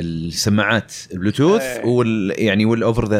[0.00, 1.84] السماعات البلوتوث إيه.
[1.84, 3.18] وال يعني وال over the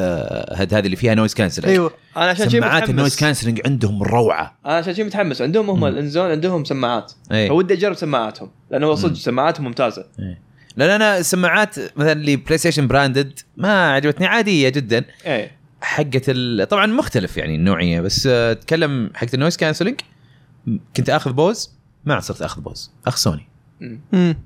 [0.53, 1.93] هاد هذه اللي فيها noise cancelling أيوه.
[2.17, 4.59] أنا عشان شيء سماعات ال noise cancelling عندهم روعة.
[4.67, 5.43] أنا عشان شيء متحمس.
[5.43, 5.85] عندهم هم.
[5.85, 7.13] الإنزون عندهم سماعات.
[7.33, 8.51] اي فودي أجرب سماعاتهم.
[8.71, 9.15] لأنه هو صدق.
[9.15, 10.05] سماعاتهم ممتازة.
[10.77, 15.05] لأن أنا السماعات مثلا اللي بلاي ستيشن branded ما عجبتني عادية جدا.
[15.27, 15.61] إيه.
[15.83, 16.69] حقت ال...
[16.69, 20.01] طبعا مختلف يعني النوعية بس أتكلم حقت ال noise cancelling
[20.97, 21.71] كنت آخذ بوز
[22.05, 23.49] ما عاد صرت آخذ بوز أخذ سوني
[23.81, 24.01] مم.
[24.13, 24.37] مم.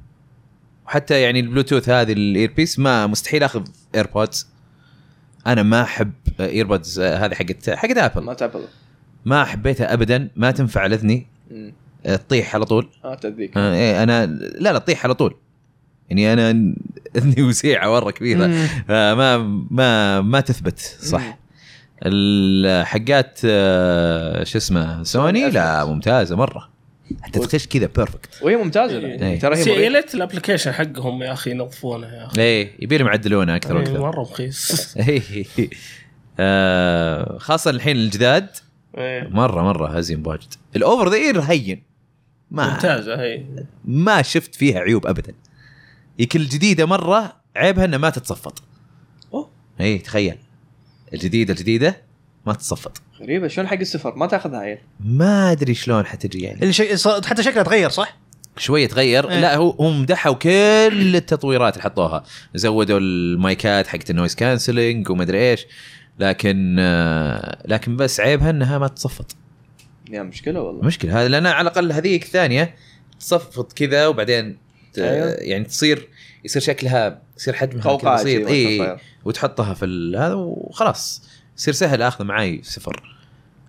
[0.86, 3.62] وحتى يعني البلوتوث هذه ال earpiece ما مستحيل أخذ
[3.94, 4.48] إيربودز.
[5.47, 8.65] أنا ما أحب إيربودز هذه حقت حقت ابل ما تأبل.
[9.24, 11.73] ما حبيتها ابدا ما تنفع على اذني مم.
[12.06, 12.89] آه، تطيح على طول.
[13.05, 15.36] آه تأذيك آه، إيه أنا لا لا تطيح على طول.
[16.11, 16.51] يعني أنا
[17.16, 18.44] إذني وسيعة مرة كبيرة.
[18.90, 19.39] آه، ما
[19.70, 21.39] ما ما تثبت صح.
[22.02, 26.73] الحقات آه، شو اسمه سوني؟ لا ممتازة مرة.
[27.22, 28.98] حتى تخش كذا perfect وهي ممتازة.
[28.98, 29.06] إيه.
[29.06, 29.89] يعني ترى هي سي مريحة.
[29.93, 32.40] ليت ال application حقهم يا أخي ينظفونه يا أخي.
[32.40, 34.01] إيه يبي لهم يعدلونه أكثر إيه، وأكثر.
[34.01, 34.97] مرة رخيص.
[35.09, 35.44] إيه.
[36.39, 38.48] آه، خاصة الحين الجداد.
[38.98, 39.28] إيه.
[39.28, 41.82] مرة مرة هزين بواجد الاوفر ذا اير هين.
[42.51, 43.44] ما ممتازة هي
[43.85, 45.35] ما شفت فيها عيوب ابدا.
[46.18, 48.62] يمكن الجديده مرة عيبها إنها ما تتصفط.
[49.35, 49.51] أوه.
[49.81, 50.36] اي تخيل.
[51.12, 51.97] الجديدة الجديدة.
[52.47, 54.79] ما تتصفط غريبة شلون حق السفر؟ ما تاخذها عيل.
[55.01, 56.62] ما أدري شلون حتجي يعني.
[56.62, 58.16] اللي صار- حتى شكلها تغير صح؟
[58.57, 59.31] شوية تغير.
[59.31, 59.41] إيه.
[59.41, 62.25] لا هو هم مدحوا كل التطويرات اللي حطوها.
[62.55, 65.66] زودوا المايكات حقت ال noise cancelling ومدري إيش.
[66.19, 69.37] لكن آه، لكن بس عيبها إنها ما تصفط.
[70.11, 70.85] يا مشكلة والله.
[70.85, 71.21] مشكلة.
[71.21, 72.75] هذا لأن على الأقل هذيك الثانية
[73.21, 74.59] تصفط كذا وبعدين
[74.93, 74.99] ت...
[74.99, 75.27] أيوه.
[75.31, 76.09] يعني تصير
[76.45, 78.49] يصير شكلها يصير حجمها بسيط.
[78.49, 78.97] إي.
[79.25, 81.23] وتحطها في ال- هذا وخلاص.
[81.59, 83.15] يصير سهل آخذه معي سفر.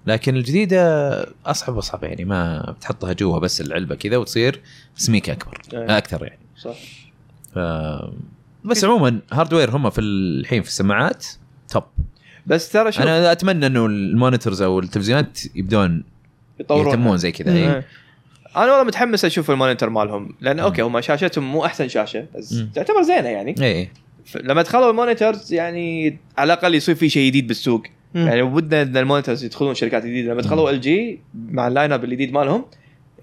[0.08, 1.12] لكن الجديدة
[1.46, 4.62] أصعب اصعب يعني ما بتحطها جوا بس العلبة كذا وتصير
[4.96, 5.98] سميكه أكبر أيوه.
[5.98, 6.40] أكثر يعني.
[6.58, 6.76] صح.
[7.56, 7.60] ف...
[8.64, 11.26] بس عموما hardware هم في الحين في السماعات
[11.70, 11.84] top
[12.48, 16.04] بس ترى شوف أنا أتمنى إنه ال monitors أو التلفزيونات يبدون
[16.60, 17.52] يطورون يهتمون زي كذا.
[17.52, 17.84] أنا
[18.56, 22.64] والله متحمس أشوف ال monitor مالهم لأن أوكي هم شاشتهم مو أحسن شاشة بس.
[22.76, 23.56] تعتبر زينة يعني.
[23.62, 23.90] إي.
[24.44, 27.84] لما دخلوا ال monitors يعني على الأقل يصير في شيء جديد بالسوق.
[28.16, 28.28] مم.
[28.28, 30.34] يعني ودنا إن ال monitors يدخلون شركات جديدة.
[30.34, 32.66] لما دخلوا إل جي مع ال line up الجديد مالهم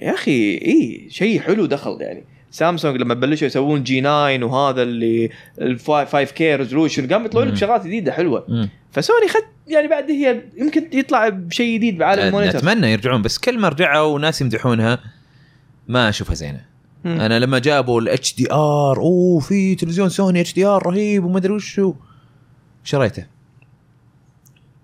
[0.00, 2.24] يا أخي إي شيء حلو دخل يعني.
[2.50, 5.30] سامسونج لما بلشوا يسوون G9 وهذا اللي
[5.60, 7.54] ال 5K resolution قاموا يطلعون لك.
[7.54, 8.44] شغلات جديدة حلوة.
[8.48, 8.68] مم.
[8.92, 13.38] فسوني خد يعني بعد هي يمكن يطلع بشيء جديد بعالم ال monitor اتمنى يرجعون بس
[13.38, 14.98] كل ما رجعوا وناس يمدحونها
[15.88, 16.71] ما أشوفها زينة.
[17.04, 17.20] مم.
[17.20, 21.94] أنا لما جابوا ال HDR أوه في تلفزيون سوني HDR رهيب وما ادري وشو.
[22.84, 23.26] شريته.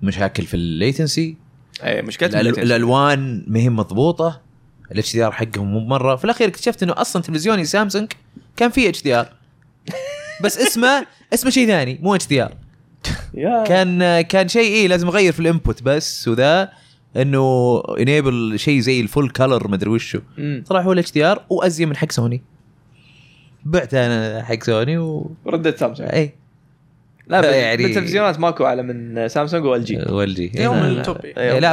[0.02, 1.36] مشاكل في ال latency.
[1.84, 4.40] أي مشكلة الأل- الألوان ما هي مضبوطة.
[4.92, 6.16] ال HDR حقهم مو مرة.
[6.16, 8.12] في الأخير اكتشفت إنه أصلا تلفزيوني سامسونج
[8.56, 9.32] كان فيه HDR.
[10.44, 12.54] بس اسمه اسمه شيء ثاني مو HDR.
[13.66, 16.72] كان كان شيء إيه لازم أغير في ال input بس وذا.
[17.16, 20.20] إنه enable شيء زي ال full color مدري وشو.
[20.66, 22.42] طلع هو ال HDR وازين من حق سوني
[23.64, 26.32] بعت أنا حق سوني و ردت سامسونج اي
[27.26, 31.16] لا يعني- بالتلفزيونات ماكو اعلى من سامسونج وال جي وال جي يوم لا، ال top.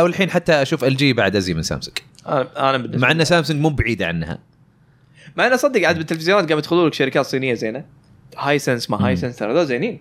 [0.03, 1.97] والحين حتى أشوف ال جي بعد ازين من سامسونج
[2.27, 4.37] أنا أنا مع إن سامسونج مو بعيدة عنها.
[5.37, 7.85] مع أنا صدق عاد بالتلفزيونات قاموا يدخلون لك شركات صينية زينة.
[8.37, 9.15] هايسنس ما هاي.
[9.15, 9.99] سنس ترى زينين.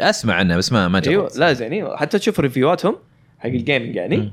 [0.00, 1.36] أسمع عنها بس ما ما أيوه جربت.
[1.36, 1.96] لا زينين.
[1.96, 2.96] حتى تشوف review اتهم
[3.38, 4.16] حق ال gaming يعني.
[4.16, 4.32] مم.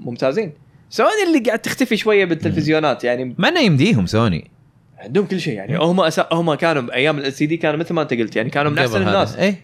[0.00, 0.52] ممتازين.
[0.90, 4.50] سوني اللي قاعد تختفي شوية بالتلفزيونات يعني مع إنه يمديهم سوني.
[4.98, 6.28] عندهم كل شيء يعني هم أسا...
[6.32, 9.02] هم كانوا بايام LCD كانوا مثل ما أنت قلت يعني كانوا من أحسن.
[9.02, 9.36] الناس.
[9.36, 9.56] اي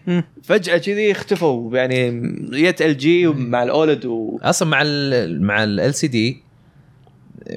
[0.43, 2.11] فجأة كذي اختفوا يعني
[2.51, 6.43] جت ال جي مع ال OLED و أصلا مع ال مع LCD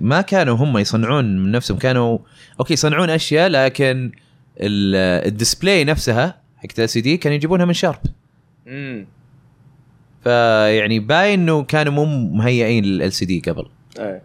[0.01, 2.19] ما كانوا هم يصنعون من نفسهم كانوا
[2.61, 4.13] أوكي يصنعون أشياء لكن
[4.61, 8.01] ال- ال display نفسها حقت LCD كانوا يجيبونها من شارب
[8.69, 9.07] امم
[10.25, 13.67] فيعني باين إنه كانوا مو مهيئين لل LCD قبل.
[13.99, 14.23] إيه.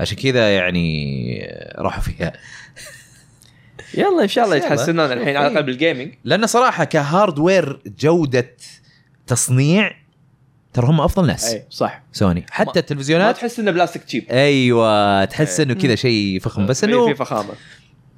[0.00, 2.32] عشان كذا يعني راحوا فيها.
[3.94, 4.56] يلا إن شاء الله.
[4.56, 8.56] يتحسنون الحين على الأقل بال gaming لأن صراحة ك hardware جودة
[9.26, 9.94] تصنيع
[10.72, 11.52] ترى هم أفضل ناس.
[11.54, 12.02] اي صح.
[12.12, 12.40] سوني.
[12.40, 15.66] ما- حتى ما التلفزيونات تحس إنه بلاستيك cheap أيوه تحس إيه.
[15.66, 16.66] إنه كذا شيء فخم.
[16.66, 17.54] بس في في انه فخامة.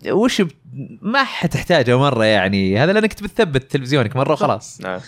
[0.08, 0.50] وش ب...
[1.02, 2.78] ما حتحتاجه مرة يعني.
[2.78, 4.80] هذا لأنك تبي تثبت تلفزيونك مرة وخلاص.
[4.80, 5.00] نعم.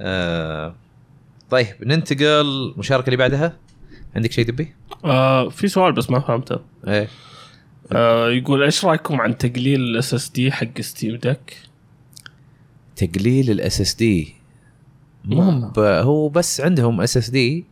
[0.00, 0.74] آه...
[1.50, 2.24] طيب ننتقل
[2.74, 3.56] المشاركه اللي بعدها.
[4.16, 6.58] عندك شيء تبي؟ آه في سؤال بس ما فهمته.
[6.88, 7.08] إيه.
[7.92, 11.56] آه يقول إيش رأيكم عن تقليل الاس اس دي حق ستيم ديك؟
[12.96, 14.34] تقليل ال SSD
[15.24, 17.64] مو ب- هو بس عندهم SSD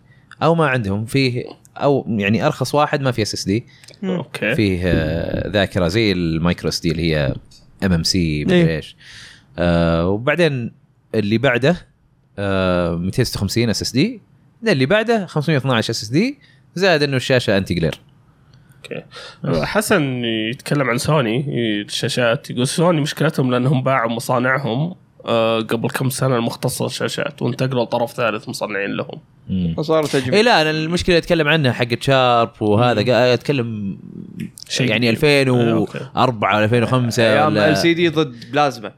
[0.43, 1.45] أو ما عندهم فيه
[1.77, 3.67] أو يعني أرخص واحد ما فيه SSD
[4.05, 4.55] أوكي.
[4.55, 7.35] فيه آه، ذاكرة زي ال micro SD اللي هي
[7.85, 8.45] MMC إيه.
[8.45, 8.97] مدري إيش.
[9.59, 10.73] آه وبعدين
[11.15, 11.87] اللي بعده
[12.39, 14.21] 256 SSD
[14.67, 16.39] اللي بعده 512 SSD
[16.75, 18.01] زائد إنه الشاشة anti-glare
[18.85, 19.03] أوكي.
[19.45, 21.45] آه، حسن يتكلم عن سوني.
[21.83, 24.95] الشاشات يقول سوني مشكلتهم لأنهم باعوا مصانعهم
[25.27, 29.21] آه قبل كم سنة المختصة الشاشات وانتقلوا لطرف ثالث مصنعين لهم.
[29.51, 30.41] اي تجميع.
[30.41, 33.13] لا أنا المشكلة اللي أتكلم عنها حق شارب وهذا.
[33.13, 33.99] قاعد أتكلم
[34.69, 35.17] شيء يعني أوكي.
[35.17, 38.93] 2004 ولا 2005 أيام ال سي دي ضد بلازما.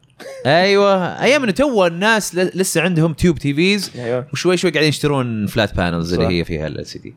[0.46, 1.22] أيوه.
[1.22, 4.26] أيام إنه تو الناس ل- لسه عندهم tube TVs أيوه.
[4.32, 6.26] وشوي شوي قاعدين يشترون flat panels اللي.
[6.26, 7.14] هي فيها LCD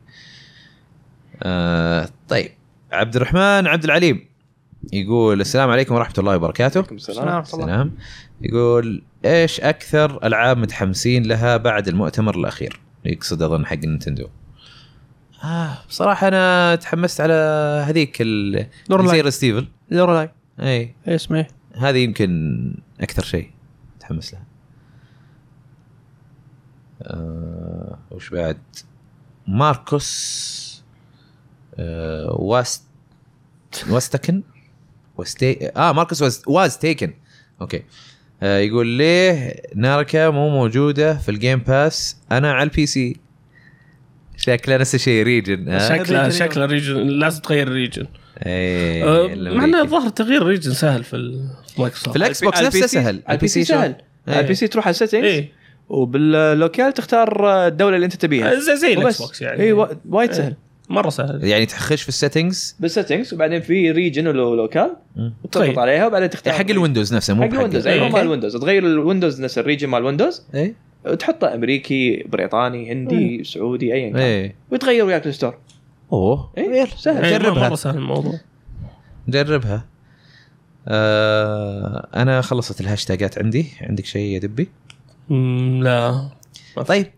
[1.42, 2.50] آه طيب.
[2.92, 4.26] عبد الرحمن عبد العليم
[4.92, 6.78] يقول السلام عليكم ورحمة الله وبركاته.
[6.78, 7.44] عليكم السلام.
[7.44, 7.94] سلام.
[8.42, 14.28] يقول إيش أكثر ألعاب متحمسين لها بعد المؤتمر الأخير؟ يقصد أظن حق نينتندو.
[15.44, 17.34] آه بصراحة أنا تحمست على
[17.88, 19.22] هذيك ال لورلاي.
[19.22, 23.50] زي ستيفل لورالاي اي اسمه؟ هذه يمكن أكثر شيء
[23.96, 24.44] متحمس لها.
[27.02, 28.58] آه وش بعد؟
[29.48, 30.82] ماركوس
[31.78, 32.84] آه واست
[33.90, 34.42] واستكن؟
[35.16, 37.14] وستي آه ماركوس واز واز تيكن.
[37.60, 37.84] أوكي.
[38.42, 43.16] آه يقول ليه ناركا مو موجودة في الجيم باس؟ أنا على البي سي.
[44.36, 45.68] شكله نفس الشيء region.
[45.68, 46.96] آه؟ شكله region، شكله region.
[46.96, 48.06] لازم تغير ال region.
[48.46, 49.64] إيه آه، مع.
[49.64, 53.20] انه الظاهر تغيير region سهل في ال- في مايكروسوفت في ال Xbox على نفسه سهل.
[53.26, 53.94] على ال PC؟ سهل.
[54.28, 55.48] على ال PC تروح على ال settings إيه.
[55.88, 58.54] وبال local تختار الدولة اللي أنت تبيها.
[58.54, 59.62] زي زي ال Xbox يعني.
[59.62, 60.54] اي وا- وايد سهل.
[60.88, 61.44] مرة سهل.
[61.44, 64.96] يعني تخش في ال settings بال settings وبعدين في region و local
[65.44, 65.78] وتضغط طيب.
[65.78, 67.86] عليها وبعدين تختار حق ال Windows نفسه مو حق ال Windows.
[67.86, 67.94] إيه.
[67.94, 68.14] أيوه okay.
[68.16, 70.74] مال ال Windows تغير ال Windows نفس ال region مال ال Windows إيه.
[71.06, 74.50] وتحطه أمريكي بريطاني هندي سعودي ايا كان.
[74.70, 75.54] ويتغير وياك ال store
[76.12, 77.24] أوه إيه سهل.
[77.24, 77.68] إيه، جربها.
[77.68, 78.40] مرة سهل الموضوع.
[79.28, 79.84] جربها.
[80.88, 83.66] آه أنا خلصت الهاشتاجات عندي.
[83.80, 84.68] عندك شيء يا دبي؟
[85.80, 86.28] لا.
[86.86, 87.10] طيب.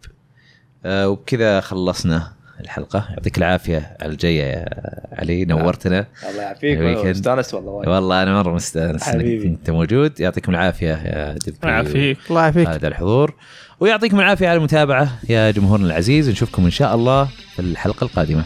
[0.84, 3.08] آه وبكذا خلصنا الحلقة.
[3.10, 4.66] يعطيك العافية على الجاية يا
[5.12, 5.44] علي.
[5.44, 6.06] نورتنا.
[6.30, 6.78] الله يعافيك.
[7.06, 7.70] استانست والله.
[7.70, 7.88] وايد.
[7.88, 9.44] والله أنا مرة مستانس إنك.
[9.44, 10.20] انت موجود.
[10.20, 12.18] يعطيكم العافية يا دبي يعافيك.
[12.30, 12.68] الله يعافيك.
[12.68, 13.34] هذا الحضور.
[13.80, 16.30] ويعطيكم العافية على المتابعة يا جمهورنا العزيز.
[16.30, 18.44] نشوفكم إن شاء الله في الحلقة القادمة.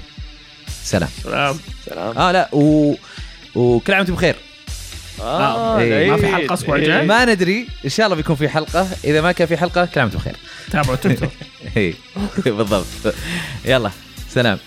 [0.89, 2.94] سلام سلام سلام آه لا و...
[3.55, 4.36] وكل عام وأنتم بخير
[5.20, 6.10] آه إيه.
[6.10, 6.34] ما في العيد.
[6.34, 6.83] حلقة الأسبوع إيه.
[6.83, 10.00] الجاي؟ ما ندري إن شاء الله بيكون في حلقة إذا ما كان في حلقة كل
[10.00, 10.36] عام وأنتم بخير
[10.70, 11.28] تابعوا تويتر
[11.76, 11.94] اي
[12.47, 12.86] بالضبط
[13.65, 13.91] يلا
[14.28, 14.58] سلام